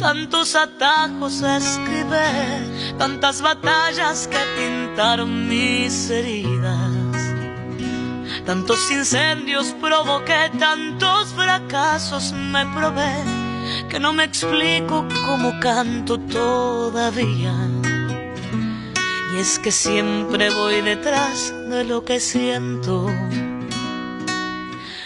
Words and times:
tantos 0.00 0.56
atajos 0.56 1.42
escribí, 1.42 2.96
tantas 2.98 3.42
batallas 3.42 4.26
que 4.26 4.38
pintaron 4.56 5.46
mis 5.46 6.08
heridas. 6.10 6.90
Tantos 8.46 8.90
incendios 8.90 9.74
provoqué, 9.80 10.50
tantos 10.58 11.28
fracasos 11.34 12.32
me 12.32 12.64
probé, 12.74 13.14
que 13.90 14.00
no 14.00 14.12
me 14.14 14.24
explico 14.24 15.06
cómo 15.26 15.60
canto 15.60 16.18
todavía. 16.18 17.54
Y 19.34 19.38
es 19.38 19.58
que 19.58 19.70
siempre 19.70 20.50
voy 20.50 20.80
detrás 20.80 21.52
de 21.68 21.84
lo 21.84 22.04
que 22.04 22.18
siento. 22.18 23.06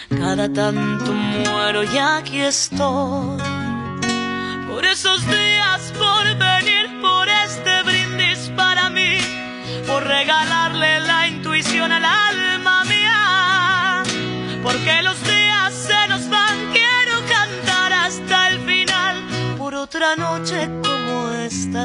Cada 0.09 0.51
tanto 0.51 1.11
muero 1.11 1.83
y 1.83 1.97
aquí 1.97 2.39
estoy. 2.39 3.44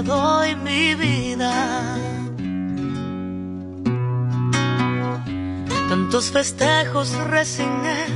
Doy 0.02 0.54
mi 0.56 0.94
vida. 0.94 1.98
Tantos 5.88 6.30
festejos 6.30 7.12
resigné, 7.28 8.06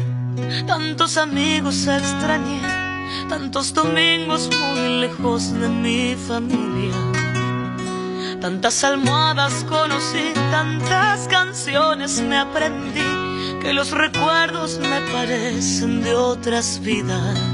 tantos 0.66 1.16
amigos 1.16 1.86
extrañé, 1.86 2.60
tantos 3.28 3.74
domingos 3.74 4.48
muy 4.60 5.00
lejos 5.00 5.52
de 5.52 5.68
mi 5.68 6.14
familia. 6.14 6.94
Tantas 8.40 8.84
almohadas 8.84 9.64
conocí, 9.68 10.32
tantas 10.50 11.26
canciones 11.28 12.20
me 12.20 12.38
aprendí, 12.38 13.58
que 13.62 13.72
los 13.72 13.90
recuerdos 13.90 14.78
me 14.78 15.00
parecen 15.12 16.02
de 16.02 16.14
otras 16.14 16.78
vidas. 16.80 17.53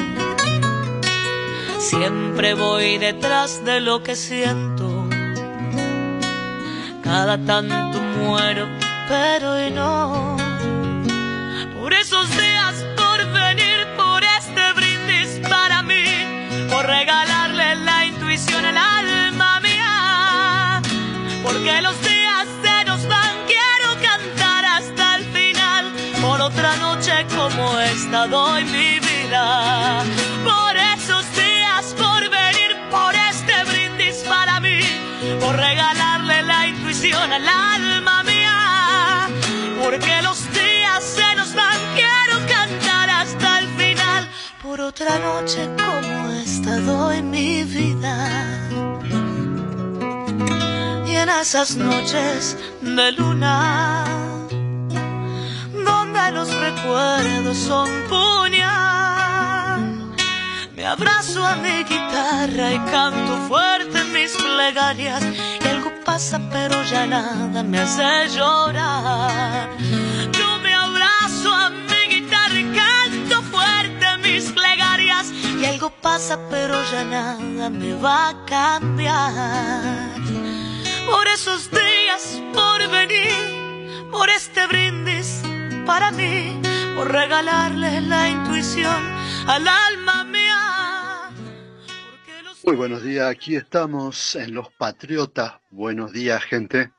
Siempre 1.81 2.53
voy 2.53 2.99
detrás 2.99 3.65
de 3.65 3.81
lo 3.81 4.03
que 4.03 4.15
siento 4.15 5.09
cada 7.03 7.39
tanto 7.39 7.99
muero, 7.99 8.67
pero 9.09 9.53
hoy 9.53 9.71
no. 9.71 10.37
Por 11.73 11.91
esos 11.93 12.29
días, 12.37 12.85
por 12.95 13.17
venir, 13.33 13.87
por 13.97 14.23
este 14.23 14.73
brindis 14.73 15.41
para 15.49 15.81
mí, 15.81 16.05
por 16.69 16.85
regalarle 16.85 17.75
la 17.77 18.05
intuición 18.05 18.63
al 18.63 18.77
alma 18.77 19.59
mía. 19.61 20.81
Porque 21.43 21.81
los 21.81 21.99
días 22.03 22.45
se 22.63 22.85
nos 22.85 23.07
van, 23.07 23.35
quiero 23.47 23.89
cantar 24.07 24.65
hasta 24.65 25.15
el 25.15 25.25
final. 25.33 25.91
Por 26.21 26.41
otra 26.41 26.77
noche 26.77 27.25
como 27.35 27.79
esta 27.79 28.27
doy 28.27 28.65
mi 28.65 28.80
intuición 37.21 37.33
al 37.33 37.47
alma 37.47 38.23
mía. 38.23 39.29
Porque 39.83 40.21
los 40.21 40.51
días 40.53 41.03
se 41.03 41.35
nos 41.35 41.53
van, 41.53 41.77
quiero 41.95 42.39
cantar 42.47 43.09
hasta 43.09 43.59
el 43.59 43.67
final. 43.77 44.29
Por 44.61 44.81
otra 44.81 45.19
noche 45.19 45.69
como 45.77 46.31
esta 46.31 46.77
doy 46.77 47.21
mi 47.21 47.63
vida. 47.63 48.69
Y 51.07 51.15
en 51.15 51.29
esas 51.29 51.75
noches 51.75 52.57
de 52.81 53.11
luna, 53.11 54.05
donde 55.73 56.31
los 56.31 56.53
recuerdos 56.53 57.57
son 57.57 57.89
puñal, 58.09 59.81
me 60.75 60.85
abrazo 60.85 61.45
a 61.45 61.55
mi 61.55 61.83
guitarra 61.83 62.71
y 62.73 62.79
canto 62.91 63.37
fuerte 63.47 64.03
mis 64.05 64.31
plegarias. 64.33 65.23
Algo 65.71 65.80
pasa, 66.05 66.39
pero 66.51 66.83
ya 66.83 67.05
nada 67.05 67.63
me 67.63 67.79
hace 67.79 68.29
llorar. 68.35 69.69
Yo 70.31 70.59
me 70.63 70.73
abrazo 70.73 71.53
a 71.53 71.69
mi 71.69 72.15
guitarra 72.15 72.59
y 72.59 72.65
canto 72.73 73.41
fuerte 73.43 74.05
mis 74.23 74.51
plegarias. 74.51 75.31
Y 75.61 75.65
algo 75.65 75.89
pasa, 75.89 76.39
pero 76.49 76.75
ya 76.91 77.03
nada 77.03 77.69
me 77.69 77.93
va 77.93 78.29
a 78.29 78.45
cambiar. 78.45 80.15
Por 81.05 81.27
esos 81.27 81.69
días, 81.71 82.41
por 82.53 82.87
venir, 82.89 84.09
por 84.11 84.29
este 84.29 84.67
brindis 84.67 85.41
para 85.85 86.11
mí, 86.11 86.59
por 86.95 87.11
regalarle 87.11 88.01
la 88.01 88.29
intuición 88.29 89.01
al 89.47 89.67
alma 89.67 90.23
mía. 90.25 90.40
Muy 92.63 92.75
buenos 92.75 93.03
días, 93.03 93.27
aquí 93.27 93.55
estamos 93.55 94.35
en 94.35 94.53
Los 94.53 94.71
Patriotas. 94.73 95.53
Buenos 95.71 96.13
días, 96.13 96.43
gente. 96.43 96.91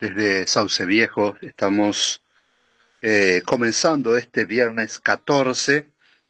Desde 0.00 0.46
Sauce 0.46 0.86
Viejo 0.86 1.36
estamos 1.42 2.22
eh, 3.02 3.42
comenzando 3.44 4.16
este 4.16 4.46
viernes 4.46 4.98
14. 4.98 5.86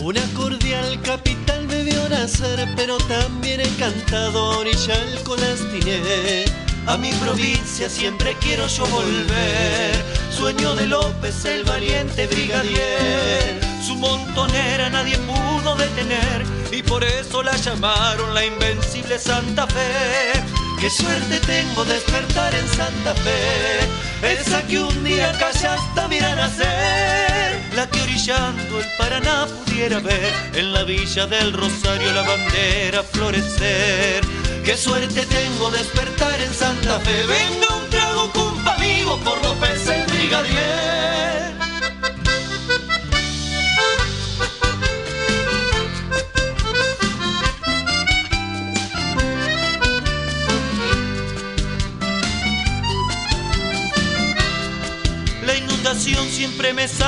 Una 0.00 0.22
cordial 0.34 1.00
capital 1.02 1.66
me 1.66 1.82
vio 1.82 2.08
nacer, 2.08 2.68
pero 2.76 2.96
también 2.98 3.60
he 3.60 3.68
cantado 3.76 4.38
a 4.38 4.58
orilla 4.58 4.94
el 4.94 5.22
colastiné. 5.24 6.44
A 6.86 6.96
mi 6.96 7.10
provincia 7.14 7.90
siempre 7.90 8.36
quiero 8.40 8.68
yo 8.68 8.86
volver. 8.86 10.04
Sueño 10.30 10.76
de 10.76 10.86
López, 10.86 11.44
el 11.44 11.64
valiente 11.64 12.28
brigadier. 12.28 13.60
Su 13.84 13.96
montonera 13.96 14.88
nadie 14.90 15.18
pudo 15.18 15.74
detener 15.74 16.44
y 16.70 16.82
por 16.82 17.02
eso 17.02 17.42
la 17.42 17.56
llamaron 17.56 18.32
la 18.32 18.44
invencible 18.44 19.18
Santa 19.18 19.66
Fe. 19.66 20.65
Qué 20.80 20.90
suerte 20.90 21.40
tengo 21.40 21.84
despertar 21.84 22.54
en 22.54 22.68
Santa 22.68 23.14
Fe, 23.14 24.38
esa 24.40 24.62
que 24.66 24.78
un 24.78 25.04
día 25.04 25.32
callaste 25.38 26.00
mira 26.08 26.34
nacer, 26.34 27.60
la 27.74 27.88
que 27.88 28.02
orillando 28.02 28.80
el 28.80 28.86
Paraná 28.98 29.46
pudiera 29.46 30.00
ver 30.00 30.32
en 30.54 30.72
la 30.72 30.84
villa 30.84 31.26
del 31.26 31.52
Rosario 31.52 32.12
la 32.12 32.22
bandera 32.22 33.02
florecer. 33.02 34.24
Qué 34.64 34.76
suerte 34.76 35.24
tengo 35.26 35.70
despertar 35.70 36.40
en 36.40 36.52
Santa 36.52 37.00
Fe, 37.00 37.26
venga 37.26 37.76
un 37.76 37.90
trago 37.90 38.30
cumpa 38.32 38.74
amigo 38.74 39.18
por 39.20 39.42
López 39.42 39.88
el 39.88 40.04
brigadier. 40.06 40.95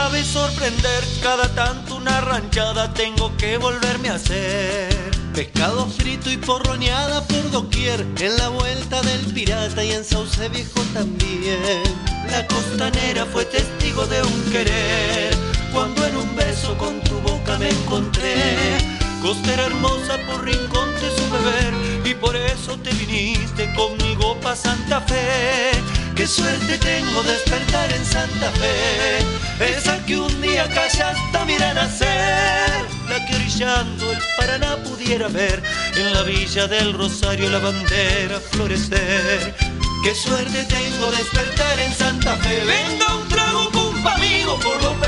Sabe 0.08 0.24
sorprender, 0.24 1.04
cada 1.22 1.54
tanto 1.54 1.96
una 1.96 2.22
ranchada 2.22 2.94
tengo 2.94 3.30
que 3.36 3.58
volverme 3.58 4.08
a 4.08 4.14
hacer. 4.14 4.88
Pescado 5.34 5.86
frito 5.86 6.30
y 6.30 6.38
porroneada 6.38 7.22
por 7.26 7.50
doquier, 7.50 8.06
en 8.18 8.36
la 8.38 8.48
vuelta 8.48 9.02
del 9.02 9.20
pirata 9.34 9.84
y 9.84 9.92
en 9.92 10.02
Sauce 10.02 10.48
Viejo 10.48 10.80
también. 10.94 11.82
La 12.30 12.46
costanera 12.46 13.26
fue 13.26 13.44
testigo 13.44 14.06
de 14.06 14.22
un 14.22 14.42
querer, 14.50 15.36
cuando 15.74 16.06
en 16.06 16.16
un 16.16 16.36
beso 16.36 16.74
con 16.78 16.98
tu 17.02 17.18
boca 17.20 17.58
me 17.58 17.68
encontré. 17.68 18.78
Costera 19.20 19.66
hermosa 19.66 20.16
por 20.26 20.42
rincón 20.42 20.88
te 20.94 21.10
supe 21.20 21.38
ver, 21.44 22.06
y 22.06 22.14
por 22.14 22.34
eso 22.34 22.78
te 22.78 22.90
viniste 22.94 23.70
conmigo 23.74 24.40
pa' 24.40 24.56
Santa 24.56 25.02
Fe. 25.02 25.97
Qué 26.18 26.26
suerte 26.26 26.76
tengo 26.78 27.22
despertar 27.22 27.92
en 27.92 28.04
Santa 28.04 28.50
Fe, 28.50 29.18
esa 29.64 30.04
que 30.04 30.16
un 30.16 30.40
día 30.42 30.68
callaste 30.68 31.38
mira 31.46 31.72
nacer, 31.74 32.86
la 33.08 33.24
que 33.24 33.36
orillando 33.36 34.10
el 34.10 34.18
Paraná 34.36 34.76
pudiera 34.78 35.28
ver, 35.28 35.62
en 35.94 36.12
la 36.12 36.22
villa 36.22 36.66
del 36.66 36.92
Rosario 36.94 37.48
la 37.48 37.60
bandera 37.60 38.40
florecer. 38.50 39.54
Qué 40.02 40.12
suerte 40.12 40.64
tengo 40.64 41.08
despertar 41.12 41.78
en 41.78 41.94
Santa 41.94 42.34
Fe, 42.38 42.64
venga 42.64 43.14
un 43.14 43.28
trago 43.28 43.70
cumpa 43.70 44.16
amigo 44.16 44.58
por 44.58 44.82
López 44.82 45.07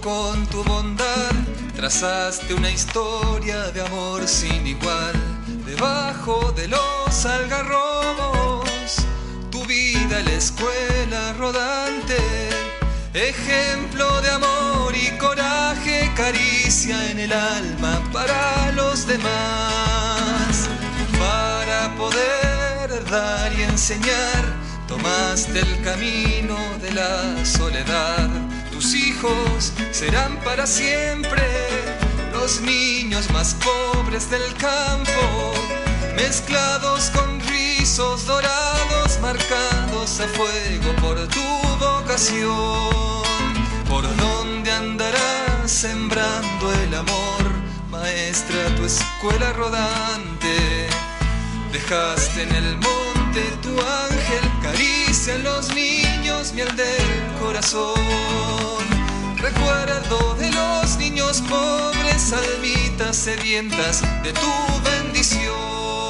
con 0.00 0.46
tu 0.46 0.62
bondad, 0.64 1.30
trazaste 1.74 2.54
una 2.54 2.70
historia 2.70 3.70
de 3.70 3.80
amor 3.80 4.26
sin 4.26 4.66
igual. 4.66 5.14
Debajo 5.64 6.52
de 6.52 6.68
los 6.68 7.26
algarrobos, 7.26 8.96
tu 9.50 9.64
vida 9.66 10.20
la 10.22 10.32
escuela 10.32 11.32
rodante, 11.38 12.16
ejemplo 13.14 14.20
de 14.20 14.30
amor 14.30 14.94
y 14.94 15.16
coraje, 15.18 16.10
caricia 16.16 17.10
en 17.10 17.20
el 17.20 17.32
alma 17.32 18.02
para 18.12 18.72
los 18.72 19.06
demás. 19.06 20.68
Para 21.18 21.94
poder 21.96 23.04
dar 23.10 23.52
y 23.52 23.62
enseñar, 23.62 24.44
tomaste 24.86 25.60
el 25.60 25.82
camino 25.82 26.56
de 26.82 26.92
la 26.92 27.44
soledad. 27.44 28.47
Serán 29.90 30.36
para 30.44 30.64
siempre 30.64 31.42
los 32.32 32.60
niños 32.60 33.28
más 33.32 33.54
pobres 33.54 34.30
del 34.30 34.54
campo, 34.54 35.52
mezclados 36.14 37.10
con 37.10 37.40
rizos 37.40 38.26
dorados, 38.26 39.18
marcados 39.20 40.20
a 40.20 40.28
fuego 40.28 40.92
por 41.00 41.16
tu 41.26 41.42
vocación. 41.80 42.92
¿Por 43.88 44.04
dónde 44.18 44.70
andarás 44.70 45.68
sembrando 45.68 46.72
el 46.84 46.94
amor, 46.94 47.42
maestra, 47.90 48.72
tu 48.76 48.84
escuela 48.84 49.52
rodante? 49.52 50.86
Dejaste 51.72 52.44
en 52.44 52.54
el 52.54 52.76
monte 52.76 53.42
tu 53.62 53.70
ángel, 53.70 54.44
caricia 54.62 55.34
en 55.34 55.42
los 55.42 55.74
niños, 55.74 56.52
miel 56.52 56.76
del 56.76 57.40
corazón. 57.40 58.97
Recuerdo 59.40 60.34
de 60.34 60.50
los 60.50 60.98
niños 60.98 61.42
pobres, 61.48 62.32
almitas 62.32 63.16
sedientas 63.16 64.02
de 64.24 64.32
tu 64.32 64.50
bendición. 64.82 66.07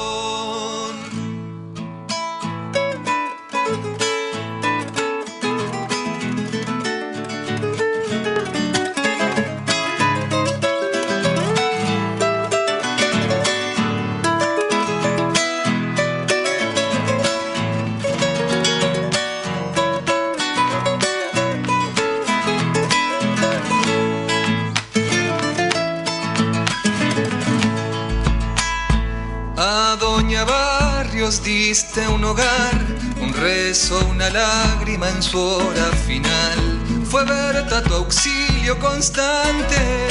Diste 31.29 32.07
un 32.07 32.23
hogar, 32.23 32.73
un 33.21 33.31
rezo, 33.31 33.99
una 34.09 34.31
lágrima 34.31 35.07
en 35.09 35.21
su 35.21 35.39
hora 35.39 35.91
final. 36.07 36.79
Fue 37.05 37.23
Berta 37.23 37.83
tu 37.83 37.93
auxilio 37.93 38.79
constante, 38.79 40.07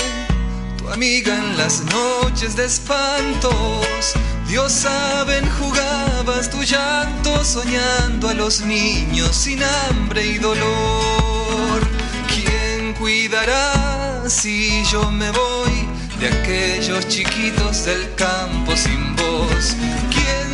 tu 0.79 0.89
amiga 0.89 1.37
en 1.37 1.57
las 1.57 1.83
noches 1.87 2.55
de 2.55 2.67
espantos. 2.67 4.15
Dios 4.47 4.71
saben, 4.71 5.45
jugabas 5.59 6.51
tu 6.51 6.63
llanto 6.63 7.45
soñando 7.45 8.29
a 8.29 8.35
los 8.35 8.61
niños 8.61 9.35
sin 9.35 9.61
hambre 9.65 10.25
y 10.25 10.39
dolor. 10.39 11.81
¿Quién 12.33 12.95
cuidará 12.95 14.23
si 14.29 14.85
yo 14.85 15.11
me 15.11 15.33
voy 15.33 15.89
de 16.21 16.29
aquellos 16.29 17.09
chiquitos 17.09 17.87
del 17.87 18.15
campo 18.15 18.77
sin 18.77 19.17
voz? 19.17 19.75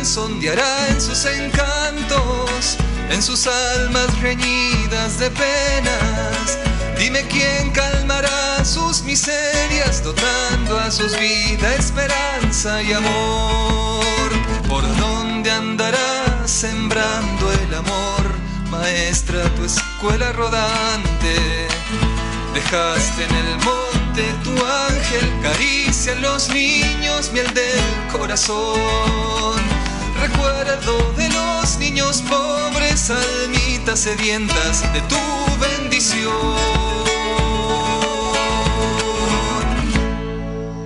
¿Quién 0.05 0.13
sondeará 0.13 0.87
en 0.89 1.01
sus 1.01 1.25
encantos, 1.25 2.77
en 3.09 3.23
sus 3.23 3.47
almas 3.47 4.21
reñidas 4.21 5.17
de 5.17 5.31
penas? 5.31 6.59
Dime 6.95 7.23
quién 7.27 7.71
calmará 7.71 8.63
sus 8.63 9.01
miserias, 9.01 10.03
dotando 10.03 10.77
a 10.77 10.91
sus 10.91 11.17
vidas 11.17 11.79
esperanza 11.79 12.83
y 12.83 12.93
amor. 12.93 14.29
¿Por 14.69 14.83
dónde 14.97 15.49
andará 15.49 16.43
sembrando 16.45 17.51
el 17.51 17.73
amor, 17.73 18.25
maestra, 18.69 19.43
tu 19.55 19.65
escuela 19.65 20.31
rodante? 20.33 21.67
Dejaste 22.53 23.23
en 23.23 23.35
el 23.37 23.57
monte 23.57 24.35
tu 24.43 24.51
ángel, 24.51 25.33
caricia 25.41 26.13
a 26.13 26.15
los 26.17 26.49
niños, 26.49 27.31
miel 27.33 27.51
del 27.55 27.81
corazón. 28.11 29.74
Recuerdo 30.27 31.13
de 31.13 31.29
los 31.29 31.77
niños 31.77 32.23
pobres, 32.23 33.11
almitas 33.11 33.99
sedientas 33.99 34.91
de 34.91 35.01
tu 35.01 35.19
bendición. 35.59 36.33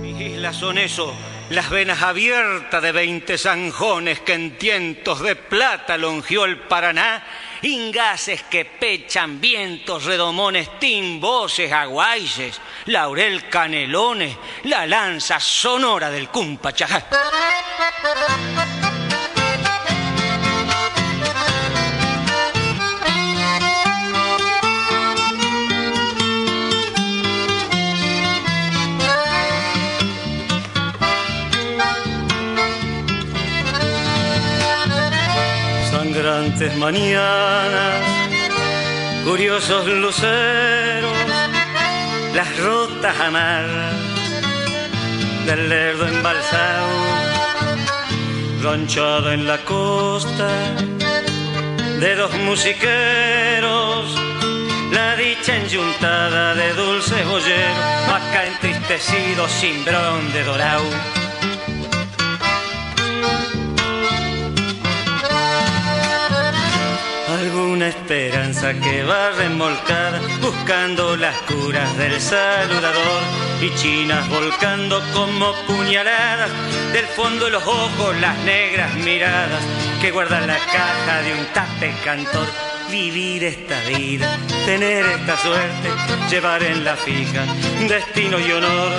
Mis 0.02 0.20
islas 0.20 0.56
son 0.56 0.76
eso, 0.76 1.14
las 1.48 1.70
venas 1.70 2.02
abiertas 2.02 2.82
de 2.82 2.92
veinte 2.92 3.38
zanjones 3.38 4.20
que 4.20 4.34
en 4.34 4.58
tientos 4.58 5.20
de 5.20 5.36
plata 5.36 5.96
longió 5.96 6.44
el 6.44 6.58
Paraná 6.58 7.24
ingases 7.62 8.42
que 8.42 8.66
pechan 8.66 9.40
vientos, 9.40 10.04
redomones, 10.04 10.78
timboces, 10.78 11.72
aguayes, 11.72 12.60
laurel 12.84 13.48
canelones, 13.48 14.36
la 14.64 14.86
lanza 14.86 15.40
sonora 15.40 16.10
del 16.10 16.28
cumpachajá. 16.28 17.06
Sangrantes 36.30 36.76
mañanas, 36.76 38.04
curiosos 39.24 39.84
luceros, 39.88 41.12
las 42.34 42.56
rotas 42.60 43.18
amarras 43.18 43.96
del 45.44 45.68
lerdo 45.68 46.06
embalsado, 46.06 46.86
ranchada 48.62 49.34
en 49.34 49.48
la 49.48 49.58
costa 49.64 50.48
de 51.98 52.14
dos 52.14 52.32
musiqueros, 52.46 54.14
la 54.92 55.16
dicha 55.16 55.56
enyuntada 55.56 56.54
de 56.54 56.72
dulces 56.74 57.26
boyeros, 57.26 58.08
acá 58.08 58.46
entristecido 58.46 59.48
cimbrón 59.48 60.32
de 60.32 60.44
dorado. 60.44 61.29
Alguna 67.40 67.88
esperanza 67.88 68.74
que 68.74 69.02
va 69.02 69.30
remolcada 69.30 70.20
buscando 70.42 71.16
las 71.16 71.34
curas 71.42 71.96
del 71.96 72.20
saludador 72.20 73.22
y 73.62 73.74
chinas 73.76 74.28
volcando 74.28 75.00
como 75.14 75.54
puñaladas 75.66 76.50
del 76.92 77.06
fondo 77.06 77.46
de 77.46 77.52
los 77.52 77.66
ojos 77.66 78.14
las 78.20 78.36
negras 78.40 78.94
miradas 78.96 79.62
que 80.02 80.10
guardan 80.10 80.46
la 80.48 80.58
caja 80.58 81.22
de 81.22 81.32
un 81.32 81.46
tape 81.54 81.94
cantor. 82.04 82.69
Vivir 82.90 83.44
esta 83.44 83.80
vida, 83.82 84.36
tener 84.66 85.06
esta 85.06 85.36
suerte, 85.36 85.88
llevar 86.28 86.60
en 86.64 86.84
la 86.84 86.96
fija 86.96 87.44
destino 87.88 88.40
y 88.40 88.50
honor, 88.50 88.92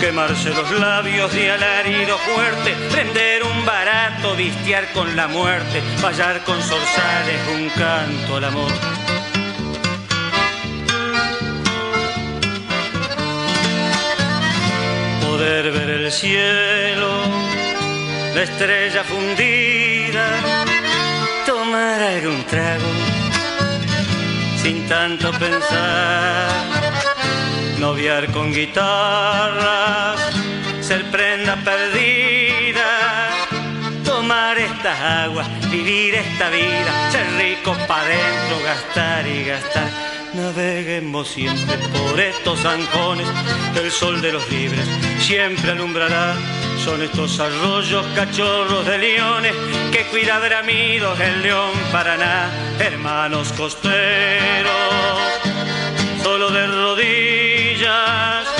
quemarse 0.00 0.50
los 0.50 0.70
labios 0.78 1.34
y 1.34 1.48
alarido 1.48 2.18
fuerte, 2.18 2.74
prender 2.92 3.42
un 3.44 3.64
barato, 3.64 4.36
vistiar 4.36 4.92
con 4.92 5.16
la 5.16 5.28
muerte, 5.28 5.80
fallar 5.96 6.44
con 6.44 6.60
zorzales 6.60 7.40
un 7.54 7.70
canto 7.70 8.36
al 8.36 8.44
amor. 8.44 8.72
Poder 15.22 15.70
ver 15.72 15.90
el 15.90 16.12
cielo, 16.12 17.22
la 18.34 18.42
estrella 18.42 19.04
fundida, 19.04 20.26
tomar 21.46 22.02
algún 22.02 22.44
trago 22.44 23.07
sin 24.62 24.86
tanto 24.88 25.30
pensar, 25.32 26.50
noviar 27.78 28.30
con 28.32 28.52
guitarras, 28.52 30.20
ser 30.80 31.04
prenda 31.10 31.56
perdida, 31.56 33.30
tomar 34.04 34.58
estas 34.58 35.00
aguas, 35.00 35.48
vivir 35.70 36.14
esta 36.14 36.50
vida, 36.50 37.10
ser 37.10 37.26
rico 37.38 37.76
para 37.86 38.04
dentro, 38.04 38.56
gastar 38.64 39.26
y 39.26 39.44
gastar. 39.44 40.07
Naveguemos 40.34 41.28
siempre 41.28 41.78
por 41.78 42.20
estos 42.20 42.60
zanjones, 42.60 43.26
el 43.82 43.90
sol 43.90 44.20
de 44.20 44.32
los 44.32 44.48
libres 44.50 44.86
siempre 45.20 45.72
alumbrará. 45.72 46.34
Son 46.84 47.02
estos 47.02 47.40
arroyos 47.40 48.06
cachorros 48.14 48.86
de 48.86 48.98
leones 48.98 49.54
que 49.90 50.06
cuida 50.06 50.38
Dramidos 50.38 51.18
el 51.20 51.42
león 51.42 51.72
Paraná, 51.92 52.50
hermanos 52.78 53.52
costeros, 53.52 54.72
solo 56.22 56.50
de 56.50 56.66
rodillas 56.66 58.57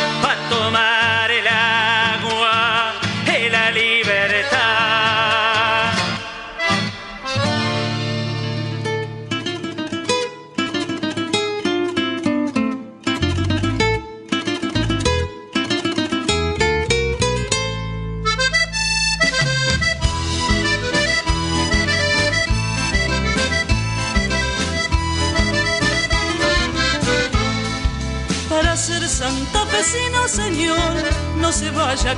vaya 31.88 32.11
a 32.11 32.16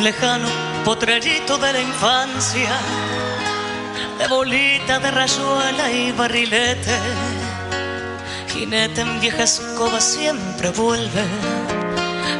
Lejano 0.06 0.48
potrerito 0.84 1.58
de 1.58 1.72
la 1.72 1.80
infancia, 1.80 2.74
de 4.18 4.28
bolita 4.28 5.00
de 5.00 5.10
rayuela 5.10 5.90
y 5.90 6.12
barrilete, 6.12 6.96
jinete 8.52 9.00
en 9.00 9.20
vieja 9.20 9.42
escoba 9.42 10.00
siempre 10.00 10.68
vuelve, 10.70 11.24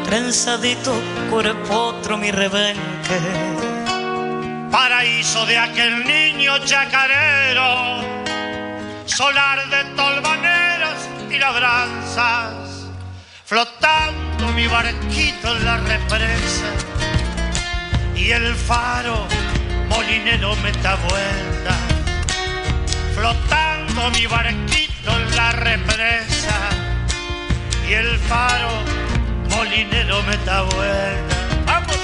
trenzadito 0.04 0.94
otro 1.70 2.16
mi 2.16 2.30
rebenque. 2.30 3.18
Paraíso 4.70 5.44
de 5.46 5.58
aquel 5.58 6.06
niño 6.06 6.58
chacarero, 6.64 7.70
solar 9.06 9.58
de 9.75 9.82
tolvaneras 9.96 11.00
y 11.28 11.37
labranzas, 11.37 12.87
flotando 13.44 14.52
mi 14.54 14.68
barquito 14.68 15.49
en 15.56 15.64
la 15.64 15.76
represa 15.78 16.95
y 18.16 18.32
el 18.32 18.54
faro 18.54 19.26
molinero 19.88 20.56
me 20.56 20.72
da 20.72 20.96
vuelta, 20.96 21.76
flotando 23.14 24.10
mi 24.10 24.26
barquito 24.26 25.10
en 25.10 25.36
la 25.36 25.52
represa 25.52 26.56
y 27.88 27.92
el 27.92 28.18
faro 28.20 28.70
molinero 29.50 30.22
me 30.22 30.36
da 30.38 30.62
vuelta. 30.62 31.36
Vamos, 31.66 31.96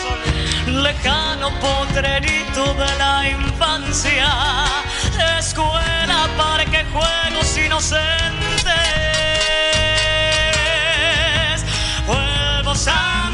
Lejano 0.66 1.50
potrerito 1.60 2.74
de 2.74 2.98
la 2.98 3.28
infancia, 3.28 4.28
escuela, 5.38 6.28
parque, 6.36 6.84
juegos 6.92 7.58
inocentes. 7.58 8.44
Vuelvo 12.06 12.70
a 12.70 13.31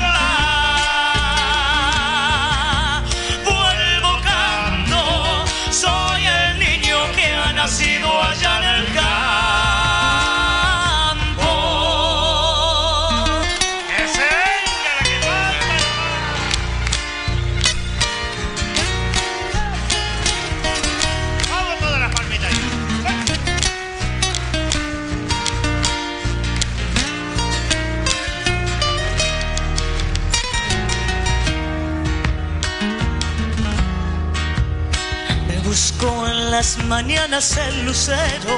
las 36.59 36.77
mañanas 36.87 37.57
el 37.57 37.87
lucero. 37.87 38.55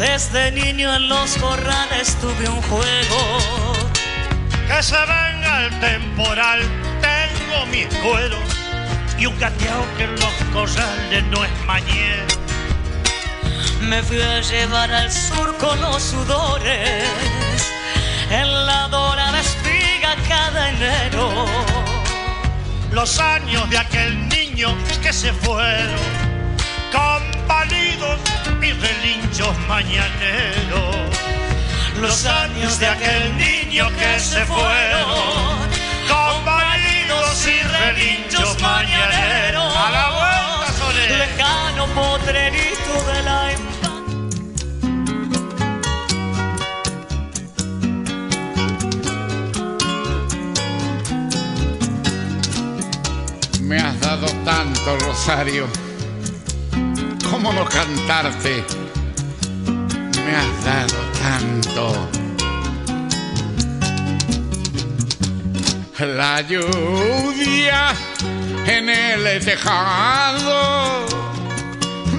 Desde 0.00 0.50
niño 0.50 0.92
en 0.96 1.08
los 1.08 1.36
corrales 1.36 2.16
tuve 2.20 2.48
un 2.48 2.60
juego. 2.62 3.20
Que 4.66 4.82
se 4.82 4.98
venga 4.98 5.64
el 5.64 5.78
temporal, 5.78 6.60
tengo 7.00 7.66
mi 7.66 7.84
cuero 8.02 8.38
y 9.16 9.26
un 9.26 9.38
gateado 9.38 9.84
que 9.96 10.04
en 10.08 10.14
los 10.18 10.34
corrales 10.52 11.22
no 11.30 11.44
es 11.44 11.52
mañana. 11.66 12.34
Me 13.82 14.02
fui 14.02 14.20
a 14.20 14.40
llevar 14.40 14.90
al 14.90 15.12
sur 15.12 15.56
con 15.58 15.80
los 15.80 16.02
sudores, 16.02 17.04
en 18.28 18.66
la 18.66 18.88
dorada 18.88 19.38
espiga 19.38 20.16
cada 20.28 20.70
enero. 20.70 21.46
Los 22.90 23.20
años 23.20 23.70
de 23.70 23.78
aquel 23.78 24.28
niño 24.28 24.76
que 25.00 25.12
se 25.12 25.32
fueron 25.32 26.25
compalidos 26.92 28.20
y 28.60 28.72
relinchos 28.72 29.58
mañaneros. 29.68 30.96
Los 32.00 32.26
años 32.26 32.78
de 32.78 32.86
aquel 32.86 33.36
niño 33.36 33.88
que 33.98 34.20
se 34.20 34.44
fueron, 34.44 35.58
compalidos 36.08 37.46
y 37.46 37.60
relinchos 37.62 38.60
mañaneros. 38.60 39.76
A 39.76 39.90
la 39.90 40.10
vuelta, 40.10 40.72
Soler. 40.78 41.10
Lejano 41.18 41.86
potrerito 41.88 43.12
de 43.12 43.22
la 43.22 43.46
Me 53.62 53.78
has 53.78 53.98
dado 54.00 54.28
tanto, 54.44 54.96
Rosario 55.00 55.66
¿Cómo 57.30 57.52
no 57.52 57.64
cantarte? 57.64 58.64
Me 60.24 60.36
has 60.36 60.64
dado 60.64 60.98
tanto. 61.22 62.08
La 65.98 66.40
lluvia 66.42 67.94
en 68.66 68.88
el 68.90 69.44
tejado 69.44 71.06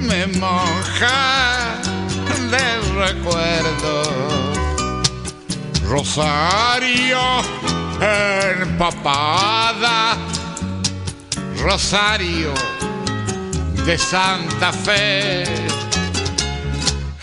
me 0.08 0.28
moja 0.28 1.76
de 2.52 2.66
recuerdo. 3.06 4.04
Rosario 5.88 7.20
empapada, 8.62 10.18
Rosario 11.62 12.77
de 13.88 13.98
Santa 13.98 14.72
Fe. 14.74 15.46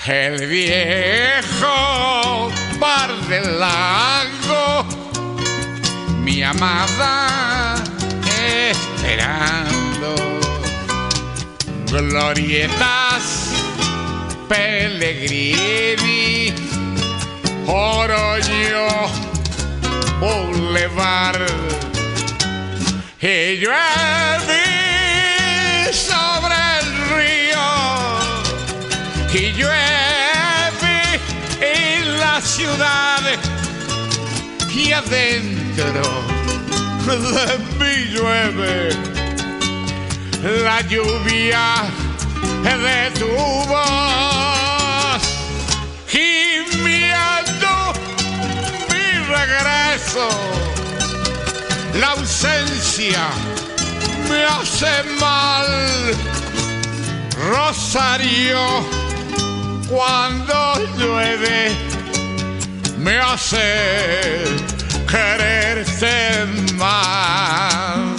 El 0.07 0.47
viejo 0.47 2.51
bar 2.79 3.15
del 3.29 3.61
lago, 3.61 4.87
mi 6.23 6.43
amada 6.43 7.75
esperando. 8.71 10.15
Glorietas, 11.91 13.51
Pellegrini, 14.49 16.55
Oroño, 17.67 18.87
Boulevard. 20.19 21.45
Y 29.35 29.53
llueve 29.53 31.21
en 31.61 32.21
la 32.21 32.41
ciudad 32.41 33.21
y 34.73 34.93
adentro 34.93 36.03
de 37.05 37.59
mí 37.79 38.13
llueve. 38.13 38.91
La 40.63 40.81
lluvia 40.83 41.85
de 42.63 43.11
tu 43.19 43.27
voz 43.67 45.23
gimiendo 46.07 47.93
mi 48.91 49.07
regreso. 49.35 50.29
La 51.99 52.11
ausencia 52.13 53.27
me 54.29 54.45
hace 54.45 55.03
mal. 55.19 55.67
Rosario 57.51 59.04
cuando 59.89 60.75
llueve 60.99 61.71
me 62.99 63.19
hace 63.19 64.45
quererte 65.07 66.47
más. 66.75 68.14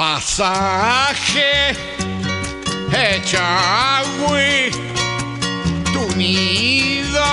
Pasaje 0.00 1.76
Echagüe, 2.90 4.70
tu 5.92 6.16
nido 6.16 7.28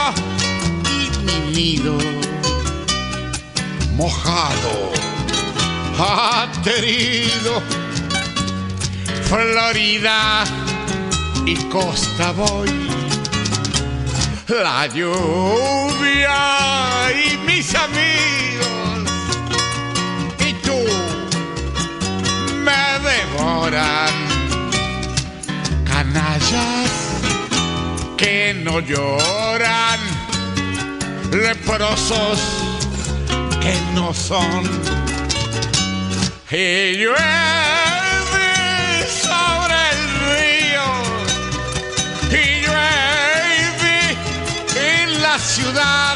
y 0.96 1.02
mi 1.26 1.40
nido. 1.56 1.98
Mojado, 3.96 4.92
aterido, 5.98 7.64
Florida 9.30 10.44
y 11.46 11.56
Costa 11.72 12.34
voy, 12.34 12.90
la 14.50 14.88
lluvia 14.88 16.38
y 17.14 17.38
mis 17.48 17.74
amigos 17.76 18.37
canallas 25.84 26.92
que 28.16 28.54
no 28.64 28.80
lloran, 28.80 30.00
leprosos 31.32 32.40
que 33.62 33.76
no 33.94 34.14
son. 34.14 34.64
Y 36.50 36.94
llueve 36.96 37.18
sobre 39.24 39.80
el 39.96 40.02
río, 40.30 40.88
y 42.32 42.62
llueve 42.66 44.00
en 44.76 45.22
la 45.22 45.38
ciudad, 45.38 46.16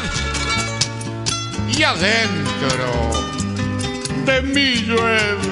y 1.68 1.82
adentro 1.82 2.92
de 4.24 4.40
mí 4.42 4.74
llueve 4.86 5.51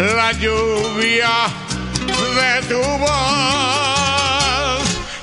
la 0.00 0.32
lluvia 0.32 1.28
de 2.06 2.62
tu 2.68 2.80
voz 2.80 3.10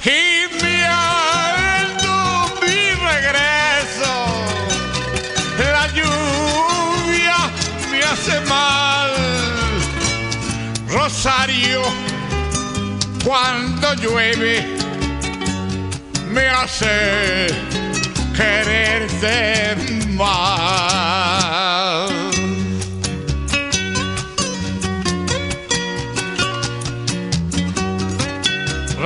y 0.05 0.47
mi 0.61 0.83
alto 0.83 2.15
mi 2.61 2.79
regreso. 3.09 4.13
La 5.57 5.87
lluvia 5.97 7.39
me 7.89 7.99
hace 8.03 8.39
mal, 8.41 9.11
Rosario, 10.87 11.81
cuando 13.25 13.95
llueve 13.95 14.55
me 16.29 16.47
hace 16.49 17.47
quererte 18.35 19.75
más. 20.09 21.66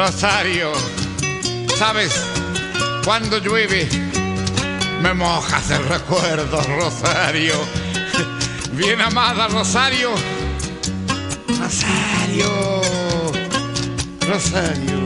Rosario, 0.03 0.71
¿sabes? 1.77 2.11
Cuando 3.05 3.37
llueve 3.37 3.87
me 4.99 5.13
mojas 5.13 5.69
el 5.69 5.87
recuerdo, 5.87 6.59
Rosario. 6.75 7.53
Bien 8.71 8.99
amada, 8.99 9.47
Rosario. 9.47 10.09
Rosario. 11.47 12.81
Rosario. 14.27 14.97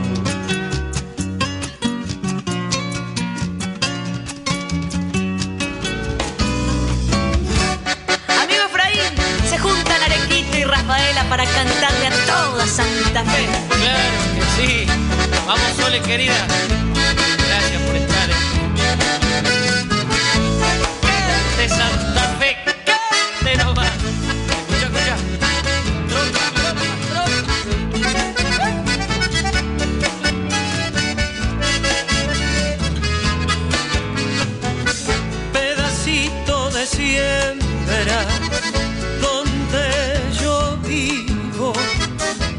Amigo 8.42 8.64
Efraín, 8.64 9.12
se 9.46 9.58
juntan 9.58 10.02
Arequito 10.04 10.56
y 10.56 10.64
Rafaela 10.64 11.24
para 11.28 11.44
cantarle 11.44 12.06
a 12.06 12.26
toda 12.26 12.66
Santa 12.66 13.24
Fe. 13.24 13.46
Claro 13.78 14.34
que 14.34 14.35
sí. 14.56 14.86
Vamos, 15.46 15.72
Sole, 15.76 16.00
querida. 16.02 16.46
Gracias 17.48 17.82
por 17.82 17.96
estar. 17.96 18.28
De 21.58 21.68
Santa 21.68 22.22
Fe, 22.38 22.56
cante 22.84 23.56
nomás. 23.64 23.92
Escucha, 23.96 24.86
escucha. 24.86 25.16
pedacito 35.52 36.70
de 36.70 36.86
siembra 36.86 38.26
donde 39.20 40.20
yo 40.40 40.76
vivo. 40.86 41.72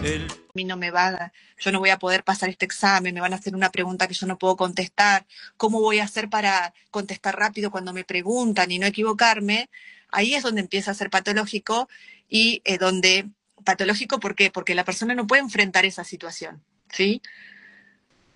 El 0.03 0.27
a 0.53 0.63
no 0.65 0.77
me 0.77 0.91
va, 0.91 1.07
a- 1.09 1.31
yo 1.57 1.71
no 1.71 1.79
voy 1.79 1.89
a 1.89 1.99
poder 1.99 2.23
pasar 2.23 2.49
este 2.49 2.65
examen, 2.65 3.13
me 3.13 3.21
van 3.21 3.33
a 3.33 3.37
hacer 3.37 3.55
una 3.55 3.71
pregunta 3.71 4.07
que 4.07 4.13
yo 4.13 4.27
no 4.27 4.37
puedo 4.37 4.55
contestar, 4.55 5.25
¿cómo 5.57 5.81
voy 5.81 5.99
a 5.99 6.03
hacer 6.03 6.29
para 6.29 6.73
contestar 6.91 7.37
rápido 7.37 7.71
cuando 7.71 7.93
me 7.93 8.03
preguntan 8.03 8.71
y 8.71 8.79
no 8.79 8.85
equivocarme? 8.85 9.69
Ahí 10.09 10.35
es 10.35 10.43
donde 10.43 10.61
empieza 10.61 10.91
a 10.91 10.95
ser 10.95 11.09
patológico 11.09 11.89
y 12.29 12.61
eh, 12.65 12.77
donde, 12.77 13.29
patológico, 13.63 14.19
¿por 14.19 14.35
qué? 14.35 14.51
Porque 14.51 14.75
la 14.75 14.85
persona 14.85 15.15
no 15.15 15.27
puede 15.27 15.41
enfrentar 15.41 15.85
esa 15.85 16.03
situación, 16.03 16.63
¿sí? 16.91 17.21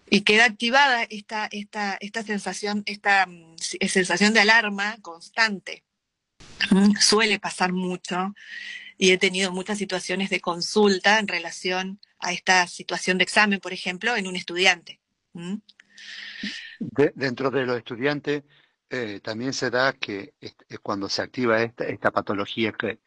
Y 0.09 0.21
queda 0.21 0.45
activada 0.45 1.03
esta, 1.03 1.47
esta, 1.51 1.97
esta 2.01 2.23
sensación, 2.23 2.83
esta 2.85 3.25
mm, 3.27 3.55
sensación 3.57 4.33
de 4.33 4.41
alarma 4.41 4.97
constante. 5.01 5.83
Suele 6.99 7.39
pasar 7.39 7.71
mucho 7.71 8.33
y 9.01 9.09
he 9.09 9.17
tenido 9.17 9.51
muchas 9.51 9.79
situaciones 9.79 10.29
de 10.29 10.41
consulta 10.41 11.17
en 11.17 11.27
relación 11.27 11.99
a 12.19 12.33
esta 12.33 12.67
situación 12.67 13.17
de 13.17 13.23
examen, 13.23 13.59
por 13.59 13.73
ejemplo, 13.73 14.15
en 14.15 14.27
un 14.27 14.35
estudiante. 14.35 14.99
De- 16.79 17.11
dentro 17.15 17.49
de 17.49 17.65
los 17.65 17.77
estudiantes 17.77 18.43
eh, 18.91 19.19
también 19.23 19.53
se 19.53 19.71
da 19.71 19.93
que 19.93 20.35
eh, 20.39 20.51
cuando 20.83 21.09
se 21.09 21.23
activa 21.23 21.63
esta, 21.63 21.85
esta 21.85 22.11
patología 22.11 22.73
que, 22.73 22.99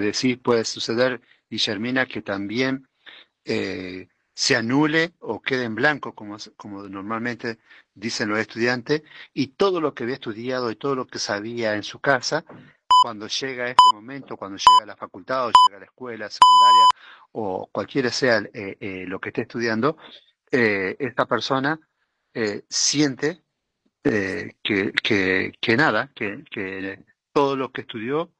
decís 0.00 0.38
puede 0.38 0.64
suceder, 0.64 1.20
Guillermina, 1.50 2.06
que 2.06 2.22
también 2.22 2.88
eh, 3.44 4.06
se 4.32 4.54
anule 4.54 5.14
o 5.18 5.42
quede 5.42 5.64
en 5.64 5.74
blanco, 5.74 6.14
como 6.14 6.36
normalmente 6.88 7.58
dicen 7.92 8.28
los 8.28 8.38
estudiantes, 8.38 9.02
y 9.34 9.48
todo 9.48 9.80
lo 9.80 9.94
que 9.94 10.04
había 10.04 10.14
estudiado 10.14 10.70
y 10.70 10.76
todo 10.76 10.94
lo 10.94 11.08
que 11.08 11.18
sabía 11.18 11.74
en 11.74 11.82
su 11.82 11.98
casa, 11.98 12.44
cuando 13.02 13.26
llega 13.26 13.66
ese 13.66 13.76
momento, 13.94 14.36
cuando 14.36 14.56
llega 14.56 14.84
a 14.84 14.86
la 14.86 14.96
facultad 14.96 15.46
o 15.46 15.52
llega 15.66 15.76
a 15.76 15.80
la 15.80 15.86
escuela 15.86 16.28
secundaria 16.28 16.86
o 17.32 17.68
cualquiera 17.70 18.10
sea 18.10 18.38
eh, 18.52 18.76
eh, 18.80 19.04
lo 19.06 19.20
que 19.20 19.28
esté 19.28 19.42
estudiando, 19.42 19.96
eh, 20.52 20.96
esta 20.98 21.26
persona 21.26 21.78
eh, 22.34 22.64
siente 22.68 23.44
eh, 24.02 24.54
que, 24.62 25.76
nada, 25.76 26.10
que, 26.14 26.42
que 26.50 27.04
todo 27.32 27.54
lo 27.54 27.70
que 27.70 27.82
estudió 27.82 28.32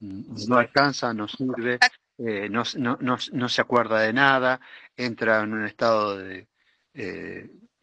no 0.00 0.56
alcanza, 0.56 1.12
no 1.12 1.26
sirve, 1.26 1.78
no, 2.18 3.48
se 3.48 3.60
acuerda 3.60 4.00
de 4.00 4.12
nada, 4.12 4.60
entra 4.96 5.42
en 5.42 5.54
un 5.54 5.66
estado 5.66 6.18
de, 6.18 6.46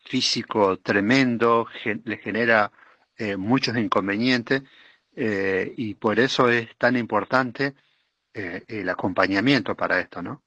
físico 0.06 0.78
tremendo, 0.80 1.68
le 2.06 2.18
genera 2.18 2.72
muchos 3.38 3.76
inconvenientes 3.76 4.64
eh, 5.20 5.74
y 5.76 5.96
por 5.96 6.20
eso 6.20 6.48
es 6.48 6.70
tan 6.78 6.96
importante 6.96 7.74
eh, 8.36 8.64
el 8.68 8.88
acompañamiento 8.88 9.76
para 9.76 10.00
esto, 10.00 10.22
¿no? 10.22 10.44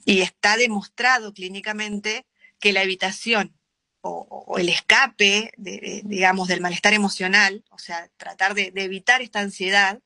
Y 0.05 0.21
está 0.21 0.57
demostrado 0.57 1.33
clínicamente 1.33 2.25
que 2.59 2.73
la 2.73 2.83
evitación 2.83 3.55
o, 4.01 4.57
el 4.59 4.69
escape, 4.69 5.51
digamos, 5.57 6.47
del 6.47 6.61
malestar 6.61 6.93
emocional, 6.93 7.63
o 7.71 7.79
sea, 7.79 8.07
tratar 8.17 8.53
de, 8.53 8.71
evitar 8.75 9.21
esta 9.21 9.39
ansiedad, 9.39 9.99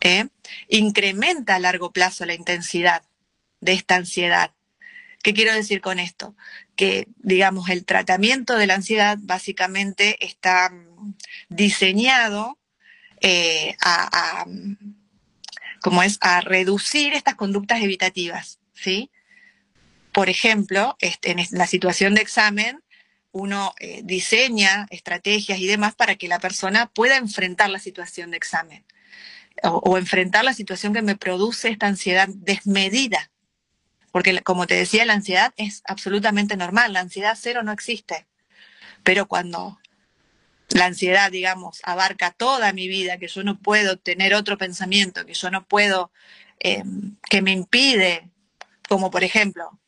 ¿eh? 0.00 0.28
incrementa 0.68 1.54
a 1.54 1.58
largo 1.58 1.90
plazo 1.90 2.26
la 2.26 2.34
intensidad 2.34 3.02
de 3.60 3.72
esta 3.72 3.96
ansiedad. 3.96 4.52
¿Qué 5.22 5.32
quiero 5.32 5.54
decir 5.54 5.80
con 5.80 5.98
esto? 5.98 6.34
Que, 6.76 7.08
digamos, 7.16 7.70
el 7.70 7.84
tratamiento 7.84 8.56
de 8.56 8.66
la 8.66 8.74
ansiedad 8.74 9.18
básicamente 9.20 10.22
está 10.24 10.70
mm, 10.70 11.14
diseñado 11.48 12.58
eh, 13.20 13.74
a 13.80 14.44
como 15.80 16.02
es 16.02 16.18
a 16.20 16.40
reducir 16.40 17.14
estas 17.14 17.34
conductas 17.34 17.82
evitativas, 17.82 18.58
¿sí? 18.72 19.10
Por 20.12 20.28
ejemplo, 20.28 20.96
este, 21.00 21.30
en 21.30 21.38
la 21.52 21.66
situación 21.66 22.14
de 22.14 22.22
examen, 22.22 22.82
uno 23.32 23.74
eh, 23.78 24.02
diseña 24.04 24.86
estrategias 24.90 25.58
y 25.60 25.66
demás 25.66 25.94
para 25.94 26.16
que 26.16 26.28
la 26.28 26.40
persona 26.40 26.86
pueda 26.86 27.16
enfrentar 27.16 27.70
la 27.70 27.78
situación 27.78 28.32
de 28.32 28.36
examen 28.36 28.84
o, 29.62 29.80
o, 29.84 29.98
enfrentar 29.98 30.44
la 30.44 30.54
situación 30.54 30.92
que 30.92 31.02
me 31.02 31.16
produce 31.16 31.68
esta 31.68 31.86
ansiedad 31.86 32.28
desmedida. 32.28 33.30
Porque, 34.10 34.40
como 34.42 34.66
te 34.66 34.74
decía, 34.74 35.04
la 35.04 35.12
ansiedad 35.12 35.54
es 35.56 35.82
absolutamente 35.86 36.56
normal, 36.56 36.92
la 36.92 37.00
ansiedad 37.00 37.38
cero 37.40 37.62
no 37.62 37.70
existe. 37.70 38.26
Pero 39.04 39.28
cuando 39.28 39.78
la 40.70 40.86
ansiedad, 40.86 41.30
digamos, 41.30 41.80
abarca 41.84 42.30
toda 42.30 42.72
mi 42.72 42.88
vida, 42.88 43.18
que 43.18 43.28
yo 43.28 43.42
no 43.42 43.58
puedo 43.58 43.98
tener 43.98 44.34
otro 44.34 44.56
pensamiento, 44.58 45.26
que 45.26 45.34
yo 45.34 45.50
no 45.50 45.66
puedo, 45.66 46.12
eh, 46.60 46.84
que 47.28 47.42
me 47.42 47.52
impide, 47.52 48.30
como 48.88 49.10
por 49.10 49.24
ejemplo, 49.24 49.78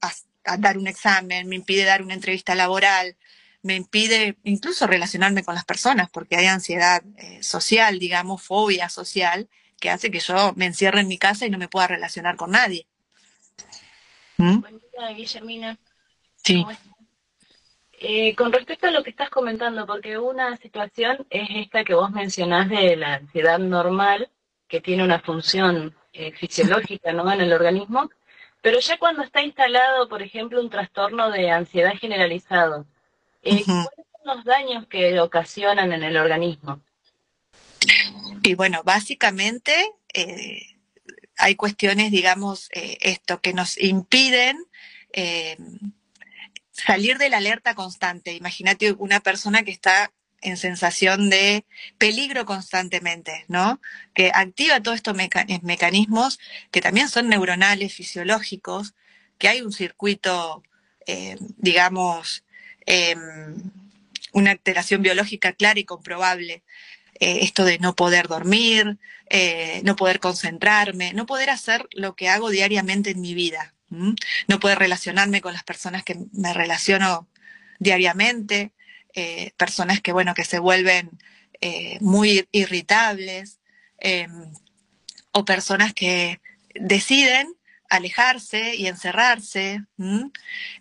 a, 0.00 0.12
a 0.44 0.56
dar 0.56 0.78
un 0.78 0.86
examen, 0.86 1.48
me 1.48 1.56
impide 1.56 1.84
dar 1.84 2.02
una 2.02 2.14
entrevista 2.14 2.54
laboral, 2.54 3.16
me 3.62 3.74
impide 3.74 4.38
incluso 4.44 4.86
relacionarme 4.86 5.42
con 5.42 5.54
las 5.54 5.64
personas, 5.64 6.08
porque 6.10 6.36
hay 6.36 6.46
ansiedad 6.46 7.02
eh, 7.16 7.42
social, 7.42 7.98
digamos, 7.98 8.42
fobia 8.42 8.88
social, 8.88 9.48
que 9.80 9.90
hace 9.90 10.10
que 10.10 10.20
yo 10.20 10.52
me 10.56 10.66
encierre 10.66 11.00
en 11.00 11.08
mi 11.08 11.18
casa 11.18 11.46
y 11.46 11.50
no 11.50 11.58
me 11.58 11.68
pueda 11.68 11.88
relacionar 11.88 12.36
con 12.36 12.50
nadie. 12.52 12.86
¿Mm? 14.36 14.60
Buen 14.60 14.80
día, 14.80 15.08
Guillermina. 15.16 15.78
Sí. 16.44 16.64
Eh, 18.00 18.36
con 18.36 18.52
respecto 18.52 18.86
a 18.86 18.92
lo 18.92 19.02
que 19.02 19.10
estás 19.10 19.28
comentando, 19.28 19.84
porque 19.84 20.18
una 20.18 20.56
situación 20.58 21.26
es 21.30 21.48
esta 21.50 21.82
que 21.82 21.94
vos 21.94 22.12
mencionás 22.12 22.68
de 22.68 22.94
la 22.94 23.14
ansiedad 23.14 23.58
normal, 23.58 24.30
que 24.68 24.80
tiene 24.80 25.02
una 25.02 25.18
función 25.20 25.96
eh, 26.12 26.30
fisiológica 26.32 27.12
¿no? 27.12 27.30
en 27.32 27.40
el 27.40 27.52
organismo, 27.52 28.08
pero 28.62 28.78
ya 28.78 28.98
cuando 28.98 29.22
está 29.22 29.42
instalado, 29.42 30.08
por 30.08 30.22
ejemplo, 30.22 30.60
un 30.60 30.70
trastorno 30.70 31.32
de 31.32 31.50
ansiedad 31.50 31.94
generalizado, 32.00 32.86
eh, 33.42 33.54
uh 33.54 33.58
-huh. 33.58 33.64
¿cuáles 33.64 34.06
son 34.12 34.36
los 34.36 34.44
daños 34.44 34.86
que 34.86 35.18
ocasionan 35.18 35.92
en 35.92 36.04
el 36.04 36.16
organismo? 36.16 36.80
Y 38.44 38.54
bueno, 38.54 38.82
básicamente 38.84 39.72
hay 41.36 41.54
cuestiones, 41.56 42.12
digamos, 42.12 42.68
esto, 42.72 43.40
que 43.40 43.52
nos 43.52 43.76
impiden 43.78 44.56
eh, 45.12 45.56
salir 46.86 47.18
de 47.18 47.28
la 47.28 47.38
alerta 47.38 47.74
constante. 47.74 48.34
Imagínate 48.34 48.92
una 48.92 49.20
persona 49.20 49.62
que 49.62 49.70
está 49.70 50.12
en 50.40 50.56
sensación 50.56 51.30
de 51.30 51.64
peligro 51.98 52.46
constantemente, 52.46 53.44
¿no? 53.48 53.80
Que 54.14 54.30
activa 54.32 54.80
todos 54.80 54.96
estos 54.96 55.16
meca 55.16 55.44
mecanismos 55.62 56.38
que 56.70 56.80
también 56.80 57.08
son 57.08 57.28
neuronales, 57.28 57.94
fisiológicos, 57.94 58.94
que 59.38 59.48
hay 59.48 59.62
un 59.62 59.72
circuito, 59.72 60.62
eh, 61.06 61.36
digamos, 61.56 62.44
eh, 62.86 63.16
una 64.32 64.52
alteración 64.52 65.02
biológica 65.02 65.52
clara 65.52 65.80
y 65.80 65.84
comprobable. 65.84 66.62
Eh, 67.20 67.40
esto 67.42 67.64
de 67.64 67.78
no 67.78 67.94
poder 67.96 68.28
dormir, 68.28 68.98
eh, 69.28 69.80
no 69.84 69.96
poder 69.96 70.20
concentrarme, 70.20 71.12
no 71.14 71.26
poder 71.26 71.50
hacer 71.50 71.88
lo 71.92 72.14
que 72.14 72.28
hago 72.28 72.50
diariamente 72.50 73.10
en 73.10 73.20
mi 73.20 73.34
vida, 73.34 73.74
¿Mm? 73.90 74.12
no 74.48 74.60
poder 74.60 74.78
relacionarme 74.78 75.40
con 75.40 75.54
las 75.54 75.64
personas 75.64 76.04
que 76.04 76.18
me 76.32 76.52
relaciono 76.52 77.26
diariamente, 77.78 78.72
eh, 79.14 79.52
personas 79.56 80.02
que, 80.02 80.12
bueno, 80.12 80.34
que 80.34 80.44
se 80.44 80.58
vuelven 80.58 81.10
eh, 81.60 81.96
muy 82.00 82.46
irritables, 82.52 83.60
eh, 84.00 84.28
o 85.32 85.44
personas 85.44 85.94
que 85.94 86.40
deciden 86.74 87.54
alejarse 87.88 88.74
y 88.74 88.86
encerrarse. 88.86 89.82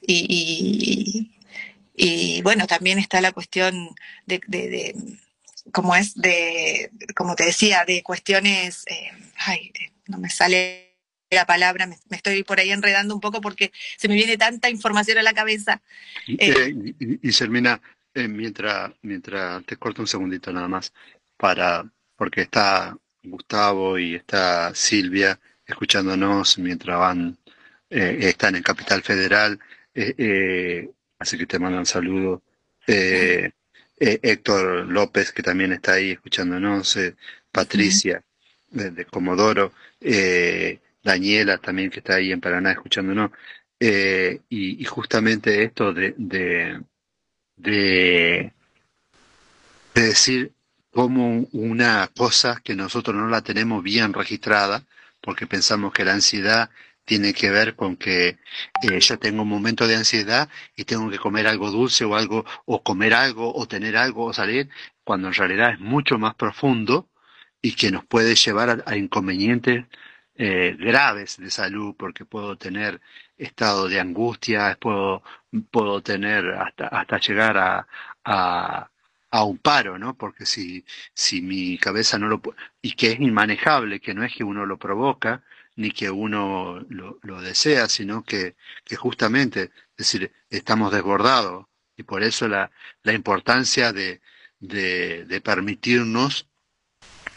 Y, 0.02 0.26
y, 0.30 1.32
y, 1.96 2.42
bueno, 2.42 2.68
también 2.68 3.00
está 3.00 3.22
la 3.22 3.32
cuestión 3.32 3.96
de, 4.26 4.42
de, 4.48 4.70
de 4.70 4.96
como 5.72 5.96
es 5.96 6.16
de, 6.16 6.92
como 7.16 7.36
te 7.36 7.46
decía, 7.46 7.84
de 7.86 8.04
cuestiones, 8.04 8.84
eh, 8.88 9.12
ay, 9.38 9.72
no 10.08 10.18
me 10.18 10.30
sale 10.30 10.87
la 11.36 11.46
palabra, 11.46 11.88
me, 11.88 11.98
me, 12.10 12.18
estoy 12.18 12.44
por 12.44 12.60
ahí 12.60 12.72
enredando 12.72 13.14
un 13.14 13.22
poco 13.22 13.42
porque 13.42 13.72
se 13.98 14.08
me 14.08 14.16
viene 14.16 14.38
tanta 14.38 14.70
información 14.70 15.18
a 15.18 15.24
la 15.24 15.34
cabeza. 15.34 15.82
Eh, 16.28 16.74
y, 17.00 17.28
y, 17.28 17.32
Selmina, 17.32 17.82
eh, 18.14 18.28
mientras, 18.28 18.92
mientras 19.02 19.64
te 19.66 19.78
corto 19.78 20.02
un 20.02 20.08
segundito 20.08 20.52
nada 20.54 20.68
más, 20.68 20.94
para, 21.36 21.86
porque 22.16 22.42
está 22.42 22.98
Gustavo 23.24 24.00
y 24.00 24.16
está 24.16 24.74
Silvia 24.74 25.40
escuchándonos 25.66 26.58
mientras 26.60 26.98
van, 26.98 27.38
eh, 27.90 28.18
están 28.22 28.56
en 28.56 28.64
Capital 28.64 29.04
Federal, 29.04 29.60
así 31.20 31.38
que 31.38 31.46
te 31.46 31.60
mandan 31.60 31.86
saludos. 31.86 32.42
Eh, 32.86 33.52
Héctor 34.00 34.86
López, 34.88 35.32
que 35.32 35.42
también 35.42 35.74
está 35.74 35.94
ahí 35.94 36.12
escuchándonos, 36.12 36.98
Patricia, 37.52 38.24
de, 38.70 38.92
de 38.92 39.06
Comodoro, 39.06 39.74
eh, 40.00 40.80
Daniela 41.08 41.58
también 41.58 41.90
que 41.90 42.00
está 42.00 42.16
ahí 42.16 42.32
en 42.32 42.42
Paraná 42.42 42.72
escuchándonos, 42.72 43.32
eh, 43.80 44.42
y, 44.50 44.84
justamente 44.86 45.64
esto 45.64 45.94
de, 45.94 46.14
de, 46.18 46.82
de, 47.56 48.52
de 49.94 50.02
decir 50.02 50.52
como 50.92 51.48
una 51.54 52.10
cosa 52.16 52.60
que 52.64 52.76
nosotros 52.76 53.16
no 53.16 53.28
la 53.30 53.42
tenemos 53.42 53.84
bien 53.84 54.14
registrada, 54.14 54.84
porque 55.22 55.48
pensamos 55.48 55.94
que 55.94 56.06
la 56.06 56.14
ansiedad 56.14 56.70
tiene 57.06 57.34
que 57.34 57.52
ver 57.52 57.76
con 57.76 57.96
que 57.96 58.38
eh, 58.84 59.00
yo 59.00 59.18
tengo 59.20 59.44
un 59.44 59.50
momento 59.50 59.88
de 59.88 59.96
ansiedad 59.96 60.50
y 60.76 60.84
tengo 60.84 61.10
que 61.10 61.20
comer 61.20 61.48
algo 61.48 61.72
dulce 61.72 62.04
o 62.04 62.16
algo, 62.16 62.46
o 62.66 62.84
comer 62.84 63.14
algo, 63.14 63.54
o 63.56 63.68
tener 63.68 63.96
algo, 63.96 64.26
o 64.26 64.34
salir, 64.34 64.70
cuando 65.06 65.30
en 65.30 65.36
realidad 65.36 65.74
es 65.74 65.80
mucho 65.80 66.18
más 66.18 66.36
profundo 66.36 67.10
y 67.62 67.74
que 67.76 67.92
nos 67.92 68.06
puede 68.06 68.36
llevar 68.36 68.70
a, 68.70 68.84
a 68.86 68.98
inconvenientes 68.98 69.86
eh, 70.38 70.76
graves 70.80 71.38
de 71.38 71.50
salud, 71.52 71.96
porque 71.98 72.26
puedo 72.26 72.58
tener 72.58 73.02
estado 73.38 73.88
de 73.90 74.00
angustia, 74.00 74.78
puedo, 74.80 75.24
puedo 75.72 76.02
tener 76.02 76.46
hasta, 76.52 76.88
hasta 76.88 77.20
llegar 77.20 77.58
a, 77.58 77.88
a, 79.32 79.44
un 79.44 79.58
paro, 79.60 79.98
¿no? 80.00 80.16
Porque 80.18 80.46
si, 80.46 80.84
si 81.14 81.42
mi 81.42 81.78
cabeza 81.78 82.18
no 82.20 82.28
lo 82.28 82.42
y 82.82 82.94
que 82.94 83.12
es 83.14 83.20
inmanejable, 83.20 84.00
que 84.00 84.14
no 84.14 84.24
es 84.24 84.34
que 84.36 84.44
uno 84.44 84.66
lo 84.66 84.78
provoca, 84.78 85.44
ni 85.76 85.92
que 85.92 86.10
uno 86.10 86.80
lo, 86.90 87.20
lo 87.22 87.42
desea, 87.42 87.88
sino 87.88 88.24
que, 88.24 88.56
que 88.84 88.96
justamente, 88.96 89.64
es 89.64 89.72
decir, 89.98 90.32
estamos 90.50 90.92
desbordados 90.92 91.68
y 91.96 92.04
por 92.04 92.24
eso 92.24 92.48
la, 92.48 92.72
la 93.04 93.14
importancia 93.14 93.94
de, 93.94 94.22
de, 94.60 95.26
de 95.26 95.42
permitirnos 95.42 96.48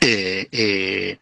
eh, 0.01 0.49
eh, 0.53 1.19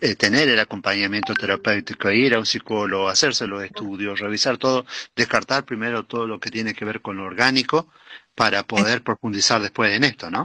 eh, 0.00 0.16
tener 0.16 0.48
el 0.48 0.58
acompañamiento 0.58 1.34
terapéutico, 1.34 2.10
ir 2.10 2.34
a 2.34 2.38
un 2.38 2.46
psicólogo, 2.46 3.08
hacerse 3.08 3.46
los 3.46 3.62
estudios, 3.62 4.18
revisar 4.18 4.58
todo, 4.58 4.84
descartar 5.14 5.64
primero 5.64 6.04
todo 6.04 6.26
lo 6.26 6.40
que 6.40 6.50
tiene 6.50 6.74
que 6.74 6.84
ver 6.84 7.00
con 7.00 7.16
lo 7.16 7.24
orgánico 7.24 7.88
para 8.34 8.64
poder 8.64 9.02
profundizar 9.02 9.60
después 9.62 9.92
en 9.92 10.04
esto, 10.04 10.30
¿no? 10.30 10.44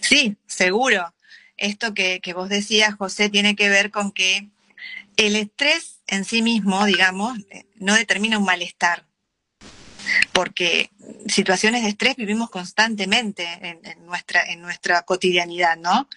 Sí, 0.00 0.36
seguro. 0.46 1.14
Esto 1.56 1.94
que, 1.94 2.20
que 2.20 2.34
vos 2.34 2.48
decías, 2.48 2.94
José, 2.96 3.28
tiene 3.28 3.54
que 3.54 3.68
ver 3.68 3.90
con 3.90 4.10
que 4.10 4.48
el 5.16 5.36
estrés 5.36 6.00
en 6.06 6.24
sí 6.24 6.42
mismo, 6.42 6.84
digamos, 6.86 7.38
eh, 7.50 7.66
no 7.76 7.94
determina 7.94 8.38
un 8.38 8.44
malestar. 8.44 9.06
Porque 10.32 10.90
situaciones 11.28 11.82
de 11.82 11.88
estrés 11.90 12.16
vivimos 12.16 12.50
constantemente 12.50 13.46
en, 13.62 14.04
nuestra, 14.06 14.42
en 14.44 14.60
nuestra 14.60 15.02
cotidianidad, 15.02 15.76
¿no? 15.76 16.08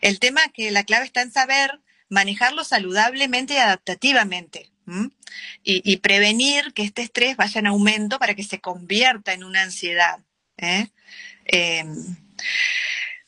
El 0.00 0.18
tema 0.18 0.44
es 0.44 0.52
que 0.52 0.70
la 0.70 0.84
clave 0.84 1.04
está 1.06 1.22
en 1.22 1.32
saber 1.32 1.80
manejarlo 2.08 2.64
saludablemente 2.64 3.54
y 3.54 3.58
adaptativamente. 3.58 4.70
Y, 5.64 5.96
prevenir 5.96 6.72
que 6.72 6.82
este 6.84 7.02
estrés 7.02 7.36
vaya 7.36 7.58
en 7.58 7.66
aumento 7.66 8.18
para 8.20 8.34
que 8.34 8.44
se 8.44 8.60
convierta 8.60 9.32
en 9.32 9.42
una 9.42 9.62
ansiedad. 9.62 10.20
¿eh? 10.58 10.86
Em, 11.44 12.16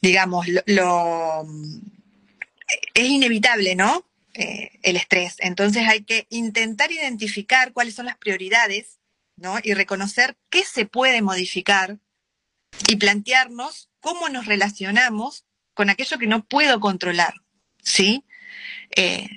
digamos, 0.00 0.46
lo, 0.48 0.62
lo- 0.66 1.46
es 2.94 3.08
inevitable, 3.08 3.74
¿no? 3.74 4.04
Eh, 4.34 4.70
el 4.82 4.96
estrés. 4.96 5.36
Entonces 5.40 5.88
hay 5.88 6.04
que 6.04 6.26
intentar 6.30 6.92
identificar 6.92 7.72
cuáles 7.72 7.94
son 7.94 8.06
las 8.06 8.16
prioridades, 8.16 8.97
Y 9.62 9.74
reconocer 9.74 10.36
qué 10.50 10.64
se 10.64 10.84
puede 10.84 11.22
modificar 11.22 11.98
y 12.88 12.96
plantearnos 12.96 13.88
cómo 14.00 14.28
nos 14.28 14.46
relacionamos 14.46 15.44
con 15.74 15.90
aquello 15.90 16.18
que 16.18 16.26
no 16.26 16.44
puedo 16.44 16.80
controlar, 16.80 17.34
¿sí? 17.82 18.24
Eh, 18.96 19.28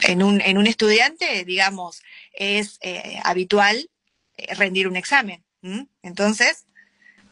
en, 0.00 0.22
un, 0.22 0.40
en 0.40 0.58
un 0.58 0.66
estudiante, 0.66 1.44
digamos, 1.44 2.02
es 2.32 2.78
eh, 2.82 3.20
habitual 3.22 3.88
eh, 4.36 4.54
rendir 4.54 4.88
un 4.88 4.96
examen. 4.96 5.44
Entonces, 6.02 6.66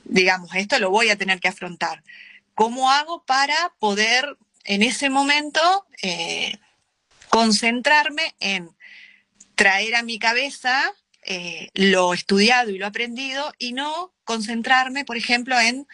digamos, 0.05 0.55
esto 0.55 0.79
lo 0.79 0.90
voy 0.90 1.11
a 1.11 1.16
tener 1.16 1.40
que 1.40 1.48
afrontar. 1.48 2.05
¿Cómo 2.55 2.92
hago 2.92 3.24
para 3.24 3.74
poder 3.81 4.37
en 4.62 4.85
ese 4.85 5.11
momento 5.11 5.61
concentrarme 7.29 8.37
en 8.38 8.70
traer 9.57 9.96
a 9.96 10.03
mi 10.03 10.20
cabeza 10.20 10.94
eh, 11.22 11.68
lo 11.74 12.14
estudiado 12.14 12.70
y 12.70 12.78
lo 12.78 12.87
aprendido 12.87 13.52
y 13.59 13.72
no 13.72 14.12
concentrarme, 14.24 15.04
por 15.04 15.16
ejemplo, 15.16 15.59
en 15.59 15.87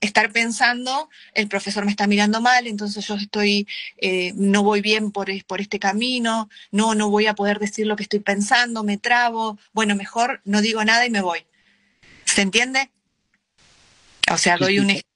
estar 0.00 0.32
pensando, 0.32 1.08
el 1.32 1.48
profesor 1.48 1.86
me 1.86 1.90
está 1.90 2.06
mirando 2.06 2.42
mal, 2.42 2.66
entonces 2.66 3.06
yo 3.06 3.14
estoy, 3.14 3.66
eh, 3.96 4.32
no 4.36 4.62
voy 4.62 4.82
bien 4.82 5.10
por, 5.12 5.30
por 5.46 5.62
este 5.62 5.78
camino, 5.78 6.50
no, 6.70 6.94
no 6.94 7.08
voy 7.08 7.26
a 7.26 7.34
poder 7.34 7.58
decir 7.58 7.86
lo 7.86 7.96
que 7.96 8.02
estoy 8.02 8.20
pensando, 8.20 8.84
me 8.84 8.98
trabo, 8.98 9.58
bueno, 9.72 9.96
mejor 9.96 10.42
no 10.44 10.60
digo 10.60 10.84
nada 10.84 11.06
y 11.06 11.10
me 11.10 11.22
voy. 11.22 11.46
¿Se 12.26 12.42
entiende? 12.42 12.90
O 14.30 14.36
sea, 14.36 14.58
doy 14.58 14.78
un 14.78 14.90
ejemplo 14.90 15.10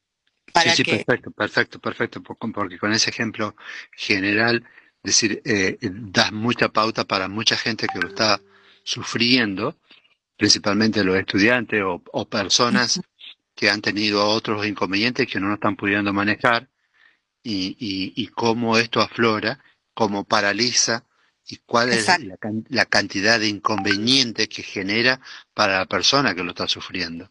para 0.53 0.71
sí, 0.71 0.77
sí, 0.79 0.83
que... 0.85 0.97
perfecto, 0.97 1.31
perfecto, 1.33 1.79
perfecto, 1.81 2.23
por- 2.23 2.39
porque 2.53 2.79
con 2.79 2.93
ese 2.93 3.11
ejemplo 3.11 3.57
general, 3.93 4.65
es 5.03 5.11
decir, 5.11 5.43
eh, 5.45 5.77
das 5.81 6.33
mucha 6.33 6.71
pauta 6.71 7.05
para 7.05 7.29
mucha 7.29 7.57
gente 7.57 7.87
que 7.93 7.99
lo 7.99 8.09
está 8.09 8.41
sufriendo, 8.89 9.77
principalmente 10.39 11.05
los 11.05 11.17
estudiantes 11.17 11.83
o, 11.83 12.03
o 12.11 12.25
personas 12.27 13.01
que 13.55 13.69
han 13.69 13.83
tenido 13.83 14.27
otros 14.27 14.67
inconvenientes 14.67 15.27
que 15.27 15.39
no 15.39 15.49
lo 15.49 15.55
están 15.55 15.77
pudiendo 15.77 16.13
manejar 16.15 16.71
y, 17.43 17.77
y, 17.79 18.15
y 18.17 18.29
cómo 18.29 18.79
esto 18.79 19.03
aflora, 19.03 19.63
cómo 19.93 20.25
paraliza 20.25 21.05
y 21.47 21.57
cuál 21.67 21.91
es 21.91 22.07
la, 22.07 22.19
la 22.69 22.87
cantidad 22.87 23.39
de 23.39 23.49
inconvenientes 23.49 24.49
que 24.49 24.63
genera 24.63 25.21
para 25.53 25.79
la 25.79 25.87
persona 25.87 26.35
que 26.35 26.43
lo 26.43 26.51
está 26.51 26.67
sufriendo. 26.67 27.31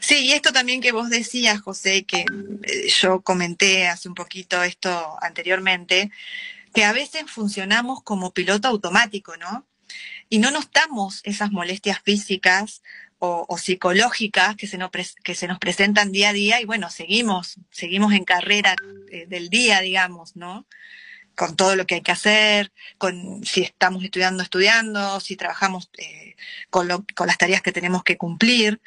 Sí, 0.00 0.26
y 0.26 0.32
esto 0.32 0.52
también 0.52 0.82
que 0.82 0.92
vos 0.92 1.08
decías, 1.08 1.62
José, 1.62 2.04
que 2.04 2.26
eh, 2.64 2.88
yo 2.88 3.22
comenté 3.22 3.88
hace 3.88 4.08
un 4.08 4.14
poquito 4.14 4.62
esto 4.62 5.16
anteriormente, 5.22 6.10
que 6.74 6.84
a 6.84 6.92
veces 6.92 7.22
funcionamos 7.26 8.02
como 8.02 8.34
piloto 8.34 8.68
automático, 8.68 9.36
¿no? 9.38 9.67
Y 10.28 10.38
no 10.38 10.50
nos 10.50 10.70
damos 10.70 11.20
esas 11.24 11.50
molestias 11.50 12.00
físicas 12.02 12.82
o, 13.18 13.58
psicológicas 13.58 14.54
que 14.56 14.66
se, 14.68 14.78
nos 14.78 14.90
que 15.24 15.34
se 15.34 15.48
nos 15.48 15.58
presentan 15.58 16.12
día 16.12 16.28
a 16.30 16.32
día 16.32 16.60
y 16.60 16.64
bueno, 16.64 16.88
seguimos, 16.90 17.56
seguimos 17.70 18.12
en 18.12 18.24
carrera 18.24 18.76
eh, 19.10 19.26
del 19.26 19.48
día, 19.48 19.80
digamos, 19.80 20.36
¿no? 20.36 20.66
Con 21.34 21.56
todo 21.56 21.74
lo 21.76 21.86
que 21.86 21.96
hay 21.96 22.00
que 22.02 22.12
hacer, 22.12 22.72
con 22.98 23.44
si 23.44 23.62
estamos 23.62 24.04
estudiando, 24.04 24.42
estudiando, 24.42 25.18
si 25.20 25.36
trabajamos 25.36 25.90
eh, 25.98 26.36
con, 26.70 26.88
lo- 26.88 27.04
con 27.16 27.26
las 27.26 27.38
tareas 27.38 27.62
que 27.62 27.72
tenemos 27.72 28.04
que 28.04 28.16
cumplir. 28.16 28.80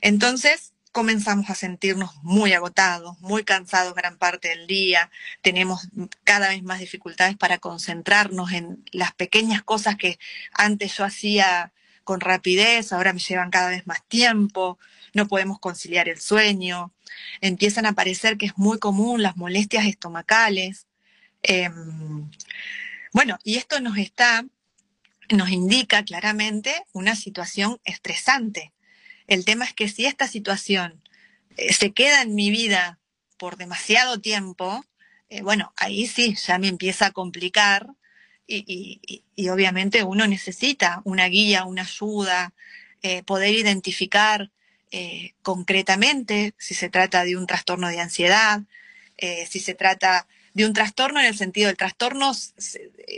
Entonces 0.00 0.74
comenzamos 0.98 1.48
a 1.48 1.54
sentirnos 1.54 2.10
muy 2.24 2.54
agotados, 2.54 3.20
muy 3.20 3.44
cansados 3.44 3.94
gran 3.94 4.18
parte 4.18 4.48
del 4.48 4.66
día, 4.66 5.12
tenemos 5.42 5.86
cada 6.24 6.48
vez 6.48 6.64
más 6.64 6.80
dificultades 6.80 7.36
para 7.36 7.58
concentrarnos 7.58 8.50
en 8.50 8.84
las 8.90 9.14
pequeñas 9.14 9.62
cosas 9.62 9.94
que 9.94 10.18
antes 10.50 10.96
yo 10.96 11.04
hacía 11.04 11.72
con 12.02 12.18
rapidez, 12.18 12.92
ahora 12.92 13.12
me 13.12 13.20
llevan 13.20 13.52
cada 13.52 13.68
vez 13.70 13.86
más 13.86 14.04
tiempo, 14.08 14.76
no 15.14 15.28
podemos 15.28 15.60
conciliar 15.60 16.08
el 16.08 16.18
sueño, 16.18 16.92
empiezan 17.40 17.86
a 17.86 17.90
aparecer 17.90 18.36
que 18.36 18.46
es 18.46 18.58
muy 18.58 18.80
común 18.80 19.22
las 19.22 19.36
molestias 19.36 19.86
estomacales. 19.86 20.88
Em, 21.44 22.28
bueno, 23.12 23.38
y 23.44 23.56
esto 23.56 23.78
nos 23.78 23.98
está, 23.98 24.44
nos 25.30 25.50
indica 25.50 26.02
claramente 26.02 26.74
una 26.92 27.14
situación 27.14 27.78
estresante. 27.84 28.72
El 29.28 29.44
tema 29.44 29.66
es 29.66 29.74
que 29.74 29.88
si 29.88 30.06
esta 30.06 30.26
situación 30.26 31.02
eh, 31.56 31.72
se 31.74 31.92
queda 31.92 32.22
en 32.22 32.34
mi 32.34 32.50
vida 32.50 32.98
por 33.36 33.58
demasiado 33.58 34.20
tiempo, 34.20 34.84
eh, 35.28 35.42
bueno, 35.42 35.72
ahí 35.76 36.06
sí, 36.06 36.34
ya 36.34 36.58
me 36.58 36.68
empieza 36.68 37.06
a 37.06 37.12
complicar 37.12 37.88
y, 38.50 39.20
obviamente 39.50 40.02
uno 40.02 40.26
necesita 40.26 41.02
una 41.04 41.26
guía, 41.26 41.66
una 41.66 41.82
ayuda, 41.82 42.54
eh, 43.02 43.22
poder 43.22 43.54
identificar 43.54 44.50
concretamente 45.42 46.54
si 46.56 46.72
se 46.72 46.88
trata 46.88 47.24
de 47.24 47.36
un 47.36 47.46
trastorno 47.46 47.88
de 47.88 48.00
ansiedad, 48.00 48.62
si 49.46 49.60
se 49.60 49.74
trata 49.74 50.26
de 50.54 50.64
un 50.64 50.72
trastorno 50.72 51.20
en 51.20 51.26
el 51.26 51.36
sentido 51.36 51.66
del 51.66 51.76
trastorno 51.76 52.32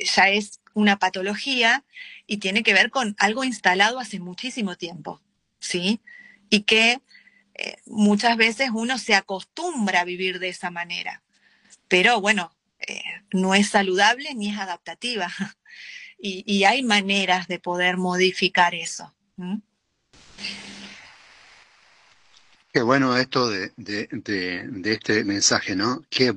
ya 0.05 0.28
es 0.30 0.61
una 0.74 0.99
patología 0.99 1.85
y 2.26 2.39
tiene 2.39 2.64
que 2.64 2.74
ver 2.74 2.91
con 2.91 3.14
algo 3.20 3.45
instalado 3.45 4.01
hace 4.01 4.18
muchísimo 4.18 4.74
tiempo, 4.74 5.20
¿sí? 5.61 6.01
Y 6.49 6.63
que 6.63 7.01
eh, 7.55 7.77
muchas 7.87 8.37
veces 8.37 8.71
uno 8.73 8.99
se 8.99 9.15
acostumbra 9.15 10.01
a 10.01 10.05
vivir 10.05 10.39
de 10.39 10.49
esa 10.49 10.71
manera, 10.71 11.23
pero 11.89 12.21
bueno, 12.21 12.53
eh, 12.79 13.03
no 13.33 13.55
es 13.55 13.69
saludable 13.69 14.35
ni 14.35 14.51
es 14.51 14.59
adaptativa 14.59 15.29
y, 16.19 16.43
y 16.47 16.65
hay 16.65 16.83
maneras 16.83 17.47
de 17.49 17.59
poder 17.59 17.97
modificar 17.97 18.75
eso. 18.75 19.15
Qué 22.73 22.83
bueno 22.83 23.17
esto 23.17 23.49
de, 23.51 23.73
de, 23.77 24.09
de, 24.13 24.69
de 24.69 24.93
este 24.93 25.25
mensaje, 25.25 25.75
¿no? 25.75 26.05
Que 26.09 26.33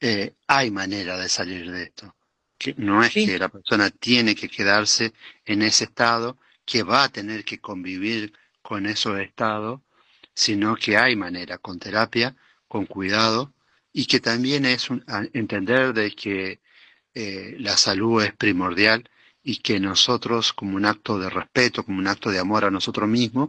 eh, 0.00 0.34
hay 0.46 0.70
manera 0.70 1.18
de 1.18 1.28
salir 1.28 1.70
de 1.70 1.82
esto. 1.84 2.14
Que 2.56 2.74
no 2.76 3.02
es 3.04 3.12
que 3.12 3.38
la 3.38 3.48
persona 3.48 3.90
tiene 3.90 4.34
que 4.34 4.48
quedarse 4.48 5.12
en 5.44 5.62
ese 5.62 5.84
estado, 5.84 6.38
que 6.64 6.82
va 6.82 7.04
a 7.04 7.08
tener 7.08 7.44
que 7.44 7.58
convivir 7.58 8.32
con 8.68 8.84
esos 8.84 9.18
estados, 9.18 9.80
sino 10.34 10.76
que 10.76 10.98
hay 10.98 11.16
manera, 11.16 11.56
con 11.56 11.78
terapia, 11.78 12.36
con 12.68 12.84
cuidado, 12.84 13.54
y 13.94 14.04
que 14.04 14.20
también 14.20 14.66
es 14.66 14.90
un- 14.90 15.02
entender 15.32 15.94
de 15.94 16.10
que 16.14 16.60
eh, 17.14 17.56
la 17.60 17.78
salud 17.78 18.22
es 18.22 18.34
primordial 18.36 19.08
y 19.42 19.56
que 19.62 19.80
nosotros, 19.80 20.52
como 20.52 20.76
un 20.76 20.84
acto 20.84 21.18
de 21.18 21.30
respeto, 21.30 21.82
como 21.82 21.98
un 21.98 22.08
acto 22.08 22.30
de 22.30 22.40
amor 22.40 22.66
a 22.66 22.70
nosotros 22.70 23.08
mismos, 23.08 23.48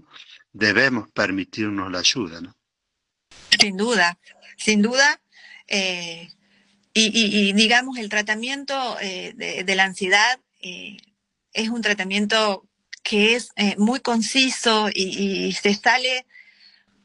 debemos 0.53 1.09
permitirnos 1.11 1.91
la 1.91 1.99
ayuda, 1.99 2.39
¿no? 2.39 2.55
Sin 3.59 3.76
duda, 3.76 4.17
sin 4.57 4.82
duda. 4.82 5.20
eh, 5.67 6.30
y, 6.93 7.03
y- 7.07 7.49
y, 7.49 7.53
digamos, 7.53 7.97
el 7.97 8.07
tratamiento 8.07 8.97
eh, 9.01 9.34
de, 9.36 9.76
la 9.76 9.84
ansiedad 9.84 10.39
es 11.53 11.70
un 11.70 11.82
tratamiento 11.82 12.68
que 13.03 13.35
es 13.35 13.49
eh, 13.55 13.75
muy 13.77 13.99
conciso 13.99 14.89
y, 14.93 15.51
se 15.53 15.73
sale 15.73 16.25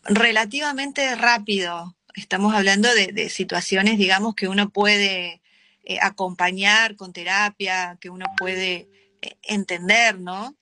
relativamente 0.05 1.15
rápido. 1.15 1.97
Estamos 2.15 2.55
hablando 2.55 2.89
de, 2.95 3.29
situaciones, 3.31 3.99
digamos, 3.99 4.35
que 4.35 4.49
uno 4.49 4.71
puede 4.71 5.41
eh, 5.85 5.99
acompañar 6.01 6.97
con 6.97 7.13
terapia, 7.13 7.99
que 8.01 8.11
uno 8.11 8.27
puede 8.37 8.89
eh, 9.23 9.37
entender, 9.43 10.21
¿no? 10.21 10.57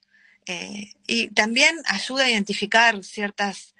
Y 1.07 1.29
también 1.29 1.77
ayuda 1.87 2.25
a 2.25 2.31
identificar 2.31 3.03
ciertas, 3.05 3.75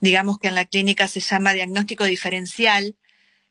digamos 0.00 0.38
que 0.38 0.48
en 0.48 0.54
la 0.54 0.64
clínica 0.64 1.06
se 1.06 1.20
llama 1.20 1.52
diagnóstico 1.52 2.04
diferencial, 2.04 2.96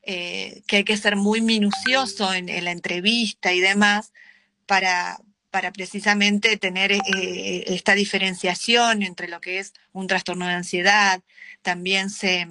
que 0.02 0.62
hay 0.68 0.84
que 0.84 0.96
ser 0.96 1.16
muy 1.16 1.40
minucioso 1.40 2.34
en 2.34 2.64
la 2.64 2.72
entrevista 2.72 3.54
y 3.54 3.60
demás 3.60 4.12
para, 4.66 5.20
para 5.58 5.72
precisamente 5.72 6.56
tener 6.56 6.92
eh, 6.92 7.64
esta 7.66 7.96
diferenciación 7.96 9.02
entre 9.02 9.26
lo 9.26 9.40
que 9.40 9.58
es 9.58 9.72
un 9.90 10.06
trastorno 10.06 10.46
de 10.46 10.52
ansiedad. 10.52 11.20
También 11.62 12.10
se, 12.10 12.46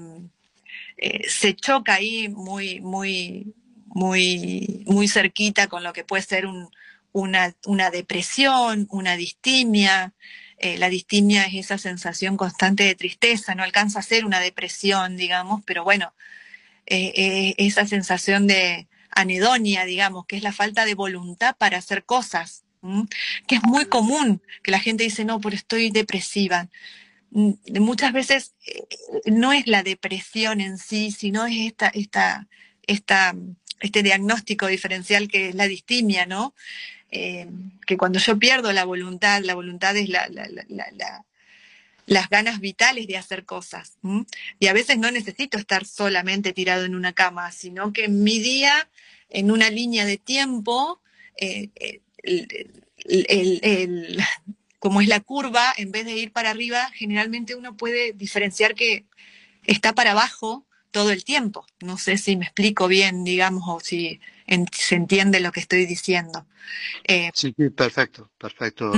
eh, 0.97 1.30
se 1.30 1.55
choca 1.55 1.93
ahí 1.93 2.28
muy, 2.28 2.82
muy, 2.82 3.55
muy, 3.86 4.84
muy 4.88 5.08
cerquita 5.08 5.68
con 5.68 5.86
lo 5.86 5.93
que 5.93 6.03
puede 6.03 6.22
ser 6.22 6.47
un, 6.47 6.70
una, 7.14 7.55
una, 7.66 7.91
depresión, 7.91 8.88
una 8.91 9.16
distimia. 9.16 10.14
Eh, 10.58 10.78
la 10.78 10.89
distimia 10.89 11.45
es 11.45 11.53
esa 11.53 11.78
sensación 11.78 12.36
constante 12.36 12.84
de 12.84 12.95
tristeza, 12.95 13.55
no 13.55 13.64
alcanza 13.64 13.99
a 13.99 14.01
ser 14.01 14.26
una 14.26 14.41
depresión, 14.41 15.16
digamos, 15.16 15.62
pero 15.66 15.86
bueno, 15.86 16.14
esa 16.86 17.88
sensación 17.88 18.47
de 18.47 18.89
anedonia, 19.12 19.86
digamos, 19.86 20.26
que 20.26 20.36
es 20.36 20.43
la 20.43 20.51
falta 20.51 20.84
de 20.84 20.93
voluntad 20.93 21.55
para 21.58 21.78
hacer 21.78 22.03
cosas, 22.03 22.66
que 23.47 23.55
es 23.55 23.63
muy 23.63 23.86
común 23.86 24.41
que 24.63 24.71
la 24.71 24.80
gente 24.80 25.03
dice, 25.03 25.25
no, 25.25 25.39
pero 25.39 25.55
estoy 25.55 25.91
depresiva. 25.91 26.69
Mm, 27.32 27.53
muchas 27.80 28.13
veces 28.13 28.53
eh, 28.65 28.88
no 29.25 29.53
es 29.53 29.67
la 29.67 29.84
depresión 29.84 30.61
en 30.61 30.78
sí, 30.78 31.11
sino 31.11 31.45
es 31.45 31.55
esta, 31.57 31.88
esta, 31.89 32.47
esta, 32.86 33.36
este 33.80 34.03
diagnóstico 34.03 34.67
diferencial 34.67 35.28
que 35.28 35.49
es 35.49 35.55
la 35.55 35.67
distimia, 35.67 36.25
¿no? 36.25 36.53
Eh, 37.11 37.47
que 37.86 37.97
cuando 37.97 38.19
yo 38.19 38.38
pierdo 38.38 38.71
la 38.73 38.86
voluntad, 38.86 39.41
la 39.43 39.55
voluntad 39.55 39.95
es 39.95 40.09
la, 40.09 40.30
las 42.05 42.30
ganas 42.30 42.59
vitales 42.59 43.07
de 43.07 43.17
hacer 43.17 43.45
cosas. 43.45 43.97
Y 44.59 44.67
a 44.67 44.73
veces 44.73 44.97
no 44.97 45.11
necesito 45.11 45.57
estar 45.57 45.86
solamente 45.86 46.53
tirado 46.53 46.86
en 46.86 46.95
una 46.95 47.13
cama, 47.13 47.51
sino 47.51 47.93
que 47.93 48.07
mi 48.07 48.39
día, 48.39 48.89
en 49.30 49.51
una 49.51 49.69
línea 49.69 50.05
de 50.05 50.17
tiempo, 50.17 51.01
eh, 51.39 51.69
el, 53.05 54.23
como 54.80 55.01
es 55.01 55.07
la 55.07 55.19
curva, 55.19 55.73
en 55.78 55.91
vez 55.91 56.05
de 56.05 56.13
ir 56.13 56.32
para 56.32 56.51
arriba, 56.51 56.89
generalmente 56.93 57.55
uno 57.55 57.75
puede 57.75 58.13
diferenciar 58.13 58.75
que 58.75 59.05
está 59.63 59.93
para 59.93 60.11
abajo 60.11 60.65
todo 60.91 61.11
el 61.11 61.23
tiempo. 61.23 61.65
No 61.82 61.97
sé 61.97 62.17
si 62.17 62.38
me 62.38 62.45
explico 62.45 62.88
bien, 62.88 63.23
digamos, 63.23 63.63
o 63.67 63.80
si 63.80 64.19
se 64.71 64.95
entiende 64.95 65.39
lo 65.39 65.51
que 65.51 65.59
estoy 65.59 65.86
diciendo. 65.86 66.45
Eh, 67.03 67.30
sí, 67.34 67.53
perfecto, 67.53 68.32
perfecto. 68.38 68.93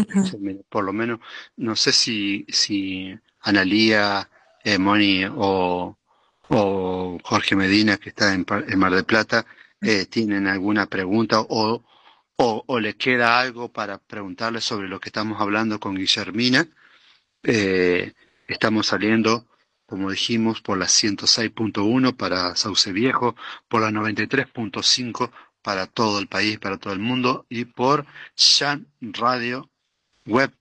Por 0.70 0.84
lo 0.84 0.94
menos, 0.94 1.20
no 1.58 1.76
sé 1.76 1.92
si, 1.92 2.46
si 2.50 3.14
Analía, 3.42 4.30
eh, 4.64 4.78
Moni 4.78 5.26
o, 5.26 5.98
o, 6.50 7.18
Jorge 7.24 7.56
Medina, 7.56 7.98
que 7.98 8.10
está 8.10 8.34
en, 8.34 8.46
Mar 8.78 8.94
del 8.94 9.06
Plata, 9.06 9.46
eh, 9.82 10.06
tienen 10.06 10.48
alguna 10.48 10.88
pregunta 10.88 11.42
o 11.42 11.84
o, 12.42 12.80
le 12.80 12.96
queda 12.96 13.40
algo 13.40 13.70
para 13.70 13.98
preguntarle 13.98 14.62
sobre 14.62 14.88
lo 14.88 15.00
que 15.00 15.10
estamos 15.10 15.42
hablando 15.42 15.80
con 15.80 15.96
Guillermina. 15.96 16.70
Eh, 17.44 18.14
estamos 18.48 18.88
saliendo, 18.88 19.46
como 19.86 20.10
dijimos, 20.10 20.62
por 20.62 20.78
la 20.78 20.86
106.1 20.86 22.16
para 22.16 22.56
Sauce 22.56 22.94
Viejo, 22.94 23.36
por 23.68 23.82
la 23.82 23.92
93.5 23.92 25.32
para 25.62 25.88
todo 25.88 26.20
el 26.20 26.28
país, 26.28 26.60
para 26.60 26.78
todo 26.78 26.94
el 26.94 27.00
mundo, 27.00 27.46
y 27.50 27.66
por 27.66 28.06
Shan 28.38 28.88
Radio 29.02 29.70
Web 30.26 30.54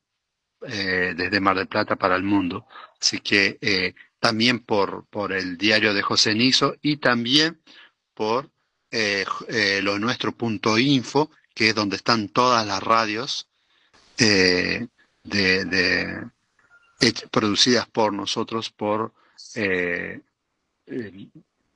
eh, 0.62 1.14
desde 1.16 1.40
Mar 1.40 1.56
del 1.56 1.68
Plata 1.68 1.94
para 1.94 2.16
el 2.16 2.24
mundo. 2.24 2.66
Así 3.00 3.20
que 3.20 3.56
eh, 3.60 3.94
también 4.18 4.64
por, 4.64 5.06
por 5.06 5.32
el 5.32 5.56
diario 5.56 5.94
de 5.94 6.02
José 6.02 6.34
Niso 6.34 6.74
y 6.82 6.96
también 6.96 7.62
por 8.14 8.50
lo 8.90 9.98
nuestro 9.98 10.32
punto 10.32 10.78
info 10.78 11.30
que 11.58 11.70
es 11.70 11.74
donde 11.74 11.96
están 11.96 12.28
todas 12.28 12.64
las 12.64 12.80
radios 12.80 13.48
eh, 14.18 14.86
de, 15.24 16.24
producidas 17.32 17.88
por 17.88 18.12
nosotros 18.12 18.70
por 18.70 19.12
eh, 19.56 20.20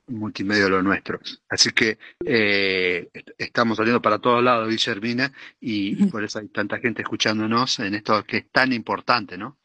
multimedia 0.07 0.69
lo 0.69 0.85
nuestro. 0.85 1.19
Así 1.49 1.73
que 1.73 1.99
eh, 2.25 3.09
estamos 3.37 3.77
saliendo 3.77 4.01
para 4.01 4.21
todos 4.21 4.41
lados, 4.41 4.69
Guillermina, 4.69 5.33
y, 5.61 6.01
y, 6.01 6.07
por 6.07 6.23
eso 6.23 6.39
hay 6.39 6.47
tanta 6.47 6.79
gente 6.79 7.03
escuchándonos 7.03 7.81
en 7.81 7.97
esto 7.97 8.23
que 8.23 8.37
es 8.37 8.51
tan 8.53 8.73
importante, 8.73 9.37
¿no? 9.37 9.59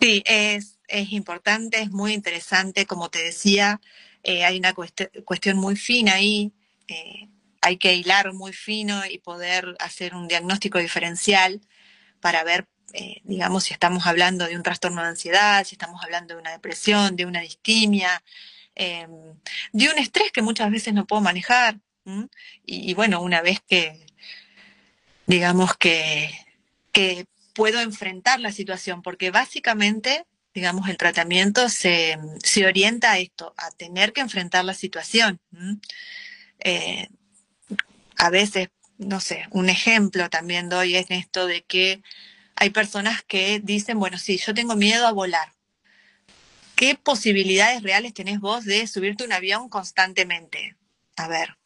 Sí, 0.00 0.22
es, 0.24 0.78
es 0.88 1.12
importante, 1.12 1.82
es 1.82 1.90
muy 1.90 2.14
interesante, 2.14 2.86
como 2.86 3.10
te 3.10 3.22
decía, 3.22 3.82
hay 4.24 4.58
una 4.58 4.72
cuestión 4.72 5.58
muy 5.58 5.76
fina 5.76 6.14
ahí 6.14 6.54
hay 7.60 7.76
que 7.76 7.94
hilar 7.94 8.32
muy 8.32 8.52
fino 8.52 9.04
y 9.06 9.18
poder 9.18 9.76
hacer 9.80 10.14
un 10.14 10.28
diagnóstico 10.28 10.78
diferencial 10.78 11.60
para 12.20 12.44
ver, 12.44 12.66
eh, 12.92 13.20
digamos, 13.24 13.64
si 13.64 13.72
estamos 13.72 14.06
hablando 14.06 14.46
de 14.46 14.56
un 14.56 14.62
trastorno 14.62 15.02
de 15.02 15.08
ansiedad, 15.08 15.64
si 15.64 15.74
estamos 15.74 16.02
hablando 16.02 16.34
de 16.34 16.40
una 16.40 16.52
depresión, 16.52 17.16
de 17.16 17.26
una 17.26 17.40
distimia, 17.40 18.22
em, 18.74 19.10
de 19.72 19.88
un 19.88 19.98
estrés 19.98 20.32
que 20.32 20.42
muchas 20.42 20.70
veces 20.70 20.94
no 20.94 21.06
puedo 21.06 21.22
manejar. 21.22 21.78
Y, 22.66 22.94
bueno, 22.94 23.20
una 23.22 23.42
vez 23.42 23.60
que, 23.68 24.04
digamos, 25.26 25.76
que, 25.76 26.30
que 26.92 27.26
puedo 27.54 27.80
enfrentar 27.80 28.40
la 28.40 28.52
situación, 28.52 29.02
porque 29.02 29.30
básicamente 29.30 30.24
digamos, 30.52 30.88
el 30.88 30.96
tratamiento 30.96 31.68
se, 31.68 32.18
se, 32.42 32.66
orienta 32.66 33.12
a 33.12 33.18
esto, 33.18 33.54
a 33.56 33.70
tener 33.70 34.12
que 34.12 34.20
enfrentar 34.20 34.64
la 34.64 34.74
situación 34.74 35.40
a 38.20 38.28
veces, 38.28 38.68
no 38.98 39.18
sé, 39.18 39.46
un 39.50 39.70
ejemplo 39.70 40.28
también 40.28 40.68
doy 40.68 40.94
es 40.94 41.06
esto 41.08 41.46
de 41.46 41.62
que 41.62 42.02
hay 42.54 42.68
personas 42.68 43.22
que 43.22 43.60
dicen, 43.60 43.98
bueno, 43.98 44.18
sí, 44.18 44.36
yo 44.36 44.52
tengo 44.52 44.76
miedo 44.76 45.06
a 45.06 45.12
volar. 45.12 45.54
¿Qué 46.76 46.96
posibilidades 46.96 47.82
reales 47.82 48.12
tenés 48.12 48.38
vos 48.38 48.66
de 48.66 48.86
subirte 48.86 49.24
un 49.24 49.32
avión 49.32 49.70
constantemente? 49.70 50.76
A 51.16 51.28
ver, 51.28 51.56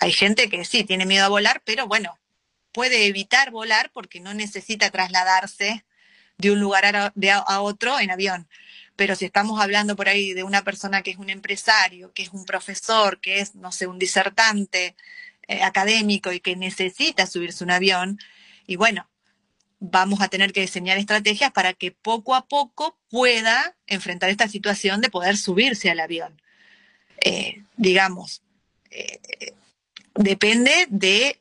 hay 0.00 0.10
gente 0.10 0.48
que 0.48 0.64
sí, 0.64 0.82
tiene 0.82 1.06
miedo 1.06 1.24
a 1.24 1.28
volar, 1.28 1.62
pero 1.64 1.86
bueno, 1.86 2.18
puede 2.72 3.06
evitar 3.06 3.52
volar 3.52 3.92
porque 3.92 4.18
no 4.18 4.34
necesita 4.34 4.90
trasladarse 4.90 5.84
de 6.36 6.50
un 6.50 6.58
lugar 6.58 6.96
a, 6.96 7.12
a, 7.46 7.60
otro 7.60 8.00
en 8.00 8.10
avión. 8.10 8.48
Pero 8.96 9.14
si 9.14 9.24
estamos 9.24 9.60
hablando 9.60 9.94
por 9.94 10.08
ahí 10.08 10.32
de 10.32 10.42
una 10.42 10.64
persona 10.64 11.02
que 11.02 11.12
es 11.12 11.18
un 11.18 11.30
empresario, 11.30 12.12
que 12.12 12.24
es 12.24 12.30
un 12.30 12.44
profesor, 12.44 13.20
que 13.20 13.38
es, 13.38 13.54
no 13.54 13.70
sé, 13.70 13.86
un 13.86 14.00
disertante, 14.00 14.96
eh, 15.48 15.62
académico 15.62 16.32
y 16.32 16.40
que 16.40 16.56
necesita 16.56 17.26
subirse 17.26 17.64
un 17.64 17.70
avión, 17.70 18.18
y 18.66 18.76
bueno, 18.76 19.08
vamos 19.80 20.20
a 20.20 20.28
tener 20.28 20.52
que 20.52 20.60
diseñar 20.60 20.98
estrategias 20.98 21.50
para 21.52 21.72
que 21.72 21.90
poco 21.90 22.34
a 22.34 22.46
poco 22.46 22.98
pueda 23.10 23.76
enfrentar 23.86 24.30
esta 24.30 24.48
situación 24.48 25.00
de 25.00 25.10
poder 25.10 25.36
subirse 25.36 25.90
al 25.90 26.00
avión. 26.00 26.40
Eh, 27.24 27.62
digamos, 27.76 28.42
eh, 28.90 29.20
depende 30.14 30.86
de, 30.88 31.40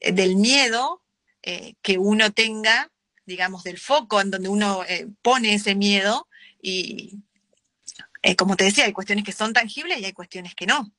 del 0.00 0.36
miedo 0.36 1.02
que 1.42 1.98
uno 1.98 2.32
tenga, 2.32 2.90
digamos, 3.26 3.64
del 3.64 3.78
foco 3.78 4.20
en 4.20 4.30
donde 4.30 4.48
uno 4.48 4.84
pone 5.22 5.54
ese 5.54 5.74
miedo 5.74 6.28
y, 6.62 7.18
como 8.36 8.56
te 8.56 8.64
decía, 8.64 8.84
hay 8.84 8.92
cuestiones 8.92 9.24
que 9.24 9.32
son 9.32 9.52
tangibles 9.52 9.98
y 10.00 10.04
hay 10.04 10.12
cuestiones 10.12 10.54
que 10.54 10.66
no. 10.66 10.92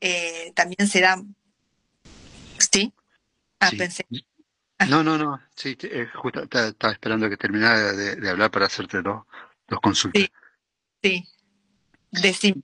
Eh, 0.00 0.52
también 0.54 0.88
se 0.88 1.00
da... 1.00 1.22
¿Sí? 2.58 2.92
Ah, 3.60 3.70
pensé. 3.76 4.06
Ah. 4.78 4.86
No, 4.86 5.02
no, 5.02 5.18
no, 5.18 5.40
sí, 5.54 5.76
eh, 5.82 6.06
justo 6.14 6.42
estaba 6.42 6.92
esperando 6.92 7.28
que 7.28 7.36
terminara 7.36 7.92
de, 7.92 8.30
hablar 8.30 8.50
para 8.50 8.66
hacerte 8.66 9.02
dos, 9.02 9.24
dos 9.66 9.80
consultas. 9.80 10.30
Sí, 11.02 11.24
sí. 12.32 12.54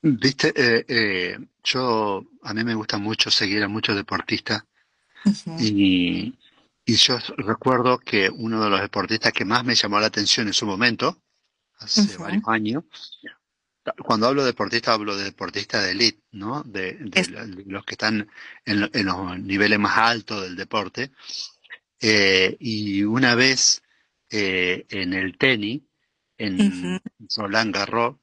Viste, 0.00 0.52
eh, 0.56 1.38
yo, 1.62 2.24
a 2.42 2.54
mí 2.54 2.64
me 2.64 2.74
gusta 2.74 2.98
mucho 2.98 3.30
seguir 3.30 3.62
a 3.62 3.68
muchos 3.68 3.94
deportistas 3.94 4.64
y, 5.58 6.34
y 6.84 6.94
yo 6.94 7.18
recuerdo 7.36 7.98
que 7.98 8.28
uno 8.28 8.64
de 8.64 8.70
los 8.70 8.80
deportistas 8.80 9.32
que 9.32 9.44
más 9.44 9.64
me 9.64 9.74
llamó 9.74 10.00
la 10.00 10.06
atención 10.06 10.48
en 10.48 10.52
su 10.52 10.66
momento, 10.66 11.22
hace 11.78 12.16
varios 12.16 12.42
años, 12.48 12.84
cuando 14.04 14.28
hablo 14.28 14.42
de 14.42 14.48
deportista, 14.48 14.92
hablo 14.92 15.16
de 15.16 15.24
deportista 15.24 15.82
de 15.82 15.92
elite, 15.92 16.22
¿no? 16.32 16.62
De, 16.62 16.98
los 17.66 17.84
que 17.84 17.94
están 17.94 18.28
en, 18.64 18.80
los 18.80 19.38
niveles 19.40 19.78
más 19.78 19.98
altos 19.98 20.42
del 20.42 20.56
deporte. 20.56 21.10
Eh, 22.00 22.56
y 22.60 23.02
una 23.02 23.34
vez 23.34 23.82
eh, 24.30 24.86
en 24.88 25.14
el 25.14 25.36
tenis, 25.36 25.82
en 26.38 27.00
Roland 27.36 27.74
Garros, 27.74 28.16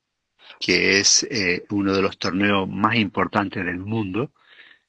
que 0.59 0.99
es 0.99 1.23
eh, 1.29 1.65
uno 1.69 1.93
de 1.93 2.01
los 2.01 2.17
torneos 2.17 2.67
más 2.67 2.95
importantes 2.95 3.63
del 3.65 3.79
mundo, 3.79 4.33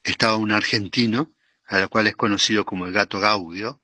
estaba 0.03 0.37
un 0.37 0.53
argentino, 0.53 1.33
al 1.66 1.89
cual 1.89 2.09
es 2.09 2.16
conocido 2.16 2.64
como 2.64 2.87
el 2.87 2.93
gato 2.93 3.21
Gaudio, 3.21 3.81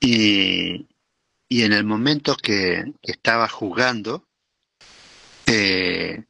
y, 0.00 0.86
y 1.48 1.62
en 1.62 1.72
el 1.72 1.84
momento 1.84 2.36
que 2.36 2.84
estaba 3.02 3.48
jugando, 3.48 4.28
eh, 5.56 6.24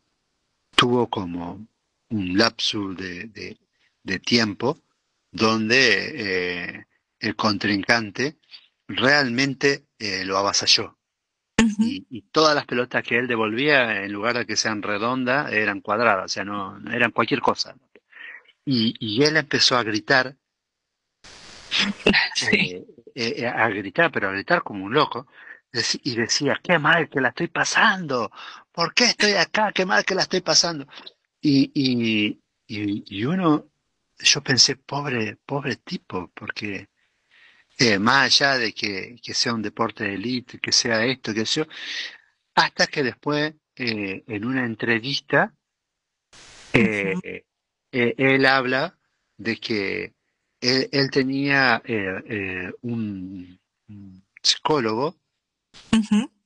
tuvo 0.77 1.09
como 1.09 1.67
un 2.11 2.39
lapsus 2.39 2.97
de, 2.97 3.25
de, 3.29 3.59
de 4.03 4.19
tiempo 4.19 4.79
donde 5.31 6.77
eh, 6.77 6.87
el 7.19 7.35
contrincante 7.37 8.37
realmente 8.87 9.87
eh, 9.99 10.25
lo 10.25 10.37
avasalló. 10.37 10.99
y, 11.79 12.07
y 12.11 12.23
todas 12.31 12.55
las 12.55 12.67
pelotas 12.67 13.03
que 13.03 13.19
él 13.19 13.27
devolvía, 13.27 14.05
en 14.05 14.13
lugar 14.13 14.37
de 14.37 14.47
que 14.47 14.57
sean 14.57 14.83
redondas, 14.83 15.51
eran 15.53 15.81
cuadradas, 15.81 16.27
o 16.27 16.29
sea, 16.29 16.45
no, 16.45 16.79
eran 16.93 17.11
cualquier 17.13 17.41
cosa. 17.41 17.75
Y, 18.67 18.95
y 18.99 19.23
él 19.23 19.37
empezó 19.37 19.77
a 19.77 19.83
gritar, 19.83 20.37
eh, 22.53 22.85
eh, 23.15 23.47
a 23.47 23.69
gritar, 23.69 24.11
pero 24.13 24.29
a 24.29 24.33
gritar 24.33 24.63
como 24.63 24.85
un 24.85 24.93
loco, 24.93 25.27
y 26.03 26.15
decía, 26.17 26.61
qué 26.63 26.79
mal 26.79 27.09
que 27.09 27.21
la 27.21 27.29
estoy 27.29 27.49
pasando, 27.49 28.31
¿por 28.73 28.95
qué 28.95 29.05
estoy 29.07 29.33
acá? 29.33 29.73
Qué 29.73 29.85
mal 29.85 30.05
que 30.05 30.15
la 30.15 30.23
estoy 30.23 30.41
pasando. 30.41 30.87
Y, 31.41 31.71
y, 31.75 32.41
y, 32.67 33.19
y 33.19 33.25
uno, 33.25 33.67
yo 34.19 34.43
pensé, 34.43 34.77
pobre, 34.77 35.37
pobre 35.45 35.77
tipo, 35.77 36.31
porque 36.35 36.89
eh, 37.79 37.99
más 37.99 38.27
allá 38.27 38.59
de 38.59 38.73
que, 38.73 39.17
que 39.23 39.35
sea 39.35 39.55
un 39.55 39.63
deporte 39.63 40.05
de 40.05 40.15
élite, 40.15 40.59
que 40.61 40.73
sea 40.73 41.05
esto, 41.05 41.35
que 41.35 41.45
sea, 41.47 41.67
hasta 42.55 42.87
que 42.87 43.03
después, 43.03 43.55
eh, 43.77 44.23
en 44.27 44.45
una 44.45 44.65
entrevista, 44.65 45.53
eh, 46.73 47.45
eh, 47.93 48.15
él 48.17 48.47
habla 48.47 48.97
de 49.37 49.57
que 49.57 50.15
él, 50.61 50.89
él 50.93 51.11
tenía 51.11 51.83
eh, 51.85 52.23
eh, 52.27 52.73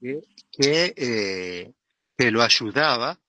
que, 0.01 0.95
eh, 0.97 1.73
que 2.17 2.31
lo 2.31 2.43
ayudaba 2.43 3.21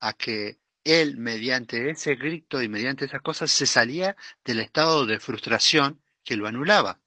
a 0.00 0.12
que 0.12 0.58
él, 0.84 1.16
mediante 1.16 1.90
ese 1.90 2.14
grito 2.14 2.62
y 2.62 2.68
mediante 2.68 3.06
esas 3.06 3.20
cosas, 3.20 3.50
se 3.50 3.66
salía 3.66 4.16
del 4.44 4.60
estado 4.60 5.04
de 5.04 5.18
frustración 5.18 6.00
que 6.22 6.36
lo 6.36 6.46
anulaba. 6.46 7.00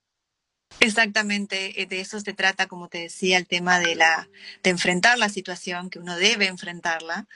Exactamente, 0.81 1.81
eh, 1.81 1.85
de 1.85 2.01
eso 2.01 2.19
se 2.19 2.33
trata, 2.33 2.67
como 2.67 2.89
te 2.89 2.99
decía, 2.99 3.37
el 3.37 3.47
tema 3.47 3.79
de 3.79 3.95
la 3.95 4.29
de 4.63 4.69
enfrentar 4.69 5.17
la 5.17 5.29
situación, 5.29 5.89
que 5.89 5.99
uno 5.99 6.15
debe 6.15 6.47
enfrentarla 6.47 7.27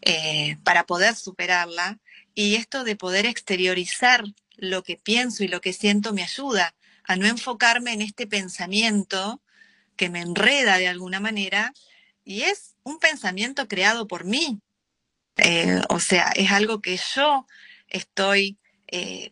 eh, 0.00 0.56
para 0.64 0.84
poder 0.84 1.14
superarla, 1.14 1.98
y 2.34 2.54
esto 2.54 2.82
de 2.84 2.96
poder 2.96 3.26
exteriorizar 3.26 4.24
lo 4.56 4.82
que 4.82 4.96
pienso 4.96 5.44
y 5.44 5.48
lo 5.48 5.60
que 5.60 5.72
siento 5.72 6.12
me 6.12 6.22
ayuda 6.22 6.74
a 7.04 7.16
no 7.16 7.26
enfocarme 7.26 7.92
en 7.92 8.02
este 8.02 8.26
pensamiento 8.26 9.42
que 9.96 10.10
me 10.10 10.20
enreda 10.20 10.78
de 10.78 10.88
alguna 10.88 11.20
manera, 11.20 11.72
y 12.24 12.42
es 12.42 12.74
un 12.82 12.98
pensamiento 12.98 13.68
creado 13.68 14.06
por 14.06 14.24
mí. 14.24 14.60
Eh, 15.36 15.80
o 15.88 15.98
sea, 16.00 16.30
es 16.36 16.50
algo 16.50 16.80
que 16.80 16.98
yo 17.14 17.46
estoy 17.88 18.58
eh, 18.88 19.30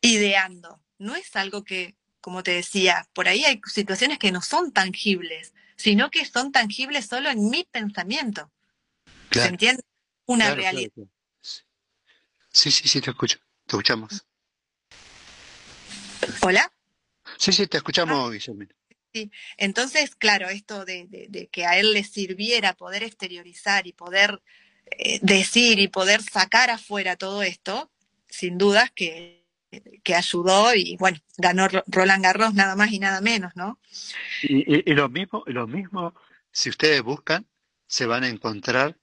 ideando, 0.00 0.80
no 0.98 1.14
es 1.16 1.36
algo 1.36 1.64
que 1.64 1.94
como 2.20 2.42
te 2.42 2.50
decía, 2.50 3.08
por 3.14 3.28
ahí 3.28 3.44
hay 3.44 3.60
situaciones 3.64 4.18
que 4.18 4.30
no 4.30 4.42
son 4.42 4.72
tangibles, 4.72 5.54
sino 5.76 6.10
que 6.10 6.26
son 6.26 6.52
tangibles 6.52 7.06
solo 7.06 7.30
en 7.30 7.48
mi 7.48 7.64
pensamiento. 7.64 8.50
¿Se 9.30 9.46
entiende? 9.46 9.82
Una 10.26 10.46
Claro, 10.46 10.60
realidad. 10.60 10.90
claro, 10.94 11.10
claro. 11.10 11.10
Sí, 12.52 12.70
sí, 12.70 12.88
sí, 12.88 13.00
te 13.00 13.10
escucho. 13.10 13.38
Te 13.38 13.76
escuchamos. 13.76 14.26
¿Hola? 16.42 16.70
Sí, 17.38 17.52
sí, 17.52 17.66
te 17.66 17.76
Ah. 17.76 17.80
escuchamos, 17.80 18.32
Guillermina. 18.32 18.74
Sí. 19.12 19.30
Entonces, 19.56 20.14
claro, 20.14 20.48
esto 20.48 20.84
de, 20.84 21.48
que 21.50 21.66
a 21.66 21.78
él 21.78 21.92
le 21.92 22.04
sirviera 22.04 22.74
poder 22.74 23.02
exteriorizar 23.02 23.86
y 23.86 23.92
poder 23.92 24.40
eh, 24.86 25.18
decir 25.22 25.80
y 25.80 25.88
poder 25.88 26.22
sacar 26.22 26.70
afuera 26.70 27.16
todo 27.16 27.42
esto, 27.42 27.90
sin 28.28 28.56
dudas 28.56 28.90
que, 28.94 29.44
que 30.04 30.14
ayudó 30.14 30.74
y 30.74 30.96
bueno, 30.96 31.18
ganó 31.36 31.66
Ro- 31.68 31.84
Roland 31.88 32.22
Garros 32.22 32.54
nada 32.54 32.76
más 32.76 32.92
y 32.92 33.00
nada 33.00 33.20
menos, 33.20 33.52
¿no? 33.56 33.80
Y, 34.42 34.94
lo 34.94 35.08
mismo, 35.08 35.42
lo 35.46 35.66
mismo, 35.66 36.14
si 36.52 36.70
ustedes 36.70 37.02
buscan, 37.02 37.46
se 37.86 38.06
van 38.06 38.24
a 38.24 38.28
encontrar 38.28 38.96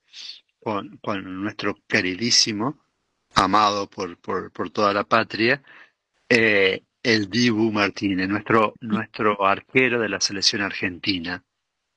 con, 0.62 0.98
con 0.98 1.44
nuestro 1.44 1.76
queridísimo, 1.88 2.80
amado 3.36 3.90
por, 3.90 4.18
por, 4.20 4.52
por 4.52 4.70
toda 4.70 4.94
la 4.94 5.04
patria, 5.04 5.62
eh, 6.30 6.84
el 7.08 7.30
Dibu 7.30 7.72
Martínez, 7.72 8.28
nuestro, 8.28 8.74
nuestro 8.82 9.46
arquero 9.46 9.98
de 10.02 10.10
la 10.10 10.20
selección 10.20 10.62
argentina. 10.62 11.42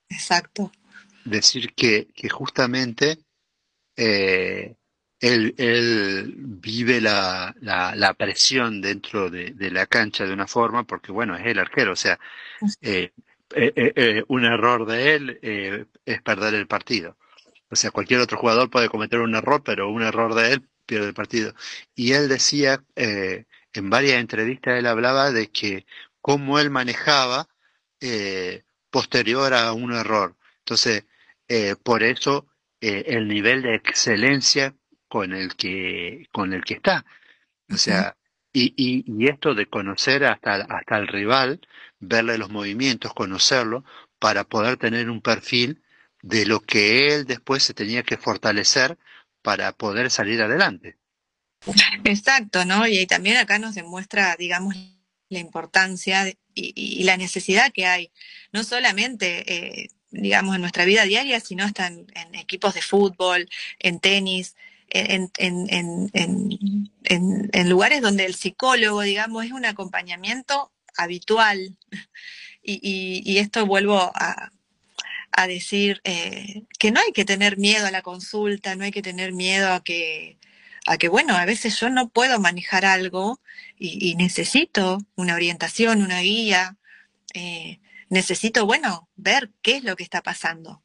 Exacto. 0.08 0.70
Decir 1.24 1.74
que, 1.74 2.06
que 2.14 2.28
justamente 2.28 3.18
eh, 3.96 4.76
él, 5.18 5.54
él 5.58 6.32
vive 6.36 7.00
la, 7.00 7.52
la, 7.60 7.96
la 7.96 8.14
presión 8.14 8.80
dentro 8.80 9.30
de, 9.30 9.50
de 9.50 9.70
la 9.72 9.86
cancha 9.86 10.26
de 10.26 10.32
una 10.32 10.46
forma, 10.46 10.84
porque 10.84 11.10
bueno, 11.10 11.36
es 11.36 11.44
el 11.44 11.58
arquero, 11.58 11.90
o 11.90 11.96
sea, 11.96 12.16
eh, 12.80 13.10
eh, 13.56 14.22
un 14.28 14.44
error 14.44 14.86
de 14.86 15.14
él 15.16 15.88
es 16.04 16.22
perder 16.22 16.54
el 16.54 16.68
partido. 16.68 17.16
O 17.68 17.74
sea, 17.74 17.90
cualquier 17.90 18.20
otro 18.20 18.38
jugador 18.38 18.70
puede 18.70 18.88
cometer 18.88 19.18
un 19.18 19.34
error, 19.34 19.60
pero 19.64 19.90
un 19.90 20.02
error 20.02 20.34
de 20.34 20.52
él 20.52 20.62
pierde 20.86 21.08
el 21.08 21.14
partido. 21.14 21.52
Y 21.96 22.12
él 22.12 22.28
decía, 22.28 22.84
en 23.72 23.90
varias 23.90 24.20
entrevistas, 24.20 24.78
él 24.78 24.86
hablaba 24.86 25.30
de 25.32 25.48
que 25.50 25.86
cómo 26.20 26.58
él 26.58 26.70
manejaba 26.70 27.48
eh, 28.00 28.64
posterior 28.90 29.54
a 29.54 29.72
un 29.72 29.92
error. 29.92 30.36
Entonces, 30.58 31.04
eh, 31.48 31.76
por 31.82 32.02
eso 32.02 32.46
eh, 32.80 33.04
el 33.08 33.28
nivel 33.28 33.62
de 33.62 33.74
excelencia 33.74 34.74
con 35.08 35.32
el 35.34 35.56
que, 35.56 36.26
con 36.32 36.52
el 36.52 36.64
que 36.64 36.74
está. 36.74 37.04
O 37.70 37.76
sea, 37.76 38.16
y, 38.52 38.74
y, 38.76 39.04
y 39.06 39.28
esto 39.28 39.54
de 39.54 39.66
conocer 39.66 40.24
hasta, 40.24 40.54
hasta 40.56 40.98
el 40.98 41.08
rival, 41.08 41.60
verle 42.00 42.38
los 42.38 42.50
movimientos, 42.50 43.14
conocerlo, 43.14 43.84
para 44.18 44.44
poder 44.44 44.76
tener 44.76 45.10
un 45.10 45.20
perfil 45.20 45.82
de 46.22 46.46
lo 46.46 46.60
que 46.60 47.14
él 47.14 47.26
después 47.26 47.62
se 47.62 47.74
tenía 47.74 48.02
que 48.02 48.16
fortalecer 48.16 48.98
para 49.42 49.72
poder 49.72 50.10
salir 50.10 50.42
adelante. 50.42 50.99
Exacto, 52.04 52.64
¿no? 52.64 52.86
Y, 52.86 53.06
también 53.06 53.36
acá 53.36 53.58
nos 53.58 53.74
demuestra, 53.74 54.36
digamos, 54.36 54.74
la 55.28 55.38
importancia 55.38 56.32
y, 56.54 57.04
la 57.04 57.16
necesidad 57.16 57.72
que 57.72 57.86
hay, 57.86 58.10
no 58.52 58.64
solamente, 58.64 59.82
eh, 59.82 59.88
digamos, 60.10 60.54
en 60.54 60.62
nuestra 60.62 60.84
vida 60.84 61.04
diaria, 61.04 61.40
sino 61.40 61.64
hasta 61.64 61.86
en, 61.86 62.06
en 62.14 62.34
equipos 62.34 62.74
de 62.74 62.82
fútbol, 62.82 63.48
en 63.78 64.00
tenis, 64.00 64.54
en, 64.90 65.30
lugares 67.68 68.02
donde 68.02 68.26
el 68.26 68.34
psicólogo, 68.34 69.02
digamos, 69.02 69.44
es 69.44 69.52
un 69.52 69.64
acompañamiento 69.64 70.72
habitual. 70.96 71.76
Y, 72.62 73.38
esto 73.38 73.66
vuelvo 73.66 73.98
a, 73.98 74.52
a 75.32 75.46
decir 75.46 76.00
eh, 76.04 76.64
que 76.78 76.90
no 76.90 77.00
hay 77.00 77.12
que 77.12 77.24
tener 77.24 77.56
miedo 77.56 77.86
a 77.86 77.90
la 77.90 78.02
consulta, 78.02 78.76
no 78.76 78.84
hay 78.84 78.90
que 78.90 79.02
tener 79.02 79.32
miedo 79.32 79.72
a 79.72 79.82
que, 79.82 80.38
a 80.90 80.98
que 80.98 81.08
bueno, 81.08 81.36
a 81.36 81.44
veces 81.44 81.78
yo 81.78 81.88
no 81.88 82.08
puedo 82.08 82.40
manejar 82.40 82.84
algo 82.84 83.40
y, 83.78 84.16
necesito 84.16 84.98
una 85.14 85.36
orientación, 85.36 86.02
una 86.02 86.18
guía, 86.20 86.78
eh, 87.32 87.78
necesito, 88.08 88.66
bueno, 88.66 89.08
ver 89.14 89.52
qué 89.62 89.76
es 89.76 89.84
lo 89.84 89.94
que 89.94 90.02
está 90.02 90.20
pasando. 90.20 90.82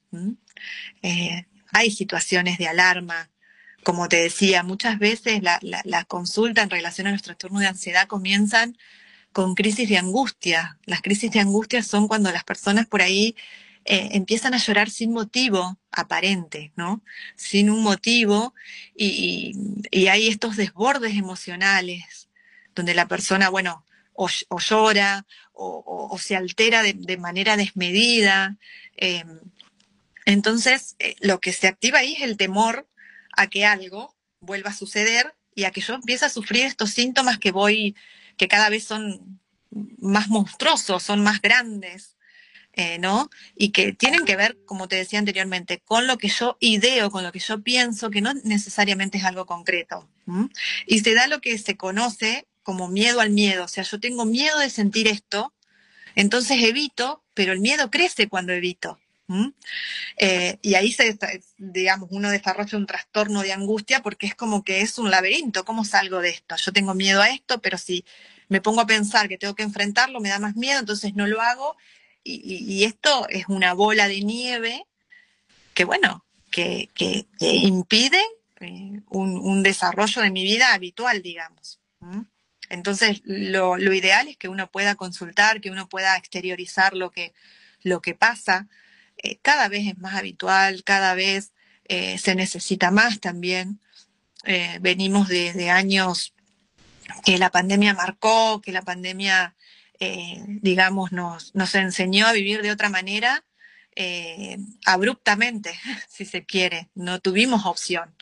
Eh, 1.01 1.47
hay 1.73 1.89
situaciones 1.89 2.59
de 2.59 2.67
alarma. 2.67 3.31
Como 3.83 4.07
te 4.07 4.17
decía, 4.17 4.61
muchas 4.61 4.99
veces 4.99 5.41
la, 5.41 5.59
la 5.61 6.03
consulta 6.03 6.61
en 6.61 6.69
relación 6.69 7.07
a 7.07 7.11
los 7.11 7.23
trastornos 7.23 7.61
de 7.61 7.67
ansiedad 7.67 8.07
comienzan 8.07 8.77
con 9.33 9.55
crisis 9.55 9.89
de 9.89 9.97
angustia. 9.97 10.77
Las 10.85 11.01
crisis 11.01 11.31
de 11.31 11.39
angustia 11.39 11.81
son 11.81 12.07
cuando 12.07 12.31
las 12.31 12.43
personas 12.43 12.85
por 12.85 13.01
ahí 13.01 13.35
eh, 13.85 14.09
empiezan 14.13 14.53
a 14.53 14.57
llorar 14.57 14.89
sin 14.89 15.13
motivo 15.13 15.79
aparente, 15.95 16.71
¿no? 16.75 17.01
Sin 17.35 17.69
un 17.69 17.81
motivo 17.83 18.53
y, 18.95 19.53
hay 20.09 20.27
estos 20.27 20.55
desbordes 20.57 21.15
emocionales 21.15 22.29
donde 22.75 22.93
la 22.93 23.07
persona, 23.07 23.49
bueno, 23.49 23.85
o, 24.13 24.27
ll- 24.27 24.45
o 24.49 24.59
llora 24.59 25.25
o, 25.53 26.17
se 26.19 26.35
altera 26.35 26.83
de, 26.83 27.17
manera 27.17 27.57
desmedida. 27.57 28.57
eh, 28.97 29.23
entonces, 30.25 30.95
eh, 30.99 31.15
lo 31.21 31.39
que 31.39 31.53
se 31.53 31.67
activa 31.67 31.99
ahí 31.99 32.13
es 32.13 32.21
el 32.23 32.37
temor 32.37 32.87
a 33.37 33.47
que 33.47 33.65
algo 33.65 34.15
vuelva 34.39 34.71
a 34.71 34.73
suceder 34.73 35.35
y 35.53 35.63
a 35.65 35.71
que 35.71 35.81
yo 35.81 35.93
empiece 35.93 36.25
a 36.25 36.29
sufrir 36.29 36.65
estos 36.65 36.91
síntomas 36.91 37.37
que 37.39 37.51
voy, 37.51 37.95
que 38.37 38.47
cada 38.47 38.69
vez 38.69 38.83
son 38.83 39.39
más 39.99 40.29
monstruosos, 40.29 41.03
son 41.03 41.23
más 41.23 41.41
grandes. 41.41 42.14
Eh, 42.77 42.99
¿no? 42.99 43.29
Y 43.55 43.69
que 43.69 43.93
tienen 43.93 44.25
que 44.25 44.35
ver, 44.35 44.57
como 44.65 44.87
te 44.87 44.97
decía 44.97 45.19
anteriormente, 45.19 45.81
con 45.85 46.07
lo 46.07 46.17
que 46.17 46.27
yo 46.27 46.57
ideo, 46.59 47.09
con 47.09 47.23
lo 47.23 47.31
que 47.31 47.39
yo 47.39 47.61
pienso, 47.61 48.11
que 48.11 48.19
no 48.19 48.33
necesariamente 48.43 49.17
es 49.17 49.23
algo 49.23 49.45
concreto. 49.45 50.09
Y 50.85 50.99
se 50.99 51.13
da 51.13 51.27
lo 51.27 51.39
que 51.39 51.57
se 51.57 51.77
conoce 51.77 52.47
como 52.63 52.87
miedo 52.89 53.21
al 53.21 53.29
miedo, 53.29 53.65
o 53.65 53.67
sea, 53.67 53.83
yo 53.83 53.99
tengo 53.99 54.25
miedo 54.25 54.59
de 54.59 54.69
sentir 54.69 55.07
esto, 55.07 55.53
entonces 56.15 56.63
evito, 56.63 57.23
pero 57.33 57.53
el 57.53 57.59
miedo 57.59 57.89
crece 57.91 58.27
cuando 58.27 58.53
evito. 58.53 58.99
Eh, 60.17 60.57
y 60.61 60.75
ahí 60.75 60.91
se, 60.91 61.17
digamos, 61.57 62.09
uno 62.11 62.29
desarrolla 62.29 62.77
un 62.77 62.85
trastorno 62.85 63.41
de 63.41 63.53
angustia 63.53 64.01
porque 64.01 64.27
es 64.27 64.35
como 64.35 64.63
que 64.63 64.81
es 64.81 64.97
un 64.97 65.09
laberinto. 65.09 65.65
¿Cómo 65.65 65.85
salgo 65.85 66.19
de 66.19 66.29
esto? 66.29 66.55
Yo 66.57 66.73
tengo 66.73 66.93
miedo 66.93 67.21
a 67.21 67.29
esto, 67.29 67.61
pero 67.61 67.77
si 67.77 68.05
me 68.49 68.61
pongo 68.61 68.81
a 68.81 68.87
pensar 68.87 69.27
que 69.27 69.37
tengo 69.37 69.55
que 69.55 69.63
enfrentarlo, 69.63 70.19
me 70.19 70.29
da 70.29 70.39
más 70.39 70.55
miedo, 70.55 70.79
entonces 70.79 71.15
no 71.15 71.25
lo 71.25 71.41
hago 71.41 71.75
y, 72.27 72.83
esto 72.83 73.27
es 73.29 73.45
una 73.47 73.73
bola 73.73 74.07
de 74.07 74.21
nieve 74.21 74.87
que, 75.75 75.85
bueno, 75.85 76.25
que, 76.51 76.89
impide 77.39 78.21
eh, 78.59 79.01
un, 79.09 79.61
desarrollo 79.61 80.21
de 80.23 80.31
mi 80.31 80.43
vida 80.43 80.73
habitual, 80.73 81.21
digamos. 81.21 81.79
Entonces, 82.69 83.21
lo, 83.25 83.77
ideal 83.77 84.27
es 84.27 84.37
que 84.37 84.49
uno 84.49 84.71
pueda 84.71 84.95
consultar, 84.95 85.61
que 85.61 85.69
uno 85.69 85.87
pueda 85.87 86.17
exteriorizar 86.17 86.95
lo 86.95 87.11
que, 87.11 87.33
lo 87.83 88.01
que 88.01 88.15
pasa. 88.15 88.67
Eh, 89.17 89.37
cada 89.41 89.67
vez 89.67 89.87
es 89.87 89.97
más 89.99 90.15
habitual, 90.15 90.83
cada 90.83 91.13
vez 91.13 91.53
eh, 91.87 92.17
se 92.17 92.33
necesita 92.33 92.89
más 92.89 93.19
también. 93.19 93.79
venimos 94.81 95.27
de, 95.27 95.69
años 95.69 96.33
que 97.23 97.37
la 97.37 97.51
pandemia 97.51 97.93
marcó, 97.93 98.61
que 98.61 98.71
la 98.71 98.81
pandemia 98.81 99.55
eh, 99.99 100.43
digamos, 100.47 101.11
nos, 101.11 101.53
nos, 101.55 101.75
enseñó 101.75 102.27
a 102.27 102.33
vivir 102.33 102.61
de 102.61 102.71
otra 102.71 102.89
manera, 102.89 103.43
eh, 103.95 104.57
abruptamente, 104.85 105.79
si 106.09 106.25
se 106.25 106.45
quiere, 106.45 106.89
no 106.95 107.19
tuvimos 107.19 107.65
opción. 107.65 108.13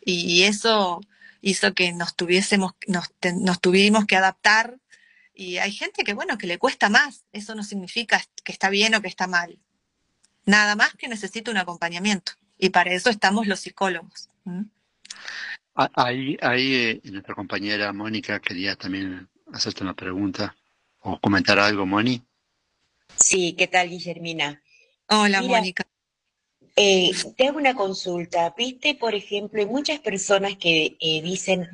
Y 0.00 0.44
eso 0.44 1.00
hizo 1.40 1.74
que 1.74 1.92
nos 1.92 2.16
tuviésemos, 2.16 2.72
nos, 2.86 3.10
nos 3.40 3.60
tuvimos 3.60 4.06
que 4.06 4.16
adaptar. 4.16 4.78
Y 5.34 5.58
hay 5.58 5.72
gente 5.72 6.04
que, 6.04 6.14
bueno, 6.14 6.38
que 6.38 6.46
le 6.46 6.58
cuesta 6.58 6.88
más. 6.88 7.24
Eso 7.32 7.54
no 7.54 7.62
significa 7.62 8.22
que 8.44 8.52
está 8.52 8.70
bien 8.70 8.94
o 8.94 9.02
que 9.02 9.08
está 9.08 9.26
mal. 9.26 9.58
Nada 10.44 10.76
más 10.76 10.94
que 10.94 11.08
necesita 11.08 11.50
un 11.50 11.58
acompañamiento. 11.58 12.32
Y 12.58 12.70
para 12.70 12.92
eso 12.92 13.10
estamos 13.10 13.46
los 13.46 13.60
psicólogos. 13.60 14.30
Ahí, 15.74 16.36
ahí 16.40 16.74
eh, 16.74 17.00
nuestra 17.04 17.34
compañera 17.34 17.92
Mónica 17.92 18.40
quería 18.40 18.74
también 18.74 19.28
hacerte 19.52 19.84
una 19.84 19.94
pregunta 19.94 20.56
o 21.08 21.20
comentar 21.20 21.58
algo, 21.58 21.86
Moni. 21.86 22.22
Sí, 23.16 23.54
¿qué 23.54 23.66
tal, 23.66 23.88
Guillermina? 23.88 24.62
Hola, 25.08 25.42
Mónica. 25.42 25.86
Eh, 26.76 27.10
te 27.36 27.48
hago 27.48 27.58
una 27.58 27.74
consulta. 27.74 28.54
Viste, 28.56 28.94
por 28.94 29.14
ejemplo, 29.14 29.60
hay 29.60 29.66
muchas 29.66 30.00
personas 30.00 30.56
que 30.56 30.96
eh, 31.00 31.22
dicen, 31.22 31.68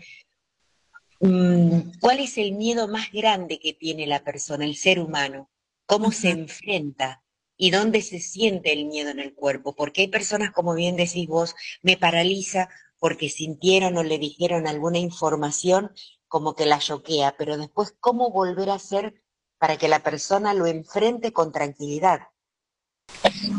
mm, 1.21 1.99
¿cuál 2.01 2.21
es 2.21 2.39
el 2.39 2.53
miedo 2.53 2.89
más 2.89 3.11
grande 3.13 3.59
que 3.59 3.73
tiene 3.73 4.07
la 4.07 4.25
persona, 4.25 4.65
el 4.65 4.77
ser 4.77 5.01
humano? 5.01 5.51
¿Cómo 5.87 6.13
se 6.13 6.31
enfrenta? 6.31 7.23
¿Y 7.57 7.71
dónde 7.71 8.01
se 8.01 8.21
siente 8.21 8.73
el 8.73 8.87
miedo 8.87 9.11
en 9.11 9.21
el 9.21 9.35
cuerpo? 9.35 9.75
Porque 9.75 10.03
hay 10.03 10.09
personas, 10.09 10.53
como 10.53 10.75
bien 10.75 10.97
decís 10.97 11.27
vos, 11.29 11.55
me 11.83 11.97
paraliza 11.97 12.69
porque 12.99 13.29
sintieron 13.29 13.97
o 13.99 14.03
le 14.03 14.19
dijeron 14.19 14.67
alguna 14.67 14.99
información 14.99 15.93
como 16.27 16.55
que 16.55 16.67
la 16.67 16.79
choquea, 16.79 17.37
pero 17.37 17.59
después 17.59 17.95
cómo 18.01 18.31
volver 18.31 18.71
a 18.71 18.75
hacer 18.75 19.24
para 19.65 19.79
que 19.79 19.89
la 19.89 20.03
persona 20.03 20.53
lo 20.53 20.67
enfrente 20.67 21.33
con 21.33 21.51
tranquilidad. 21.51 22.29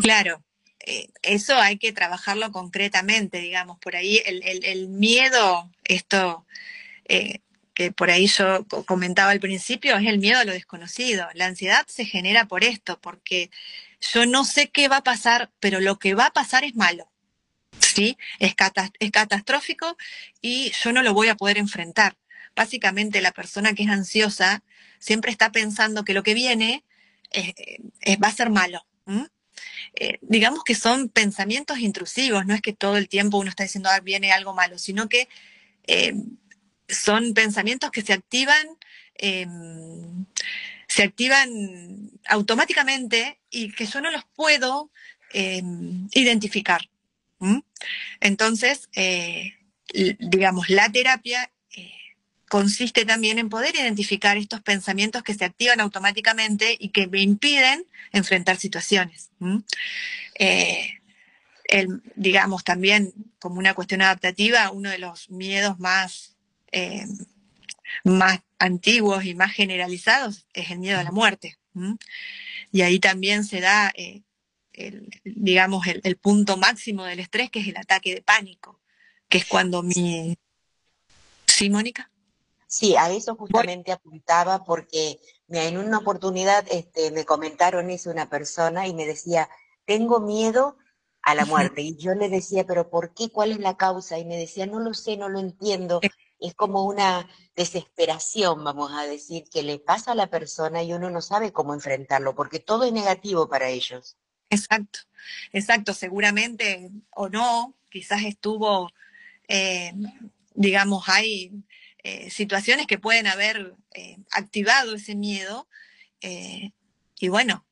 Claro, 0.04 0.44
eh, 0.86 1.08
eso 1.24 1.56
hay 1.56 1.80
que 1.80 1.94
trabajarlo 1.94 2.52
concretamente, 2.52 3.40
digamos, 3.40 3.80
por 3.80 3.96
ahí 3.96 4.22
el, 4.24 4.88
miedo, 4.88 5.72
esto 5.84 6.46
eh, 7.06 7.40
que 7.74 7.92
por 7.92 8.12
ahí 8.12 8.28
yo 8.28 8.68
comentaba 8.86 9.32
al 9.32 9.40
principio, 9.40 9.98
es 9.98 10.06
el 10.06 10.20
miedo 10.20 10.38
a 10.38 10.46
lo 10.46 10.52
desconocido. 10.52 11.28
La 11.34 11.48
ansiedad 11.48 11.88
se 11.88 12.06
genera 12.06 12.46
por 12.46 12.64
esto, 12.64 13.02
porque 13.02 13.50
yo 14.00 14.28
no 14.28 14.46
sé 14.46 14.70
qué 14.70 14.88
va 14.88 14.98
a 14.98 15.04
pasar, 15.04 15.50
pero 15.60 15.80
lo 15.80 15.98
que 15.98 16.14
va 16.14 16.28
a 16.28 16.34
pasar 16.34 16.66
es 16.66 16.76
malo. 16.76 17.10
¿Sí? 17.80 18.16
Es, 18.38 18.54
es 19.00 19.12
catastrófico 19.12 19.98
y 20.40 20.72
yo 20.84 20.94
no 20.94 21.02
lo 21.02 21.16
voy 21.16 21.30
a 21.30 21.36
poder 21.36 21.58
enfrentar 21.58 22.16
básicamente 22.56 23.22
la 23.22 23.32
persona 23.32 23.74
que 23.74 23.84
es 23.84 23.90
ansiosa 23.90 24.64
siempre 25.06 25.32
está 25.32 25.52
pensando 25.52 26.04
que 26.04 26.14
lo 26.14 26.24
que 26.24 26.34
viene 26.34 26.84
va 28.22 28.28
a 28.30 28.32
ser 28.32 28.50
malo. 28.50 28.86
Eh, 29.94 30.18
digamos 30.22 30.64
que 30.64 30.76
son 30.76 31.10
pensamientos 31.10 31.80
intrusivos, 31.80 32.46
no 32.46 32.54
es 32.54 32.62
que 32.62 32.74
todo 32.74 32.98
el 32.98 33.08
tiempo 33.08 33.38
uno 33.38 33.50
está 33.50 33.64
diciendo, 33.64 33.90
ah, 33.90 34.00
viene 34.00 34.32
algo 34.32 34.54
malo, 34.54 34.78
sino 34.78 35.08
que 35.08 35.30
eh, 35.88 36.14
son 36.90 37.34
pensamientos 37.34 37.92
que 37.92 38.02
se 38.02 38.14
activan, 38.14 38.68
em, 39.16 40.26
se 40.88 41.04
activan 41.04 42.12
automáticamente 42.28 43.40
y 43.50 43.72
que 43.74 43.86
yo 43.86 44.02
no 44.02 44.12
los 44.12 44.26
puedo 44.36 44.92
em, 45.34 46.08
identificar. 46.14 46.90
Entonces, 48.20 48.90
eh, 48.96 49.54
digamos, 50.20 50.70
la 50.70 50.90
terapia 50.92 51.52
consiste 52.50 53.06
también 53.06 53.40
en 53.40 53.50
poder 53.50 53.76
identificar 53.76 54.38
estos 54.38 54.62
pensamientos 54.62 55.24
que 55.24 55.34
se 55.34 55.46
activan 55.46 55.80
automáticamente 55.80 56.76
y 56.80 56.90
que 56.90 57.08
me 57.08 57.22
impiden 57.22 57.86
enfrentar 58.12 58.58
situaciones. 58.58 59.32
Eh, 60.38 61.00
digamos, 62.16 62.64
también 62.64 63.14
como 63.40 63.58
una 63.58 63.74
cuestión 63.74 64.02
adaptativa, 64.02 64.72
uno 64.72 64.90
de 64.90 65.00
los 65.00 65.30
miedos 65.30 65.80
más, 65.80 66.36
eh, 66.72 67.06
más 68.04 68.40
antiguos 68.60 69.26
y 69.26 69.34
más 69.34 69.52
generalizados 69.52 70.46
es 70.54 70.70
el 70.70 70.80
miedo 70.80 71.00
a 71.00 71.04
la 71.04 71.12
muerte. 71.12 71.58
Y 72.72 72.82
ahí 72.82 73.00
también 73.00 73.44
se 73.44 73.62
da, 73.62 73.92
eh, 73.96 74.22
digamos, 75.24 75.88
el, 75.88 76.02
el 76.04 76.18
punto 76.18 76.58
máximo 76.58 77.04
del 77.06 77.20
estrés, 77.20 77.50
que 77.50 77.60
es 77.60 77.68
el 77.68 77.78
ataque 77.78 78.14
de 78.14 78.22
pánico, 78.22 78.80
que 79.28 79.40
es 79.40 79.46
cuando 79.46 79.82
mi... 79.82 80.38
¿Sí, 81.48 81.70
Mónica? 81.70 82.12
Sí, 82.78 82.98
a 82.98 83.10
eso 83.10 83.38
justamente 83.38 83.94
apuntaba 83.94 84.66
porque 84.66 85.22
en 85.48 85.78
una 85.78 86.00
oportunidad 86.00 86.66
este, 86.70 87.10
me 87.12 87.24
comentaron 87.24 87.90
eso 87.90 88.10
una 88.10 88.30
persona 88.30 88.86
y 88.86 88.94
me 88.94 89.06
decía, 89.06 89.50
tengo 89.86 90.20
miedo 90.20 90.76
a 91.22 91.36
la 91.36 91.46
muerte. 91.46 91.84
Y 91.84 91.96
yo 91.96 92.16
le 92.16 92.28
decía, 92.28 92.66
pero 92.66 92.90
¿por 92.90 93.14
qué? 93.14 93.30
¿Cuál 93.30 93.54
es 93.54 93.60
la 93.60 93.78
causa? 93.78 94.20
Y 94.20 94.26
me 94.26 94.36
decía, 94.36 94.66
no 94.66 94.82
lo 94.82 94.94
sé, 94.94 95.16
no 95.16 95.30
lo 95.30 95.40
entiendo. 95.40 96.02
Es 96.38 96.54
como 96.54 96.84
una 96.84 97.30
desesperación, 97.56 98.62
vamos 98.66 98.92
a 98.92 99.08
decir, 99.08 99.46
que 99.50 99.64
le 99.64 99.80
pasa 99.80 100.12
a 100.12 100.16
la 100.16 100.28
persona 100.28 100.84
y 100.84 100.92
uno 100.92 101.10
no 101.10 101.22
sabe 101.22 101.54
cómo 101.54 101.74
enfrentarlo, 101.74 102.36
porque 102.36 102.60
todo 102.60 102.84
es 102.84 102.92
negativo 102.92 103.48
para 103.48 103.70
ellos. 103.70 104.18
Exacto, 104.50 105.00
exacto, 105.54 105.94
seguramente 105.94 106.92
o 107.12 107.30
no, 107.30 107.74
quizás 107.90 108.24
estuvo, 108.26 108.92
eh, 109.48 109.94
digamos, 110.56 111.08
hay 111.08 111.54
eh, 112.08 112.30
situaciones 112.30 112.86
que 112.86 113.00
pueden 113.00 113.26
haber 113.26 113.74
eh, 113.96 114.18
activado 114.30 114.94
ese 114.94 115.16
miedo. 115.16 115.68
Eh, 116.22 116.72
y 117.20 117.30
bueno, 117.30 117.66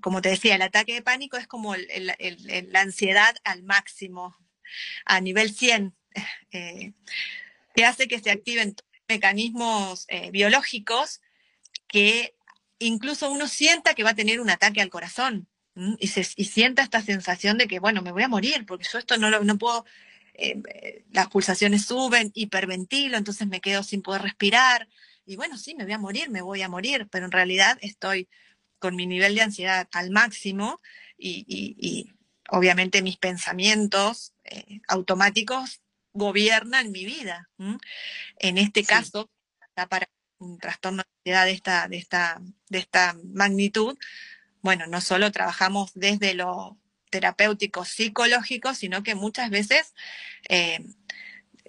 como 0.00 0.22
te 0.22 0.28
decía, 0.28 0.54
el 0.54 0.62
ataque 0.62 0.94
de 0.94 1.02
pánico 1.02 1.36
es 1.36 1.48
como 1.48 1.74
la 1.74 2.80
ansiedad 2.80 3.34
al 3.42 3.64
máximo, 3.64 4.36
a 5.04 5.20
nivel 5.20 5.52
100, 5.52 5.92
que 6.52 7.84
hace 7.84 8.06
que 8.06 8.20
se 8.20 8.30
activen 8.30 8.76
mecanismos 9.08 10.06
biológicos 10.30 11.20
que 11.88 12.36
incluso 12.78 13.28
uno 13.28 13.48
sienta 13.48 13.94
que 13.94 14.04
va 14.04 14.10
a 14.10 14.14
tener 14.14 14.38
un 14.38 14.50
ataque 14.50 14.80
al 14.80 14.88
corazón. 14.88 15.48
Y, 15.98 16.06
sienta 16.06 16.84
esta 16.84 17.02
sensación 17.02 17.58
de 17.58 17.66
que, 17.66 17.80
bueno, 17.80 18.02
me 18.02 18.12
voy 18.12 18.22
a 18.22 18.28
morir, 18.28 18.64
porque 18.66 18.86
yo 18.90 19.00
esto 19.00 19.16
no, 19.16 19.30
lo, 19.30 19.42
no 19.42 19.58
puedo 19.58 19.84
eh, 20.34 21.04
las 21.10 21.28
pulsaciones 21.28 21.86
suben, 21.86 22.30
hiperventilo, 22.34 23.16
entonces 23.16 23.46
me 23.46 23.60
quedo 23.60 23.82
sin 23.82 24.02
poder 24.02 24.22
respirar. 24.22 24.88
Y 25.24 25.36
bueno, 25.36 25.56
sí, 25.56 25.74
me 25.74 25.84
voy 25.84 25.92
a 25.92 25.98
morir, 25.98 26.30
me 26.30 26.42
voy 26.42 26.62
a 26.62 26.68
morir, 26.68 27.08
pero 27.10 27.24
en 27.24 27.32
realidad 27.32 27.78
estoy 27.80 28.28
con 28.78 28.96
mi 28.96 29.06
nivel 29.06 29.34
de 29.34 29.42
ansiedad 29.42 29.88
al 29.92 30.10
máximo 30.10 30.80
y, 31.16 32.10
obviamente 32.50 33.00
mis 33.00 33.16
pensamientos 33.16 34.34
eh, 34.44 34.80
automáticos 34.88 35.80
gobiernan 36.12 36.92
mi 36.92 37.06
vida. 37.06 37.48
En 38.38 38.58
este 38.58 38.84
caso, 38.84 39.30
para 39.88 40.08
un 40.38 40.58
trastorno 40.58 41.02
de 41.02 41.32
ansiedad 41.32 41.46
de 41.46 41.52
esta, 41.52 41.88
de, 41.88 41.96
esta, 41.96 42.42
de 42.68 42.78
esta 42.78 43.16
magnitud, 43.24 43.96
bueno, 44.60 44.86
no 44.86 45.00
solo 45.00 45.32
trabajamos 45.32 45.92
desde 45.94 46.34
lo 46.34 46.78
terapéuticos 47.14 47.90
psicológicos, 47.90 48.76
sino 48.76 49.04
que 49.04 49.14
muchas 49.14 49.48
veces 49.48 49.94
eh, 50.48 50.84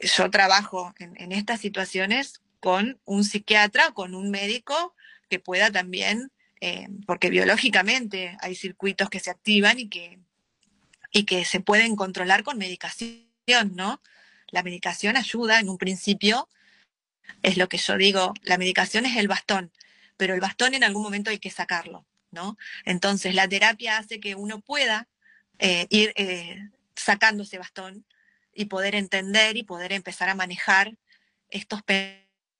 yo 0.01 0.31
trabajo 0.31 0.95
en, 0.97 1.31
estas 1.31 1.59
situaciones 1.61 2.41
con 2.59 2.99
un 3.05 3.23
psiquiatra 3.23 3.91
con 3.91 4.15
un 4.15 4.31
médico 4.31 4.95
que 5.29 5.37
pueda 5.37 5.69
también 5.71 6.31
eh, 6.61 6.87
porque 7.05 7.29
biológicamente 7.29 8.35
hay 8.41 8.55
circuitos 8.55 9.11
que 9.11 9.19
se 9.19 9.29
activan 9.29 9.77
y 9.77 9.87
que, 9.87 10.17
y 11.11 11.25
que 11.25 11.45
se 11.45 11.59
pueden 11.59 11.95
controlar 11.95 12.43
con 12.43 12.57
medicación, 12.57 13.75
¿no? 13.75 14.01
La 14.47 14.63
medicación 14.63 15.15
ayuda 15.15 15.59
en 15.59 15.69
un 15.69 15.77
principio, 15.77 16.49
es 17.43 17.57
lo 17.57 17.69
que 17.69 17.77
yo 17.77 17.97
digo, 17.97 18.33
la 18.41 18.57
medicación 18.57 19.05
es 19.05 19.15
el 19.15 19.27
bastón, 19.27 19.71
pero 20.17 20.33
el 20.33 20.39
bastón 20.39 20.73
en 20.73 20.83
algún 20.83 21.03
momento 21.03 21.29
hay 21.29 21.37
que 21.37 21.51
sacarlo, 21.51 22.07
¿no? 22.31 22.57
Entonces 22.83 23.35
la 23.35 23.47
terapia 23.47 23.99
hace 23.99 24.19
que 24.19 24.33
uno 24.33 24.59
pueda 24.61 25.07
eh, 25.59 25.87
ir 25.89 26.13
eh, 26.15 26.57
sacando 26.95 27.43
ese 27.43 27.57
bastón 27.57 28.05
y 28.53 28.65
poder 28.65 28.95
entender 28.95 29.57
y 29.57 29.63
poder 29.63 29.91
empezar 29.93 30.29
a 30.29 30.35
manejar 30.35 30.97
estos 31.49 31.81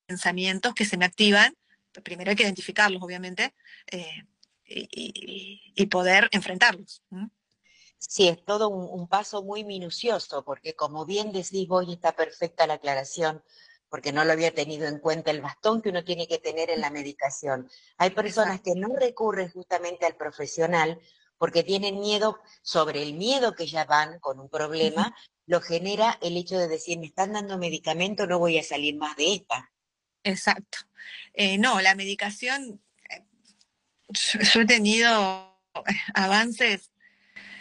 pensamientos 0.08 0.74
que 0.74 0.86
se 0.86 0.98
me 0.98 1.06
activan. 1.06 1.56
Primero 2.04 2.30
hay 2.30 2.36
que 2.36 2.43
identificarlos, 2.43 3.02
obviamente, 3.02 3.54
eh, 3.91 4.26
y, 4.66 5.86
poder 5.86 6.28
enfrentarlos. 6.32 7.02
Sí, 7.98 8.28
es 8.28 8.43
todo 8.43 8.70
un, 8.70 9.08
paso 9.08 9.43
muy 9.43 9.64
minucioso, 9.64 10.43
porque 10.43 10.76
como 10.76 11.06
bien 11.06 11.32
decís 11.32 11.68
vos, 11.68 11.86
y 11.88 11.93
está 11.93 12.14
perfecta 12.14 12.68
la 12.68 12.76
aclaración, 12.76 13.41
porque 13.89 14.12
no 14.12 14.26
lo 14.26 14.34
había 14.34 14.54
tenido 14.54 14.88
en 14.88 15.00
cuenta 15.00 15.32
el 15.32 15.41
bastón 15.41 15.82
que 15.82 15.89
uno 15.89 16.04
tiene 16.04 16.28
que 16.28 16.39
tener 16.39 16.70
en 16.70 16.82
la 16.82 16.89
medicación. 16.91 17.70
Hay 17.98 18.10
personas 18.10 18.62
que 18.62 18.76
no 18.76 18.89
recurren 18.96 19.50
justamente 19.50 20.06
al 20.06 20.16
profesional 20.16 21.00
porque 21.38 21.64
tienen 21.64 22.00
miedo 22.00 22.40
sobre 22.62 23.04
el 23.04 23.14
miedo 23.14 23.56
que 23.56 23.68
ya 23.68 23.86
van 23.86 24.20
con 24.20 24.40
un 24.40 24.50
problema, 24.50 25.16
lo 25.46 25.62
genera 25.62 26.18
el 26.22 26.38
hecho 26.38 26.58
de 26.58 26.68
decir, 26.68 26.98
me 27.00 27.08
están 27.08 27.34
dando 27.34 27.58
medicamento, 27.58 28.26
no 28.26 28.40
voy 28.40 28.58
a 28.58 28.64
salir 28.64 28.96
más 28.96 29.16
de 29.16 29.36
esta. 29.36 29.72
Exacto. 30.24 30.80
Eh, 31.34 31.58
no, 31.58 31.82
la 31.82 31.96
medicación, 31.96 32.82
eh, 33.10 33.24
yo, 34.10 34.62
he 34.62 34.66
tenido 34.66 35.62
avances 36.14 36.92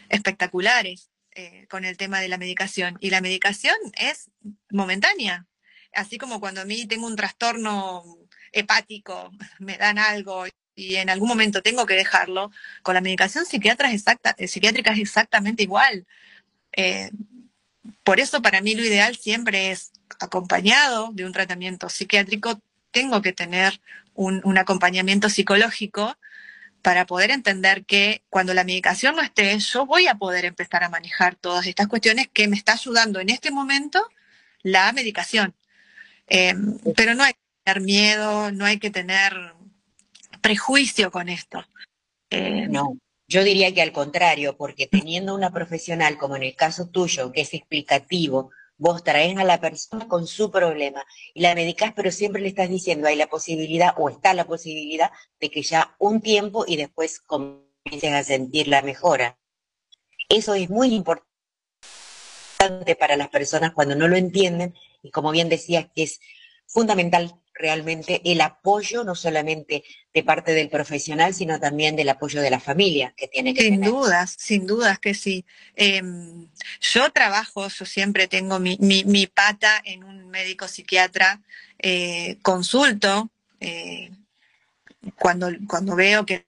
espectaculares 0.08 1.10
eh, 1.32 1.66
con 1.68 1.84
el 1.84 1.96
tema 1.96 2.20
de 2.20 2.28
la 2.28 2.38
medicación 2.38 2.96
y 3.00 3.10
la 3.10 3.20
medicación 3.20 3.76
es 3.98 4.30
momentánea. 4.70 5.46
Así 5.92 6.18
como 6.18 6.40
cuando 6.40 6.62
a 6.62 6.64
mí 6.64 6.86
tengo 6.86 7.06
un 7.06 7.16
trastorno 7.16 8.02
hepático, 8.52 9.30
me 9.58 9.76
dan 9.76 9.98
algo 9.98 10.46
y 10.74 10.96
en 10.96 11.10
algún 11.10 11.28
momento 11.28 11.62
tengo 11.62 11.86
que 11.86 11.94
dejarlo, 11.94 12.50
con 12.82 12.94
la 12.94 13.00
medicación 13.00 13.46
psiquiátrica 13.46 13.90
es, 13.90 14.00
exacta, 14.00 14.36
psiquiátrica 14.46 14.92
es 14.92 14.98
exactamente 15.00 15.62
igual. 15.62 16.06
por 18.02 18.20
eso 18.20 18.42
para 18.42 18.60
mí 18.60 18.74
lo 18.74 18.82
ideal 18.82 19.16
siempre 19.16 19.70
es 19.70 19.92
acompañado 20.20 21.10
de 21.12 21.24
un 21.24 21.32
tratamiento 21.32 21.88
psiquiátrico, 21.88 22.60
tengo 22.90 23.22
que 23.22 23.32
tener 23.32 23.80
un, 24.14 24.58
acompañamiento 24.58 25.28
psicológico 25.28 26.16
para 26.82 27.06
poder 27.06 27.30
entender 27.30 27.84
que 27.84 28.22
cuando 28.30 28.54
la 28.54 28.64
medicación 28.64 29.16
no 29.16 29.22
esté, 29.22 29.58
yo 29.58 29.86
voy 29.86 30.06
a 30.06 30.14
poder 30.16 30.44
empezar 30.44 30.84
a 30.84 30.88
manejar 30.88 31.34
todas 31.34 31.66
estas 31.66 31.88
cuestiones 31.88 32.28
que 32.32 32.46
me 32.46 32.56
está 32.56 32.74
ayudando 32.74 33.20
en 33.20 33.30
este 33.30 33.50
momento 33.50 34.06
la 34.62 34.92
medicación. 34.92 35.54
Em, 36.26 36.78
pero 36.96 37.14
no 37.14 37.24
hay 37.24 37.34
que 37.34 37.40
tener 37.64 37.82
miedo, 37.82 38.52
no 38.52 38.64
hay 38.64 38.78
que 38.78 38.90
tener 38.90 39.34
prejuicio 40.44 41.10
con 41.10 41.28
esto. 41.28 41.64
Em, 42.30 42.70
no, 42.70 42.98
yo 43.26 43.42
diría 43.42 43.72
que 43.72 43.82
al 43.82 43.92
contrario, 43.92 44.56
porque 44.56 44.86
teniendo 44.86 45.34
una 45.34 45.50
profesional 45.50 46.18
como 46.18 46.36
en 46.36 46.42
el 46.42 46.54
caso 46.54 46.88
tuyo, 46.88 47.32
que 47.32 47.40
es 47.40 47.54
explicativo, 47.54 48.50
Vos 48.76 49.04
traes 49.04 49.38
a 49.38 49.44
la 49.44 49.60
persona 49.60 50.08
con 50.08 50.26
su 50.26 50.50
problema 50.50 51.04
y 51.32 51.42
la 51.42 51.54
medicás, 51.54 51.92
pero 51.94 52.10
siempre 52.10 52.42
le 52.42 52.48
estás 52.48 52.68
diciendo, 52.68 53.06
hay 53.06 53.14
la 53.14 53.28
posibilidad 53.28 53.94
o 53.96 54.08
está 54.08 54.34
la 54.34 54.46
posibilidad 54.46 55.12
de 55.38 55.48
que 55.48 55.62
ya 55.62 55.94
un 56.00 56.20
tiempo 56.20 56.64
y 56.66 56.76
después 56.76 57.20
comiences 57.20 58.12
a 58.12 58.24
sentir 58.24 58.66
la 58.66 58.82
mejora. 58.82 59.38
Eso 60.28 60.54
es 60.54 60.70
muy 60.70 60.92
importante 60.92 61.24
para 62.98 63.16
las 63.16 63.28
personas 63.28 63.72
cuando 63.74 63.94
no 63.94 64.08
lo 64.08 64.16
entienden 64.16 64.74
y 65.02 65.10
como 65.10 65.30
bien 65.30 65.48
decías 65.48 65.86
que 65.94 66.02
es 66.02 66.18
fundamental 66.66 67.40
realmente 67.54 68.20
el 68.24 68.40
apoyo, 68.40 69.04
no 69.04 69.14
solamente 69.14 69.84
de 70.12 70.22
parte 70.22 70.52
del 70.52 70.68
profesional, 70.68 71.34
sino 71.34 71.60
también 71.60 71.96
del 71.96 72.08
apoyo 72.08 72.42
de 72.42 72.50
la 72.50 72.60
familia 72.60 73.14
que 73.16 73.28
tiene 73.28 73.54
que 73.54 73.62
Sin 73.62 73.80
dudas, 73.80 74.34
sin 74.38 74.66
dudas 74.66 74.98
que 74.98 75.14
sí. 75.14 75.44
Em, 75.76 76.48
yo 76.80 77.10
trabajo, 77.10 77.68
yo 77.68 77.84
siempre 77.84 78.26
tengo 78.26 78.58
mi, 78.58 78.76
mi, 78.80 79.26
pata 79.26 79.80
en 79.84 80.04
un 80.04 80.28
médico 80.28 80.68
psiquiatra, 80.68 81.40
eh, 81.78 82.38
consulto 82.42 83.30
eh, 83.60 84.10
cuando, 85.18 85.48
cuando 85.68 85.94
veo 85.96 86.26
que 86.26 86.46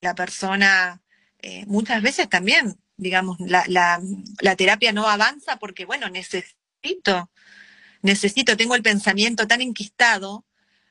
la 0.00 0.14
persona, 0.14 1.02
eh, 1.40 1.64
muchas 1.66 2.02
veces 2.02 2.28
también, 2.28 2.78
digamos, 2.96 3.38
la, 3.40 3.64
la, 3.66 4.00
la 4.40 4.56
terapia 4.56 4.92
no 4.92 5.08
avanza 5.08 5.58
porque, 5.58 5.84
bueno, 5.84 6.08
necesito 6.08 7.30
necesito, 8.06 8.56
tengo 8.56 8.74
el 8.74 8.82
pensamiento 8.82 9.46
tan 9.46 9.60
enquistado 9.60 10.46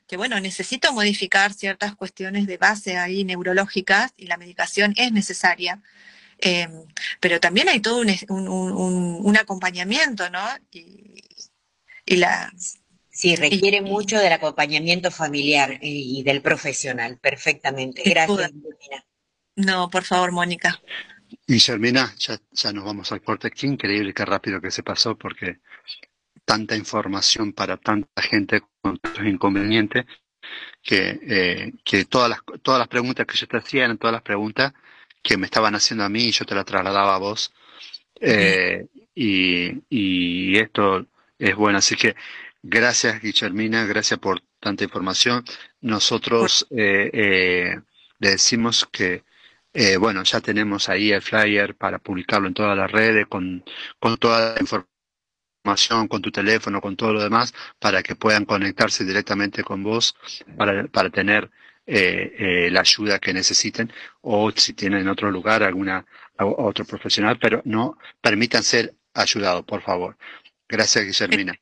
que 0.07 0.17
bueno, 0.17 0.39
necesito 0.39 0.93
modificar 0.93 1.53
ciertas 1.53 1.95
cuestiones 1.95 2.45
de 2.45 2.57
base 2.57 2.97
ahí 2.97 3.23
neurológicas 3.23 4.13
y 4.17 4.27
la 4.27 4.37
medicación 4.37 4.93
es 4.97 5.11
necesaria. 5.11 5.81
Em, 6.37 6.85
pero 7.19 7.39
también 7.39 7.69
hay 7.69 7.79
todo 7.79 8.01
un, 8.01 9.37
acompañamiento, 9.37 10.29
¿no? 10.29 10.45
Y, 10.71 12.17
la, 12.17 12.51
sí, 13.09 13.35
requiere 13.35 13.81
mucho 13.81 14.19
del 14.19 14.33
acompañamiento 14.33 15.09
familiar 15.09 15.79
y, 15.81 16.21
del 16.23 16.41
profesional, 16.41 17.17
perfectamente. 17.17 18.03
Gracias, 18.05 18.51
No, 19.55 19.89
por 19.89 20.03
favor, 20.03 20.31
Mónica. 20.31 20.79
Y 21.47 21.59
Germina, 21.59 22.13
ya, 22.19 22.39
ya 22.51 22.71
nos 22.71 22.85
vamos 22.85 23.11
al 23.11 23.23
corte. 23.23 23.49
Qué 23.49 23.65
increíble, 23.65 24.13
qué 24.13 24.25
rápido 24.25 24.61
que 24.61 24.69
se 24.69 24.83
pasó, 24.83 25.17
porque 25.17 25.59
tanta 26.45 26.75
información 26.75 27.53
para 27.53 27.77
tanta 27.77 28.21
gente 28.21 28.61
con 28.81 28.97
tantos 28.99 29.25
inconvenientes 29.25 30.05
que, 30.81 31.19
eh, 31.23 31.73
que 31.83 32.05
todas, 32.05 32.29
las, 32.29 32.39
todas 32.61 32.79
las 32.79 32.87
preguntas 32.87 33.25
que 33.25 33.37
yo 33.37 33.47
te 33.47 33.57
hacía 33.57 33.85
eran 33.85 33.97
todas 33.97 34.13
las 34.13 34.21
preguntas 34.21 34.73
que 35.21 35.37
me 35.37 35.45
estaban 35.45 35.73
haciendo 35.75 36.03
a 36.05 36.09
mí 36.09 36.25
y 36.25 36.31
yo 36.31 36.45
te 36.45 36.55
las 36.55 36.65
trasladaba 36.65 37.15
a 37.15 37.19
vos. 37.19 37.51
Eh, 38.21 38.85
y, 39.15 39.71
y, 39.89 40.57
esto 40.57 41.07
es 41.39 41.55
bueno. 41.55 41.79
Así 41.79 41.95
que 41.95 42.15
gracias, 42.61 43.21
Guillermina, 43.21 43.85
gracias 43.85 44.19
por 44.19 44.41
tanta 44.59 44.83
información. 44.83 45.43
Nosotros 45.81 46.67
eh, 46.69 47.75
le 48.19 48.29
decimos 48.29 48.87
que, 48.91 49.23
bueno, 49.99 50.23
ya 50.23 50.39
tenemos 50.41 50.87
ahí 50.89 51.11
el 51.11 51.21
flyer 51.21 51.75
para 51.75 51.99
publicarlo 51.99 52.47
en 52.47 52.53
todas 52.53 52.77
las 52.77 52.91
redes 52.91 53.25
con, 53.27 53.63
con 53.99 54.17
toda 54.17 54.53
la 54.53 54.61
información 54.61 54.94
con 56.07 56.21
tu 56.21 56.31
teléfono, 56.31 56.79
con 56.79 56.95
todo 56.95 57.13
lo 57.13 57.23
demás, 57.23 57.53
para 57.79 58.03
que 58.03 58.15
puedan 58.15 58.45
conectarse 58.45 59.03
directamente 59.03 59.63
con 59.63 59.83
vos 59.83 60.15
para, 60.57 60.87
para 60.87 61.09
tener 61.09 61.49
eh, 61.87 62.33
eh, 62.37 62.69
la 62.71 62.81
ayuda 62.81 63.19
que 63.19 63.33
necesiten 63.33 63.91
o 64.21 64.51
si 64.51 64.73
tienen 64.73 65.01
en 65.01 65.07
otro 65.07 65.31
lugar 65.31 65.63
alguna 65.63 66.05
otro 66.37 66.83
profesional, 66.83 67.39
pero 67.39 67.61
no 67.63 67.97
permitan 68.21 68.61
ser 68.61 68.93
ayudados, 69.13 69.63
por 69.65 69.81
favor. 69.81 70.17
Gracias, 70.67 71.05
Guillermina. 71.05 71.55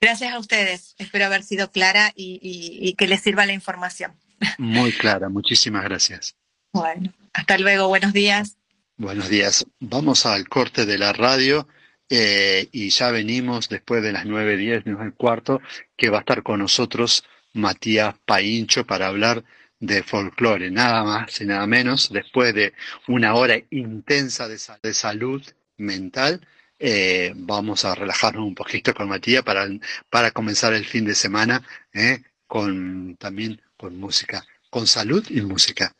Gracias 0.00 0.34
a 0.34 0.38
ustedes. 0.38 0.94
Espero 0.98 1.24
haber 1.24 1.42
sido 1.42 1.70
clara 1.70 2.12
y, 2.14 2.38
y 2.42 2.94
que 2.94 3.06
les 3.06 3.22
sirva 3.22 3.46
la 3.46 3.54
información. 3.54 4.12
Muy 4.58 4.92
clara. 4.92 5.30
Muchísimas 5.30 5.84
gracias. 5.84 6.36
Bueno, 6.72 7.10
hasta 7.32 7.56
luego. 7.56 7.88
Buenos 7.88 8.12
días. 8.12 8.58
Buenos 8.98 9.28
días. 9.28 9.66
Vamos 9.80 10.26
al 10.26 10.48
corte 10.48 10.84
de 10.84 10.98
la 10.98 11.12
radio. 11.12 11.66
Eh, 12.08 12.68
y 12.72 12.90
ya 12.90 13.10
venimos 13.10 13.68
después 13.68 14.02
de 14.02 14.12
las 14.12 14.26
9.10, 14.26 15.02
el 15.02 15.14
cuarto, 15.14 15.60
que 15.96 16.08
va 16.10 16.18
a 16.18 16.20
estar 16.20 16.42
con 16.42 16.60
nosotros 16.60 17.24
Matías 17.52 18.14
Paincho 18.24 18.86
para 18.86 19.08
hablar 19.08 19.44
de 19.80 20.02
folclore, 20.02 20.70
nada 20.70 21.04
más 21.04 21.40
y 21.40 21.46
nada 21.46 21.66
menos, 21.66 22.10
después 22.12 22.54
de 22.54 22.74
una 23.08 23.34
hora 23.34 23.56
intensa 23.70 24.48
de, 24.48 24.58
salud 24.94 25.42
mental. 25.76 26.46
Eh, 26.78 27.32
vamos 27.34 27.84
a 27.84 27.94
relajarnos 27.94 28.44
un 28.46 28.54
poquito 28.54 28.94
con 28.94 29.08
Matías 29.08 29.42
para, 29.42 29.66
para 30.10 30.30
comenzar 30.30 30.74
el 30.74 30.84
fin 30.84 31.04
de 31.06 31.14
semana 31.14 31.62
eh, 31.92 32.22
con 32.46 33.16
también 33.16 33.60
con 33.76 33.96
música, 33.98 34.44
con 34.70 34.86
salud 34.86 35.24
y 35.30 35.40
música. 35.40 35.94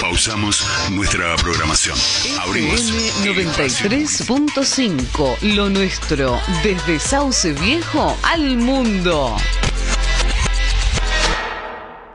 Pausamos 0.00 0.64
nuestra 0.90 1.34
programación. 1.36 1.96
Abrimos. 2.40 2.80
93.5, 3.24 5.38
lo 5.54 5.68
nuestro, 5.70 6.40
desde 6.62 6.98
Sauce 7.00 7.52
Viejo 7.52 8.16
al 8.22 8.56
mundo. 8.56 9.36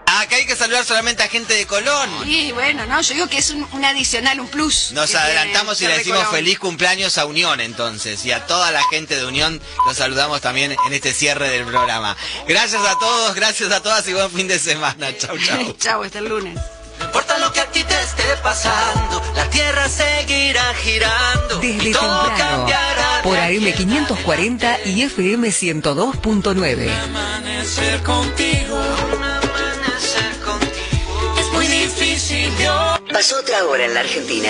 Acá 0.06 0.36
hay 0.38 0.46
que 0.48 0.56
saludar 0.56 0.84
solamente 0.84 1.22
a 1.22 1.28
gente 1.28 1.54
de 1.54 1.68
Colón. 1.68 2.10
Y 2.26 2.52
bueno, 2.52 2.86
no, 2.88 3.00
yo 3.02 3.14
digo 3.14 3.28
que 3.28 3.38
es 3.38 3.52
un, 3.52 3.68
un 3.72 3.86
adicional, 3.86 4.40
un 4.40 4.48
plus. 4.48 4.92
Nos 4.94 5.14
adelantamos 5.14 5.80
y 5.82 5.88
le 5.88 5.98
decimos 5.98 6.20
Colón. 6.20 6.34
feliz 6.36 6.58
cumpleaños 6.60 7.18
a 7.18 7.26
Unión 7.26 7.60
entonces. 7.62 8.26
Y 8.26 8.32
a 8.32 8.46
toda 8.48 8.72
la 8.72 8.82
gente 8.90 9.16
de 9.16 9.26
Unión 9.26 9.62
los 9.86 9.98
saludamos 9.98 10.42
también 10.42 10.76
en 10.86 10.94
este 10.94 11.14
cierre 11.14 11.50
del 11.50 11.66
programa. 11.66 12.16
Gracias 12.48 12.82
a 12.84 12.98
todos, 12.98 13.36
gracias 13.36 13.72
a 13.72 13.82
todas 13.84 14.08
y 14.08 14.14
buen 14.14 14.32
fin 14.32 14.48
de 14.48 14.58
semana. 14.60 15.16
Chau, 15.18 15.38
chau. 15.38 15.74
Chau, 15.80 16.04
hasta 16.04 16.20
el 16.20 16.30
lunes. 16.30 16.58
No 17.00 17.06
importa 17.06 17.38
lo 17.40 17.52
que 17.52 17.60
a 17.60 17.66
ti 17.72 17.84
te 17.84 18.00
esté 18.02 18.24
pasando, 18.44 19.22
la 19.36 19.50
tierra 19.50 19.88
seguirá 19.90 20.74
girando. 20.76 21.60
Desde 21.60 21.90
y 21.90 21.92
todo 21.94 22.26
temprano, 22.28 22.58
cambiará. 22.58 23.22
por 23.24 23.38
AM540 23.38 24.86
y 24.86 25.02
FM 25.04 25.48
102.9. 25.50 26.90
Amanecer 27.04 28.02
contigo. 28.04 28.82
Amanecer 29.14 30.40
contigo. 30.44 31.36
Es 31.40 31.48
muy 31.54 31.68
difícil 31.68 32.52
yo. 32.58 32.98
Pasó 33.12 33.40
otra 33.40 33.64
hora 33.66 33.86
en 33.86 33.94
la 33.94 34.02
Argentina. 34.02 34.50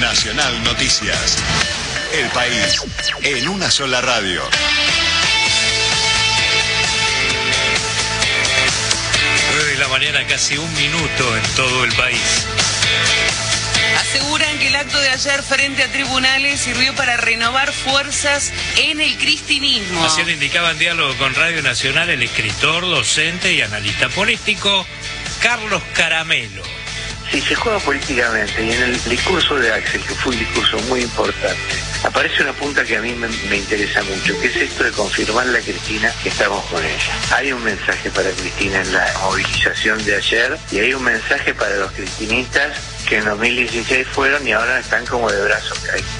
Nacional 0.00 0.62
Noticias. 0.64 1.36
El 2.12 2.28
país 2.30 2.82
en 3.22 3.48
una 3.48 3.70
sola 3.70 4.00
radio. 4.00 4.42
La 9.88 9.98
mañana, 9.98 10.26
casi 10.26 10.56
un 10.56 10.72
minuto 10.74 11.36
en 11.36 11.42
todo 11.54 11.84
el 11.84 11.92
país. 11.92 12.46
Aseguran 13.98 14.58
que 14.58 14.68
el 14.68 14.76
acto 14.76 14.98
de 15.00 15.08
ayer 15.10 15.42
frente 15.42 15.82
a 15.82 15.88
tribunales 15.88 16.60
sirvió 16.60 16.94
para 16.94 17.16
renovar 17.16 17.72
fuerzas 17.72 18.52
en 18.76 19.00
el 19.00 19.16
cristinismo. 19.16 20.04
Así 20.04 20.22
lo 20.22 20.30
indicaba 20.30 20.72
en 20.72 20.78
diálogo 20.78 21.16
con 21.16 21.34
Radio 21.34 21.62
Nacional 21.62 22.10
el 22.10 22.22
escritor, 22.22 22.82
docente 22.82 23.52
y 23.52 23.62
analista 23.62 24.08
político 24.08 24.86
Carlos 25.42 25.82
Caramelo. 25.94 26.62
Si 27.30 27.40
se 27.40 27.54
juega 27.54 27.78
políticamente 27.78 28.64
y 28.64 28.72
en 28.72 28.82
el 28.82 29.04
discurso 29.04 29.56
de 29.56 29.72
Axel, 29.72 30.02
que 30.02 30.14
fue 30.14 30.32
un 30.32 30.38
discurso 30.38 30.78
muy 30.88 31.00
importante, 31.02 31.87
aparece 32.04 32.42
una 32.42 32.52
punta 32.52 32.84
que 32.84 32.96
a 32.96 33.02
mí 33.02 33.12
me, 33.14 33.28
me 33.48 33.56
interesa 33.56 34.02
mucho, 34.02 34.38
que 34.40 34.48
es 34.48 34.56
esto 34.56 34.84
de 34.84 34.92
confirmarle 34.92 35.58
a 35.58 35.62
Cristina 35.62 36.12
que 36.22 36.28
estamos 36.28 36.64
con 36.66 36.84
ella. 36.84 37.12
Hay 37.32 37.52
un 37.52 37.62
mensaje 37.62 38.10
para 38.10 38.30
Cristina 38.30 38.80
en 38.80 38.92
la 38.92 39.12
movilización 39.22 40.04
de 40.04 40.16
ayer 40.16 40.58
y 40.70 40.78
hay 40.78 40.94
un 40.94 41.02
mensaje 41.02 41.54
para 41.54 41.76
los 41.76 41.92
cristinistas 41.92 42.78
que 43.08 43.16
en 43.16 43.24
2016 43.24 44.06
fueron 44.08 44.46
y 44.46 44.52
ahora 44.52 44.78
están 44.78 45.04
como 45.06 45.30
de 45.30 45.42
brazos 45.42 45.78
caídos. 45.80 46.10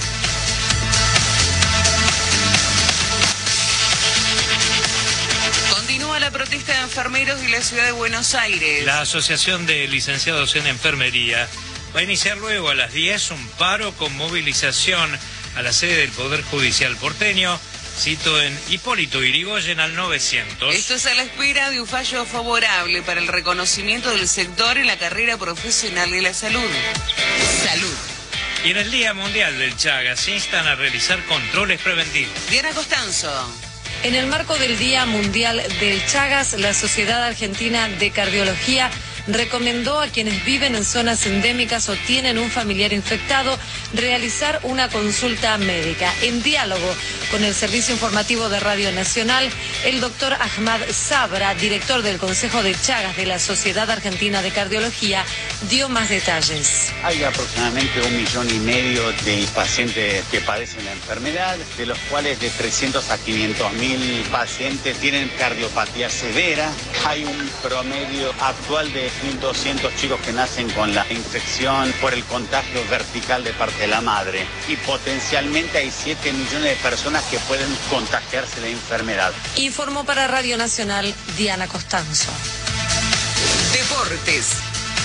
Continúa 5.70 6.18
la 6.18 6.30
protesta 6.30 6.72
de 6.72 6.80
enfermeros 6.80 7.40
de 7.40 7.48
la 7.48 7.60
ciudad 7.60 7.84
de 7.84 7.92
Buenos 7.92 8.34
Aires. 8.34 8.84
La 8.84 9.02
Asociación 9.02 9.66
de 9.66 9.86
Licenciados 9.88 10.56
en 10.56 10.66
Enfermería 10.66 11.46
va 11.94 12.00
a 12.00 12.02
iniciar 12.02 12.36
luego 12.38 12.70
a 12.70 12.74
las 12.74 12.92
10 12.92 13.30
un 13.32 13.48
paro 13.58 13.92
con 13.92 14.14
movilización 14.16 15.10
a 15.58 15.62
la 15.62 15.72
sede 15.72 15.96
del 15.96 16.10
Poder 16.10 16.42
Judicial 16.44 16.94
porteño, 16.96 17.58
cito 17.98 18.40
en 18.40 18.56
Hipólito 18.68 19.24
Irigoyen 19.24 19.80
al 19.80 19.96
900. 19.96 20.72
Esto 20.72 20.94
es 20.94 21.06
a 21.06 21.14
la 21.14 21.24
espera 21.24 21.70
de 21.70 21.80
un 21.80 21.86
fallo 21.88 22.24
favorable 22.24 23.02
para 23.02 23.20
el 23.20 23.26
reconocimiento 23.26 24.10
del 24.10 24.28
sector 24.28 24.78
en 24.78 24.86
la 24.86 24.96
carrera 24.98 25.36
profesional 25.36 26.12
de 26.12 26.22
la 26.22 26.32
salud. 26.32 26.70
Salud. 27.64 27.94
Y 28.64 28.70
en 28.70 28.76
el 28.76 28.90
Día 28.92 29.14
Mundial 29.14 29.58
del 29.58 29.76
Chagas 29.76 30.20
se 30.20 30.30
instan 30.36 30.64
a 30.68 30.76
realizar 30.76 31.24
controles 31.24 31.80
preventivos. 31.80 32.32
Diana 32.50 32.70
Costanzo. 32.70 33.28
En 34.04 34.14
el 34.14 34.28
marco 34.28 34.56
del 34.58 34.78
Día 34.78 35.06
Mundial 35.06 35.60
del 35.80 36.06
Chagas, 36.06 36.52
la 36.52 36.72
Sociedad 36.72 37.24
Argentina 37.24 37.88
de 37.88 38.12
Cardiología 38.12 38.92
recomendó 39.28 40.00
a 40.00 40.08
quienes 40.08 40.44
viven 40.44 40.74
en 40.74 40.84
zonas 40.84 41.24
endémicas 41.26 41.88
o 41.88 41.96
tienen 42.06 42.38
un 42.38 42.50
familiar 42.50 42.92
infectado 42.92 43.58
realizar 43.94 44.60
una 44.62 44.88
consulta 44.88 45.56
médica. 45.58 46.12
En 46.22 46.42
diálogo 46.42 46.94
con 47.30 47.44
el 47.44 47.54
Servicio 47.54 47.94
Informativo 47.94 48.48
de 48.48 48.58
Radio 48.60 48.90
Nacional, 48.92 49.48
el 49.84 50.00
doctor 50.00 50.32
Ahmad 50.34 50.80
Sabra, 50.90 51.54
director 51.54 52.02
del 52.02 52.18
Consejo 52.18 52.62
de 52.62 52.74
Chagas 52.74 53.16
de 53.16 53.26
la 53.26 53.38
Sociedad 53.38 53.90
Argentina 53.90 54.42
de 54.42 54.50
Cardiología, 54.50 55.24
dio 55.68 55.88
más 55.88 56.08
detalles. 56.08 56.92
Hay 57.02 57.22
aproximadamente 57.22 58.00
un 58.00 58.16
millón 58.16 58.48
y 58.50 58.58
medio 58.60 59.10
de 59.24 59.46
pacientes 59.54 60.24
que 60.30 60.40
padecen 60.40 60.84
la 60.84 60.92
enfermedad, 60.92 61.56
de 61.76 61.86
los 61.86 61.98
cuales 62.10 62.40
de 62.40 62.48
300 62.50 63.10
a 63.10 63.18
500 63.18 63.72
mil 63.74 64.22
pacientes 64.30 64.96
tienen 64.98 65.28
cardiopatía 65.38 66.08
severa. 66.08 66.70
Hay 67.06 67.24
un 67.24 67.50
promedio 67.62 68.32
actual 68.40 68.92
de 68.92 69.10
1.200 69.22 69.94
chicos 69.96 70.20
que 70.20 70.32
nacen 70.32 70.70
con 70.70 70.94
la 70.94 71.06
infección 71.10 71.92
por 72.00 72.14
el 72.14 72.24
contagio 72.24 72.80
vertical 72.88 73.44
de 73.44 73.52
parte 73.52 73.80
de 73.82 73.88
la 73.88 74.00
madre. 74.00 74.46
Y 74.68 74.76
potencialmente 74.76 75.78
hay 75.78 75.90
7 75.90 76.32
millones 76.32 76.62
de 76.62 76.76
personas 76.76 77.24
que 77.24 77.38
pueden 77.40 77.68
contagiarse 77.90 78.60
la 78.60 78.68
enfermedad. 78.68 79.32
Informó 79.56 80.04
para 80.04 80.26
Radio 80.26 80.56
Nacional 80.56 81.14
Diana 81.36 81.66
Costanzo. 81.68 82.30
Deportes. 83.72 84.56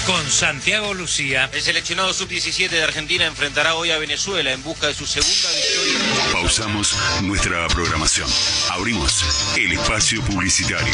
Con 0.06 0.30
Santiago 0.30 0.94
Lucía. 0.94 1.50
El 1.54 1.62
seleccionado 1.62 2.14
sub-17 2.14 2.70
de 2.70 2.84
Argentina 2.84 3.26
enfrentará 3.26 3.76
hoy 3.76 3.92
a 3.92 3.98
Venezuela 3.98 4.52
en 4.52 4.62
busca 4.62 4.88
de 4.88 4.94
su 4.94 5.06
segunda 5.06 5.50
victoria. 5.56 6.34
Pausamos 6.34 6.94
nuestra 7.22 7.68
programación. 7.70 8.30
Abrimos 8.72 9.24
el 9.56 9.72
espacio 9.72 10.22
publicitario. 10.24 10.94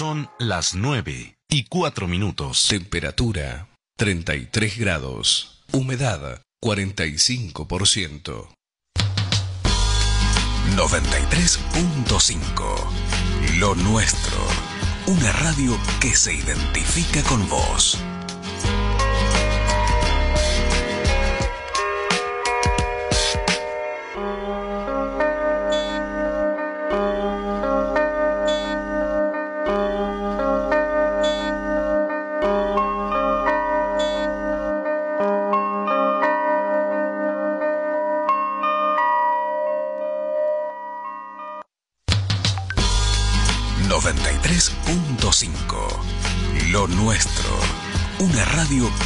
Son 0.00 0.30
las 0.38 0.74
9 0.74 1.36
y 1.50 1.64
4 1.64 2.08
minutos. 2.08 2.68
Temperatura 2.70 3.68
33 3.98 4.78
grados. 4.78 5.62
Humedad 5.72 6.40
45%. 6.64 8.48
93.5 10.74 13.58
Lo 13.58 13.74
nuestro. 13.74 14.38
Una 15.06 15.32
radio 15.32 15.78
que 16.00 16.16
se 16.16 16.32
identifica 16.32 17.22
con 17.24 17.46
vos. 17.50 17.98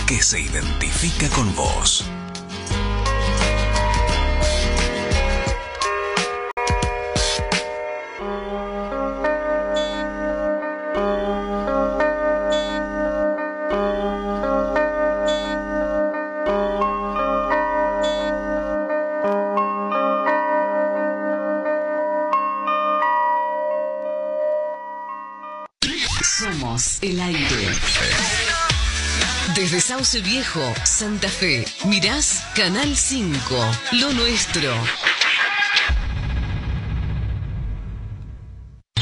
Que 0.06 0.22
se 0.22 0.40
identifica 0.40 1.26
con 1.30 1.54
vos. 1.56 2.04
Sauce 30.14 30.30
Viejo, 30.30 30.62
Santa 30.84 31.28
Fe, 31.28 31.64
mirás 31.86 32.44
Canal 32.54 32.96
5, 32.96 33.36
lo 33.94 34.12
nuestro. 34.12 34.72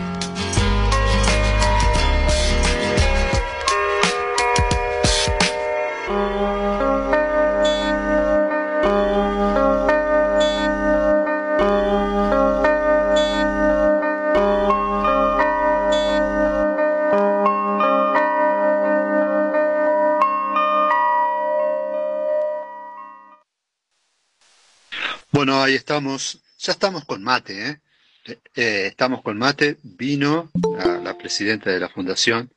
Ahí 25.73 25.77
estamos. 25.77 26.39
Ya 26.59 26.71
estamos 26.71 27.03
con 27.05 27.23
mate, 27.23 27.69
¿eh? 27.69 27.81
Eh, 28.25 28.39
eh, 28.55 28.85
estamos 28.87 29.21
con 29.21 29.37
mate. 29.37 29.77
Vino 29.83 30.51
la, 30.77 30.97
la 30.99 31.17
presidenta 31.17 31.71
de 31.71 31.79
la 31.79 31.89
fundación 31.89 32.49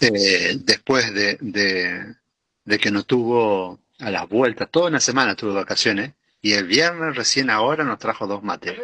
eh, 0.00 0.56
después 0.60 1.12
de, 1.14 1.36
de, 1.40 2.14
de 2.64 2.78
que 2.78 2.90
no 2.90 3.04
tuvo 3.04 3.78
a 3.98 4.10
las 4.10 4.28
vueltas, 4.28 4.70
toda 4.70 4.88
una 4.88 5.00
semana 5.00 5.34
tuvo 5.36 5.54
vacaciones 5.54 6.12
y 6.42 6.52
el 6.52 6.66
viernes 6.66 7.16
recién 7.16 7.48
ahora 7.48 7.84
nos 7.84 7.98
trajo 7.98 8.26
dos 8.26 8.42
mates. 8.42 8.78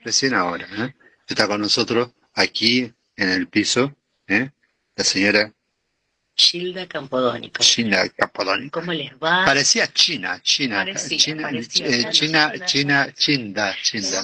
Recién 0.00 0.34
ahora. 0.34 0.68
¿eh? 0.78 0.94
Está 1.26 1.48
con 1.48 1.60
nosotros 1.60 2.10
aquí 2.34 2.92
en 3.16 3.30
el 3.30 3.48
piso 3.48 3.94
la 4.26 5.04
señora 5.04 5.52
Gilda 6.38 6.86
Campodónico. 6.86 7.60
China 7.62 8.08
Campodónico. 8.16 8.78
¿Cómo 8.80 8.92
les 8.92 9.12
va? 9.14 9.44
Parecía 9.44 9.88
China, 9.92 10.40
China, 10.40 10.76
Parecía, 10.84 11.18
China, 11.18 11.42
parecía, 11.42 11.86
eh, 11.86 11.90
claro, 11.98 12.12
China, 12.12 12.50
claro. 12.52 12.64
China, 12.66 13.12
Chinda, 13.12 13.76
Chinda. 13.82 14.22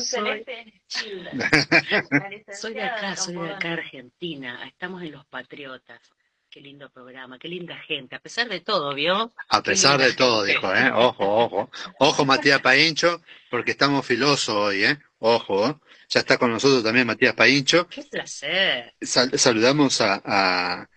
Soy 2.53 2.75
de 2.75 2.83
acá, 2.83 3.17
soy 3.17 3.35
de 3.35 3.51
acá, 3.51 3.73
Argentina. 3.73 4.65
Estamos 4.67 5.03
en 5.03 5.12
Los 5.12 5.27
Patriotas. 5.27 6.01
Qué 6.49 6.61
lindo 6.61 6.89
programa, 6.89 7.37
qué 7.37 7.49
linda 7.49 7.77
gente. 7.79 8.15
A 8.15 8.21
pesar 8.21 8.49
de 8.49 8.61
todo, 8.61 8.95
¿vio? 8.95 9.35
A 9.49 9.61
pesar 9.61 9.99
de 10.01 10.12
todo, 10.12 10.45
dijo, 10.45 10.73
¿eh? 10.73 10.89
Ojo, 10.95 11.27
ojo. 11.27 11.71
Ojo, 11.99 12.25
Matías 12.25 12.61
Paincho, 12.61 13.21
porque 13.51 13.73
estamos 13.73 14.07
filosos 14.07 14.55
hoy, 14.55 14.85
¿eh? 14.85 14.99
Ojo. 15.19 15.69
¿eh? 15.69 15.75
Ya 16.11 16.21
está 16.21 16.39
con 16.39 16.53
nosotros 16.53 16.85
también 16.85 17.09
Matías 17.09 17.35
Paincho. 17.35 17.89
Qué 17.89 18.03
placer. 18.05 18.95
Sal- 19.01 19.37
saludamos 19.37 20.01
a, 20.01 20.23
a, 20.25 20.89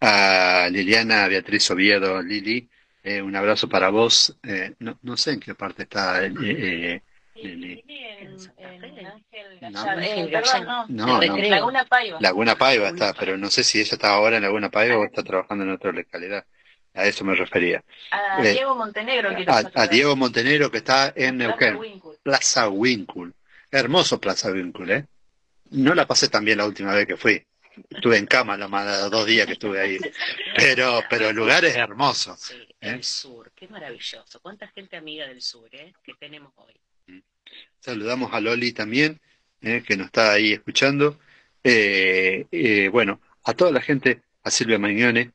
a 0.00 0.68
Liliana 0.70 1.28
Beatriz 1.28 1.70
Oviedo. 1.70 2.22
Lili, 2.22 2.68
eh, 3.02 3.20
un 3.22 3.34
abrazo 3.36 3.68
para 3.68 3.88
vos. 3.90 4.36
Eh, 4.42 4.74
no, 4.80 4.98
no 5.02 5.16
sé 5.16 5.32
en 5.32 5.40
qué 5.40 5.54
parte 5.54 5.84
está 5.84 6.24
eh, 6.24 6.32
eh, 6.40 7.02
Lili. 7.34 7.84
No. 9.70 9.80
Ángel 9.80 10.30
Gallardo. 10.30 10.86
No, 10.88 11.20
no. 11.20 11.36
Laguna 11.36 11.84
Paiva. 11.84 12.18
Laguna 12.20 12.56
Paiva 12.56 12.88
está, 12.88 13.12
pero 13.14 13.36
no 13.36 13.50
sé 13.50 13.64
si 13.64 13.80
ella 13.80 13.94
está 13.94 14.10
ahora 14.10 14.36
en 14.36 14.42
Laguna 14.42 14.70
Paiva 14.70 14.98
o 14.98 15.04
está 15.04 15.22
trabajando 15.22 15.64
en 15.64 15.70
otra 15.70 15.92
localidad. 15.92 16.44
A 16.94 17.04
eso 17.04 17.24
me 17.24 17.34
refería. 17.34 17.84
A 18.10 18.42
Eh, 18.44 18.52
Diego 18.54 18.74
Montenegro 18.74 19.34
quiero 19.34 19.52
a, 19.52 19.62
a 19.74 19.86
Diego 19.86 20.16
Montenegro 20.16 20.70
que 20.70 20.78
está 20.78 21.12
en 21.14 21.38
Plaza 21.38 21.70
Neuquén. 21.70 22.02
Plaza 22.22 22.68
Winkle. 22.68 23.32
Hermoso 23.70 24.20
Plaza 24.20 24.50
Winkle, 24.50 24.96
¿eh? 24.96 25.04
No 25.70 25.94
la 25.94 26.06
pasé 26.06 26.28
tan 26.28 26.44
bien 26.44 26.58
la 26.58 26.66
última 26.66 26.94
vez 26.94 27.06
que 27.06 27.16
fui. 27.16 27.44
Estuve 27.90 28.16
en 28.18 28.26
cama 28.26 28.56
los 28.56 28.70
más- 28.70 29.10
dos 29.10 29.26
días 29.26 29.46
que 29.46 29.52
estuve 29.54 29.80
ahí. 29.80 29.98
Pero, 30.56 31.00
pero 31.08 31.28
el 31.30 31.36
lugar 31.36 31.64
es 31.64 31.76
hermoso. 31.76 32.36
¿eh? 32.80 32.90
El 32.92 33.04
sur, 33.04 33.52
qué 33.54 33.68
maravilloso. 33.68 34.40
Cuánta 34.40 34.68
gente 34.68 34.96
amiga 34.96 35.26
del 35.26 35.40
sur, 35.42 35.68
¿eh? 35.72 35.92
Que 36.04 36.14
tenemos 36.14 36.52
hoy. 36.56 36.74
Saludamos 37.80 38.32
a 38.32 38.40
Loli 38.40 38.72
también, 38.72 39.20
eh, 39.62 39.82
que 39.86 39.96
nos 39.96 40.06
está 40.06 40.32
ahí 40.32 40.52
escuchando. 40.52 41.18
Eh, 41.64 42.46
eh, 42.50 42.88
bueno, 42.88 43.20
a 43.44 43.54
toda 43.54 43.70
la 43.72 43.80
gente, 43.80 44.22
a 44.42 44.50
Silvia 44.50 44.78
Mañone, 44.78 45.32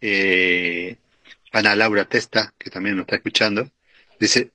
eh, 0.00 0.96
Ana 1.52 1.74
Laura 1.76 2.04
Testa, 2.04 2.52
que 2.58 2.70
también 2.70 2.96
nos 2.96 3.04
está 3.04 3.16
escuchando. 3.16 3.70
Dice, 4.18 4.52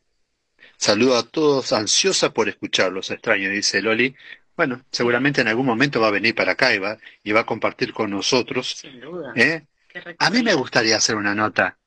saludo 0.78 1.18
a 1.18 1.24
todos, 1.28 1.72
ansiosa 1.74 2.34
por 2.34 2.50
escucharlos, 2.50 3.12
extraño, 3.12 3.50
dice 3.50 3.82
Loli. 3.82 4.16
Bueno, 4.60 4.82
seguramente 4.92 5.40
en 5.40 5.48
algún 5.48 5.66
momento 5.66 6.02
va 6.02 6.10
a 6.10 6.12
venir 6.12 6.36
para 6.36 6.52
acá 6.52 6.76
y 6.76 6.80
va, 6.80 6.98
y 7.24 7.32
va 7.32 7.40
a 7.40 7.46
compartir 7.46 7.94
con 7.94 8.10
nosotros. 8.10 8.76
Sin 8.82 9.00
duda. 9.00 9.32
¿eh? 9.34 9.66
A 10.18 10.30
mí 10.30 10.44
me 10.44 10.54
gustaría 10.54 10.98
hacer 10.98 11.16
una 11.16 11.34
nota. 11.34 11.78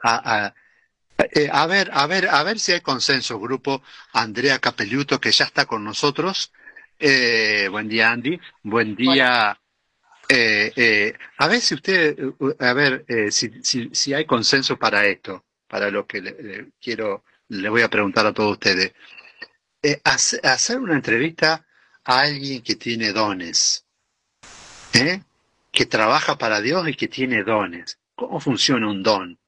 A, 0.00 0.44
a- 0.46 0.54
eh, 1.32 1.48
a 1.50 1.66
ver, 1.66 1.90
a 1.92 2.06
ver, 2.06 2.28
a 2.28 2.40
ver 2.44 2.60
si 2.60 2.70
hay 2.70 2.82
consenso, 2.82 3.40
grupo. 3.40 3.82
Andrea 4.12 4.60
Capelluto, 4.60 5.20
que 5.20 5.32
ya 5.32 5.44
está 5.46 5.66
con 5.66 5.82
nosotros. 5.82 6.52
Eh, 7.00 7.66
buen 7.68 7.88
día, 7.88 8.12
Andy. 8.12 8.38
Buen 8.62 8.94
día. 8.94 9.58
Eh, 10.28 10.70
eh, 10.76 11.12
a 11.36 11.48
ver 11.48 11.60
si 11.60 11.74
usted, 11.74 12.16
a 12.60 12.72
ver 12.74 13.04
eh, 13.08 13.32
si, 13.32 13.50
si, 13.64 13.90
si 13.92 14.14
hay 14.14 14.24
consenso 14.24 14.78
para 14.78 15.04
esto, 15.04 15.46
para 15.66 15.90
lo 15.90 16.06
que 16.06 16.22
le, 16.22 16.40
le 16.40 16.68
quiero, 16.80 17.24
le 17.48 17.68
voy 17.68 17.82
a 17.82 17.90
preguntar 17.90 18.24
a 18.24 18.32
todos 18.32 18.52
ustedes. 18.52 18.92
Eh, 19.82 20.00
hace- 20.04 20.38
hacer 20.44 20.78
una 20.78 20.94
entrevista 20.94 21.66
a 22.04 22.20
alguien 22.20 22.62
que 22.62 22.76
tiene 22.76 23.12
dones, 23.12 23.84
¿eh? 24.94 25.22
que 25.72 25.86
trabaja 25.86 26.36
para 26.38 26.60
Dios 26.60 26.88
y 26.88 26.94
que 26.94 27.08
tiene 27.08 27.42
dones. 27.44 27.98
¿Cómo 28.14 28.40
funciona 28.40 28.88
un 28.88 29.02
don? 29.02 29.38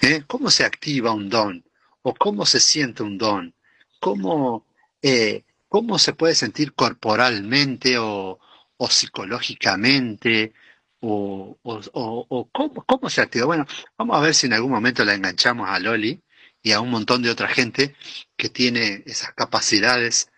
¿Eh? 0.00 0.22
¿Cómo 0.26 0.50
se 0.50 0.64
activa 0.64 1.12
un 1.12 1.28
don? 1.28 1.64
¿O 2.02 2.14
cómo 2.14 2.46
se 2.46 2.60
siente 2.60 3.02
un 3.02 3.18
don? 3.18 3.54
¿Cómo, 4.00 4.66
eh, 5.02 5.44
cómo 5.68 5.98
se 5.98 6.12
puede 6.14 6.34
sentir 6.34 6.74
corporalmente 6.74 7.98
o, 7.98 8.38
o 8.76 8.88
psicológicamente? 8.90 10.52
¿O, 11.00 11.58
o, 11.62 11.80
o- 12.28 12.48
cómo, 12.52 12.84
cómo 12.84 13.10
se 13.10 13.20
activa? 13.20 13.46
Bueno, 13.46 13.66
vamos 13.96 14.16
a 14.16 14.20
ver 14.20 14.34
si 14.34 14.46
en 14.46 14.54
algún 14.54 14.72
momento 14.72 15.04
la 15.04 15.14
enganchamos 15.14 15.68
a 15.68 15.78
Loli 15.78 16.20
y 16.62 16.72
a 16.72 16.80
un 16.80 16.90
montón 16.90 17.22
de 17.22 17.30
otra 17.30 17.48
gente 17.48 17.94
que 18.36 18.48
tiene 18.48 19.02
esas 19.06 19.32
capacidades 19.34 20.30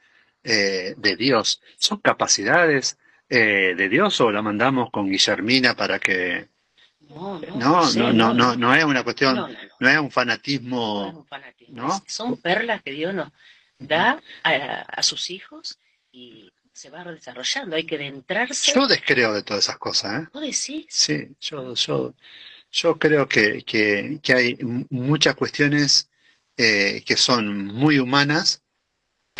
eh, 0.44 0.94
de 0.96 1.16
Dios. 1.16 1.60
¿Son 1.76 1.98
capacidades 1.98 2.98
eh, 3.28 3.74
de 3.76 3.88
Dios 3.88 4.20
o 4.20 4.30
la 4.30 4.42
mandamos 4.42 4.90
con 4.90 5.10
Guillermina 5.10 5.74
para 5.74 5.98
que 5.98 6.48
No, 7.00 7.38
no, 7.40 7.56
No, 7.56 7.86
sé, 7.86 7.98
no, 7.98 8.12
no, 8.12 8.34
no, 8.34 8.56
no 8.56 8.74
es 8.74 8.84
una 8.84 9.02
cuestión, 9.04 9.36
No, 9.36 9.48
no, 9.48 9.54
no 9.80 9.88
es 9.88 9.98
un 9.98 10.10
fanatismo, 10.10 11.26
¿no? 11.68 12.02
Son 12.06 12.36
perlas 12.36 12.82
que 12.82 12.92
Dios 12.92 13.14
nos 13.14 13.30
da 13.78 14.20
a, 14.42 14.50
a 14.82 15.02
sus 15.02 15.30
hijos 15.30 15.78
y 16.12 16.52
se 16.72 16.90
va 16.90 17.04
desarrollando. 17.04 17.76
Hay 17.76 17.84
que 17.84 17.96
adentrarse. 17.96 18.72
Yo 18.74 18.86
descreo 18.86 19.32
de 19.32 19.42
todas 19.42 19.64
esas 19.64 19.78
cosas, 19.78 20.22
¿eh? 20.22 20.28
¿Vos 20.32 20.42
decís? 20.42 20.86
Sí, 20.88 21.28
yo, 21.40 21.74
yo, 21.74 22.14
yo 22.70 22.98
creo 22.98 23.28
que, 23.28 23.62
que, 23.64 24.18
que 24.22 24.32
hay 24.32 24.58
muchas 24.90 25.34
cuestiones 25.34 26.10
eh, 26.56 27.02
que 27.04 27.16
son 27.16 27.66
muy 27.66 27.98
humanas, 27.98 28.62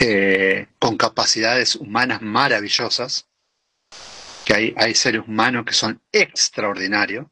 eh, 0.02 0.66
con 0.78 0.96
capacidades 0.96 1.76
humanas 1.76 2.22
maravillosas, 2.22 3.28
que 4.46 4.54
hay, 4.54 4.74
hay 4.78 4.94
seres 4.94 5.22
humanos 5.28 5.66
que 5.66 5.74
son 5.74 6.00
extraordinarios, 6.10 7.26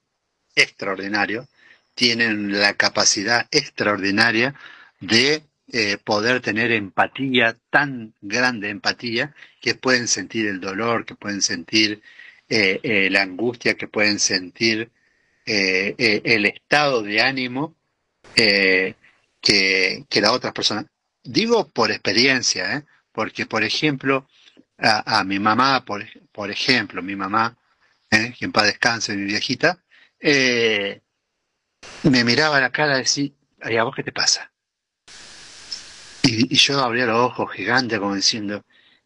extraordinarios, 0.55 1.49
tienen 1.95 2.61
la 2.61 2.75
capacidad 2.75 3.49
extraordinaria 3.51 4.55
de 5.01 5.45
eh, 5.73 5.97
poder 6.05 6.43
tener 6.43 6.71
empatía, 6.73 7.57
tan 7.71 8.13
grande 8.21 8.69
empatía, 8.69 9.35
que 9.63 9.75
pueden 9.75 10.07
sentir 10.07 10.47
el 10.47 10.61
dolor, 10.61 11.07
que 11.07 11.15
pueden 11.15 11.41
sentir 11.41 12.03
eh, 12.51 13.09
la 13.11 13.23
angustia, 13.23 13.77
que 13.77 13.89
pueden 13.89 14.19
sentir 14.19 14.91
el 15.47 16.45
estado 16.45 17.03
de 17.03 17.23
ánimo 17.23 17.75
que, 18.35 18.95
que 19.41 20.21
la 20.21 20.33
otra 20.33 20.53
persona. 20.53 20.87
Digo 21.37 21.69
por 21.69 21.91
experiencia, 21.91 22.75
¿eh? 22.77 22.85
porque 23.13 23.45
por 23.47 23.63
ejemplo, 23.63 24.27
a, 24.79 25.19
a 25.21 25.25
mi 25.25 25.39
mamá, 25.39 25.85
por, 25.85 26.05
por 26.33 26.51
ejemplo, 26.51 27.03
mi 27.03 27.17
mamá, 27.17 27.57
¿eh? 28.11 28.35
que 28.39 28.45
en 28.47 28.53
paz 28.53 28.65
descanse, 28.65 29.15
mi 29.17 29.25
viejita, 29.25 29.79
eh, 30.21 31.03
me 32.05 32.25
miraba 32.25 32.57
a 32.57 32.61
la 32.61 32.71
cara 32.73 32.97
y 32.97 33.03
decía, 33.03 33.31
"Ay, 33.61 33.77
¿a 33.77 33.85
vos 33.85 33.95
qué 33.95 34.03
te 34.03 34.13
pasa? 34.13 34.51
Y, 36.23 36.55
y 36.55 36.57
yo 36.57 36.81
abría 36.81 37.07
los 37.07 37.19
ojos 37.19 37.53
gigantes 37.53 37.99
como 37.99 38.15
diciendo, 38.15 38.65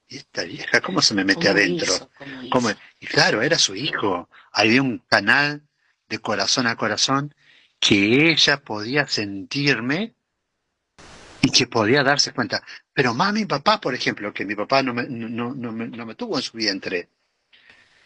¿y 0.08 0.16
esta 0.18 0.44
vieja 0.44 0.80
cómo 0.80 1.02
se 1.02 1.14
me 1.14 1.24
mete 1.24 1.48
¿Cómo 1.48 1.58
adentro? 1.58 1.86
hizo? 1.86 2.10
¿Cómo 2.16 2.42
¿Cómo? 2.48 2.70
hizo? 2.70 2.78
Y 3.00 3.06
claro, 3.06 3.42
era 3.42 3.58
su 3.58 3.74
hijo. 3.74 4.28
Había 4.52 4.82
un 4.82 4.98
canal 5.08 5.62
de 6.08 6.18
corazón 6.18 6.66
a 6.66 6.76
corazón 6.76 7.34
que 7.80 8.30
ella 8.30 8.58
podía 8.62 9.06
sentirme 9.08 10.14
y 11.42 11.50
que 11.50 11.66
podía 11.66 12.02
darse 12.02 12.32
cuenta. 12.32 12.62
Pero 12.94 13.14
más 13.14 13.32
mi 13.32 13.44
papá, 13.44 13.80
por 13.80 13.94
ejemplo, 13.94 14.32
que 14.32 14.44
mi 14.44 14.54
papá 14.54 14.82
no 14.82 14.94
me, 14.94 15.04
no, 15.08 15.54
no- 15.54 15.72
me, 15.72 15.88
no 15.88 16.06
me 16.06 16.14
tuvo 16.14 16.36
en 16.36 16.42
su 16.42 16.56
vientre. 16.56 17.08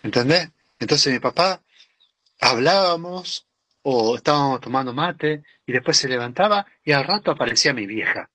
¿Entendés? 0.02 0.48
Entonces 0.78 1.12
mi 1.12 1.18
papá 1.18 1.60
hablábamos 2.40 3.46
o 3.82 4.16
estábamos 4.16 4.60
tomando 4.60 4.92
mate 4.92 5.42
y 5.66 5.72
después 5.72 5.96
se 5.96 6.08
levantaba 6.08 6.66
y 6.84 6.92
al 6.92 7.04
rato 7.04 7.30
aparecía 7.30 7.72
mi 7.72 7.86
vieja. 7.86 8.28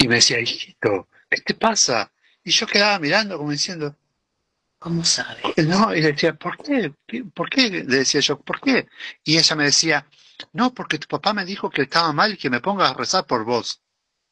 Y 0.00 0.08
me 0.08 0.16
decía, 0.16 0.40
hijito, 0.40 1.08
¿qué 1.28 1.40
te 1.42 1.54
pasa? 1.54 2.10
Y 2.44 2.50
yo 2.50 2.66
quedaba 2.66 2.98
mirando 2.98 3.36
como 3.36 3.50
diciendo, 3.50 3.96
¿Cómo 4.78 5.04
sabe? 5.04 5.42
no, 5.66 5.92
y 5.94 6.00
le 6.00 6.12
decía, 6.12 6.34
¿por 6.34 6.56
qué? 6.56 6.92
¿Qué- 7.06 7.24
¿Por 7.24 7.50
qué? 7.50 7.68
Le 7.70 7.82
decía 7.84 8.20
yo, 8.20 8.38
¿por 8.38 8.60
qué? 8.60 8.86
Y 9.24 9.36
ella 9.36 9.56
me 9.56 9.64
decía, 9.64 10.06
no, 10.52 10.72
porque 10.72 10.98
tu 10.98 11.06
papá 11.08 11.32
me 11.32 11.44
dijo 11.44 11.70
que 11.70 11.82
estaba 11.82 12.12
mal 12.12 12.34
y 12.34 12.36
que 12.36 12.50
me 12.50 12.60
pongas 12.60 12.90
a 12.90 12.94
rezar 12.94 13.26
por 13.26 13.44
vos. 13.44 13.80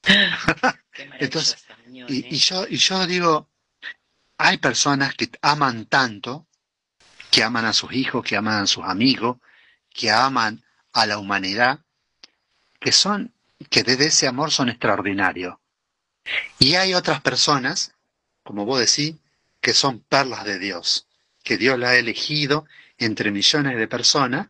Entonces, 1.18 1.64
y, 1.90 2.00
¿eh? 2.00 2.28
y 2.30 2.36
yo, 2.36 2.66
y 2.68 2.76
yo 2.76 3.06
digo, 3.06 3.48
hay 4.38 4.58
personas 4.58 5.14
que 5.14 5.30
aman 5.42 5.86
tanto, 5.86 6.46
que 7.30 7.42
aman 7.42 7.64
a 7.64 7.72
sus 7.72 7.92
hijos, 7.92 8.24
que 8.24 8.36
aman 8.36 8.62
a 8.62 8.66
sus 8.66 8.84
amigos, 8.84 9.38
que 9.92 10.10
aman 10.10 10.62
a 10.92 11.06
la 11.06 11.18
humanidad, 11.18 11.80
que 12.78 12.92
son, 12.92 13.32
que 13.70 13.82
desde 13.82 14.06
ese 14.06 14.26
amor 14.26 14.50
son 14.50 14.68
extraordinarios. 14.68 15.56
Y 16.58 16.74
hay 16.74 16.94
otras 16.94 17.20
personas, 17.20 17.94
como 18.42 18.64
vos 18.64 18.80
decís, 18.80 19.16
que 19.60 19.74
son 19.74 20.00
perlas 20.00 20.44
de 20.44 20.58
Dios, 20.58 21.06
que 21.42 21.56
Dios 21.56 21.78
la 21.78 21.90
ha 21.90 21.96
elegido 21.96 22.66
entre 22.98 23.30
millones 23.30 23.76
de 23.76 23.88
personas 23.88 24.48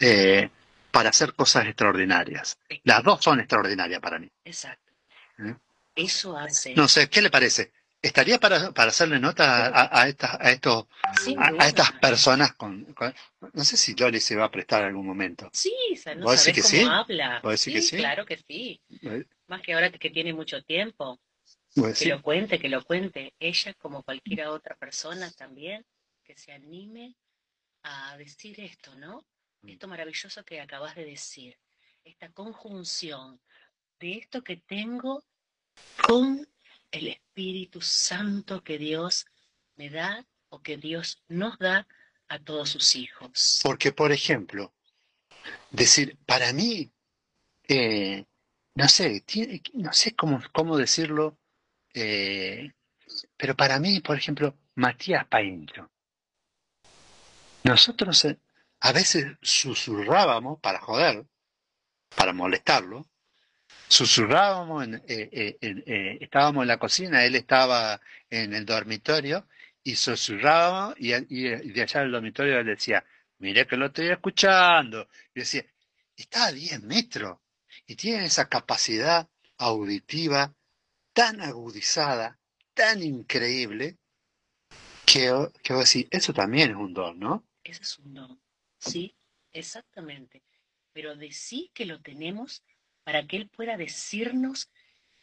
eh, 0.00 0.50
para 0.90 1.10
hacer 1.10 1.34
cosas 1.34 1.66
extraordinarias. 1.66 2.58
Las 2.84 3.02
dos 3.02 3.22
son 3.22 3.40
extraordinarias 3.40 4.00
para 4.00 4.18
mí. 4.18 4.28
Exacto. 4.44 4.92
¿eh? 5.38 5.54
Eso 5.94 6.36
hace. 6.36 6.74
No 6.74 6.88
sé, 6.88 7.08
¿qué 7.08 7.22
le 7.22 7.30
parece? 7.30 7.72
¿Estaría 8.02 8.38
para, 8.40 8.72
para 8.72 8.88
hacerle 8.88 9.18
nota 9.18 9.66
a, 9.66 10.00
a, 10.02 10.08
estas, 10.08 10.34
a, 10.40 10.50
estos, 10.50 10.86
a, 11.38 11.66
estas 11.66 11.92
personas 11.92 12.54
con, 12.54 12.84
con- 12.94 13.14
No 13.52 13.62
sé 13.62 13.76
si 13.76 13.94
Loli 13.94 14.20
se 14.20 14.36
va 14.36 14.46
a 14.46 14.50
prestar 14.50 14.82
en 14.82 14.88
algún 14.88 15.06
momento. 15.06 15.50
Sí, 15.52 15.74
no 16.16 16.24
¿Vos 16.24 16.40
sabés 16.40 16.62
cómo 16.62 16.68
que 16.70 16.76
sí? 16.78 16.84
habla. 16.88 17.40
¿Vos 17.42 17.62
decís 17.64 17.74
que 17.74 17.82
sí? 17.82 17.96
claro 17.98 18.24
que 18.24 18.38
sí. 18.38 18.80
Más 19.48 19.60
que 19.60 19.74
ahora 19.74 19.90
que 19.90 20.10
tiene 20.10 20.32
mucho 20.32 20.62
tiempo. 20.62 21.20
¿Vos 21.76 21.98
Que 21.98 22.06
lo 22.06 22.22
cuente, 22.22 22.58
que 22.58 22.68
lo 22.70 22.82
cuente. 22.84 23.34
Ella, 23.38 23.74
como 23.74 24.02
cualquier 24.02 24.46
otra 24.46 24.74
persona 24.76 25.30
también, 25.32 25.84
que 26.24 26.36
se 26.36 26.52
anime 26.52 27.14
a 27.82 28.16
decir 28.16 28.58
esto, 28.60 28.94
¿no? 28.94 29.24
Esto 29.66 29.88
maravilloso 29.88 30.44
que 30.44 30.60
acabas 30.60 30.94
de 30.94 31.04
decir. 31.04 31.58
Esta 32.04 32.30
conjunción 32.30 33.40
de 33.98 34.14
esto 34.14 34.42
que 34.42 34.56
tengo 34.56 35.22
con 36.06 36.48
el 36.90 37.08
Espíritu 37.08 37.80
Santo 37.80 38.62
que 38.62 38.78
Dios 38.78 39.26
me 39.76 39.90
da 39.90 40.24
o 40.48 40.60
que 40.62 40.76
Dios 40.76 41.22
nos 41.28 41.58
da 41.58 41.86
a 42.28 42.38
todos 42.38 42.70
sus 42.70 42.96
hijos. 42.96 43.60
Porque, 43.62 43.92
por 43.92 44.12
ejemplo, 44.12 44.72
decir, 45.70 46.16
para 46.26 46.52
mí, 46.52 46.90
eh, 47.68 48.24
no 48.74 48.88
sé, 48.88 49.24
no 49.74 49.92
sé 49.92 50.14
cómo, 50.14 50.40
cómo 50.52 50.76
decirlo, 50.76 51.38
eh, 51.94 52.72
pero 53.36 53.56
para 53.56 53.78
mí, 53.78 54.00
por 54.00 54.16
ejemplo, 54.16 54.56
Matías 54.74 55.26
Paincho. 55.26 55.90
Nosotros 57.64 58.24
eh, 58.24 58.38
a 58.80 58.92
veces 58.92 59.26
susurrábamos 59.42 60.58
para 60.60 60.80
joder, 60.80 61.26
para 62.16 62.32
molestarlo, 62.32 63.06
susurrábamos, 63.88 64.84
en, 64.84 64.94
eh, 65.06 65.28
eh, 65.32 65.56
eh, 65.60 66.18
estábamos 66.20 66.62
en 66.62 66.68
la 66.68 66.78
cocina, 66.78 67.24
él 67.24 67.36
estaba 67.36 68.00
en 68.30 68.54
el 68.54 68.64
dormitorio 68.64 69.46
y 69.82 69.96
susurrábamos 69.96 70.94
y, 70.98 71.10
de 71.10 71.82
allá 71.82 72.00
del 72.00 72.12
dormitorio 72.12 72.58
él 72.60 72.66
decía, 72.66 73.04
mire 73.38 73.66
que 73.66 73.76
lo 73.76 73.86
estoy 73.86 74.08
escuchando. 74.08 75.08
Y 75.34 75.40
decía, 75.40 75.64
está 76.16 76.46
a 76.46 76.52
10 76.52 76.82
metros 76.82 77.38
y 77.86 77.96
tiene 77.96 78.24
esa 78.24 78.48
capacidad 78.48 79.28
auditiva 79.58 80.54
tan 81.12 81.40
agudizada, 81.40 82.38
tan 82.72 83.02
increíble, 83.02 83.98
que, 85.04 85.32
que 85.62 85.74
decís, 85.74 86.06
eso 86.10 86.32
también 86.32 86.70
es 86.70 86.76
un 86.76 86.94
don, 86.94 87.18
¿no? 87.18 87.44
Ese 87.64 87.82
es 87.82 87.98
un 87.98 88.14
don. 88.14 88.39
Sí, 88.80 89.14
exactamente. 89.52 90.42
Pero 90.92 91.14
de 91.14 91.30
sí 91.32 91.70
que 91.74 91.84
lo 91.84 92.00
tenemos 92.00 92.64
para 93.04 93.26
que 93.26 93.36
Él 93.36 93.48
pueda 93.48 93.76
decirnos 93.76 94.70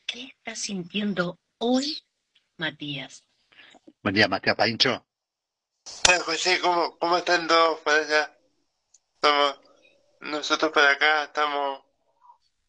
qué 0.05 0.25
está 0.25 0.55
sintiendo 0.55 1.39
hoy 1.57 2.03
Matías. 2.57 3.23
Buen 4.01 4.15
día, 4.15 4.27
Matías 4.27 4.55
Paincho. 4.55 5.05
Hola 6.07 6.19
José, 6.19 6.59
¿cómo, 6.59 6.97
cómo 6.97 7.17
están 7.17 7.47
todos 7.47 7.79
por 7.81 7.93
allá? 7.93 8.38
Estamos, 9.15 9.59
nosotros 10.21 10.71
por 10.71 10.84
acá 10.84 11.23
estamos 11.23 11.84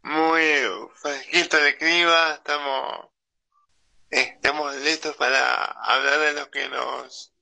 muy 0.03 0.43
fresquitos 0.95 1.63
de 1.63 1.77
clima, 1.77 2.35
estamos, 2.35 3.09
eh, 4.11 4.33
estamos 4.35 4.75
listos 4.77 5.17
para 5.17 5.65
hablar 5.65 6.19
de 6.21 6.33
lo 6.35 6.51
que 6.51 6.69
nos, 6.69 7.33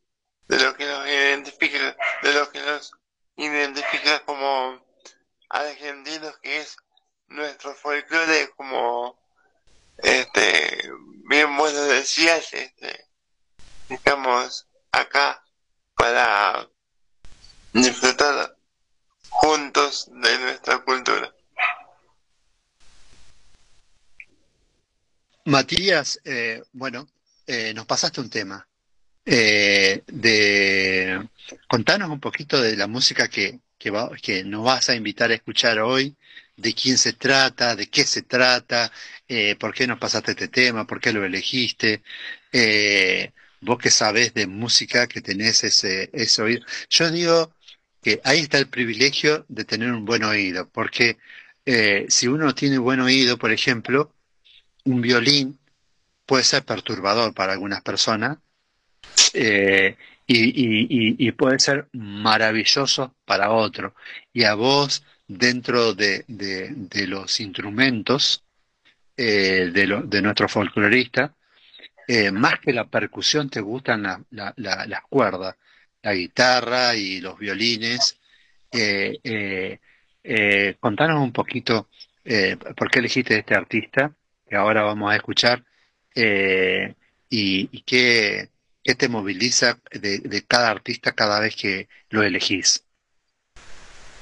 de 0.49 0.59
lo 0.59 0.75
que 0.77 0.87
nos 0.87 1.07
identifica, 1.07 1.97
de 2.23 2.33
lo 2.33 2.51
que 2.51 2.61
nos 2.61 2.93
identifica 3.37 4.25
como 4.25 4.81
argentinos, 5.49 6.37
que 6.39 6.59
es 6.59 6.77
nuestro 7.29 7.75
folclore, 7.75 8.51
como, 8.57 9.19
este, 9.99 10.91
bien 11.29 11.57
lo 11.57 11.85
decías, 11.87 12.53
este, 12.53 13.07
estamos 13.89 14.67
acá 14.93 15.43
para 15.95 16.69
disfrutar 17.73 18.57
juntos 19.29 20.09
de 20.13 20.39
nuestra 20.39 20.79
cultura. 20.79 21.33
Matías, 25.45 26.21
eh, 26.25 26.65
bueno, 26.73 27.07
eh, 27.47 27.73
nos 27.73 27.87
pasaste 27.87 28.21
un 28.21 28.31
tema. 28.31 28.67
Eh, 29.29 30.03
de 30.07 31.29
contanos 31.69 32.11
un 32.11 32.21
poquito 32.21 32.61
de 32.63 32.77
la 32.77 32.87
música 32.87 33.29
que, 33.29 33.61
que, 33.79 33.91
va- 33.91 34.11
que 34.23 34.45
nos 34.45 34.65
vas 34.65 34.89
a 34.89 34.95
invitar 34.95 35.31
a 35.31 35.35
escuchar 35.35 35.79
hoy, 35.81 36.17
de 36.57 36.73
quién 36.75 36.97
se 36.99 37.13
trata, 37.15 37.75
de 37.77 37.89
qué 37.89 38.05
se 38.05 38.23
trata, 38.23 38.93
eh, 39.29 39.57
por 39.57 39.75
qué 39.75 39.87
nos 39.87 39.99
pasaste 39.99 40.31
este 40.33 40.49
tema, 40.49 40.87
por 40.87 41.01
qué 41.01 41.13
lo 41.13 41.25
elegiste. 41.25 42.03
Eh, 42.53 43.33
vos 43.61 43.79
que 43.79 43.91
sabés 43.91 44.33
de 44.35 44.47
música, 44.47 45.07
que 45.09 45.21
tenés 45.23 45.65
ese, 45.65 46.09
ese 46.13 46.43
oído. 46.43 46.65
Yo 46.91 47.11
digo 47.11 47.53
que 48.03 48.21
ahí 48.25 48.41
está 48.41 48.59
el 48.59 48.69
privilegio 48.69 49.45
de 49.49 49.65
tener 49.65 49.91
un 49.93 50.05
buen 50.05 50.23
oído, 50.25 50.69
porque 50.71 51.19
eh, 51.67 52.07
si 52.09 52.29
uno 52.29 52.55
tiene 52.55 52.79
buen 52.79 53.01
oído, 53.01 53.39
por 53.39 53.51
ejemplo, 53.53 54.15
un 54.85 55.01
violín 55.03 55.59
puede 56.27 56.45
ser 56.45 56.65
perturbador 56.65 57.35
para 57.35 57.53
algunas 57.55 57.83
personas 57.83 58.39
eh, 59.35 59.97
y, 60.27 61.27
y, 61.29 61.35
ser 61.59 61.89
maravilloso 61.93 63.15
para 63.25 63.53
otro. 63.53 63.95
Y 64.33 64.45
a 64.45 64.55
vos, 64.55 65.05
dentro 65.27 65.95
de, 65.95 66.25
los 67.07 67.41
instrumentos 67.41 68.45
eh, 69.17 69.71
de, 69.73 69.87
lo, 69.87 70.03
de 70.03 70.23
nuestro 70.23 70.49
folclorista, 70.49 71.35
eh, 72.09 72.31
más 72.31 72.61
que 72.61 72.73
la 72.73 72.87
percusión 72.89 73.51
te 73.51 73.61
gustan 73.61 74.03
la, 74.03 74.23
la, 74.31 74.53
la, 74.57 74.87
las 74.87 75.03
cuerdas, 75.03 75.57
la 76.03 76.15
guitarra 76.15 76.95
y 76.95 77.21
los 77.21 77.39
violines. 77.39 78.19
Contanos 80.81 81.23
un 81.23 81.33
poquito 81.33 81.89
por 82.77 82.91
qué 82.91 82.99
elegiste 82.99 83.39
este 83.39 83.55
artista 83.55 84.13
que 84.49 84.57
ahora 84.57 84.83
vamos 84.83 85.13
a 85.13 85.17
escuchar 85.17 85.65
y 86.15 87.83
qué, 87.83 88.51
qué, 88.87 88.95
te 88.95 89.09
moviliza 89.09 89.79
de, 89.91 90.19
de, 90.19 90.45
cada 90.47 90.71
artista 90.71 91.13
cada 91.13 91.41
vez 91.41 91.57
que 91.57 91.89
lo 92.11 92.23
elegís. 92.23 92.85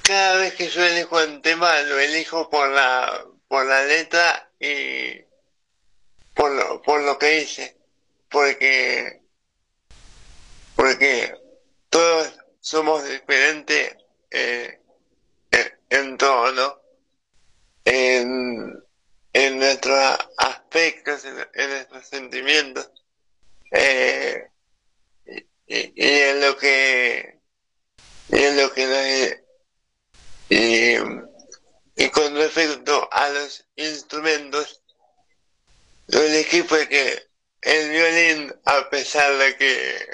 Cada 0.03 0.37
vez 0.37 0.55
que 0.55 0.69
yo 0.69 0.85
elijo 0.85 1.23
un 1.23 1.43
tema 1.43 1.81
lo 1.83 1.99
elijo 1.99 2.51
por 2.51 2.69
la 2.71 3.25
por 3.49 3.67
la 3.67 3.85
letra 3.85 4.51
y 4.59 5.23
por 6.35 6.51
lo, 6.51 6.83
por 6.83 7.03
lo 7.03 7.19
que 7.19 7.41
dice 7.41 7.77
porque 8.29 9.21
porque 10.75 11.35
todos 11.89 12.35
somos 12.61 13.09
diferentes 13.09 13.97
eh, 14.31 14.81
en, 15.89 16.17
todo, 16.17 16.51
¿no? 16.53 16.81
En, 17.85 18.83
en 19.33 19.59
nuestros 19.59 20.19
aspectos, 20.37 21.25
en, 21.25 21.71
nuestros 21.71 22.07
sentimientos, 22.09 22.91
eh, 23.71 24.49
y, 25.67 25.93
en 25.97 26.41
lo 26.41 26.57
que, 26.57 27.41
en 28.31 28.57
lo 28.57 28.73
que 28.73 28.87
nos, 28.87 29.39
y, 30.51 30.97
y 31.97 32.11
con 32.11 32.35
respecto 32.37 33.09
a 33.11 33.29
los 33.31 33.67
instrumentos, 33.77 34.83
lo 36.09 36.21
elegí 36.21 36.63
fue 36.63 36.89
que 36.89 37.29
el 37.63 37.91
violín, 37.91 38.55
a 38.65 38.91
pesar 38.91 39.37
de 39.39 39.57
que 39.57 40.07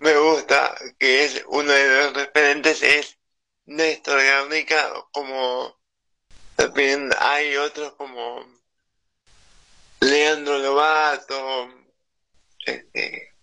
me 0.00 0.16
gusta, 0.18 0.76
que 0.98 1.24
es 1.24 1.42
uno 1.48 1.72
de 1.72 2.02
los 2.02 2.12
referentes, 2.14 2.82
es 2.82 3.18
Néstor 3.66 4.22
Garnica, 4.22 4.92
como 5.12 5.78
también 6.56 7.10
hay 7.18 7.56
otros 7.56 7.94
como 7.94 8.44
Leandro 10.00 10.58
Lobato, 10.58 11.68
este, 12.64 13.34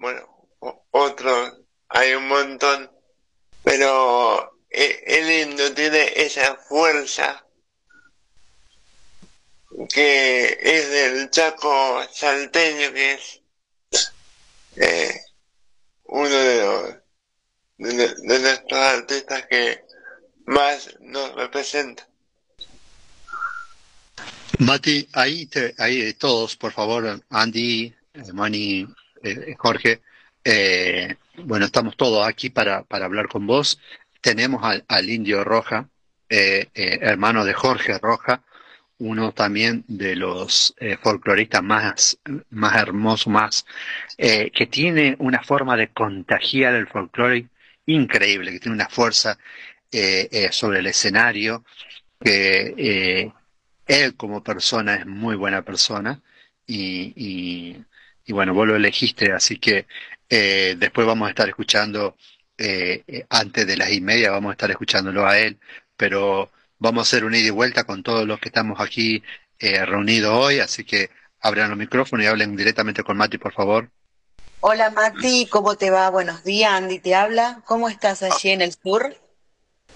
bueno, 0.00 0.48
otros, 0.90 1.58
hay 1.88 2.14
un 2.14 2.26
montón, 2.26 2.90
pero 3.62 4.58
el 4.70 5.26
lindo 5.26 5.72
tiene 5.74 6.12
esa 6.16 6.56
fuerza 6.56 7.44
que 9.92 10.58
es 10.60 10.90
del 10.90 11.30
Chaco 11.30 12.02
salteño, 12.12 12.92
que 12.92 13.12
es 13.12 13.40
eh, 14.76 15.20
uno 16.04 16.28
de 16.28 16.60
los 16.60 16.94
de, 17.78 18.40
nuestros 18.40 18.80
artistas 18.80 19.46
que 19.46 19.84
más 20.46 20.96
nos 21.00 21.34
representa. 21.34 22.06
Mati, 24.58 25.08
ahí, 25.12 25.46
te, 25.46 25.74
ahí 25.78 26.12
todos, 26.14 26.56
por 26.56 26.72
favor, 26.72 27.22
Andy, 27.30 27.94
Mani, 28.32 28.86
eh, 29.22 29.54
Jorge, 29.58 30.00
eh, 30.44 31.16
bueno, 31.44 31.66
estamos 31.66 31.96
todos 31.96 32.26
aquí 32.26 32.50
para, 32.50 32.82
para 32.84 33.06
hablar 33.06 33.28
con 33.28 33.46
vos. 33.46 33.78
Tenemos 34.20 34.62
al, 34.64 34.84
al 34.88 35.08
Indio 35.10 35.44
Roja, 35.44 35.88
eh, 36.28 36.68
hermano 36.74 37.44
de 37.44 37.54
Jorge 37.54 37.98
Roja, 37.98 38.42
uno 38.98 39.32
también 39.32 39.84
de 39.88 40.14
los 40.14 40.74
folcloristas 41.02 41.62
más, 41.62 42.18
más 42.50 42.76
hermosos, 42.76 43.28
más, 43.28 43.66
que 44.18 44.68
tiene 44.70 45.16
una 45.18 45.42
forma 45.42 45.74
de 45.74 45.88
contagiar 45.88 46.74
el 46.74 46.86
folclore 46.86 47.48
increíble, 47.86 48.52
que 48.52 48.60
tiene 48.60 48.74
una 48.74 48.90
fuerza 48.90 49.38
sobre 50.50 50.80
el 50.80 50.86
escenario, 50.86 51.64
que 52.22 53.32
él 53.86 54.16
como 54.16 54.42
persona 54.42 54.96
es 54.96 55.06
muy 55.06 55.34
buena 55.34 55.62
persona 55.62 56.20
y, 56.66 57.76
y 58.30 58.32
bueno, 58.32 58.54
vos 58.54 58.66
lo 58.66 58.76
elegiste, 58.76 59.32
así 59.32 59.58
que 59.58 59.86
eh, 60.28 60.76
después 60.78 61.06
vamos 61.06 61.26
a 61.26 61.30
estar 61.30 61.48
escuchando, 61.48 62.16
antes 63.30 63.66
de 63.66 63.76
las 63.76 63.90
y 63.90 64.02
media 64.02 64.30
vamos 64.30 64.50
a 64.50 64.52
estar 64.52 64.70
escuchándolo 64.70 65.26
a 65.26 65.38
él, 65.38 65.58
pero 65.96 66.50
Vamos 66.82 67.00
a 67.00 67.08
hacer 67.08 67.26
un 67.26 67.34
ida 67.34 67.48
y 67.48 67.50
vuelta 67.50 67.84
con 67.84 68.02
todos 68.02 68.26
los 68.26 68.40
que 68.40 68.48
estamos 68.48 68.80
aquí 68.80 69.22
eh, 69.58 69.84
reunidos 69.84 70.32
hoy, 70.32 70.60
así 70.60 70.82
que 70.82 71.10
abran 71.38 71.68
los 71.68 71.78
micrófonos 71.78 72.24
y 72.24 72.26
hablen 72.26 72.56
directamente 72.56 73.04
con 73.04 73.18
Mati, 73.18 73.36
por 73.36 73.52
favor. 73.52 73.90
Hola 74.60 74.88
Mati, 74.88 75.46
¿cómo 75.46 75.76
te 75.76 75.90
va? 75.90 76.08
Buenos 76.08 76.42
días, 76.42 76.72
Andy 76.72 76.98
te 76.98 77.14
habla. 77.14 77.60
¿Cómo 77.66 77.90
estás 77.90 78.22
allí 78.22 78.48
en 78.48 78.62
el 78.62 78.72
sur? 78.72 79.14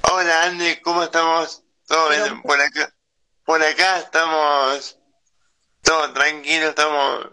Hola 0.03 0.45
Andy, 0.45 0.77
¿cómo 0.83 1.03
estamos? 1.03 1.65
¿Todo 1.87 2.11
bien? 2.11 2.43
Por 2.43 2.61
acá, 2.61 2.95
por 3.47 3.63
acá 3.63 4.01
estamos 4.01 4.99
todo 5.81 6.13
tranquilo, 6.13 6.69
estamos, 6.69 7.29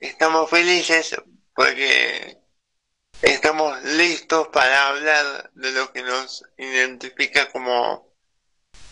estamos 0.00 0.48
felices 0.50 1.16
porque 1.54 2.38
estamos 3.22 3.82
listos 3.82 4.48
para 4.48 4.88
hablar 4.88 5.50
de 5.54 5.72
lo 5.72 5.92
que 5.92 6.02
nos 6.02 6.44
identifica 6.56 7.50
como 7.50 8.08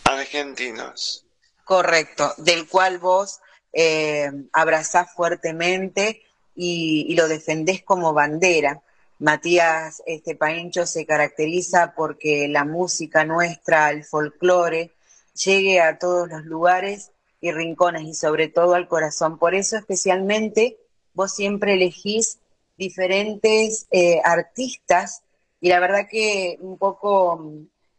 argentinos. 0.03 1.25
Correcto, 1.63 2.33
del 2.37 2.67
cual 2.67 2.97
vos 2.97 3.39
eh, 3.73 4.31
abrazás 4.53 5.13
fuertemente 5.13 6.23
y, 6.55 7.13
lo 7.15 7.27
defendés 7.27 7.83
como 7.83 8.13
bandera. 8.13 8.81
Matías 9.19 10.03
este 10.05 10.35
Paincho 10.35 10.85
se 10.85 11.05
caracteriza 11.05 11.93
porque 11.95 12.47
la 12.47 12.65
música 12.65 13.25
nuestra, 13.25 13.89
el 13.91 14.03
folclore, 14.03 14.91
llegue 15.33 15.81
a 15.81 15.97
todos 15.97 16.29
los 16.29 16.43
lugares 16.45 17.11
y 17.41 17.51
rincones 17.51 18.03
y 18.03 18.13
sobre 18.13 18.47
todo 18.47 18.73
al 18.73 18.87
corazón. 18.87 19.37
Por 19.37 19.55
eso 19.55 19.77
especialmente 19.77 20.77
vos 21.17 21.33
siempre 21.33 21.73
elegís 21.73 22.37
diferentes 22.77 23.87
eh, 23.89 24.21
artistas 24.23 25.23
y 25.59 25.69
la 25.69 25.79
verdad 25.79 26.07
que 26.07 26.57
un 26.59 26.77
poco 26.77 27.43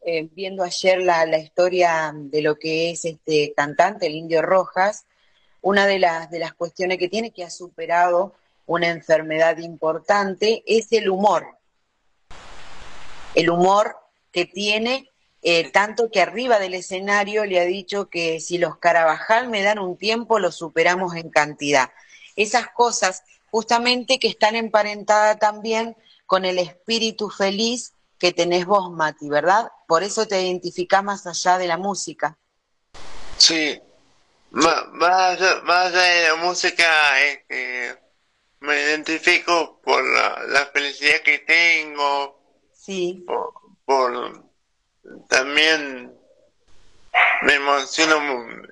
eh, 0.03 0.29
viendo 0.31 0.63
ayer 0.63 1.01
la, 1.01 1.27
la, 1.27 1.39
historia 1.39 2.13
de 2.15 2.43
lo 2.43 2.61
que 2.61 2.93
es 2.93 3.05
este 3.05 3.53
cantante, 3.57 4.07
el 4.07 4.15
Indio 4.15 4.41
Rojas, 4.41 5.05
una 5.63 5.85
de 5.87 5.99
las, 5.99 6.31
de 6.31 6.39
las 6.39 6.55
cuestiones 6.55 6.99
que 6.99 7.09
tiene 7.09 7.33
que 7.33 7.43
ha 7.43 7.51
superado 7.51 8.35
una 8.67 8.89
enfermedad 8.89 9.59
importante 9.59 10.63
es 10.65 10.93
el 10.93 11.09
humor. 11.11 11.59
El 13.35 13.51
humor 13.51 13.97
que 14.31 14.45
tiene, 14.45 15.11
eh, 15.43 15.73
tanto 15.73 16.09
que 16.13 16.21
arriba 16.21 16.61
del 16.61 16.75
escenario 16.75 17.45
le 17.47 17.59
ha 17.59 17.65
dicho 17.65 18.09
que 18.11 18.39
si 18.39 18.59
los 18.59 18.77
Carabajal 18.77 19.49
me 19.49 19.63
dan 19.63 19.81
un 19.81 19.97
tiempo, 19.97 20.39
lo 20.39 20.53
superamos 20.53 21.17
en 21.17 21.31
cantidad. 21.31 21.91
Esas 22.39 22.69
cosas 22.69 23.25
justamente 23.51 24.21
que 24.21 24.29
están 24.29 24.55
emparentadas 24.55 25.39
también 25.39 25.97
con 26.25 26.45
el 26.45 26.59
espíritu 26.59 27.31
feliz 27.31 27.95
que 28.19 28.33
tenés 28.33 28.65
vos, 28.65 28.91
Mati, 28.93 29.29
¿verdad? 29.29 29.73
Por 29.89 30.05
eso 30.05 30.27
te 30.27 30.41
identificás 30.41 31.03
más 31.03 31.27
allá 31.27 31.59
de 31.59 31.67
la 31.67 31.77
música. 31.77 32.39
Sí, 33.39 33.81
más, 34.51 34.85
allá, 35.01 35.91
de 35.91 36.29
la 36.29 36.37
música, 36.37 37.21
este, 37.23 37.99
me 38.61 38.81
identifico 38.83 39.81
por 39.83 40.03
la, 40.05 40.71
felicidad 40.73 41.21
que 41.25 41.41
tengo. 41.41 42.41
Sí. 42.73 43.25
Por, 43.85 44.45
también 45.29 46.15
me 47.43 47.55
emociono. 47.55 48.69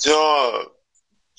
Yo, 0.00 0.76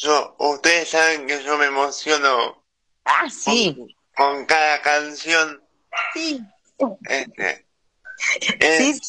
yo, 0.04 0.36
ustedes 0.38 0.90
saben 0.90 1.26
que 1.28 1.44
yo 1.44 1.58
me 1.58 1.66
emociono. 1.66 2.64
Ah, 3.06 3.30
sí. 3.30 3.96
con 4.16 4.46
cada 4.46 4.82
canción 4.82 5.62
Sí. 6.14 6.42
Este, 7.04 7.66
sí. 8.60 9.00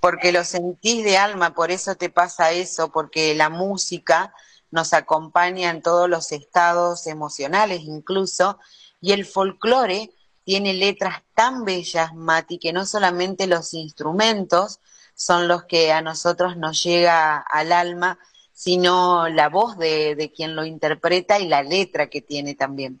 Porque 0.00 0.32
lo 0.32 0.44
sentís 0.44 1.04
de 1.04 1.18
alma, 1.18 1.54
por 1.54 1.70
eso 1.70 1.94
te 1.94 2.08
pasa 2.08 2.52
eso, 2.52 2.90
porque 2.90 3.34
la 3.34 3.50
música 3.50 4.32
nos 4.70 4.94
acompaña 4.94 5.70
en 5.70 5.82
todos 5.82 6.08
los 6.08 6.32
estados 6.32 7.06
emocionales 7.06 7.80
incluso, 7.82 8.58
y 9.00 9.12
el 9.12 9.26
folclore 9.26 10.10
tiene 10.44 10.72
letras 10.72 11.22
tan 11.34 11.64
bellas, 11.64 12.14
Mati, 12.14 12.58
que 12.58 12.72
no 12.72 12.86
solamente 12.86 13.46
los 13.46 13.74
instrumentos 13.74 14.80
son 15.14 15.48
los 15.48 15.64
que 15.64 15.92
a 15.92 16.00
nosotros 16.00 16.56
nos 16.56 16.82
llega 16.82 17.36
al 17.36 17.72
alma, 17.72 18.18
sino 18.60 19.26
la 19.30 19.48
voz 19.48 19.78
de, 19.78 20.14
de 20.16 20.30
quien 20.30 20.54
lo 20.54 20.66
interpreta 20.66 21.38
y 21.38 21.48
la 21.48 21.62
letra 21.62 22.10
que 22.10 22.20
tiene 22.20 22.54
también. 22.54 23.00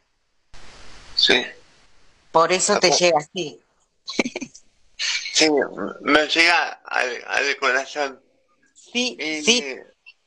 Sí. 1.14 1.44
Por 2.32 2.50
eso 2.50 2.80
te 2.80 2.90
llega 2.90 3.18
así. 3.18 3.60
Sí, 5.34 5.50
me 6.00 6.26
llega 6.28 6.80
al, 6.86 7.24
al 7.26 7.56
corazón. 7.58 8.22
Sí, 8.74 9.18
Y- 9.20 9.42
sí, 9.42 9.62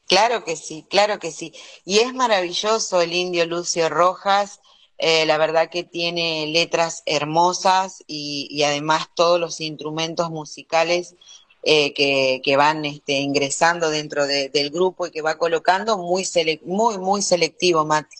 claro 0.07 0.43
que 0.43 0.55
sí, 0.55 0.85
claro 0.87 1.17
que 1.17 1.31
sí. 1.31 1.51
Y 1.83 1.97
es 1.97 2.13
maravilloso 2.13 3.01
el 3.01 3.13
indio 3.13 3.47
Lucio 3.47 3.89
Rojas, 3.89 4.61
eh, 4.99 5.25
la 5.25 5.39
verdad 5.39 5.71
que 5.71 5.83
tiene 5.83 6.45
letras 6.45 7.01
hermosas 7.07 8.03
y, 8.05 8.47
y 8.51 8.61
además 8.65 9.07
todos 9.15 9.39
los 9.39 9.59
instrumentos 9.61 10.29
musicales 10.29 11.15
eh, 11.63 11.93
que, 11.93 12.41
que 12.43 12.57
van 12.57 12.83
este, 12.85 13.13
ingresando 13.13 13.89
dentro 13.89 14.27
de- 14.27 14.49
del 14.49 14.69
grupo 14.69 15.07
y 15.07 15.11
que 15.11 15.21
va 15.21 15.37
colocando 15.37 15.97
muy, 15.97 16.27
muy, 16.63 16.97
muy 16.97 17.21
selectivo, 17.21 17.85
Mati. 17.85 18.17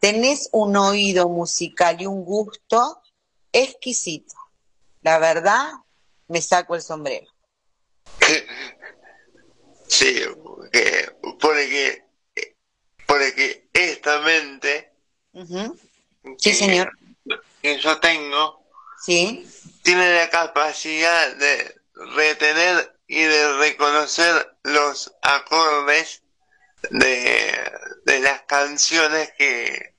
Tenés 0.00 0.48
un 0.52 0.76
oído 0.76 1.28
musical 1.28 2.00
y 2.00 2.06
un 2.06 2.24
gusto 2.24 3.00
exquisito. 3.52 4.34
La 5.02 5.18
verdad, 5.18 5.70
me 6.28 6.40
saco 6.42 6.74
el 6.74 6.82
sombrero. 6.82 7.26
Sí, 9.90 10.20
que, 10.70 11.10
porque, 11.40 12.04
porque 13.06 13.68
esta 13.72 14.20
mente. 14.20 14.92
Sí, 16.36 16.52
señor. 16.52 16.92
que 17.62 17.78
yo 17.80 17.98
tengo 17.98 18.62
Sí. 19.00 19.46
tiene 19.82 20.14
la 20.14 20.28
capacidad 20.28 21.34
de 21.36 21.77
retener 22.14 22.96
y 23.06 23.22
de 23.22 23.58
reconocer 23.58 24.56
los 24.62 25.12
acordes 25.22 26.22
de, 26.90 27.70
de 28.04 28.20
las 28.20 28.42
canciones 28.42 29.32
que, 29.36 29.94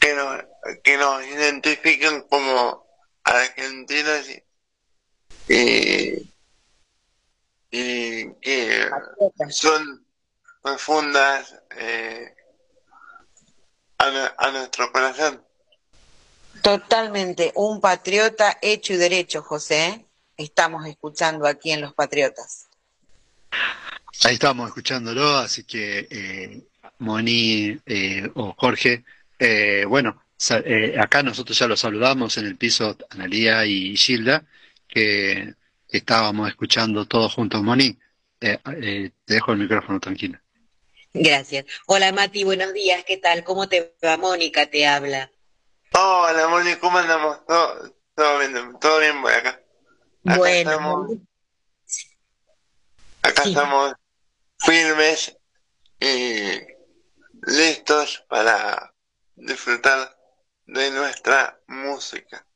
que, 0.00 0.14
nos, 0.14 0.44
que 0.82 0.96
nos 0.96 1.24
identifican 1.24 2.22
como 2.22 2.86
argentinos 3.22 4.28
y, 4.28 4.42
y, 5.48 6.28
y 7.70 8.30
que 8.40 8.90
son 9.50 10.06
profundas 10.62 11.54
eh, 11.76 12.34
a, 13.98 14.34
a 14.38 14.50
nuestro 14.50 14.90
corazón. 14.90 15.44
Totalmente, 16.62 17.52
un 17.54 17.80
patriota 17.80 18.58
hecho 18.60 18.94
y 18.94 18.96
derecho, 18.96 19.42
José. 19.42 20.07
Estamos 20.38 20.86
escuchando 20.86 21.48
aquí 21.48 21.72
en 21.72 21.80
Los 21.80 21.94
Patriotas. 21.94 22.68
Ahí 24.24 24.34
estábamos 24.34 24.68
escuchándolo, 24.68 25.36
así 25.36 25.64
que 25.64 26.06
eh, 26.08 26.62
Moni 26.98 27.76
eh, 27.84 28.30
o 28.34 28.54
Jorge, 28.56 29.04
eh, 29.36 29.84
bueno, 29.86 30.22
eh, 30.64 30.94
acá 30.96 31.24
nosotros 31.24 31.58
ya 31.58 31.66
los 31.66 31.80
saludamos 31.80 32.36
en 32.38 32.46
el 32.46 32.56
piso, 32.56 32.96
Analía 33.10 33.66
y 33.66 33.96
Gilda, 33.96 34.44
que, 34.86 35.54
que 35.88 35.98
estábamos 35.98 36.48
escuchando 36.48 37.04
todos 37.04 37.34
juntos. 37.34 37.60
Moni, 37.64 37.98
eh, 38.40 38.58
eh, 38.80 39.10
te 39.24 39.34
dejo 39.34 39.50
el 39.52 39.58
micrófono 39.58 39.98
tranquila. 39.98 40.40
Gracias. 41.12 41.64
Hola 41.86 42.12
Mati, 42.12 42.44
buenos 42.44 42.72
días, 42.72 43.02
¿qué 43.04 43.16
tal? 43.16 43.42
¿Cómo 43.42 43.68
te 43.68 43.92
va? 44.04 44.16
Mónica 44.16 44.66
te 44.66 44.86
habla. 44.86 45.32
Hola, 45.92 46.46
Moni, 46.46 46.76
¿cómo 46.76 46.98
andamos? 46.98 47.44
¿Todo, 47.44 47.92
todo 48.14 48.38
bien, 48.38 48.52
todo 48.80 49.00
bien 49.00 49.20
por 49.20 49.32
acá? 49.32 49.60
Acá 50.28 50.36
Bueno, 50.36 50.70
estamos, 50.72 51.10
acá 53.22 53.42
estamos 53.44 53.94
firmes 54.58 55.34
y 55.98 56.50
listos 57.46 58.26
para 58.28 58.92
disfrutar 59.36 60.14
de 60.66 60.90
nuestra 60.90 61.58
música. 61.66 62.46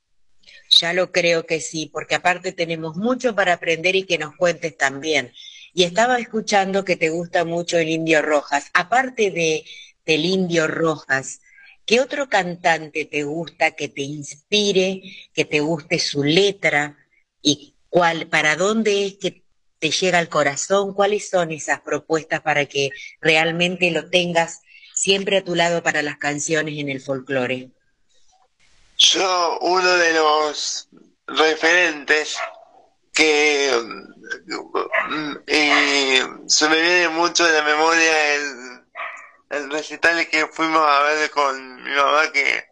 Ya 0.69 0.93
lo 0.93 1.13
creo 1.13 1.47
que 1.47 1.61
sí, 1.61 1.89
porque 1.91 2.15
aparte 2.15 2.53
tenemos 2.53 2.97
mucho 2.97 3.35
para 3.35 3.55
aprender 3.55 3.97
y 3.97 4.05
que 4.05 4.19
nos 4.19 4.37
cuentes 4.37 4.77
también. 4.77 5.33
Y 5.73 5.85
estaba 5.85 6.19
escuchando 6.19 6.85
que 6.85 6.97
te 6.97 7.09
gusta 7.09 7.47
mucho 7.47 7.79
el 7.79 7.89
Indio 7.89 8.21
Rojas. 8.21 8.69
Aparte 8.75 9.31
de 9.31 9.65
del 10.05 10.27
Indio 10.27 10.67
Rojas, 10.67 11.41
¿qué 11.87 12.01
otro 12.01 12.29
cantante 12.29 13.07
te 13.07 13.23
gusta 13.23 13.71
que 13.71 13.89
te 13.89 14.03
inspire, 14.03 15.01
que 15.33 15.47
te 15.47 15.61
guste 15.61 15.99
su 15.99 16.23
letra 16.23 16.99
y 17.43 17.75
cuál, 17.89 18.29
para 18.29 18.57
dónde 18.57 19.07
es 19.07 19.19
que 19.19 19.43
te 19.79 19.91
llega 19.91 20.19
al 20.19 20.29
corazón? 20.29 20.95
¿Cuáles 20.95 21.29
son 21.29 21.51
esas 21.51 21.81
propuestas 21.81 22.41
para 22.41 22.67
que 22.67 22.91
realmente 23.21 23.91
lo 23.91 24.09
tengas 24.09 24.61
siempre 24.95 25.39
a 25.39 25.45
tu 25.45 25.55
lado 25.55 25.83
para 25.83 26.03
las 26.03 26.19
canciones 26.19 26.79
en 26.79 26.89
el 26.89 27.01
folclore? 27.01 27.71
Yo, 28.97 29.59
uno 29.61 29.93
de 29.93 30.13
los 30.13 30.89
referentes 31.27 32.37
que 33.13 33.71
mm, 35.09 35.37
se 36.47 36.69
me 36.69 36.81
viene 36.81 37.09
mucho 37.09 37.45
de 37.45 37.53
la 37.53 37.65
memoria 37.65 38.35
el, 38.35 38.81
el 39.51 39.71
recital 39.71 40.27
que 40.29 40.47
fuimos 40.47 40.81
a 40.81 41.03
ver 41.03 41.31
con 41.31 41.83
mi 41.83 41.91
mamá, 41.91 42.31
que 42.33 42.65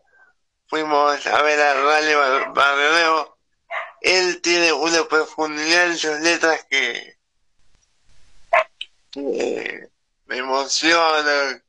fuimos 0.67 1.27
a 1.27 1.43
ver 1.43 1.61
a 1.61 1.75
Rally 1.75 2.15
Bar-. 2.15 3.40
Él 4.01 4.41
tiene 4.41 4.73
una 4.73 5.07
profundidad 5.07 5.87
en 5.87 5.99
sus 5.99 6.21
letras 6.21 6.65
que, 6.71 7.17
me 9.15 10.37
emocionan, 10.37 11.63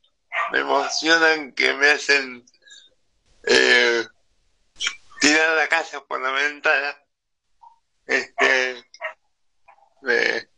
me 0.52 0.58
emocionan, 0.60 1.52
que 1.52 1.74
me 1.74 1.90
hacen 1.90 2.44
eh, 3.44 4.06
tirar 5.20 5.56
la 5.56 5.68
casa 5.68 6.02
por 6.04 6.20
la 6.20 6.30
ventana. 6.30 6.96
Este, 8.06 8.84
me- 10.02 10.48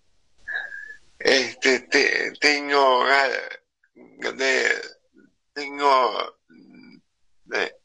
este, 1.18 1.80
te- 1.80 2.32
tengo 2.32 3.05
de, 4.34 4.82
tengo 5.52 6.38
de, 7.44 7.76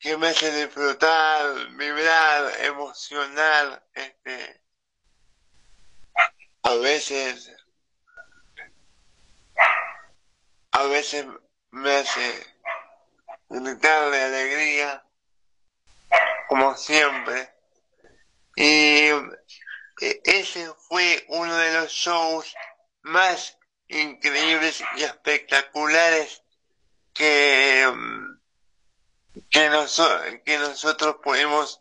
que 0.00 0.16
me 0.16 0.28
hace 0.28 0.50
disfrutar, 0.50 1.68
vibrar, 1.76 2.64
emocionar, 2.64 3.86
este, 3.92 4.62
a 6.62 6.74
veces, 6.76 7.52
a 10.72 10.84
veces 10.84 11.26
me 11.70 11.96
hace 11.96 12.46
gritar 13.50 14.10
de 14.10 14.22
alegría, 14.22 15.04
como 16.48 16.74
siempre. 16.76 17.52
Y 18.56 19.08
eh, 20.00 20.20
ese 20.24 20.72
fue 20.88 21.26
uno 21.28 21.54
de 21.54 21.74
los 21.74 21.92
shows 21.92 22.54
más 23.02 23.58
increíbles 23.88 24.82
y 24.96 25.02
espectaculares 25.02 26.42
que, 27.12 27.86
mm, 27.94 28.29
que, 29.50 29.68
noso- 29.70 30.42
que 30.44 30.58
nosotros 30.58 31.16
pudimos 31.22 31.80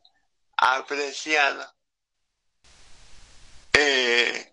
apreciar. 0.58 1.74
Eh, 3.74 4.52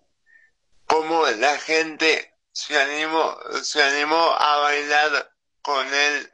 cómo 0.87 1.27
la 1.27 1.59
gente 1.59 2.35
se 2.53 2.79
animó, 2.81 3.37
se 3.63 3.83
animó 3.83 4.31
a 4.39 4.59
bailar 4.59 5.33
con 5.63 5.87
él 5.93 6.31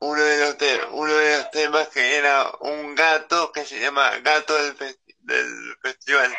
uno 0.00 0.20
de 0.20 0.40
los 0.40 0.58
te- 0.58 0.84
uno 0.86 1.12
de 1.12 1.36
los 1.36 1.50
temas 1.52 1.88
que 1.88 2.16
era 2.16 2.50
un 2.60 2.94
gato 2.96 3.52
que 3.52 3.64
se 3.64 3.78
llama 3.78 4.18
Gato 4.18 4.52
del, 4.60 4.76
festi- 4.76 5.16
del 5.18 5.76
Festival. 5.80 6.36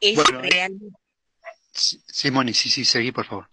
Es 0.00 0.14
Bueno, 0.16 0.40
realmente 0.42 0.96
Sí, 1.72 2.02
sí, 2.06 2.30
Moni, 2.30 2.54
sí, 2.54 2.70
sí, 2.70 2.84
seguí, 2.84 3.12
por 3.12 3.26
favor. 3.26 3.48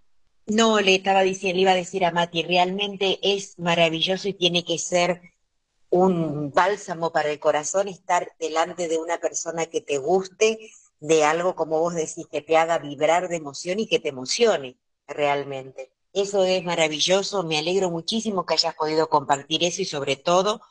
No, 0.46 0.80
le 0.82 0.96
estaba 0.96 1.22
diciendo, 1.22 1.56
le 1.56 1.62
iba 1.62 1.72
a 1.72 1.76
decir 1.76 2.06
a 2.06 2.12
Mati, 2.12 2.44
realmente 2.44 3.20
es 3.22 3.58
maravilloso 3.60 4.28
y 4.28 4.34
tiene 4.34 4.66
que 4.66 4.78
ser 4.78 5.22
un 5.90 6.52
bálsamo 6.52 7.12
para 7.12 7.30
el 7.32 7.40
corazón 7.40 7.88
estar 7.88 8.30
delante 8.40 8.88
de 8.88 8.98
una 8.98 9.20
persona 9.20 9.68
que 9.68 9.80
te 9.82 10.00
guste, 10.00 10.72
de 11.00 11.24
algo 11.24 11.56
como 11.56 11.80
vos 11.80 11.94
decís, 11.94 12.28
que 12.32 12.42
te 12.42 12.58
haga 12.58 12.80
vibrar 12.80 13.30
de 13.30 13.38
emoción 13.38 13.80
y 13.80 13.88
que 13.88 14.00
te 14.00 14.10
emocione 14.10 14.78
realmente. 15.08 15.92
Eso 16.14 16.44
es 16.44 16.64
maravilloso, 16.64 17.44
me 17.44 17.58
alegro 17.58 17.90
muchísimo 17.90 18.46
que 18.46 18.56
hayas 18.56 18.76
podido 18.76 19.10
compartir 19.10 19.64
eso 19.64 19.82
y 19.82 19.86
sobre 19.86 20.16
todo 20.16 20.62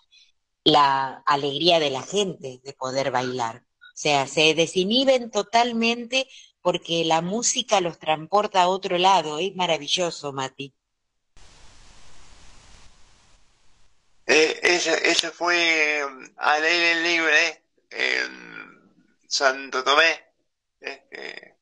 la 0.65 1.23
alegría 1.27 1.81
de 1.81 1.91
la 1.91 2.03
gente 2.03 2.61
de 2.63 2.73
poder 2.75 3.11
bailar. 3.11 3.65
O 3.81 3.97
sea, 4.03 4.27
se 4.27 4.55
desinhiben 4.55 5.31
totalmente 5.31 6.29
porque 6.63 7.05
la 7.05 7.21
música 7.21 7.81
los 7.81 7.99
transporta 7.99 8.63
a 8.63 8.69
otro 8.69 8.97
lado. 8.99 9.39
Es 9.39 9.55
maravilloso, 9.55 10.33
Mati. 10.33 10.73
Eh, 14.27 14.61
ese, 14.63 15.11
ese 15.11 15.31
fue 15.31 16.05
um, 16.07 16.25
al 16.37 16.63
aire 16.63 17.03
libre 17.03 17.65
en 17.91 18.97
Santo 19.27 19.83
Tomé, 19.83 20.25
este, 20.81 21.59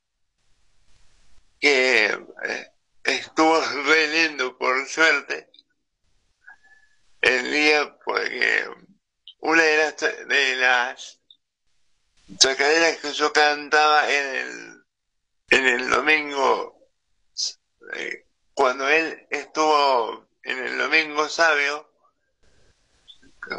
que 1.58 2.04
eh, 2.04 2.72
estuvo 3.04 3.60
re 3.60 4.08
lindo 4.08 4.56
por 4.58 4.86
suerte 4.88 5.50
el 7.20 7.50
día 7.50 7.96
porque 8.04 8.66
una 9.40 9.62
de 9.62 9.76
las, 9.76 9.96
de 10.00 10.56
las 10.56 11.20
chacaderas 12.36 12.98
que 12.98 13.12
yo 13.12 13.32
cantaba 13.32 14.10
en 14.12 14.26
el, 14.36 14.79
en 15.50 15.66
el 15.66 15.90
domingo, 15.90 16.88
eh, 17.94 18.26
cuando 18.54 18.88
él 18.88 19.26
estuvo 19.30 20.28
en 20.44 20.58
el 20.58 20.78
domingo 20.78 21.28
sabio, 21.28 21.90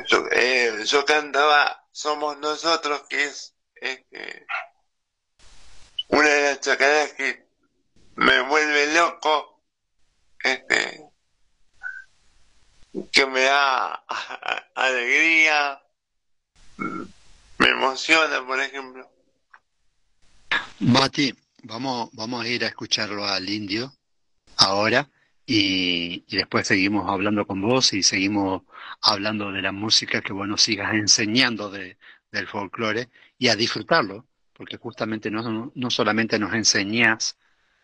yo, 0.08 0.26
eh, 0.32 0.84
yo 0.86 1.06
cantaba 1.06 1.86
Somos 1.92 2.38
Nosotros, 2.38 3.04
que 3.10 3.24
es 3.26 3.54
este, 3.76 4.46
una 6.08 6.30
de 6.30 6.42
las 6.44 6.60
chacaderas 6.62 7.14
que 7.14 7.46
me 8.16 8.42
vuelve 8.42 8.94
loco, 8.94 9.62
este, 10.40 11.10
que 13.12 13.26
me 13.26 13.42
da 13.42 14.06
alegría, 14.76 15.82
me 16.78 17.68
emociona, 17.68 18.46
por 18.46 18.62
ejemplo. 18.62 19.10
Mati, 20.80 21.34
vamos, 21.64 22.10
vamos 22.14 22.44
a 22.44 22.48
ir 22.48 22.64
a 22.64 22.68
escucharlo 22.68 23.26
al 23.26 23.50
indio 23.50 23.94
ahora 24.58 25.10
y, 25.46 26.24
después 26.36 26.68
seguimos 26.68 27.10
hablando 27.10 27.46
con 27.46 27.62
vos 27.62 27.94
y 27.94 28.04
seguimos 28.04 28.64
hablando 29.02 29.52
de 29.52 29.62
la 29.62 29.72
música 29.72 30.22
que 30.22 30.34
nos 30.34 30.62
sigas 30.62 30.94
enseñando 30.94 31.70
de, 31.70 31.98
del 32.32 32.48
folclore 32.48 33.10
y 33.38 33.50
a 33.50 33.56
disfrutarlo, 33.56 34.28
porque 34.54 34.78
justamente 34.78 35.32
no, 35.32 35.72
no 35.74 35.90
solamente 35.90 36.40
nos 36.40 36.54
enseñás 36.54 37.38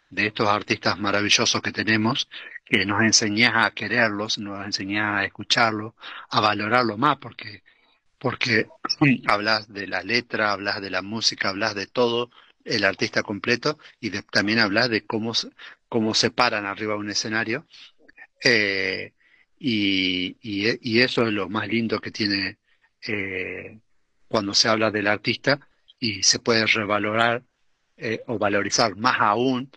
de 0.09 0.27
estos 0.27 0.47
artistas 0.47 0.97
maravillosos 0.99 1.61
que 1.61 1.71
tenemos, 1.71 2.29
que 2.63 2.85
nos 2.85 3.01
enseñás 3.01 3.53
a 3.65 3.71
quererlos, 3.71 4.37
nos 4.37 4.65
enseñás 4.65 5.19
a 5.19 5.25
escucharlos, 5.25 5.93
a 6.29 6.39
valorarlo 6.39 6.97
más, 6.97 7.17
porque, 7.17 7.63
porque 8.19 8.67
hablas 9.27 9.71
de 9.73 9.87
la 9.87 10.03
letra, 10.03 10.51
hablas 10.53 10.81
de 10.81 10.89
la 10.89 11.01
música, 11.01 11.49
hablas 11.49 11.75
de 11.75 11.87
todo 11.87 12.29
el 12.67 12.83
artista 12.83 13.23
completo 13.23 13.79
y 13.99 14.11
también 14.21 14.59
hablas 14.59 14.89
de 14.89 15.05
cómo, 15.05 15.33
cómo 15.89 16.13
se 16.13 16.31
paran 16.31 16.65
arriba 16.65 16.93
de 16.93 16.99
un 16.99 17.09
escenario. 17.09 17.65
Eh, 18.43 19.13
y, 19.59 20.37
y, 20.41 21.01
eso 21.01 21.23
es 21.27 21.33
lo 21.33 21.49
más 21.49 21.67
lindo 21.67 21.99
que 21.99 22.11
tiene 22.11 22.59
eh, 23.07 23.79
cuando 24.27 24.53
se 24.53 24.67
habla 24.69 24.91
del 24.91 25.07
artista 25.07 25.59
y 25.99 26.21
se 26.23 26.39
puede 26.39 26.67
revalorar 26.67 27.43
eh, 27.97 28.21
o 28.27 28.37
valorizar 28.37 28.95
más 28.95 29.17
aún 29.19 29.71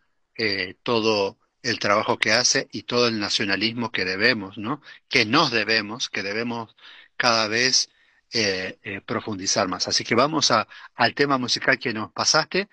todo 0.83 1.39
el 1.63 1.79
trabajo 1.79 2.19
que 2.19 2.33
hace 2.33 2.69
y 2.73 2.85
todo 2.85 3.09
el 3.09 3.21
nacionalismo 3.21 3.93
que 3.93 4.07
debemos, 4.07 4.57
¿no? 4.57 4.81
Que 5.09 5.27
nos 5.27 5.51
debemos, 5.51 6.09
que 6.09 6.23
debemos 6.23 6.75
cada 7.19 7.47
vez 7.49 7.91
eh, 8.33 8.79
eh, 8.83 9.01
profundizar 9.01 9.69
más. 9.69 9.89
Así 9.89 10.05
que 10.05 10.15
vamos 10.15 10.51
a, 10.51 10.67
al 10.95 11.15
tema 11.15 11.39
musical 11.39 11.79
que 11.79 11.93
nos 11.93 12.13
pasaste 12.13 12.69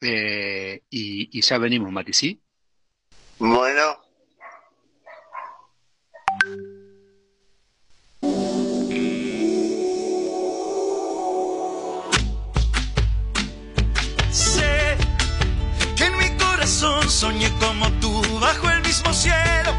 y, 0.00 0.80
y, 0.90 1.40
ya 1.40 1.58
venimos, 1.58 1.90
Mati, 1.90 2.12
¿sí? 2.12 2.40
Bueno. 3.38 4.06
soñé 17.08 17.50
como 17.58 17.90
tú 18.00 18.22
bajo 18.40 18.68
el 18.70 18.82
mismo 18.82 19.12
cielo. 19.14 19.72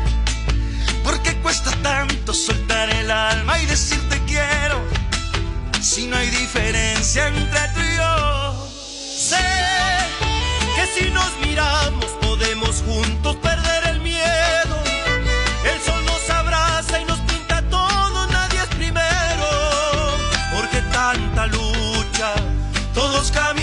Porque 1.04 1.36
cuesta 1.44 1.72
tanto 1.84 2.34
soltar 2.34 2.90
el 2.90 3.12
alma 3.12 3.62
y 3.62 3.66
decirte 3.68 4.20
quiero. 4.26 4.97
Si 5.82 6.08
no 6.08 6.18
hay 6.18 6.30
diferencia 6.30 7.28
entre 7.28 7.60
tú 7.74 7.80
y 7.82 7.95
yo. 7.95 8.70
Sé 9.18 9.38
que 10.76 10.88
si 10.95 11.10
nos 11.12 11.32
miramos 11.40 12.06
podemos 12.22 12.84
juntos 12.86 13.36
perder 13.38 13.88
el 13.91 14.02
miedo. 14.02 14.76
El 15.64 15.82
sol 15.82 16.04
nos 16.06 16.30
abraza 16.30 16.99
y 16.99 17.06
nos 17.06 17.20
pinta 17.22 17.62
todo, 17.70 18.28
nadie 18.28 18.60
es 18.60 18.76
primero. 18.76 19.48
Porque 20.56 20.82
tanta 20.91 21.48
lucha, 21.48 22.34
todos 22.94 23.32
caminamos 23.32 23.56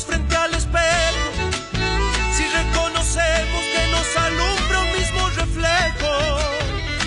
frente 0.00 0.34
al 0.34 0.54
espejo, 0.54 1.30
si 2.34 2.44
reconocemos 2.48 3.62
que 3.74 3.86
nos 3.90 4.16
alumbra 4.16 4.80
un 4.80 4.92
mismo 4.98 5.28
reflejo, 5.30 6.38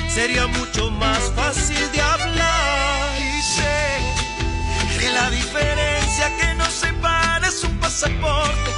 sería 0.07 0.45
mucho 0.45 0.91
más 0.91 1.19
fácil 1.35 1.91
de 1.91 2.01
hablar. 2.01 3.19
Y 3.19 3.41
sé 3.41 4.99
que 4.99 5.09
la 5.09 5.29
diferencia 5.31 6.37
que 6.37 6.53
nos 6.55 6.71
separa 6.73 7.47
es 7.47 7.63
un 7.63 7.75
pasaporte, 7.79 8.71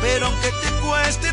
pero 0.00 0.26
aunque 0.26 0.50
te 0.62 0.70
cueste, 0.80 1.32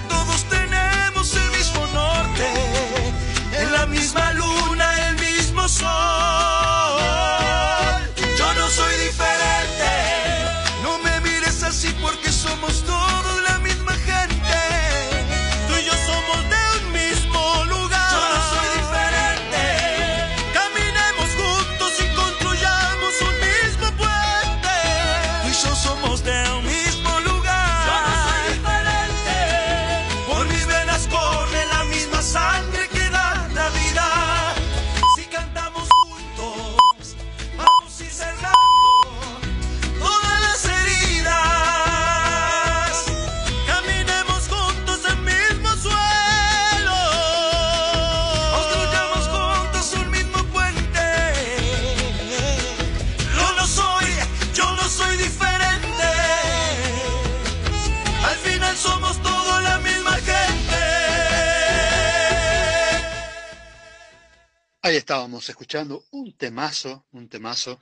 estábamos 65.30 65.50
escuchando 65.50 66.06
un 66.12 66.36
temazo, 66.36 67.06
un 67.12 67.30
temazo 67.30 67.80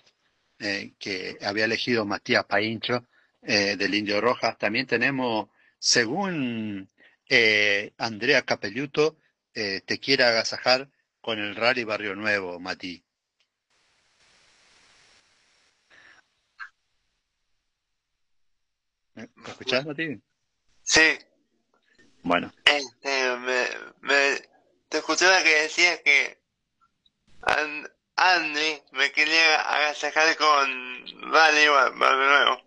eh, 0.60 0.96
que 1.00 1.38
había 1.42 1.64
elegido 1.64 2.04
Matías 2.06 2.44
Paincho 2.44 3.06
eh, 3.42 3.78
del 3.78 3.96
Indio 3.96 4.20
Rojas. 4.20 4.58
También 4.58 4.86
tenemos, 4.86 5.48
según 5.80 6.90
eh, 7.30 7.94
Andrea 7.98 8.42
Capelluto, 8.42 9.18
eh, 9.54 9.80
te 9.86 9.98
quiere 9.98 10.26
agasajar 10.26 10.90
con 11.22 11.40
el 11.40 11.56
Rally 11.56 11.86
Barrio 11.86 12.16
Nuevo, 12.18 12.60
Mati. 12.60 13.02
¿Me 19.16 19.30
me 19.36 19.50
escuchás, 19.52 19.86
Mati? 19.86 20.22
Sí, 20.84 21.18
Bueno, 22.24 22.54
este, 22.66 23.38
me, 23.38 23.68
me, 24.02 24.38
te 24.90 24.98
escuchaba 24.98 25.42
que 25.44 25.62
decías 25.64 26.02
que 26.04 26.47
An- 27.42 27.88
Andy 28.16 28.82
me 28.94 29.12
quería 29.12 29.62
agasajar 29.62 30.36
con 30.38 31.32
Barrio 31.32 31.92
Nuevo. 31.96 32.62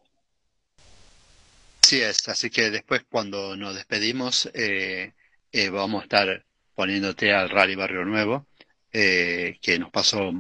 así 1.83 2.01
es. 2.03 2.29
Así 2.29 2.51
que 2.51 2.71
después, 2.71 3.05
cuando 3.09 3.57
nos 3.57 3.75
despedimos, 3.75 4.47
eh, 4.55 5.15
eh, 5.53 5.71
vamos 5.71 6.01
a 6.03 6.05
estar 6.05 6.47
poniéndote 6.75 7.33
al 7.35 7.51
Rally 7.51 7.75
Barrio 7.75 8.05
Nuevo, 8.05 8.49
eh, 8.93 9.59
que 9.63 9.79
nos 9.79 9.91
pasó 9.91 10.33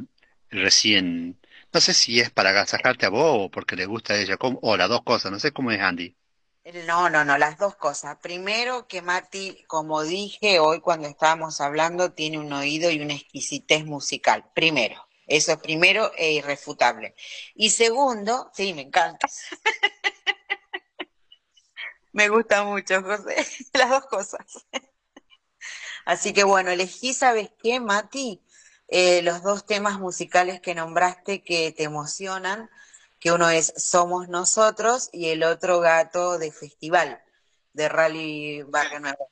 recién. 0.51 1.41
No 1.73 1.81
sé 1.81 1.95
si 1.95 2.21
es 2.21 2.31
para 2.31 2.51
agasajarte 2.51 3.07
a 3.07 3.11
vos 3.11 3.47
o 3.47 3.51
porque 3.51 3.77
le 3.77 3.87
gusta 3.87 4.15
a 4.15 4.19
ella, 4.21 4.37
o 4.41 4.77
las 4.77 4.89
dos 4.89 5.03
cosas. 5.05 5.33
No 5.33 5.39
sé 5.41 5.53
cómo 5.53 5.71
es 5.73 5.81
Andy. 5.81 6.17
No, 6.73 7.11
no, 7.11 7.25
no, 7.25 7.39
las 7.39 7.59
dos 7.59 7.77
cosas. 7.77 8.17
Primero, 8.23 8.87
que 8.87 9.03
Mati, 9.03 9.65
como 9.67 10.03
dije 10.03 10.59
hoy 10.61 10.81
cuando 10.81 11.09
estábamos 11.09 11.61
hablando, 11.61 12.13
tiene 12.13 12.39
un 12.39 12.53
oído 12.53 12.91
y 12.91 13.01
una 13.01 13.15
exquisitez 13.15 13.85
musical. 13.85 14.51
Primero, 14.55 15.09
eso 15.27 15.53
es 15.53 15.59
primero 15.59 16.13
e 16.17 16.33
irrefutable. 16.33 17.15
Y 17.55 17.71
segundo, 17.71 18.51
sí, 18.55 18.73
me 18.75 18.83
encanta. 18.83 19.29
Me 22.13 22.29
gusta 22.29 22.65
mucho, 22.65 23.03
José, 23.03 23.37
las 23.73 23.91
dos 23.91 24.07
cosas. 24.07 24.67
Así 26.05 26.33
que 26.33 26.45
bueno, 26.45 26.71
elegí, 26.71 27.15
¿sabes 27.15 27.51
qué, 27.63 27.81
Mati? 27.81 28.43
Eh, 28.89 29.23
los 29.23 29.43
dos 29.43 29.67
temas 29.67 30.01
musicales 30.01 30.61
que 30.61 30.75
nombraste 30.75 31.43
que 31.45 31.73
te 31.73 31.85
emocionan, 31.85 32.69
que 33.21 33.31
uno 33.31 33.49
es 33.51 33.73
Somos 33.77 34.29
Nosotros 34.29 35.11
y 35.13 35.29
el 35.29 35.45
otro 35.45 35.79
Gato 35.81 36.39
de 36.39 36.51
Festival, 36.51 37.23
de 37.75 37.89
Rally 37.89 38.63
Barrio 38.63 38.99
Nuevo. 39.01 39.31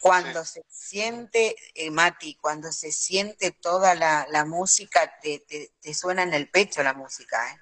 Cuando 0.00 0.42
se 0.46 0.64
siente, 0.66 1.54
eh, 1.74 1.90
Mati, 1.90 2.36
cuando 2.36 2.72
se 2.72 2.90
siente 2.90 3.50
toda 3.50 3.94
la, 3.94 4.26
la 4.30 4.46
música, 4.46 5.18
te, 5.20 5.40
te, 5.40 5.74
te 5.82 5.92
suena 5.92 6.22
en 6.22 6.32
el 6.32 6.48
pecho 6.48 6.82
la 6.82 6.94
música, 6.94 7.52
¿eh? 7.52 7.60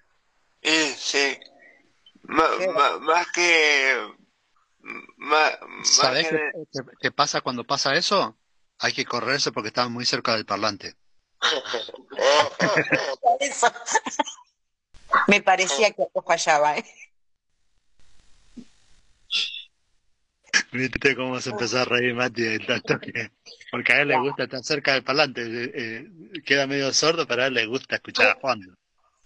Sí, 0.96 1.36
ma- 2.22 2.98
más 3.00 3.26
que... 3.32 4.14
más 5.16 5.58
¿Sabés 5.82 6.28
que 6.28 6.52
qué, 7.00 7.10
pasa 7.10 7.40
cuando 7.40 7.64
pasa 7.64 7.96
eso? 7.96 8.38
Hay 8.78 8.92
que 8.92 9.04
correrse 9.04 9.50
porque 9.50 9.68
está 9.68 9.88
muy 9.88 10.06
cerca 10.06 10.36
del 10.36 10.46
parlante. 10.46 10.94
Me 15.26 15.40
parecía 15.42 15.90
que 15.92 16.02
algo 16.02 16.22
fallaba, 16.22 16.76
¿eh? 16.78 16.84
Viste 20.72 21.16
cómo 21.16 21.40
se 21.40 21.50
empezó 21.50 21.80
a 21.80 21.84
reír 21.84 22.14
Mati 22.14 22.42
de 22.42 22.58
tanto 22.60 22.98
que- 22.98 23.30
Porque 23.70 23.92
a 23.92 24.00
él 24.02 24.08
le 24.08 24.18
gusta 24.18 24.44
estar 24.44 24.62
cerca 24.62 24.92
del 24.94 25.04
parlante. 25.04 25.42
eh, 25.42 25.70
eh, 25.74 26.42
queda 26.44 26.66
medio 26.66 26.92
sordo, 26.92 27.26
pero 27.26 27.42
a 27.42 27.46
él 27.46 27.54
le 27.54 27.66
gusta 27.66 27.96
escuchar 27.96 28.28
a 28.28 28.34
Juan. 28.40 28.60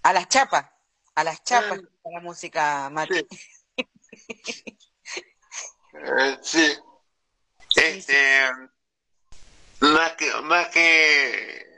A 0.03 0.13
las 0.13 0.29
chapas, 0.29 0.67
a 1.15 1.25
las 1.25 1.43
chapas 1.45 1.81
la 2.05 2.21
música, 2.21 2.89
Mati. 2.91 3.27
Eh, 5.95 6.39
sí. 6.43 6.73
Este, 7.77 8.51
más 9.81 10.13
que, 10.15 10.33
más 10.43 10.69
que, 10.69 11.72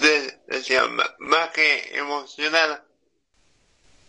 decía, 0.00 0.84
más 1.18 1.50
que 1.50 1.96
emocionar, 1.96 2.84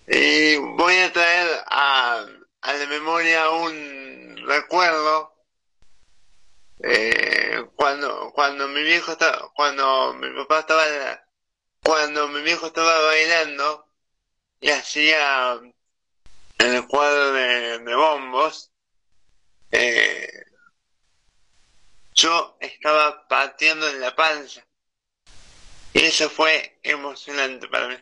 y 0.07 0.57
voy 0.57 0.97
a 0.97 1.13
traer 1.13 1.63
a, 1.67 2.25
a 2.61 2.73
la 2.73 2.87
memoria 2.87 3.49
un 3.49 4.37
recuerdo, 4.45 5.33
eh, 6.83 7.65
cuando, 7.75 8.31
cuando 8.33 8.67
mi 8.67 8.83
viejo 8.83 9.13
estaba, 9.13 9.51
cuando 9.55 10.13
mi 10.15 10.29
papá 10.41 10.59
estaba, 10.59 10.83
cuando 11.81 12.27
mi 12.27 12.41
viejo 12.41 12.67
estaba 12.67 12.99
bailando, 13.05 13.87
y 14.59 14.69
hacía 14.69 15.59
el 16.57 16.87
cuadro 16.87 17.33
de, 17.33 17.79
de 17.79 17.95
bombos, 17.95 18.71
eh, 19.71 20.45
yo 22.13 22.57
estaba 22.59 23.27
pateando 23.27 23.87
en 23.89 23.99
la 23.99 24.15
panza. 24.15 24.65
Y 25.93 25.99
eso 26.01 26.29
fue 26.29 26.79
emocionante 26.83 27.67
para 27.67 27.87
mí. 27.87 27.95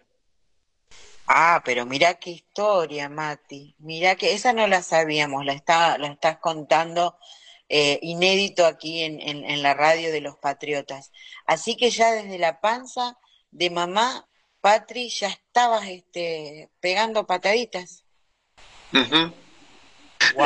Ah, 1.28 1.62
pero 1.64 1.86
mira 1.86 2.16
qué 2.16 2.32
historia, 2.32 3.10
Mati. 3.10 3.76
Mira 3.80 4.16
que 4.16 4.34
esa 4.34 4.54
no 4.54 4.68
la 4.68 4.82
sabíamos, 4.82 5.46
la 5.46 5.54
está, 5.54 5.98
la 5.98 6.08
estás 6.08 6.40
contando 6.40 7.18
eh, 7.70 8.00
inédito 8.02 8.66
aquí 8.66 9.04
en, 9.04 9.22
en, 9.22 9.46
en 9.46 9.64
la 9.64 9.74
radio 9.74 10.12
de 10.12 10.22
los 10.22 10.38
Patriotas. 10.38 11.12
Así 11.46 11.78
que 11.78 11.90
ya 11.90 12.12
desde 12.12 12.38
la 12.38 12.60
panza 12.60 13.18
de 13.52 13.70
mamá, 13.70 14.28
Patri, 14.60 15.10
ya 15.10 15.30
estabas 15.30 15.88
este, 15.88 16.70
pegando 16.80 17.26
pataditas. 17.26 18.04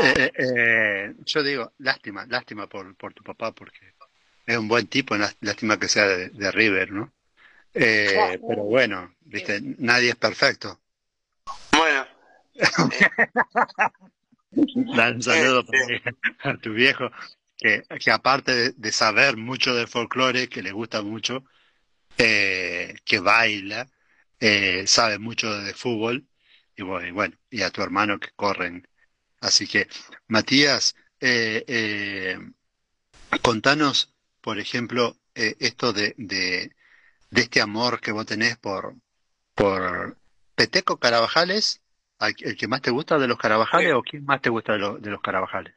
Eh, 0.04 0.32
eh, 0.38 1.14
yo 1.26 1.44
digo, 1.44 1.74
lástima, 1.80 2.26
lástima 2.28 2.68
por, 2.68 2.96
por 2.96 3.14
tu 3.14 3.24
papá, 3.24 3.52
porque 3.52 3.94
es 4.46 4.58
un 4.58 4.68
buen 4.68 4.88
tipo, 4.88 5.16
lá- 5.16 5.36
lástima 5.42 5.80
que 5.80 5.88
sea 5.88 6.06
de, 6.06 6.30
de 6.30 6.52
River, 6.52 6.92
¿no? 6.92 7.12
Eh, 7.76 8.10
Claro. 8.14 8.42
pero 8.48 8.64
bueno, 8.64 9.16
viste, 9.22 9.60
nadie 9.62 10.10
es 10.12 10.16
perfecto. 10.16 10.80
Bueno. 11.72 12.08
Dan 14.96 15.16
un 15.16 15.22
saludo 15.22 15.66
para, 15.66 15.86
a 16.44 16.58
tu 16.58 16.72
viejo, 16.72 17.12
que, 17.58 17.84
que 18.00 18.12
aparte 18.12 18.56
de, 18.56 18.72
de 18.72 18.92
saber 18.94 19.36
mucho 19.36 19.76
de 19.76 19.88
folclore, 19.88 20.48
que 20.48 20.64
le 20.64 20.72
gusta 20.72 21.02
mucho, 21.02 21.44
eh, 22.18 22.96
que 23.04 23.20
baila, 23.20 23.90
eh, 24.40 24.88
sabe 24.88 25.20
mucho 25.20 25.52
de 25.62 25.74
fútbol, 25.74 26.26
y 26.78 26.84
bueno, 26.84 27.08
y 27.08 27.12
bueno, 27.12 27.36
y 27.50 27.62
a 27.62 27.72
tu 27.72 27.82
hermano 27.82 28.20
que 28.20 28.30
corren. 28.36 28.88
Así 29.42 29.68
que, 29.68 29.88
Matías, 30.28 30.96
eh, 31.20 31.64
eh, 31.68 32.38
contanos, 33.42 34.14
por 34.42 34.60
ejemplo, 34.60 35.18
eh, 35.36 35.56
esto 35.60 35.92
de, 35.92 36.16
de, 36.18 36.72
de 37.36 37.42
este 37.42 37.60
amor 37.62 38.00
que 38.00 38.12
vos 38.14 38.26
tenés 38.26 38.58
por, 38.58 38.94
por 39.54 40.18
Peteco 40.56 40.98
Carabajales, 40.98 41.82
¿al- 42.18 42.34
¿el 42.40 42.56
que 42.58 42.68
más 42.68 42.82
te 42.82 42.92
gusta 42.92 43.18
de 43.18 43.28
los 43.28 43.38
Carabajales 43.38 43.94
o 43.94 44.02
quién 44.02 44.24
más 44.26 44.42
te 44.42 44.50
gusta 44.50 44.74
de, 44.74 44.80
los 44.80 45.02
de 45.02 45.10
los 45.12 45.22
Carabajales? 45.22 45.74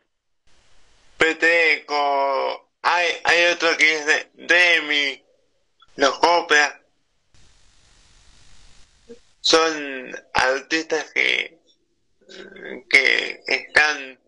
Peteco, 1.16 2.70
hay, 2.82 3.09
hay 3.24 3.52
otro 3.52 3.76
que 3.76 3.98
es 3.98 4.06
de 4.06 4.30
Demi, 4.35 5.22
los 5.97 6.16
Copra. 6.20 6.80
Son 9.40 10.14
artistas 10.35 11.10
que, 11.12 11.59
que 12.89 13.40
están 13.47 14.20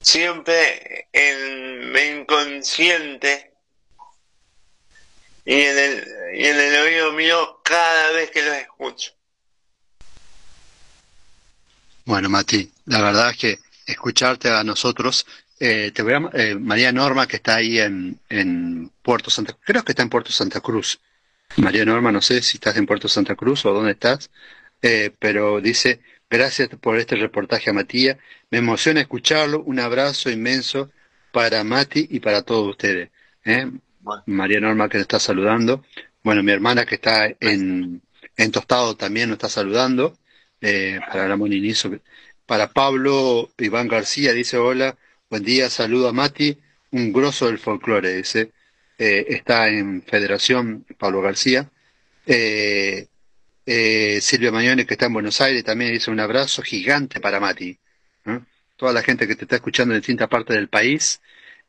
siempre 0.00 1.08
en 1.12 1.94
inconsciente 2.18 3.53
y 5.44 5.54
en 5.54 5.78
el, 5.78 6.04
y 6.34 6.44
en 6.46 6.56
el 6.58 6.82
oído 6.82 7.12
mío 7.12 7.60
cada 7.62 8.12
vez 8.12 8.30
que 8.30 8.42
los 8.42 8.54
escucho. 8.54 9.12
Bueno, 12.04 12.28
Mati, 12.28 12.70
la 12.86 13.00
verdad 13.00 13.30
es 13.30 13.36
que 13.36 13.58
escucharte 13.86 14.50
a 14.50 14.62
nosotros, 14.64 15.26
eh, 15.58 15.90
te 15.92 16.02
voy 16.02 16.14
a, 16.14 16.30
eh, 16.34 16.54
María 16.54 16.92
Norma, 16.92 17.26
que 17.26 17.36
está 17.36 17.56
ahí 17.56 17.78
en, 17.78 18.18
en 18.28 18.90
Puerto 19.02 19.30
Santa 19.30 19.56
creo 19.64 19.82
que 19.82 19.92
está 19.92 20.02
en 20.02 20.10
Puerto 20.10 20.32
Santa 20.32 20.60
Cruz. 20.60 21.00
María 21.56 21.84
Norma, 21.84 22.10
no 22.10 22.20
sé 22.20 22.42
si 22.42 22.56
estás 22.56 22.76
en 22.76 22.86
Puerto 22.86 23.08
Santa 23.08 23.36
Cruz 23.36 23.64
o 23.64 23.72
dónde 23.72 23.92
estás, 23.92 24.30
eh, 24.82 25.10
pero 25.18 25.60
dice, 25.60 26.00
gracias 26.28 26.68
por 26.80 26.98
este 26.98 27.16
reportaje 27.16 27.70
a 27.70 27.72
Matías, 27.72 28.18
me 28.50 28.58
emociona 28.58 29.00
escucharlo, 29.00 29.62
un 29.62 29.78
abrazo 29.78 30.30
inmenso 30.30 30.90
para 31.32 31.62
Mati 31.64 32.08
y 32.10 32.20
para 32.20 32.42
todos 32.42 32.70
ustedes. 32.70 33.10
María 34.26 34.60
Norma 34.60 34.88
que 34.88 34.98
nos 34.98 35.02
está 35.02 35.18
saludando, 35.18 35.84
bueno, 36.22 36.42
mi 36.42 36.52
hermana 36.52 36.86
que 36.86 36.96
está 36.96 37.26
en, 37.40 38.02
en 38.36 38.50
Tostado 38.50 38.96
también 38.96 39.28
nos 39.28 39.36
está 39.36 39.48
saludando, 39.48 40.16
eh, 40.60 40.98
para 41.10 41.28
Ramón 41.28 41.52
Inizo, 41.52 41.90
para 42.46 42.72
Pablo 42.72 43.50
Iván 43.58 43.88
García, 43.88 44.32
dice 44.32 44.56
hola, 44.56 44.96
buen 45.28 45.42
día, 45.42 45.68
saludo 45.68 46.08
a 46.08 46.12
Mati, 46.12 46.58
un 46.92 47.12
grosso 47.12 47.46
del 47.46 47.58
folclore, 47.58 48.14
dice, 48.14 48.52
eh, 48.98 49.26
está 49.28 49.68
en 49.68 50.02
Federación 50.02 50.86
Pablo 50.98 51.20
García. 51.20 51.70
Eh, 52.26 53.08
Silvia 54.20 54.52
Mañones, 54.52 54.86
que 54.86 54.94
está 54.94 55.06
en 55.06 55.14
Buenos 55.14 55.40
Aires, 55.40 55.64
también 55.64 55.92
dice 55.92 56.10
un 56.10 56.20
abrazo 56.20 56.62
gigante 56.62 57.20
para 57.20 57.40
Mati. 57.40 57.78
Toda 58.76 58.92
la 58.92 59.02
gente 59.02 59.26
que 59.26 59.36
te 59.36 59.44
está 59.44 59.56
escuchando 59.56 59.94
en 59.94 60.00
distintas 60.00 60.28
partes 60.28 60.56
del 60.56 60.68
país. 60.68 61.20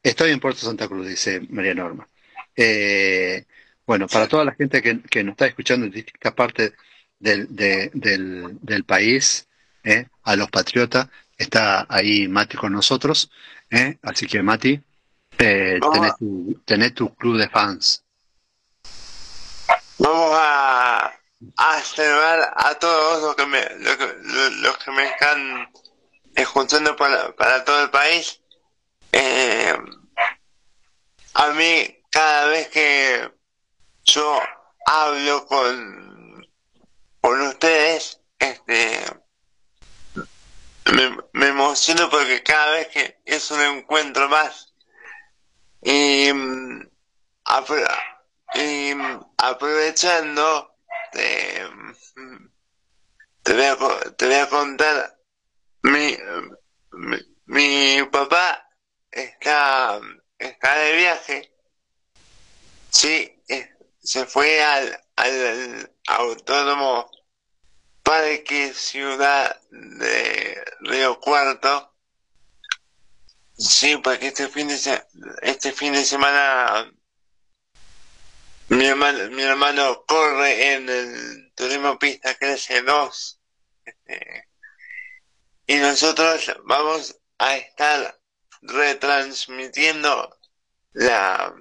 Estoy 0.03 0.32
en 0.32 0.40
Puerto 0.40 0.62
Santa 0.62 0.88
Cruz, 0.88 1.07
dice 1.07 1.41
María 1.49 1.74
Norma. 1.74 2.07
Eh, 2.56 3.45
bueno, 3.86 4.07
para 4.07 4.27
toda 4.27 4.45
la 4.45 4.53
gente 4.56 4.82
que, 4.82 5.02
que 5.02 5.23
nos 5.23 5.34
está 5.34 5.45
escuchando 5.48 5.86
en 5.86 5.91
distintas 5.91 6.34
partes 6.34 6.73
del, 7.19 7.53
de- 7.56 7.91
del, 7.94 8.57
del 8.61 8.84
país, 8.84 9.48
¿eh? 9.84 10.07
a 10.23 10.36
los 10.36 10.49
patriotas, 10.49 11.07
está 11.38 11.86
ahí 11.90 12.27
Mati 12.27 12.57
con 12.57 12.73
nosotros. 12.73 13.30
¿eh? 13.69 13.98
Así 14.02 14.26
que 14.26 14.41
Mati, 14.41 14.82
eh, 15.38 15.80
tenés, 15.91 16.15
tu, 16.18 16.61
tenés 16.65 16.94
tu 16.94 17.14
club 17.15 17.38
de 17.38 17.49
fans. 17.49 18.03
Vamos 19.98 20.32
a, 20.40 21.14
a 21.57 21.82
saludar 21.82 22.53
a 22.56 22.76
todos 22.76 23.22
los 23.23 23.36
que 23.36 23.45
me, 23.45 23.61
los 23.80 23.95
que, 23.98 24.07
los- 24.23 24.53
los 24.57 24.77
que 24.80 24.91
me 24.91 25.06
están 25.07 25.69
escuchando 26.36 26.95
para, 26.95 27.34
para 27.36 27.64
todo 27.64 27.84
el 27.84 27.90
país. 27.91 28.41
Eh, 29.11 29.73
a 31.36 31.48
mí, 31.52 31.98
cada 32.16 32.48
vez 32.48 32.70
que 32.70 33.30
yo 34.06 34.40
hablo 34.86 35.46
con, 35.48 36.48
con 37.20 37.42
ustedes, 37.42 38.22
este, 38.40 39.02
me, 41.34 41.48
emociono 41.48 42.10
porque 42.10 42.42
cada 42.42 42.72
vez 42.72 42.88
que 42.88 43.20
es 43.26 43.52
un 43.52 43.60
encuentro 43.60 44.30
más. 44.30 44.74
Y, 45.82 46.30
y 46.30 46.32
mm, 48.96 49.20
aprovechando, 49.38 50.74
te, 51.12 51.68
voy 53.44 53.66
a, 53.66 53.78
te 54.16 54.26
voy 54.26 54.36
a 54.36 54.50
contar, 54.50 55.20
mi, 55.82 56.18
mi, 56.92 57.18
mi 57.48 58.04
papá 58.10 58.70
está, 59.12 60.00
está 60.40 60.76
de 60.78 60.96
viaje, 60.96 61.55
sí, 62.96 63.44
eh, 63.50 63.70
se 64.02 64.26
fue 64.26 64.64
al, 64.64 65.04
al 65.18 65.92
autónomo 66.08 67.10
Parque 68.04 68.74
Ciudad 68.74 69.60
de 69.70 70.64
Río 70.82 71.20
Cuarto, 71.20 71.94
sí, 73.58 73.98
porque 73.98 74.28
este 74.28 74.48
fin 74.48 74.70
de, 74.70 74.78
se- 74.78 75.06
este 75.42 75.74
fin 75.74 75.92
de 75.94 76.06
semana 76.06 76.90
mi 78.70 78.86
hermano, 78.86 79.30
mi 79.32 79.44
hermano 79.44 80.06
corre 80.08 80.74
en 80.76 80.90
el 80.90 81.54
turismo 81.54 82.00
pista 82.00 82.34
crece 82.36 82.82
2 82.82 83.42
este, 83.84 84.50
y 85.68 85.76
nosotros 85.76 86.52
vamos 86.64 87.20
a 87.40 87.58
estar 87.58 88.20
retransmitiendo 88.62 90.36
la, 90.94 91.54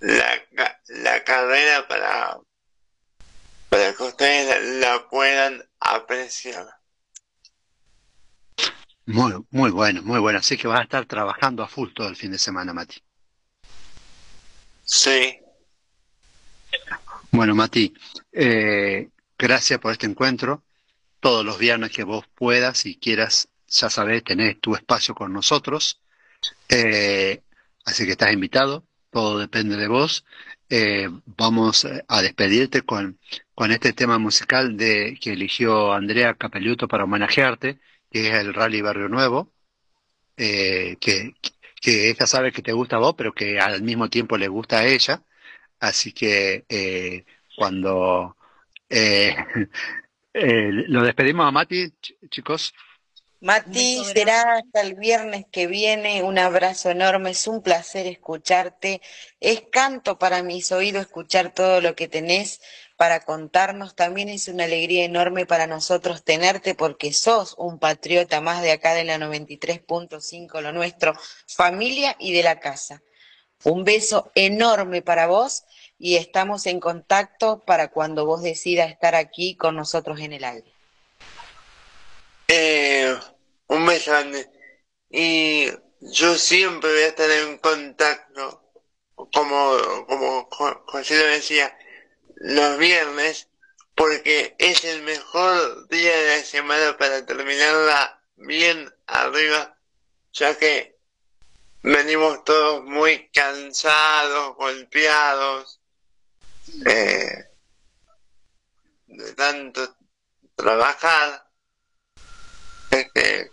la, 0.00 0.80
la 0.88 1.24
carrera 1.24 1.86
para, 1.88 2.38
para 3.68 3.94
que 3.94 4.02
ustedes 4.02 4.80
la, 4.80 4.94
la 4.94 5.08
puedan 5.08 5.62
apreciar. 5.80 6.66
Muy, 9.06 9.34
muy 9.50 9.70
bueno, 9.70 10.02
muy 10.02 10.18
bueno. 10.18 10.38
Así 10.38 10.56
que 10.56 10.66
vas 10.66 10.80
a 10.80 10.84
estar 10.84 11.04
trabajando 11.06 11.62
a 11.62 11.68
full 11.68 11.92
todo 11.92 12.08
el 12.08 12.16
fin 12.16 12.32
de 12.32 12.38
semana, 12.38 12.72
Mati. 12.72 13.02
Sí. 14.84 15.38
Bueno, 17.30 17.54
Mati, 17.54 17.94
eh, 18.32 19.08
gracias 19.38 19.78
por 19.78 19.92
este 19.92 20.06
encuentro. 20.06 20.62
Todos 21.20 21.44
los 21.44 21.58
viernes 21.58 21.90
que 21.90 22.04
vos 22.04 22.26
puedas 22.34 22.86
y 22.86 22.96
quieras, 22.96 23.48
ya 23.66 23.90
sabés, 23.90 24.24
tenés 24.24 24.60
tu 24.60 24.74
espacio 24.74 25.14
con 25.14 25.32
nosotros. 25.32 26.00
Eh, 26.68 27.42
así 27.84 28.04
que 28.04 28.12
estás 28.12 28.32
invitado, 28.32 28.84
todo 29.14 29.38
depende 29.38 29.76
de 29.76 29.88
vos. 29.88 30.26
Eh, 30.68 31.08
vamos 31.26 31.84
eh, 31.84 32.04
a 32.08 32.22
despedirte 32.22 32.82
con, 32.82 33.18
con 33.54 33.70
este 33.72 33.92
tema 33.92 34.18
musical 34.18 34.76
de, 34.76 35.18
que 35.20 35.32
eligió 35.34 35.92
Andrea 35.92 36.34
Capelluto 36.34 36.88
para 36.88 37.04
homenajearte, 37.04 37.78
que 38.10 38.28
es 38.28 38.34
el 38.34 38.54
Rally 38.54 38.82
Barrio 38.82 39.08
Nuevo, 39.08 39.52
eh, 40.36 40.96
que, 41.00 41.34
ella 41.86 42.26
sabe 42.26 42.52
que 42.52 42.62
te 42.62 42.72
gusta 42.72 42.96
a 42.96 43.00
vos, 43.00 43.14
pero 43.16 43.32
que 43.34 43.60
al 43.60 43.82
mismo 43.82 44.08
tiempo 44.10 44.38
le 44.38 44.48
gusta 44.48 44.78
a 44.80 44.86
ella. 44.86 45.22
Así 45.80 46.12
que 46.12 46.64
eh, 46.68 47.24
cuando 47.56 48.36
lo 50.34 51.02
despedimos 51.04 51.46
a 51.46 51.50
Mati, 51.52 51.88
ch- 52.02 52.16
chicos. 52.30 52.74
Mati, 53.44 54.02
será 54.06 54.54
hasta 54.54 54.80
el 54.80 54.94
viernes 54.94 55.44
que 55.52 55.66
viene. 55.66 56.22
Un 56.22 56.38
abrazo 56.38 56.88
enorme. 56.88 57.32
Es 57.32 57.46
un 57.46 57.60
placer 57.60 58.06
escucharte. 58.06 59.02
Es 59.38 59.64
canto 59.70 60.18
para 60.18 60.42
mis 60.42 60.72
oídos 60.72 61.02
escuchar 61.02 61.52
todo 61.52 61.82
lo 61.82 61.94
que 61.94 62.08
tenés 62.08 62.62
para 62.96 63.20
contarnos. 63.20 63.94
También 63.94 64.30
es 64.30 64.48
una 64.48 64.64
alegría 64.64 65.04
enorme 65.04 65.44
para 65.44 65.66
nosotros 65.66 66.24
tenerte 66.24 66.74
porque 66.74 67.12
sos 67.12 67.54
un 67.58 67.78
patriota 67.78 68.40
más 68.40 68.62
de 68.62 68.72
acá 68.72 68.94
de 68.94 69.04
la 69.04 69.18
93.5, 69.18 70.62
lo 70.62 70.72
nuestro, 70.72 71.12
familia 71.46 72.16
y 72.18 72.32
de 72.32 72.44
la 72.44 72.60
casa. 72.60 73.02
Un 73.62 73.84
beso 73.84 74.32
enorme 74.34 75.02
para 75.02 75.26
vos 75.26 75.64
y 75.98 76.16
estamos 76.16 76.64
en 76.64 76.80
contacto 76.80 77.62
para 77.66 77.88
cuando 77.88 78.24
vos 78.24 78.42
decidas 78.42 78.90
estar 78.90 79.14
aquí 79.14 79.54
con 79.54 79.76
nosotros 79.76 80.18
en 80.20 80.32
el 80.32 80.44
aire. 80.44 80.72
Eh, 82.48 83.16
un 83.74 83.86
beso 83.86 84.10
grande. 84.10 84.50
Y 85.10 85.68
yo 86.00 86.36
siempre 86.36 86.92
voy 86.92 87.02
a 87.02 87.08
estar 87.08 87.30
en 87.30 87.58
contacto, 87.58 88.62
como, 89.14 90.06
como 90.06 90.48
Jo- 90.50 90.84
José 90.86 91.18
lo 91.18 91.26
decía, 91.26 91.76
los 92.36 92.78
viernes, 92.78 93.48
porque 93.94 94.54
es 94.58 94.84
el 94.84 95.02
mejor 95.02 95.88
día 95.88 96.16
de 96.16 96.38
la 96.38 96.44
semana 96.44 96.96
para 96.98 97.24
terminarla 97.24 98.20
bien 98.36 98.92
arriba, 99.06 99.78
ya 100.32 100.58
que 100.58 100.98
venimos 101.82 102.42
todos 102.44 102.84
muy 102.84 103.28
cansados, 103.28 104.56
golpeados, 104.56 105.80
eh, 106.86 107.44
de 109.06 109.32
tanto 109.34 109.96
trabajar. 110.56 111.48
Este, 112.90 113.50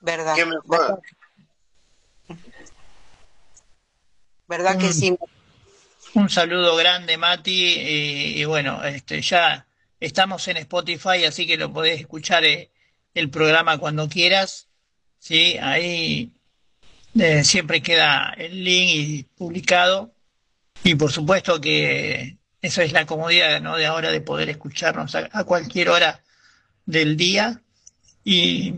¿Verdad? 0.00 0.34
¿Qué 0.36 0.46
mejor? 0.46 1.02
¿Verdad 4.46 4.78
que 4.78 4.92
sí? 4.92 5.16
Un 6.14 6.30
saludo 6.30 6.76
grande, 6.76 7.18
Mati. 7.18 7.52
Y, 7.52 8.40
y 8.40 8.44
bueno, 8.44 8.82
este, 8.84 9.20
ya 9.20 9.66
estamos 10.00 10.46
en 10.48 10.56
Spotify, 10.58 11.24
así 11.26 11.46
que 11.46 11.56
lo 11.56 11.72
podés 11.72 12.00
escuchar 12.00 12.44
eh, 12.44 12.70
el 13.14 13.30
programa 13.30 13.78
cuando 13.78 14.08
quieras. 14.08 14.68
Sí, 15.18 15.58
ahí 15.58 16.32
eh, 17.18 17.44
siempre 17.44 17.82
queda 17.82 18.34
el 18.38 18.64
link 18.64 18.90
y 18.94 19.22
publicado. 19.36 20.14
Y 20.84 20.94
por 20.94 21.12
supuesto 21.12 21.60
que 21.60 22.38
eso 22.62 22.82
es 22.82 22.92
la 22.92 23.04
comodidad, 23.04 23.60
¿no? 23.60 23.76
de 23.76 23.86
ahora 23.86 24.10
de 24.10 24.20
poder 24.20 24.48
escucharnos 24.48 25.14
a, 25.14 25.28
a 25.32 25.44
cualquier 25.44 25.90
hora 25.90 26.22
del 26.86 27.16
día. 27.16 27.60
Y, 28.24 28.72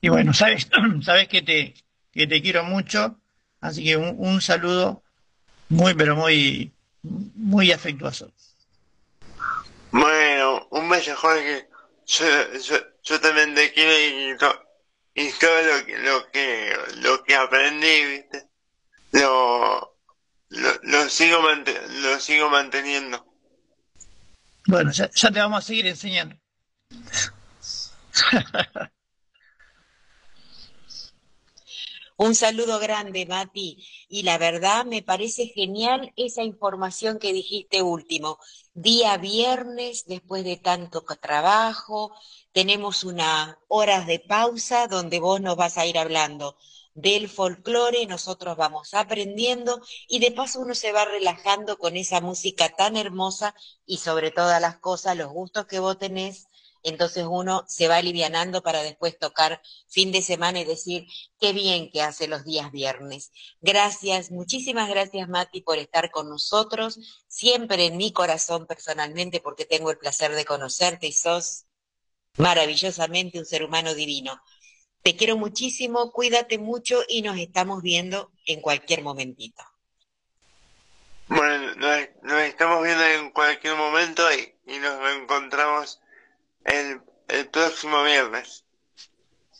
y 0.00 0.08
bueno, 0.08 0.32
sabes, 0.32 0.68
sabes 1.02 1.28
que 1.28 1.42
te, 1.42 1.74
que 2.12 2.26
te 2.26 2.42
quiero 2.42 2.64
mucho. 2.64 3.16
Así 3.60 3.84
que 3.84 3.96
un, 3.96 4.14
un 4.18 4.40
saludo 4.40 5.02
muy, 5.68 5.94
pero 5.94 6.16
muy, 6.16 6.72
muy 7.02 7.72
afectuoso. 7.72 8.32
Bueno, 9.90 10.66
un 10.70 10.88
beso 10.88 11.14
Jorge. 11.16 11.68
Yo, 12.06 12.26
yo, 12.58 12.76
yo 13.04 13.20
también 13.20 13.54
te 13.54 13.72
quiero 13.72 13.92
y, 13.92 14.36
y 15.14 15.32
todo 15.32 15.62
lo 15.62 15.86
que, 15.86 15.98
lo 15.98 16.30
que, 16.30 16.76
lo 16.96 17.24
que 17.24 17.34
aprendí, 17.34 18.04
viste, 18.06 18.48
lo, 19.12 19.96
lo, 20.48 20.68
lo 20.82 21.08
sigo 21.08 21.40
lo 21.40 22.20
sigo 22.20 22.50
manteniendo. 22.50 23.26
Bueno, 24.66 24.90
ya, 24.92 25.10
ya 25.10 25.30
te 25.30 25.38
vamos 25.38 25.64
a 25.64 25.66
seguir 25.66 25.86
enseñando. 25.86 26.36
Un 32.26 32.34
saludo 32.34 32.78
grande, 32.78 33.24
Mati. 33.24 33.82
Y 34.06 34.24
la 34.24 34.36
verdad 34.36 34.84
me 34.84 35.00
parece 35.00 35.46
genial 35.46 36.12
esa 36.16 36.42
información 36.42 37.18
que 37.18 37.32
dijiste 37.32 37.80
último. 37.80 38.38
Día 38.74 39.16
viernes, 39.16 40.04
después 40.06 40.44
de 40.44 40.58
tanto 40.58 41.02
trabajo, 41.18 42.12
tenemos 42.52 43.04
unas 43.04 43.56
horas 43.68 44.06
de 44.06 44.18
pausa 44.20 44.86
donde 44.86 45.18
vos 45.18 45.40
nos 45.40 45.56
vas 45.56 45.78
a 45.78 45.86
ir 45.86 45.96
hablando 45.96 46.58
del 46.92 47.26
folclore, 47.26 48.04
nosotros 48.04 48.54
vamos 48.54 48.92
aprendiendo 48.92 49.80
y 50.06 50.18
de 50.18 50.32
paso 50.32 50.60
uno 50.60 50.74
se 50.74 50.92
va 50.92 51.06
relajando 51.06 51.78
con 51.78 51.96
esa 51.96 52.20
música 52.20 52.68
tan 52.68 52.98
hermosa 52.98 53.54
y 53.86 53.96
sobre 53.96 54.30
todas 54.30 54.60
las 54.60 54.76
cosas, 54.76 55.16
los 55.16 55.32
gustos 55.32 55.64
que 55.64 55.78
vos 55.78 55.96
tenés, 55.96 56.48
entonces 56.82 57.26
uno 57.28 57.64
se 57.68 57.88
va 57.88 57.96
alivianando 57.96 58.62
para 58.62 58.82
después 58.82 59.18
tocar 59.18 59.60
fin 59.88 60.12
de 60.12 60.22
semana 60.22 60.60
y 60.60 60.64
decir 60.64 61.06
qué 61.38 61.52
bien 61.52 61.90
que 61.90 62.02
hace 62.02 62.28
los 62.28 62.44
días 62.44 62.70
viernes. 62.72 63.32
Gracias, 63.60 64.30
muchísimas 64.30 64.88
gracias 64.88 65.28
Mati 65.28 65.60
por 65.62 65.78
estar 65.78 66.10
con 66.10 66.28
nosotros, 66.28 66.98
siempre 67.28 67.86
en 67.86 67.96
mi 67.96 68.12
corazón 68.12 68.66
personalmente 68.66 69.40
porque 69.40 69.64
tengo 69.64 69.90
el 69.90 69.98
placer 69.98 70.34
de 70.34 70.44
conocerte 70.44 71.06
y 71.06 71.12
sos 71.12 71.66
maravillosamente 72.36 73.38
un 73.38 73.46
ser 73.46 73.64
humano 73.64 73.94
divino. 73.94 74.40
Te 75.02 75.16
quiero 75.16 75.36
muchísimo, 75.36 76.12
cuídate 76.12 76.58
mucho 76.58 77.00
y 77.08 77.22
nos 77.22 77.38
estamos 77.38 77.82
viendo 77.82 78.32
en 78.46 78.60
cualquier 78.60 79.02
momentito. 79.02 79.62
Bueno, 81.30 81.74
nos, 81.76 82.42
estamos 82.42 82.82
viendo 82.82 83.04
en 83.04 83.30
cualquier 83.30 83.76
momento 83.76 84.22
y, 84.32 84.78
nos 84.78 85.16
encontramos 85.16 86.00
el, 86.72 87.00
el 87.28 87.48
próximo 87.48 88.02
viernes. 88.04 88.64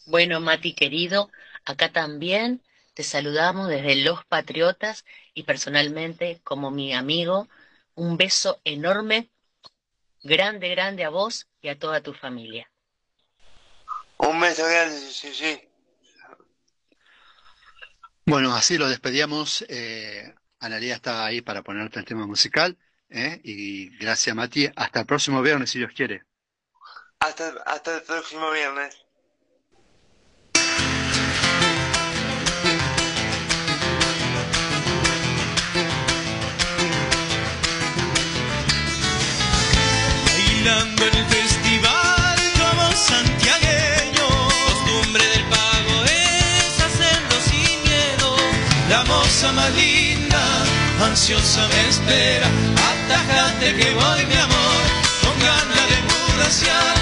Bueno, 0.06 0.40
Mati 0.40 0.74
querido, 0.74 1.30
acá 1.64 1.92
también 1.92 2.62
te 2.94 3.02
saludamos 3.02 3.68
desde 3.68 3.96
Los 3.96 4.24
Patriotas 4.24 5.04
y 5.34 5.44
personalmente 5.44 6.40
como 6.42 6.70
mi 6.70 6.92
amigo, 6.92 7.48
un 7.94 8.16
beso 8.16 8.60
enorme, 8.64 9.30
grande, 10.22 10.68
grande 10.70 11.04
a 11.04 11.10
vos 11.10 11.48
y 11.62 11.68
a 11.68 11.78
toda 11.78 12.02
tu 12.02 12.12
familia. 12.12 12.70
Un 14.18 14.40
beso 14.40 14.64
grande, 14.66 14.98
sí, 14.98 15.32
sí. 15.32 15.60
Bueno, 18.26 18.54
así 18.54 18.78
lo 18.78 18.88
despedíamos. 18.88 19.64
Eh, 19.68 20.34
Analia 20.60 20.94
está 20.94 21.24
ahí 21.24 21.40
para 21.40 21.62
ponerte 21.62 21.98
el 21.98 22.04
tema 22.04 22.26
musical. 22.26 22.76
¿eh? 23.08 23.40
Y 23.42 23.96
gracias, 23.96 24.36
Mati. 24.36 24.68
Hasta 24.76 25.00
el 25.00 25.06
próximo 25.06 25.40
viernes, 25.42 25.70
si 25.70 25.78
Dios 25.78 25.92
quiere. 25.94 26.22
Hasta, 27.22 27.52
hasta 27.66 27.96
el 27.96 28.02
próximo 28.02 28.50
viernes. 28.50 28.96
Bailando 40.24 41.06
en 41.06 41.14
el 41.14 41.26
festival 41.26 42.38
como 42.58 42.90
santiagueño, 42.92 44.28
costumbre 44.64 45.24
del 45.26 45.44
pago 45.50 46.04
es 46.04 46.80
hacerlo 46.80 47.36
sin 47.44 47.82
miedo. 47.82 48.36
La 48.88 49.04
moza 49.04 49.52
más 49.52 49.70
linda, 49.74 50.40
ansiosa 51.04 51.68
me 51.68 51.88
espera, 51.90 52.48
atajate 52.92 53.74
que 53.76 53.92
voy 53.94 54.24
mi 54.24 54.36
amor, 54.36 54.82
con 55.22 55.38
ganas 55.38 55.88
de 55.90 55.98
mudaciar, 56.08 56.99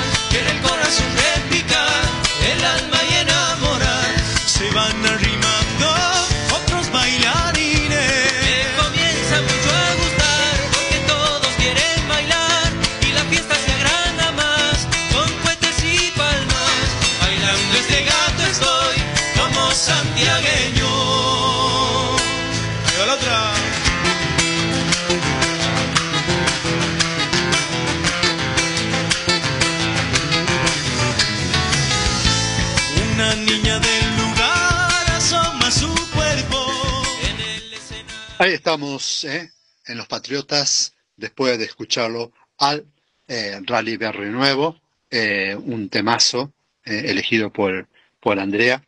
¿eh? 39.24 39.52
en 39.86 39.96
Los 39.96 40.08
Patriotas, 40.08 40.94
después 41.16 41.58
de 41.58 41.64
escucharlo 41.64 42.32
al 42.58 42.84
eh, 43.28 43.60
Rally 43.64 43.96
Berry 43.96 44.30
Nuevo, 44.30 44.80
eh, 45.10 45.54
un 45.54 45.88
temazo 45.88 46.52
elegido 46.84 47.52
por, 47.52 47.86
por 48.18 48.40
Andrea, 48.40 48.82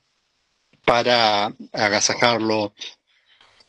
para 0.84 1.52
agasajarlo 1.72 2.74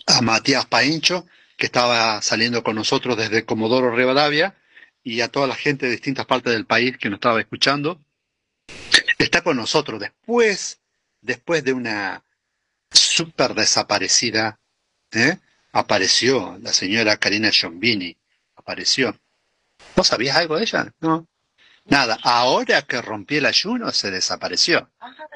a 0.08 0.22
Matías 0.22 0.66
Paincho, 0.68 1.28
que 1.58 1.66
estaba 1.66 2.22
saliendo 2.22 2.64
con 2.64 2.76
nosotros 2.76 3.18
desde 3.18 3.46
Comodoro 3.46 3.94
Rivadavia, 3.94 4.56
y 5.04 5.22
a 5.22 5.28
toda 5.28 5.48
la 5.48 5.56
gente 5.56 5.86
de 5.86 5.92
distintas 5.94 6.26
partes 6.26 6.54
del 6.54 6.66
país 6.66 6.98
que 6.98 7.10
nos 7.10 7.18
estaba 7.18 7.42
escuchando. 7.42 8.00
Está 9.18 9.44
con 9.44 9.58
nosotros 9.58 10.00
después, 10.00 10.80
después 11.22 11.64
de 11.64 11.74
una 11.74 12.24
súper 12.90 13.54
desaparecida. 13.54 14.60
Apareció 15.72 16.58
la 16.62 16.74
señora 16.74 17.18
Karina 17.18 17.52
Giombini, 17.52 18.16
apareció. 18.56 19.18
¿Vos 19.96 20.08
sabías 20.08 20.38
algo 20.38 20.58
de 20.58 20.64
ella? 20.64 20.94
No. 21.00 21.28
Nada, 21.86 22.20
ahora 22.22 22.84
que 22.84 23.02
rompí 23.02 23.38
el 23.38 23.46
ayuno 23.48 23.92
se 23.92 24.12
desapareció. 24.12 24.92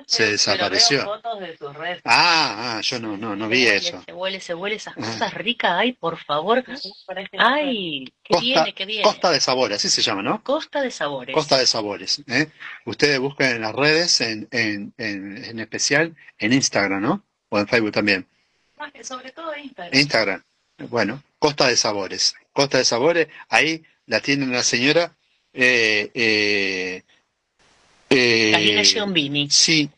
Se 0.05 0.29
desapareció. 0.29 1.03
fotos 1.03 1.39
de 1.39 1.57
sus 1.57 1.73
redes. 1.73 2.01
Ah, 2.05 2.75
ah, 2.77 2.81
yo 2.81 2.99
no, 2.99 3.17
no, 3.17 3.35
no 3.35 3.47
vi 3.49 3.63
Se 3.63 3.65
huele, 3.65 3.75
eso. 3.77 4.03
Se 4.05 4.13
huele, 4.13 4.39
se 4.39 4.53
huele 4.53 4.75
esas 4.75 4.93
Ah. 4.95 5.01
cosas 5.01 5.33
ricas. 5.33 5.71
Ay, 5.73 5.93
por 5.93 6.17
favor. 6.23 6.63
Ay, 7.39 8.05
que 8.23 8.33
Costa, 8.33 8.41
viene, 8.41 8.73
que 8.75 8.85
viene. 8.85 9.03
Costa 9.03 9.31
de 9.31 9.39
Sabores, 9.39 9.77
así 9.77 9.89
se 9.89 10.03
llama, 10.03 10.21
¿no? 10.21 10.43
Costa 10.43 10.81
de 10.81 10.91
sabores. 10.91 11.33
Costa 11.33 11.57
de 11.57 11.65
Sabores. 11.65 12.21
¿eh? 12.27 12.51
Ustedes 12.85 13.19
buscan 13.19 13.55
en 13.55 13.61
las 13.61 13.73
redes, 13.73 14.21
en, 14.21 14.47
en, 14.51 14.93
en, 14.97 15.43
en 15.43 15.59
especial 15.59 16.15
en 16.37 16.53
Instagram, 16.53 17.01
¿no? 17.01 17.25
O 17.49 17.57
en 17.57 17.67
Facebook 17.67 17.91
también. 17.91 18.27
Sobre 19.03 19.31
todo 19.31 19.55
Instagram. 19.55 19.99
Instagram. 19.99 20.43
Bueno, 20.89 21.23
Costa 21.39 21.67
de 21.67 21.75
Sabores. 21.77 22.35
Costa 22.53 22.77
de 22.77 22.85
Sabores, 22.85 23.27
ahí 23.49 23.83
la 24.05 24.19
tiene 24.19 24.45
la 24.47 24.63
señora. 24.63 25.11
Eh, 25.53 26.11
eh, 26.13 27.03
eh. 28.09 29.47
Sí. 29.49 29.89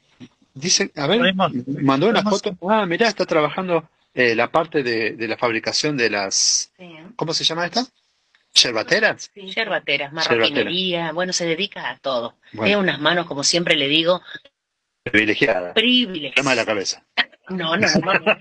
Dice, 0.54 0.92
a 0.96 1.08
ver, 1.08 1.20
Podemos- 1.20 1.52
mandó 1.82 2.08
una 2.10 2.24
foto. 2.24 2.58
Ah, 2.68 2.86
mirá, 2.86 3.08
está 3.08 3.26
trabajando 3.26 3.88
eh, 4.14 4.36
la 4.36 4.50
parte 4.52 4.82
de, 4.84 5.12
de 5.12 5.28
la 5.28 5.38
fabricación 5.38 5.98
de 5.98 6.10
las. 6.10 6.72
Sí. 6.78 6.96
¿Cómo 7.16 7.34
se 7.34 7.44
llama 7.44 7.66
esta? 7.66 7.86
¿Yerbateras? 8.54 9.30
Yerbateras, 9.36 10.14
marroquinería, 10.14 11.12
bueno, 11.12 11.32
se 11.32 11.46
dedica 11.46 11.90
a 11.92 11.98
todo. 12.00 12.36
Bueno. 12.54 12.66
Tiene 12.66 12.82
unas 12.82 13.00
manos, 13.00 13.28
como 13.28 13.44
siempre 13.44 13.76
le 13.76 13.88
digo, 13.88 14.22
Privilegiada. 15.04 15.74
privilegiadas. 15.76 16.36
Tema 16.36 16.52
de 16.52 16.56
la 16.56 16.66
cabeza. 16.66 17.04
No, 17.50 17.78
no, 17.78 17.88
no, 17.88 18.14
no. 18.14 18.32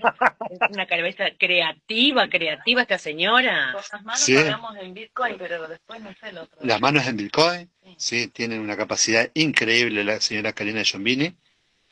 Es 0.49 0.59
una 0.71 0.85
cabeza 0.85 1.25
creativa, 1.37 2.27
creativa 2.29 2.81
esta 2.81 2.97
señora. 2.97 3.71
Con 3.73 3.81
las 3.91 4.03
manos 4.03 4.19
Sí. 4.21 4.35
pagamos 4.35 4.75
en 4.77 4.93
Bitcoin, 4.93 5.35
pero 5.37 5.67
después 5.67 6.01
no 6.01 6.09
sé 6.19 6.29
el 6.29 6.37
otro. 6.39 6.57
Las 6.61 6.81
manos 6.81 7.05
en 7.07 7.17
Bitcoin, 7.17 7.69
sí, 7.97 8.27
tienen 8.27 8.59
una 8.59 8.75
capacidad 8.75 9.29
increíble 9.33 10.03
la 10.03 10.19
señora 10.19 10.53
Karina 10.53 10.83
Giombini. 10.83 11.33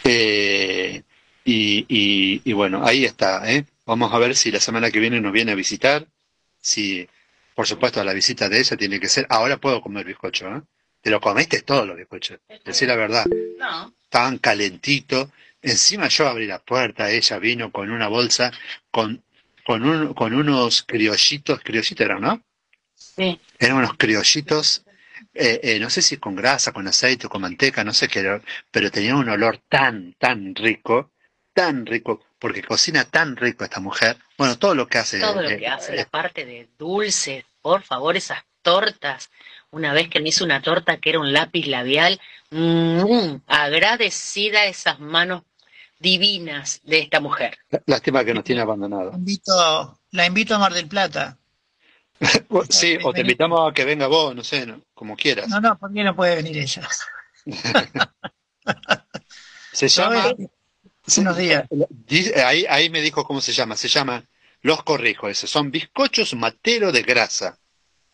Eh, 0.03 1.03
y, 1.43 1.85
y, 1.87 2.41
y 2.43 2.53
bueno, 2.53 2.85
ahí 2.85 3.05
está, 3.05 3.49
¿eh? 3.51 3.65
Vamos 3.85 4.13
a 4.13 4.17
ver 4.19 4.35
si 4.35 4.51
la 4.51 4.59
semana 4.59 4.91
que 4.91 4.99
viene 4.99 5.21
nos 5.21 5.31
viene 5.31 5.51
a 5.51 5.55
visitar. 5.55 6.05
Si, 6.59 7.07
por 7.53 7.67
supuesto, 7.67 8.03
la 8.03 8.13
visita 8.13 8.49
de 8.49 8.59
ella 8.59 8.75
tiene 8.75 8.99
que 8.99 9.07
ser. 9.07 9.25
Ahora 9.29 9.57
puedo 9.57 9.81
comer 9.81 10.05
bizcocho, 10.05 10.47
¿eh? 10.55 10.61
Te 11.01 11.11
lo 11.11 11.21
comiste 11.21 11.61
todos 11.61 11.87
los 11.87 11.95
bizcochos. 11.95 12.39
Decir 12.65 12.87
la 12.87 12.95
verdad. 12.95 13.25
No, 13.59 13.93
Estaban 14.03 14.39
calentitos. 14.39 15.29
Encima 15.65 16.07
yo 16.09 16.27
abrí 16.27 16.45
la 16.45 16.59
puerta, 16.59 17.09
ella 17.09 17.39
vino 17.39 17.71
con 17.71 17.89
una 17.89 18.07
bolsa 18.07 18.51
con, 18.91 19.23
con, 19.65 19.83
un, 19.83 20.13
con 20.13 20.33
unos 20.35 20.83
criollitos, 20.83 21.59
criollitos 21.61 22.05
eran, 22.05 22.21
¿no? 22.21 22.43
Sí. 22.93 23.39
Eran 23.57 23.77
unos 23.77 23.97
criollitos, 23.97 24.83
eh, 25.33 25.59
eh, 25.63 25.79
no 25.79 25.89
sé 25.89 26.03
si 26.03 26.17
con 26.17 26.35
grasa, 26.35 26.71
con 26.71 26.87
aceite, 26.87 27.27
con 27.27 27.41
manteca, 27.41 27.83
no 27.83 27.93
sé 27.93 28.07
qué 28.07 28.19
era, 28.19 28.41
pero 28.69 28.91
tenían 28.91 29.15
un 29.15 29.27
olor 29.27 29.59
tan, 29.67 30.13
tan 30.19 30.53
rico, 30.53 31.11
tan 31.51 31.87
rico, 31.87 32.23
porque 32.37 32.61
cocina 32.61 33.03
tan 33.03 33.35
rico 33.35 33.63
esta 33.63 33.79
mujer. 33.79 34.17
Bueno, 34.37 34.59
todo 34.59 34.75
lo 34.75 34.87
que 34.87 34.99
hace. 34.99 35.19
Todo 35.19 35.41
lo 35.41 35.49
eh, 35.49 35.57
que 35.57 35.67
hace, 35.67 35.95
la 35.95 36.05
parte 36.05 36.45
de 36.45 36.69
dulces, 36.77 37.43
por 37.63 37.81
favor, 37.81 38.15
esas 38.15 38.43
tortas. 38.61 39.31
Una 39.71 39.93
vez 39.93 40.09
que 40.09 40.19
me 40.19 40.29
hizo 40.29 40.45
una 40.45 40.61
torta 40.61 40.97
que 40.97 41.09
era 41.09 41.19
un 41.19 41.33
lápiz 41.33 41.65
labial, 41.65 42.21
mm, 42.51 43.37
agradecida 43.47 44.65
esas 44.65 44.99
manos 44.99 45.41
divinas 45.99 46.81
de 46.83 46.99
esta 46.99 47.19
mujer. 47.19 47.57
Lástima 47.85 48.23
que 48.23 48.33
nos 48.33 48.43
tiene 48.43 48.61
abandonado. 48.61 49.11
Invito, 49.13 49.99
la 50.11 50.25
invito 50.25 50.55
a 50.55 50.59
Mar 50.59 50.73
del 50.73 50.87
Plata. 50.87 51.37
Sí, 52.69 52.97
o 53.03 53.11
te 53.11 53.21
invitamos 53.21 53.69
a 53.69 53.73
que 53.73 53.83
venga 53.83 54.07
vos, 54.07 54.33
no 54.35 54.43
sé, 54.43 54.65
no- 54.65 54.81
como 54.93 55.15
quieras. 55.17 55.49
No, 55.49 55.59
no, 55.59 55.77
¿por 55.77 55.93
qué 55.93 56.03
no 56.03 56.15
puede 56.15 56.37
venir 56.37 56.57
ella? 56.57 56.87
Se 59.73 59.87
llama, 59.89 60.23
¿Sabe? 60.23 60.49
Buenos 61.17 61.37
días. 61.37 61.65
Ahí, 62.45 62.65
ahí 62.69 62.89
me 62.89 63.01
dijo 63.01 63.23
cómo 63.25 63.41
se 63.41 63.51
llama. 63.51 63.75
Se 63.75 63.87
llama, 63.87 64.23
los 64.61 64.83
corrijo, 64.83 65.27
ese. 65.27 65.45
Son 65.47 65.69
bizcochos 65.69 66.33
matero 66.35 66.91
de 66.91 67.03
grasa. 67.03 67.59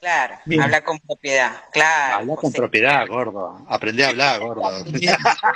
Claro, 0.02 0.38
Bien. 0.46 0.64
habla 0.64 0.84
con 0.84 1.00
propiedad, 1.00 1.62
claro. 1.72 2.18
Habla 2.18 2.36
con 2.36 2.52
propiedad, 2.52 3.08
gordo. 3.08 3.66
Aprende 3.70 4.04
a 4.04 4.10
hablar, 4.10 4.42
gordo. 4.42 4.84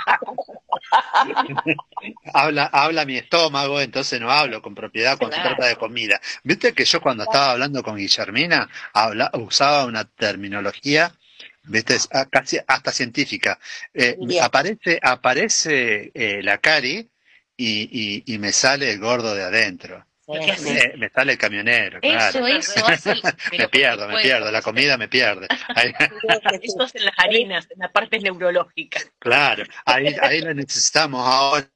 habla, 2.32 2.70
habla 2.72 3.04
mi 3.04 3.16
estómago, 3.16 3.80
entonces 3.80 4.20
no 4.20 4.30
hablo 4.30 4.62
con 4.62 4.74
propiedad 4.74 5.18
cuando 5.18 5.36
se 5.36 5.42
Claro. 5.42 5.56
trata 5.56 5.68
de 5.68 5.76
comida. 5.76 6.20
Viste 6.44 6.72
que 6.72 6.84
yo 6.84 7.00
cuando 7.00 7.24
estaba 7.24 7.52
hablando 7.52 7.82
con 7.82 7.96
Guillermina 7.96 8.68
habla, 8.92 9.30
usaba 9.34 9.84
una 9.84 10.04
terminología, 10.04 11.12
viste, 11.64 11.96
ah, 12.12 12.26
casi 12.30 12.58
hasta 12.66 12.92
científica. 12.92 13.58
Eh, 13.92 14.16
aparece, 14.40 15.00
aparece 15.02 16.12
eh, 16.14 16.40
la 16.42 16.58
cari 16.58 17.08
y, 17.56 18.22
y, 18.26 18.34
y 18.34 18.38
me 18.38 18.52
sale 18.52 18.92
el 18.92 19.00
gordo 19.00 19.34
de 19.34 19.42
adentro. 19.42 20.05
Me 20.28 21.08
sale 21.10 21.32
el 21.32 21.38
camionero, 21.38 21.98
Eso, 22.02 22.40
claro. 22.40 22.46
eso 22.48 23.12
el- 23.12 23.22
me 23.58 23.68
pierdo, 23.68 24.08
me 24.08 24.20
pierdo, 24.22 24.50
la 24.50 24.60
comida 24.60 24.96
me 24.98 25.06
pierde. 25.08 25.46
Ahí- 25.74 25.92
Eso 26.62 26.82
es 26.84 26.94
en 26.96 27.04
las 27.04 27.14
harinas, 27.18 27.68
en 27.70 27.78
la 27.78 27.92
parte 27.92 28.18
neurológica. 28.18 29.00
Claro, 29.18 29.64
ahí, 29.84 30.14
ahí 30.20 30.40
lo 30.40 30.52
necesitamos 30.54 31.24
ahora. 31.24 31.68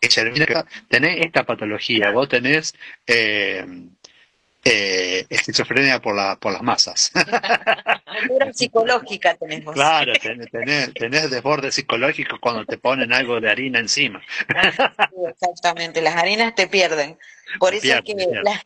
Guillermina, 0.00 0.64
tenés 0.88 1.26
esta 1.26 1.44
patología, 1.44 2.10
vos 2.10 2.28
tenés 2.28 2.72
eh, 3.06 3.66
eh, 4.64 5.26
esquizofrenia 5.28 6.00
por, 6.00 6.14
la, 6.16 6.36
por 6.36 6.52
las 6.52 6.62
masas. 6.62 7.12
Cultura 8.18 8.52
psicológica 8.52 9.34
tenemos. 9.34 9.74
Claro, 9.74 10.12
tenés, 10.14 10.50
tenés, 10.50 10.94
tenés 10.94 11.30
desborde 11.30 11.70
psicológico 11.72 12.38
cuando 12.40 12.64
te 12.64 12.78
ponen 12.78 13.12
algo 13.12 13.40
de 13.40 13.50
harina 13.50 13.78
encima. 13.78 14.22
Sí, 14.38 15.16
Exactamente, 15.28 16.00
las 16.00 16.16
harinas 16.16 16.54
te 16.54 16.66
pierden. 16.66 17.18
Por 17.58 17.70
Te 17.70 17.76
eso 17.78 17.94
es 17.98 18.02
que 18.02 18.14
la- 18.42 18.64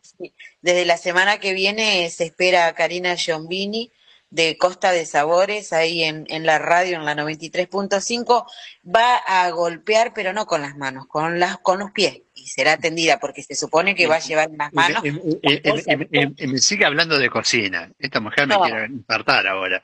desde 0.61 0.85
la 0.85 0.97
semana 0.97 1.39
que 1.39 1.53
viene 1.53 2.09
se 2.09 2.25
espera 2.25 2.67
a 2.67 2.73
Karina 2.73 3.15
Giombini 3.15 3.91
de 4.31 4.57
Costa 4.57 4.91
de 4.91 5.05
Sabores, 5.05 5.73
ahí 5.73 6.03
en, 6.03 6.25
en 6.29 6.45
la 6.45 6.59
radio, 6.59 6.97
en 6.97 7.05
la 7.05 7.15
93.5, 7.15 8.45
va 8.95 9.15
a 9.17 9.49
golpear, 9.51 10.13
pero 10.13 10.33
no 10.33 10.45
con 10.45 10.61
las 10.61 10.77
manos, 10.77 11.07
con, 11.07 11.39
las, 11.39 11.57
con 11.57 11.79
los 11.79 11.91
pies, 11.91 12.21
y 12.35 12.47
será 12.47 12.73
atendida, 12.73 13.19
porque 13.19 13.41
se 13.43 13.55
supone 13.55 13.95
que 13.95 14.07
va 14.07 14.17
a 14.17 14.19
llevar 14.19 14.49
en 14.49 14.57
las 14.57 14.73
manos. 14.73 15.03
Y 15.03 16.47
me 16.47 16.57
sigue 16.59 16.85
hablando 16.85 17.17
de 17.17 17.29
cocina. 17.29 17.91
Esta 17.97 18.19
mujer 18.19 18.47
me 18.47 18.55
No. 18.55 18.61
quiere 18.61 18.85
infartar 18.85 19.47
ahora. 19.47 19.83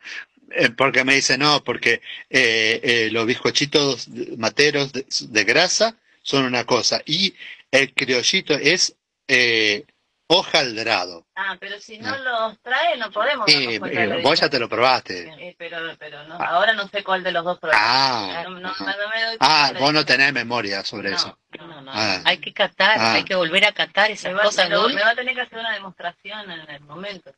Eh, 0.51 0.69
porque 0.69 1.03
me 1.03 1.15
dice, 1.15 1.37
no, 1.37 1.63
porque 1.63 2.01
eh, 2.29 2.79
eh, 2.83 3.09
los 3.11 3.25
bizcochitos 3.25 4.07
materos 4.37 4.93
de, 4.93 5.05
de 5.29 5.43
grasa 5.43 5.97
son 6.21 6.45
una 6.45 6.65
cosa 6.65 7.01
y 7.05 7.33
el 7.71 7.93
criollito 7.93 8.53
es 8.53 8.95
eh, 9.27 9.85
hojaldrado. 10.27 11.25
Ah, 11.35 11.55
pero 11.59 11.79
si 11.79 11.97
no 11.97 12.15
los 12.17 12.59
trae, 12.61 12.97
no 12.97 13.11
podemos. 13.11 13.45
Cuenta 13.45 14.03
eh, 14.03 14.21
vos 14.21 14.39
ya 14.39 14.49
te 14.49 14.59
lo 14.59 14.67
probaste. 14.69 15.27
Eh, 15.39 15.55
pero 15.57 15.77
pero 15.99 16.23
no, 16.27 16.35
ahora 16.35 16.73
no 16.73 16.87
sé 16.87 17.03
cuál 17.03 17.23
de 17.23 17.31
los 17.31 17.43
dos. 17.43 17.59
Ah, 17.73 18.43
no, 18.45 18.59
no, 18.59 18.69
ah. 18.69 18.75
no 18.79 18.85
me 18.87 19.25
doy 19.25 19.37
Ah, 19.39 19.71
vos 19.79 19.93
no 19.93 20.05
tenés 20.05 20.33
memoria 20.33 20.83
sobre 20.83 21.13
eso. 21.13 21.37
No, 21.59 21.81
no. 21.81 21.91
Ah. 21.93 22.21
Hay 22.25 22.37
que 22.39 22.53
catar, 22.53 22.97
Ah. 22.99 23.13
hay 23.13 23.23
que 23.23 23.35
volver 23.35 23.65
a 23.65 23.71
catar 23.71 24.11
esas 24.11 24.33
cosas, 24.39 24.69
me 24.69 24.75
Dul. 24.75 24.93
me 24.93 25.01
va 25.01 25.11
a 25.11 25.15
tener 25.15 25.35
que 25.35 25.41
hacer 25.41 25.59
una 25.59 25.73
demostración 25.73 26.49
en 26.51 26.69
el 26.69 26.81
momento. 26.81 27.31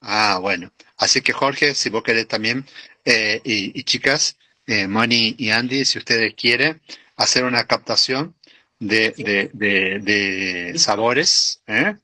Ah, 0.00 0.38
bueno. 0.40 0.72
Así 0.96 1.20
que 1.20 1.32
Jorge, 1.32 1.74
si 1.74 1.90
vos 1.90 2.02
querés 2.02 2.26
también, 2.26 2.66
eh, 3.04 3.40
y, 3.44 3.78
y 3.78 3.84
chicas, 3.84 4.38
eh, 4.66 4.86
Moni 4.86 5.34
y 5.36 5.50
Andy, 5.50 5.84
si 5.84 5.98
ustedes 5.98 6.34
quieren 6.34 6.80
hacer 7.16 7.44
una 7.44 7.66
captación 7.66 8.34
de, 8.78 9.10
de, 9.18 9.50
de, 9.52 9.98
de 9.98 10.78
sabores, 10.78 11.62
¿eh? 11.66 11.96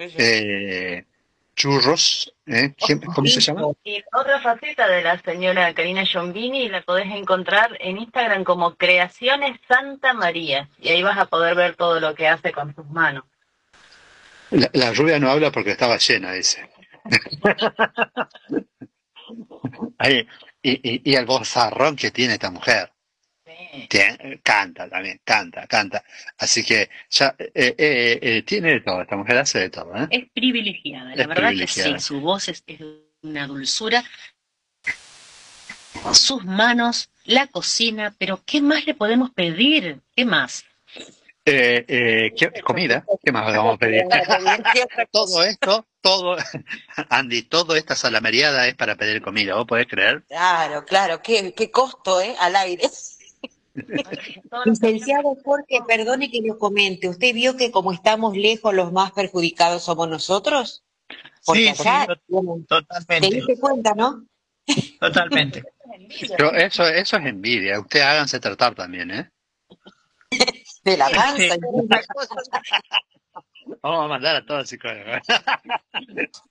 Eh, 0.00 1.04
churros, 1.54 2.32
¿eh? 2.46 2.74
¿Quién- 2.76 3.00
¿cómo 3.00 3.26
se 3.28 3.40
llama? 3.40 3.62
Y 3.84 4.02
otra 4.14 4.40
faceta 4.40 4.88
de 4.88 5.02
la 5.02 5.20
señora 5.20 5.74
Karina 5.74 6.04
Giombini 6.06 6.68
la 6.68 6.80
podés 6.82 7.10
encontrar 7.12 7.76
en 7.80 7.98
Instagram 7.98 8.44
como 8.44 8.76
Creaciones 8.76 9.60
Santa 9.68 10.14
María. 10.14 10.68
Y 10.78 10.88
ahí 10.88 11.02
vas 11.02 11.18
a 11.18 11.26
poder 11.26 11.54
ver 11.54 11.76
todo 11.76 12.00
lo 12.00 12.14
que 12.14 12.28
hace 12.28 12.52
con 12.52 12.74
sus 12.74 12.86
manos. 12.86 13.24
La, 14.50 14.70
la 14.72 14.92
rubia 14.92 15.18
no 15.18 15.30
habla 15.30 15.52
porque 15.52 15.72
estaba 15.72 15.98
llena, 15.98 16.32
dice. 16.32 16.68
Ahí, 19.98 20.26
y, 20.62 20.72
y, 20.90 21.12
y 21.12 21.14
el 21.14 21.26
vozarrón 21.26 21.96
que 21.96 22.10
tiene 22.10 22.34
esta 22.34 22.50
mujer. 22.50 22.90
Tiene- 23.88 24.40
canta 24.42 24.88
también, 24.88 25.20
canta, 25.24 25.66
canta. 25.66 26.02
Así 26.38 26.64
que 26.64 26.88
ya 27.10 27.34
eh, 27.38 27.50
eh, 27.54 28.18
eh, 28.22 28.42
tiene 28.42 28.72
de 28.72 28.80
todo, 28.80 29.02
esta 29.02 29.16
mujer 29.16 29.38
hace 29.38 29.58
de 29.60 29.70
todo, 29.70 29.94
¿eh? 29.96 30.06
Es 30.10 30.28
privilegiada, 30.30 31.14
la 31.14 31.22
Es 31.22 31.28
verdad 31.28 31.34
que 31.36 31.46
privilegiada. 31.46 31.98
sí, 31.98 32.04
su 32.04 32.20
voz 32.20 32.48
es, 32.48 32.62
es 32.66 32.80
una 33.22 33.46
dulzura. 33.46 34.02
Sus 36.12 36.44
manos, 36.44 37.10
la 37.24 37.46
cocina, 37.46 38.14
pero 38.18 38.40
¿qué 38.44 38.60
más 38.60 38.86
le 38.86 38.94
podemos 38.94 39.30
pedir? 39.30 40.00
¿Qué 40.16 40.24
más? 40.24 40.64
Eh, 41.44 41.84
eh, 41.88 42.32
¿qué- 42.36 42.60
comida, 42.62 43.04
¿qué 43.22 43.32
más 43.32 43.46
vamos 43.54 43.74
a 43.74 43.78
pedir? 43.78 44.04
todo 45.10 45.42
esto, 45.42 45.86
todo, 46.00 46.36
Andy, 47.08 47.42
toda 47.42 47.76
esta 47.78 47.94
salameriada 47.96 48.68
es 48.68 48.74
para 48.74 48.94
pedir 48.96 49.22
comida, 49.22 49.54
¿vos 49.54 49.66
podés 49.66 49.86
creer? 49.86 50.22
Claro, 50.28 50.84
claro, 50.84 51.20
qué, 51.22 51.52
qué 51.54 51.70
costo, 51.70 52.20
¿eh? 52.20 52.34
Al 52.38 52.56
aire. 52.56 52.88
Licenciado 54.64 55.36
Jorge, 55.44 55.78
perdone 55.86 56.30
que 56.30 56.40
lo 56.42 56.58
comente. 56.58 57.08
¿Usted 57.08 57.34
vio 57.34 57.56
que 57.56 57.70
como 57.70 57.92
estamos 57.92 58.36
lejos, 58.36 58.74
los 58.74 58.92
más 58.92 59.12
perjudicados 59.12 59.84
somos 59.84 60.08
nosotros? 60.08 60.82
Porque 61.44 61.62
Sí, 61.62 61.68
allá, 61.68 62.06
sí, 62.06 62.34
¿te 62.34 62.66
totalmente, 62.66 63.28
diste 63.30 63.58
cuenta, 63.58 63.94
no? 63.94 64.24
totalmente. 65.00 65.64
Pero 66.36 66.52
eso, 66.54 66.86
eso 66.86 67.16
es 67.16 67.26
envidia, 67.26 67.80
ustedes 67.80 68.04
háganse 68.04 68.38
tratar 68.40 68.74
también, 68.74 69.10
¿eh? 69.10 69.30
De 70.84 70.96
la 70.96 71.08
panza. 71.10 71.56
Vamos 73.82 74.04
a 74.04 74.08
mandar 74.08 74.36
a 74.36 74.44
todos 74.44 74.68
psicólogos. 74.68 75.20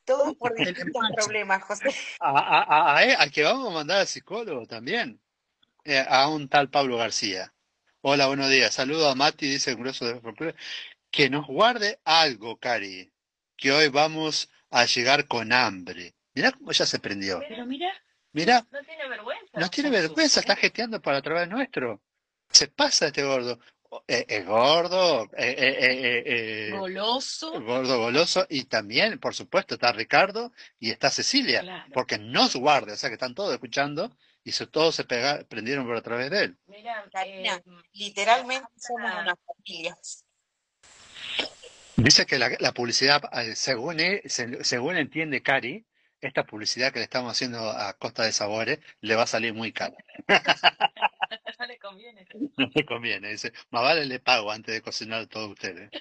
Todo 0.05 0.33
por 0.35 0.55
distintos 0.55 1.03
problemas, 1.15 1.63
José. 1.63 1.89
A, 2.19 2.29
a, 2.29 2.63
a- 2.63 2.97
a 2.97 3.13
al 3.21 3.31
que 3.31 3.43
vamos 3.43 3.67
a 3.67 3.73
mandar 3.73 3.99
al 4.01 4.07
psicólogo 4.07 4.65
también, 4.65 5.09
eh, 5.11 5.28
a 5.97 6.27
un 6.29 6.47
tal 6.49 6.69
Pablo 6.69 6.97
García. 6.97 7.53
Hola, 8.01 8.27
buenos 8.27 8.49
días. 8.49 8.73
Saludo 8.73 9.09
a 9.09 9.15
Mati, 9.15 9.47
dice 9.47 9.71
el 9.71 9.77
grueso 9.77 10.05
de 10.05 10.19
folclore. 10.21 10.55
Que 11.11 11.29
nos 11.29 11.47
guarde 11.47 11.99
algo, 12.05 12.57
Cari, 12.59 13.11
que 13.57 13.71
hoy 13.71 13.87
vamos 13.89 14.49
a 14.69 14.85
llegar 14.85 15.27
con 15.27 15.51
hambre. 15.51 16.13
Mirá 16.35 16.51
cómo 16.51 16.71
ya 16.71 16.85
se 16.85 16.99
prendió. 16.99 17.39
Pero 17.47 17.65
mira, 17.65 17.91
Mirá, 18.31 18.65
No 18.71 18.79
tiene 18.83 19.09
vergüenza. 19.09 19.59
no 19.59 19.69
tiene 19.69 19.89
vergüenza, 19.89 20.39
está 20.39 20.55
jeteando 20.55 21.01
para 21.01 21.21
través 21.21 21.49
nuestro. 21.49 22.01
Se 22.51 22.67
pasa 22.67 23.07
este 23.07 23.23
gordo. 23.23 23.59
Eh, 24.07 24.23
Es 24.27 24.45
gordo, 24.45 25.23
eh, 25.35 25.55
eh, 25.57 25.77
eh, 25.79 25.87
eh, 25.89 26.67
eh, 26.67 26.71
goloso. 26.77 27.59
gordo 27.59 27.97
goloso, 27.97 28.45
y 28.47 28.65
también, 28.65 29.17
por 29.19 29.33
supuesto, 29.33 29.73
está 29.73 29.91
Ricardo 29.91 30.53
y 30.79 30.91
está 30.91 31.09
Cecilia, 31.09 31.61
Claro. 31.61 31.91
porque 31.91 32.19
nos 32.19 32.55
guarda, 32.55 32.93
o 32.93 32.95
sea 32.95 33.09
que 33.09 33.15
están 33.15 33.33
todos 33.33 33.51
escuchando 33.51 34.15
y 34.49 34.51
se, 34.51 34.67
todos 34.67 34.95
se 34.95 35.03
prendieron 35.03 35.85
por 35.85 35.95
a 35.95 36.01
través 36.01 36.31
de 36.31 36.45
él. 36.45 36.57
Mira, 36.65 37.05
Karina, 37.11 37.55
eh, 37.55 37.63
literalmente 37.93 38.67
somos 38.77 39.11
una 39.11 39.35
familia. 39.35 39.97
Dice 41.95 42.25
que 42.25 42.39
la, 42.39 42.49
la 42.59 42.71
publicidad, 42.71 43.21
eh, 43.39 43.55
según, 43.55 43.97
según 44.61 44.97
entiende 44.97 45.43
Cari, 45.43 45.85
esta 46.19 46.45
publicidad 46.45 46.91
que 46.91 46.99
le 46.99 47.05
estamos 47.05 47.31
haciendo 47.31 47.69
a 47.69 47.93
Costa 47.93 48.23
de 48.23 48.31
Sabores 48.31 48.79
le 49.01 49.15
va 49.15 49.23
a 49.23 49.27
salir 49.27 49.53
muy 49.53 49.71
cara. 49.71 49.95
no 51.59 51.65
le 51.65 51.77
conviene. 51.77 52.25
No 52.57 52.69
le 52.73 52.85
conviene, 52.85 53.29
dice, 53.29 53.53
más 53.69 53.83
vale 53.83 54.05
le 54.05 54.19
pago 54.19 54.51
antes 54.51 54.73
de 54.73 54.81
cocinar 54.81 55.21
a 55.21 55.27
todos 55.27 55.51
ustedes. 55.51 55.91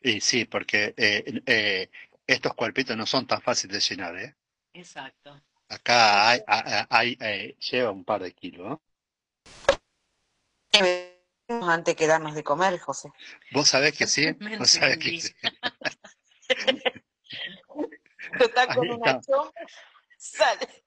Y 0.00 0.20
sí, 0.20 0.44
porque 0.44 0.94
eh, 0.96 1.42
eh, 1.46 1.90
estos 2.26 2.54
cuerpitos 2.54 2.96
no 2.96 3.04
son 3.04 3.26
tan 3.26 3.42
fáciles 3.42 3.88
de 3.88 3.94
llenar, 3.94 4.16
¿eh? 4.16 4.34
Exacto. 4.72 5.40
Acá 5.68 6.30
hay, 6.30 6.40
hay- 6.46 6.86
hay, 6.88 7.18
eh, 7.20 7.56
lleva 7.70 7.90
un 7.90 8.04
par 8.04 8.22
de 8.22 8.32
kilos. 8.32 8.78
¿eh? 10.72 11.14
Antes 11.48 11.96
que 11.96 12.06
darnos 12.06 12.34
de 12.34 12.44
comer, 12.44 12.78
José. 12.78 13.10
¿Vos 13.52 13.68
sabés 13.68 13.96
que 13.96 14.06
sí? 14.06 14.26
Me 14.38 14.58
¿Vos 14.58 14.70
sabés 14.70 14.98
que 14.98 15.20
sí? 15.20 15.32
Total 18.38 18.74
con 18.74 18.84
Ahí 18.84 18.90
una 18.94 19.10
está. 19.12 19.20
chompa, 19.20 19.60
sale. 20.16 20.84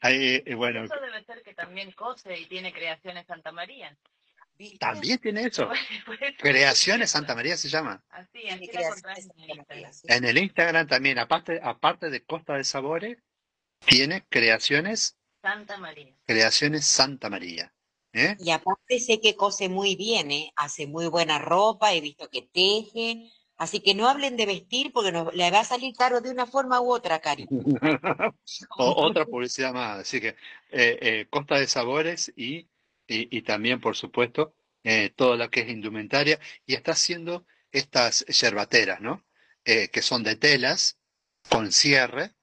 Ahí, 0.00 0.42
eh, 0.46 0.54
bueno, 0.54 0.84
Eso 0.84 0.94
debe 1.00 1.24
ser 1.24 1.42
que 1.42 1.54
también 1.54 1.90
cose 1.92 2.38
y 2.38 2.46
tiene 2.46 2.72
creaciones 2.72 3.26
Santa 3.26 3.50
María. 3.50 3.96
también 4.78 5.18
tiene 5.18 5.42
eso. 5.46 5.68
Creaciones 6.38 7.10
Santa 7.10 7.34
María 7.34 7.56
se 7.56 7.68
llama. 7.68 8.02
Así, 8.10 8.46
así 8.48 8.70
la 8.72 8.82
en 9.16 9.40
el 9.40 9.50
Instagram. 9.56 9.92
En 10.04 10.24
el 10.24 10.38
Instagram 10.38 10.86
también, 10.86 11.18
aparte, 11.18 11.60
aparte 11.62 12.10
de 12.10 12.24
Costa 12.24 12.54
de 12.54 12.64
Sabores, 12.64 13.18
tiene 13.84 14.24
creaciones 14.28 15.16
Santa 15.42 15.78
María. 15.78 16.14
Creaciones 16.26 16.84
Santa 16.86 17.30
María. 17.30 17.72
¿eh? 18.12 18.36
Y 18.38 18.50
aparte 18.50 19.00
sé 19.00 19.20
que 19.20 19.36
cose 19.36 19.68
muy 19.68 19.96
bien, 19.96 20.30
¿eh? 20.30 20.52
hace 20.56 20.86
muy 20.86 21.06
buena 21.08 21.38
ropa, 21.38 21.94
he 21.94 22.00
visto 22.00 22.28
que 22.28 22.42
teje, 22.42 23.30
así 23.56 23.80
que 23.80 23.94
no 23.94 24.08
hablen 24.08 24.36
de 24.36 24.46
vestir 24.46 24.92
porque 24.92 25.12
nos, 25.12 25.34
le 25.34 25.50
va 25.50 25.60
a 25.60 25.64
salir 25.64 25.94
caro 25.96 26.20
de 26.20 26.30
una 26.30 26.46
forma 26.46 26.80
u 26.80 26.92
otra, 26.92 27.20
Cari. 27.20 27.46
Otra 28.76 29.24
publicidad 29.24 29.72
más. 29.72 30.00
Así 30.00 30.20
que 30.20 30.28
eh, 30.28 30.98
eh, 31.00 31.26
Costa 31.30 31.58
de 31.58 31.66
Sabores 31.66 32.32
y, 32.36 32.68
y, 33.06 33.36
y 33.36 33.42
también, 33.42 33.80
por 33.80 33.96
supuesto, 33.96 34.54
eh, 34.82 35.10
todo 35.14 35.36
lo 35.36 35.50
que 35.50 35.60
es 35.60 35.68
indumentaria. 35.68 36.38
Y 36.66 36.74
está 36.74 36.92
haciendo 36.92 37.46
estas 37.72 38.24
yerbateras, 38.26 39.00
¿no? 39.00 39.24
Eh, 39.64 39.88
que 39.88 40.02
son 40.02 40.22
de 40.22 40.36
telas, 40.36 40.98
con 41.48 41.72
cierre, 41.72 42.34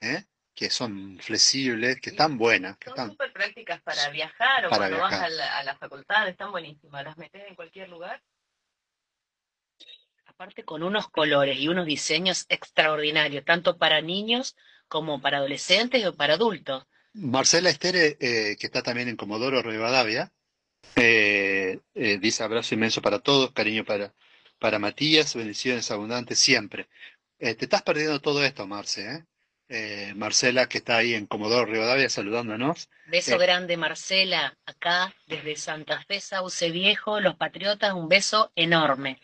¿eh? 0.00 0.24
Que 0.56 0.70
son 0.70 1.18
flexibles, 1.20 2.00
que 2.00 2.10
están 2.10 2.38
buenas, 2.38 2.78
que 2.78 2.86
Son 2.86 2.94
están... 2.94 3.10
súper 3.10 3.32
prácticas 3.32 3.82
para 3.82 4.08
viajar 4.08 4.66
o 4.66 4.70
Para 4.70 4.88
cuando 4.88 4.98
vas 5.00 5.12
a 5.12 5.28
la, 5.28 5.58
a 5.58 5.62
la 5.62 5.76
facultad, 5.76 6.26
están 6.28 6.50
buenísimas. 6.50 7.04
Las 7.04 7.18
metes 7.18 7.42
en 7.46 7.54
cualquier 7.54 7.90
lugar. 7.90 8.22
Aparte 10.24 10.64
con 10.64 10.82
unos 10.82 11.08
colores 11.08 11.58
y 11.58 11.68
unos 11.68 11.86
diseños 11.86 12.46
extraordinarios, 12.48 13.44
tanto 13.44 13.76
para 13.76 14.00
niños 14.00 14.56
como 14.88 15.20
para 15.20 15.38
adolescentes 15.38 16.04
o 16.06 16.16
para 16.16 16.34
adultos. 16.34 16.86
Marcela 17.12 17.70
Estere, 17.70 18.16
eh, 18.18 18.56
que 18.58 18.66
está 18.66 18.82
también 18.82 19.08
en 19.08 19.16
Comodoro 19.16 19.62
Rivadavia, 19.62 20.32
eh, 20.96 21.80
eh, 21.94 22.18
dice 22.18 22.42
abrazo 22.42 22.74
inmenso 22.74 23.02
para 23.02 23.18
todos, 23.18 23.52
cariño 23.52 23.84
para, 23.84 24.14
para 24.58 24.78
Matías, 24.78 25.34
bendiciones 25.34 25.90
abundantes 25.90 26.38
siempre. 26.38 26.88
Eh, 27.38 27.54
te 27.54 27.66
estás 27.66 27.82
perdiendo 27.82 28.20
todo 28.20 28.42
esto, 28.42 28.66
Marce, 28.66 29.02
¿eh? 29.10 29.24
Eh, 29.68 30.12
Marcela, 30.14 30.68
que 30.68 30.78
está 30.78 30.98
ahí 30.98 31.14
en 31.14 31.26
Comodoro 31.26 31.66
Rivadavia 31.66 32.08
saludándonos. 32.08 32.88
Beso 33.08 33.34
Eh, 33.34 33.38
grande, 33.38 33.76
Marcela, 33.76 34.56
acá 34.64 35.12
desde 35.26 35.56
Santa 35.56 36.00
Fe, 36.02 36.20
Sauce 36.20 36.70
Viejo, 36.70 37.20
los 37.20 37.34
Patriotas, 37.36 37.94
un 37.94 38.08
beso 38.08 38.52
enorme. 38.54 39.18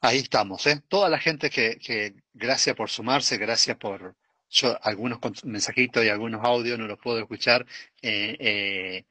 Ahí 0.00 0.18
estamos, 0.18 0.66
¿eh? 0.66 0.82
Toda 0.88 1.08
la 1.08 1.18
gente 1.18 1.50
que, 1.50 1.78
que 1.78 2.14
gracias 2.34 2.76
por 2.76 2.90
sumarse, 2.90 3.38
gracias 3.38 3.76
por 3.76 4.14
yo 4.50 4.78
algunos 4.82 5.18
mensajitos 5.44 6.04
y 6.04 6.08
algunos 6.10 6.44
audios 6.44 6.78
no 6.78 6.86
los 6.86 6.98
puedo 6.98 7.18
escuchar 7.18 7.66
eh, 8.02 9.04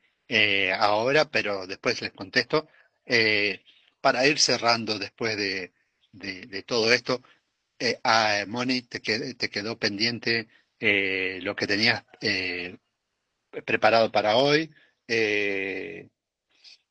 ahora, 0.77 1.25
pero 1.29 1.67
después 1.67 2.01
les 2.01 2.11
contesto. 2.13 2.67
Para 4.01 4.27
ir 4.27 4.39
cerrando 4.39 4.99
después 4.99 5.37
de, 5.37 5.73
de- 6.11 6.45
de 6.47 6.63
todo 6.63 6.91
esto, 6.93 7.21
eh, 7.79 7.99
ah, 8.03 8.43
Moni, 8.47 8.81
te 8.83 9.01
qued- 9.01 9.37
te 9.37 9.49
quedó 9.49 9.77
pendiente 9.77 10.47
eh, 10.79 11.39
lo 11.41 11.55
que 11.55 11.67
tenías 11.67 12.03
eh, 12.21 12.77
preparado 13.65 14.11
para 14.11 14.35
hoy. 14.37 14.71
Eh, 15.07 16.09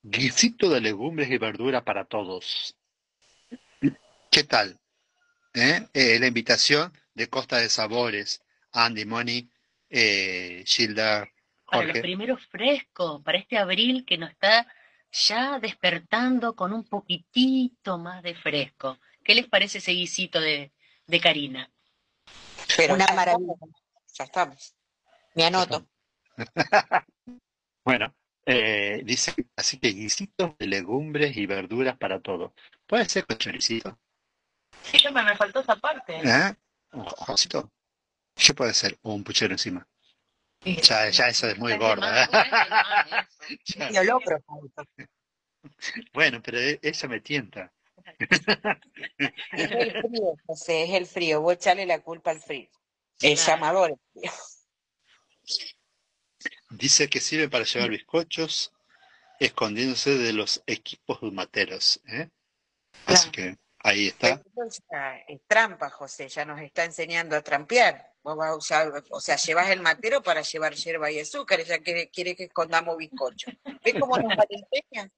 guisito 0.03 0.69
de 0.69 0.81
legumbres 0.81 1.31
y 1.31 1.39
verduras 1.39 1.83
para 1.83 2.05
todos. 2.05 2.77
¿Qué 4.31 4.45
tal? 4.45 4.79
¿Eh? 5.55 5.87
Eh, 5.93 6.19
la 6.19 6.27
invitación 6.27 6.93
de 7.15 7.29
Costa 7.29 7.59
de 7.59 7.69
Sabores, 7.69 8.43
Andy, 8.73 9.05
Moni, 9.05 9.49
eh, 9.91 10.63
Gilda, 10.67 11.29
Para 11.67 11.83
los 11.83 11.87
Jorge. 11.89 12.01
primeros 12.01 12.47
frescos, 12.47 13.23
para 13.23 13.39
este 13.39 13.59
abril 13.59 14.05
que 14.07 14.17
nos 14.17 14.31
está 14.31 14.67
ya 15.11 15.59
despertando 15.61 16.57
con 16.57 16.73
un 16.73 16.85
poquitito 16.85 17.99
más 17.99 18.23
de 18.23 18.35
fresco. 18.35 18.99
¿Qué 19.25 19.35
les 19.35 19.49
parece 19.49 19.79
ese 19.79 19.93
guisito 19.93 20.41
de, 20.41 20.73
de 21.07 21.21
Karina? 21.21 21.71
Pero 22.77 22.95
Una 22.95 23.07
maravilla. 23.15 23.55
ya 24.15 24.25
estamos. 24.25 24.75
Me 25.35 25.45
anoto. 25.45 25.87
Bueno, 27.85 28.15
eh, 28.47 29.03
dice, 29.05 29.35
así 29.57 29.79
que 29.79 29.89
guisitos 29.89 30.57
de 30.59 30.67
legumbres 30.69 31.37
y 31.37 31.47
verduras 31.47 31.97
para 31.99 32.21
todos. 32.21 32.53
Puede 32.87 33.09
ser 33.09 33.27
con 33.27 33.39
choricito, 33.39 33.99
Sí, 34.85 34.99
yo 34.99 35.13
me, 35.13 35.23
me 35.23 35.37
faltó 35.37 35.61
esa 35.61 35.77
parte. 35.77 36.17
¿eh? 36.17 36.55
Un 36.93 37.01
ojocito. 37.01 37.71
¿Qué 38.35 38.55
puede 38.55 38.75
ser? 38.75 38.99
O 39.03 39.15
un 39.15 39.25
puchero 39.25 39.53
encima. 39.55 39.87
Ya, 40.65 41.11
ya 41.11 41.29
eso 41.29 41.49
es 41.49 41.59
muy 41.59 41.77
gorda. 41.77 42.25
¿eh? 42.25 42.29
Bueno, 46.13 46.41
pero 46.43 46.59
e- 46.59 46.79
ella 46.83 47.09
me 47.09 47.21
tienta. 47.21 47.73
Es 49.53 49.71
el 49.71 50.03
frío, 50.03 50.37
José, 50.47 50.85
es 50.85 50.91
el 50.91 51.07
frío. 51.07 51.41
Vos 51.41 51.55
echale 51.55 51.87
la 51.87 52.01
culpa 52.01 52.31
al 52.31 52.41
frío. 52.41 52.69
El 53.21 53.37
llamador 53.37 53.93
es 53.93 53.99
frío. 54.13 54.33
Dice 56.71 57.09
que 57.09 57.21
sirve 57.21 57.49
para 57.49 57.65
llevar 57.65 57.91
bizcochos, 57.91 58.73
escondiéndose 59.39 60.17
de 60.17 60.33
los 60.33 60.63
equipos 60.67 61.21
dumateros. 61.21 62.01
¿eh? 62.09 62.31
Así 63.07 63.31
que 63.31 63.57
ahí 63.81 64.09
está. 64.09 64.43
Es 65.29 65.41
trampa, 65.47 65.91
José, 65.91 66.29
ya 66.29 66.45
nos 66.45 66.61
está 66.61 66.85
enseñando 66.85 67.37
a 67.37 67.43
trampear. 67.43 68.13
Vos 68.23 68.37
vas 68.37 68.51
a 68.51 68.57
usar, 68.57 69.05
o 69.11 69.21
sea, 69.21 69.37
llevas 69.37 69.71
el 69.71 69.81
matero 69.81 70.23
para 70.23 70.43
llevar 70.43 70.75
hierba 70.75 71.11
y 71.11 71.19
azúcar, 71.19 71.61
ella 71.61 71.79
quiere, 71.81 72.09
quiere 72.09 72.37
que 72.37 72.45
escondamos 72.45 72.97
bizcocho. 72.97 73.51
¿Ves 73.85 73.95
cómo 73.99 74.17
nos 74.17 74.33
enseña? 74.49 75.11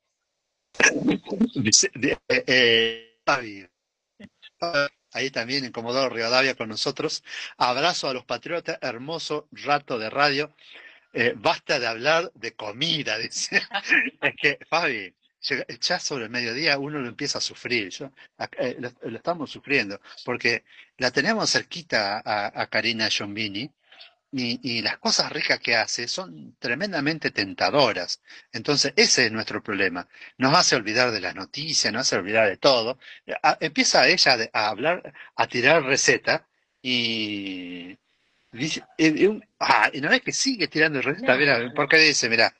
Eh, 2.29 2.45
eh, 2.47 3.69
ahí 5.13 5.31
también 5.31 5.65
en 5.65 5.73
Comodoro 5.73 6.15
Rivadavia 6.15 6.55
con 6.55 6.69
nosotros. 6.69 7.23
Abrazo 7.57 8.09
a 8.09 8.15
los 8.15 8.25
patriotas, 8.25 8.79
hermoso 8.81 9.49
rato 9.53 9.99
de 9.99 10.11
radio. 10.11 10.55
Eh, 11.13 11.35
basta 11.37 11.79
de 11.79 11.87
hablar 11.87 12.33
de 12.35 12.55
comida, 12.55 13.19
dice. 13.19 13.63
Es 14.21 14.35
que, 14.41 14.59
Fabi, 14.69 15.15
ya 15.81 15.99
sobre 16.01 16.25
el 16.25 16.31
mediodía 16.31 16.79
uno 16.79 16.99
lo 16.99 17.09
empieza 17.09 17.39
a 17.39 17.41
sufrir. 17.41 17.91
Yo, 17.91 18.11
eh, 18.59 18.77
lo, 18.79 19.17
estamos 19.17 19.51
sufriendo, 19.51 20.01
porque 20.25 20.65
la 20.99 21.11
tenemos 21.11 21.51
cerquita 21.51 22.21
a, 22.25 22.61
a 22.63 22.67
Karina 22.67 23.09
Giombini 23.09 23.71
y, 24.37 24.61
y 24.79 24.83
las 24.83 24.99
cosas 24.99 25.31
ricas 25.33 25.61
que 25.61 25.77
hace 25.77 26.09
son 26.09 26.57
tremendamente 26.59 27.31
tentadoras. 27.31 28.21
Entonces, 28.53 28.93
ese 28.97 29.27
es 29.27 29.33
nuestro 29.33 29.63
problema. 29.63 30.09
Nos 30.39 30.55
hace 30.57 30.77
olvidar 30.77 31.11
de 31.13 31.21
las 31.21 31.35
noticias, 31.35 31.93
nos 31.93 32.03
hace 32.03 32.17
olvidar 32.17 32.49
de 32.49 32.57
todo. 32.57 32.99
A- 33.43 33.59
empieza 33.61 34.09
ella 34.09 34.37
a 34.53 34.69
hablar, 34.69 35.13
a 35.37 35.47
tirar 35.47 35.83
receta 35.85 36.47
y 36.83 37.97
dice, 38.53 38.85
y- 38.99 39.23
y 39.25 39.27
un- 39.27 39.45
ah, 39.61 39.91
y 39.93 40.01
no 40.01 40.11
es 40.13 40.23
que 40.23 40.33
sigue 40.33 40.69
tirando 40.69 41.01
receta, 41.03 41.37
mira, 41.37 41.73
porque 41.75 41.97
dice, 41.99 42.29
mira, 42.29 42.55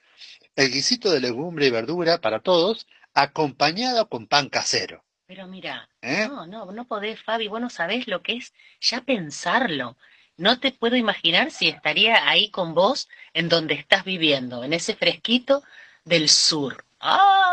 el 0.57 0.71
guisito 0.71 1.11
de 1.11 1.21
legumbre 1.21 1.67
y 1.67 1.71
verdura 1.71 2.21
para 2.21 2.41
todos, 2.41 2.87
acompañado 3.15 4.09
con 4.09 4.27
pan 4.27 4.49
casero. 4.49 5.05
Pero 5.27 5.47
mira, 5.47 5.89
¿Eh? 6.03 6.27
no, 6.29 6.47
no, 6.47 6.71
no 6.73 6.87
podés, 6.87 7.23
Fabi, 7.23 7.49
vos 7.49 7.61
no 7.61 7.71
sabés 7.71 8.07
lo 8.09 8.23
que 8.23 8.37
es 8.37 8.53
ya 8.81 9.01
pensarlo. 9.03 9.97
No 10.37 10.59
te 10.59 10.73
puedo 10.73 10.97
imaginar 10.97 11.51
si 11.51 11.69
estaría 11.69 12.29
ahí 12.29 12.51
con 12.51 12.75
vos 12.75 13.09
en 13.33 13.49
donde 13.49 13.75
estás 13.75 14.05
viviendo, 14.05 14.65
en 14.65 14.73
ese 14.73 14.95
fresquito 14.95 15.63
del 16.05 16.29
sur. 16.29 16.85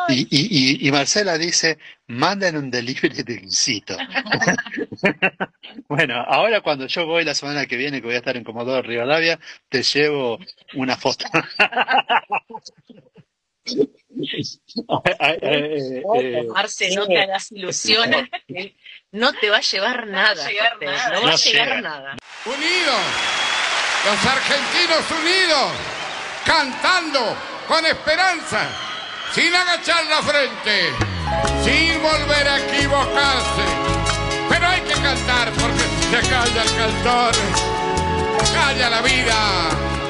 Y, 0.07 0.21
y, 0.29 0.85
y, 0.85 0.87
y 0.87 0.91
Marcela 0.91 1.37
dice, 1.37 1.77
manden 2.07 2.57
un 2.57 2.71
delivery 2.71 3.23
de 3.23 3.37
guisito. 3.37 3.97
Bueno, 5.87 6.15
ahora 6.27 6.61
cuando 6.61 6.87
yo 6.87 7.05
voy 7.05 7.23
la 7.23 7.33
semana 7.33 7.65
que 7.65 7.77
viene, 7.77 8.01
que 8.01 8.07
voy 8.07 8.15
a 8.15 8.19
estar 8.19 8.35
en 8.35 8.43
Comodoro 8.43 8.81
Rivadavia, 8.81 9.39
te 9.69 9.83
llevo 9.83 10.37
una 10.73 10.95
foto. 10.97 11.25
Ay, 15.19 15.38
eh, 15.41 16.03
eh, 16.15 16.43
Marce, 16.53 16.95
no 16.95 17.07
te 17.07 17.22
hagas 17.22 17.52
ilusiones, 17.52 18.30
no 19.11 19.34
te 19.34 19.49
va 19.49 19.57
a 19.57 19.61
llevar 19.61 20.07
nada. 20.07 20.49
No 21.14 21.23
va 21.23 21.31
a 21.31 21.35
llegar 21.35 21.68
llega. 21.68 21.81
nada. 21.81 22.18
Unidos, 22.45 23.02
los 24.06 24.26
argentinos 24.26 25.11
unidos, 25.11 25.72
cantando 26.45 27.35
con 27.68 27.85
esperanza, 27.85 28.68
sin 29.34 29.53
agachar 29.53 30.06
la 30.06 30.22
frente, 30.22 30.89
sin 31.64 32.02
volver 32.02 32.48
a 32.48 32.60
equivocarse. 32.60 33.65
Pero 34.49 34.68
hay 34.68 34.81
que 34.81 34.93
cantar 34.93 35.52
porque 35.53 35.84
se 36.11 36.30
calla 36.30 36.64
el 36.64 36.76
cantor, 36.76 37.34
calla 38.53 38.89
la 38.89 39.02
vida. 39.02 40.01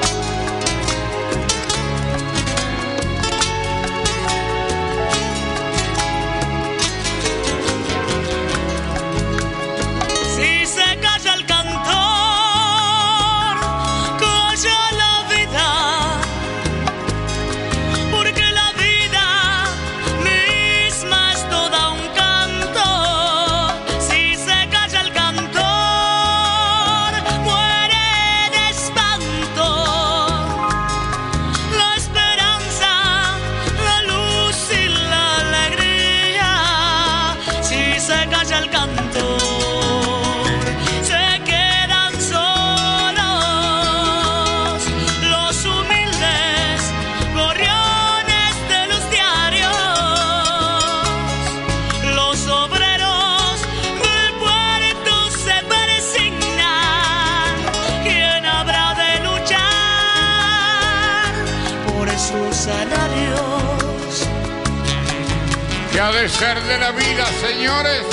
Ser 66.30 66.62
de 66.64 66.78
la 66.78 66.92
vida, 66.92 67.26
señores, 67.42 68.04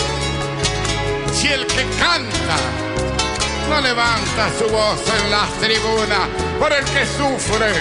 si 1.32 1.48
el 1.48 1.66
que 1.66 1.84
canta 1.98 2.56
no 3.68 3.80
levanta 3.80 4.50
su 4.58 4.66
voz 4.68 4.98
en 5.20 5.30
las 5.30 5.50
tribunas 5.60 6.28
por 6.58 6.72
el 6.72 6.84
que 6.84 7.04
sufre, 7.04 7.72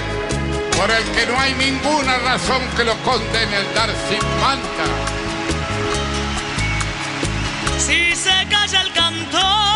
por 0.76 0.92
el 0.92 1.04
que 1.12 1.26
no 1.28 1.40
hay 1.40 1.54
ninguna 1.54 2.18
razón 2.18 2.62
que 2.76 2.84
lo 2.84 2.94
condene 3.04 3.58
el 3.58 3.74
dar 3.74 3.90
sin 4.10 4.20
manta. 4.42 4.86
Si 7.80 8.16
se 8.16 8.48
calla 8.50 8.82
el 8.82 8.92
cantor. 8.92 9.67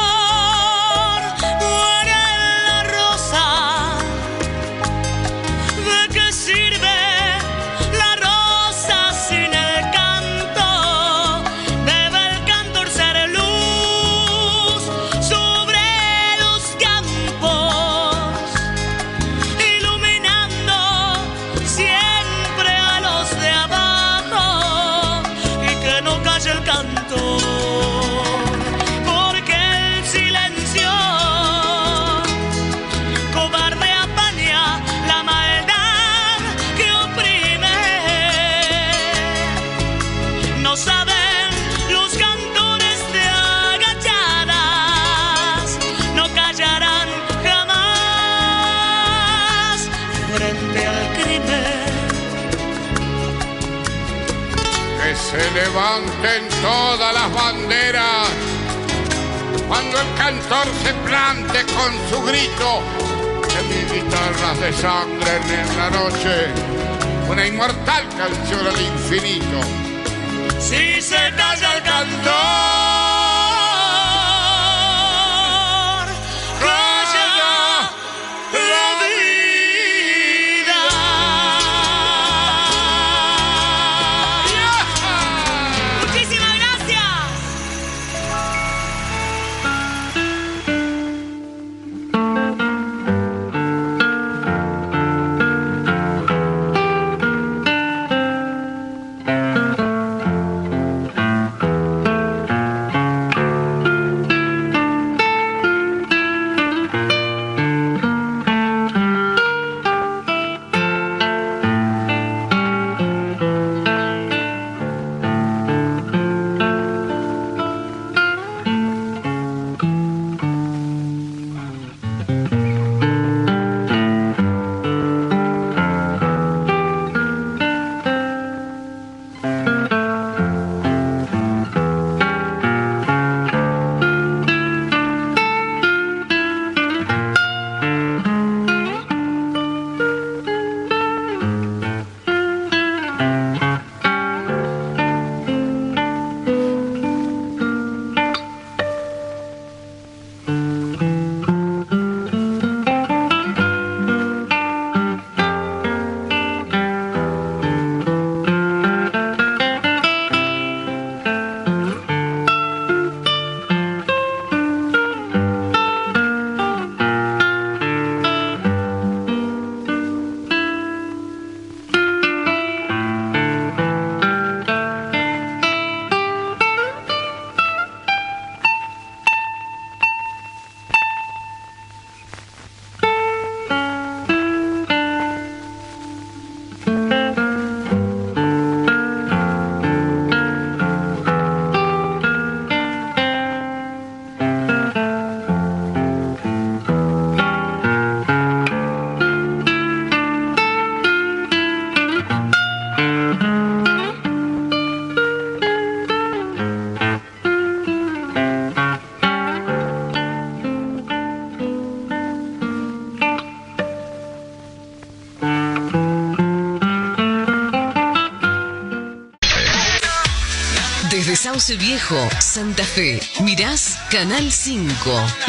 Santa 222.40 222.84
Fe. 222.84 223.22
Mirás 223.42 223.98
Canal 224.10 224.52
5, 224.52 224.88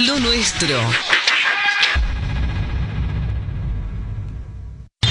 lo 0.07 0.21
nuestro. 0.21 0.79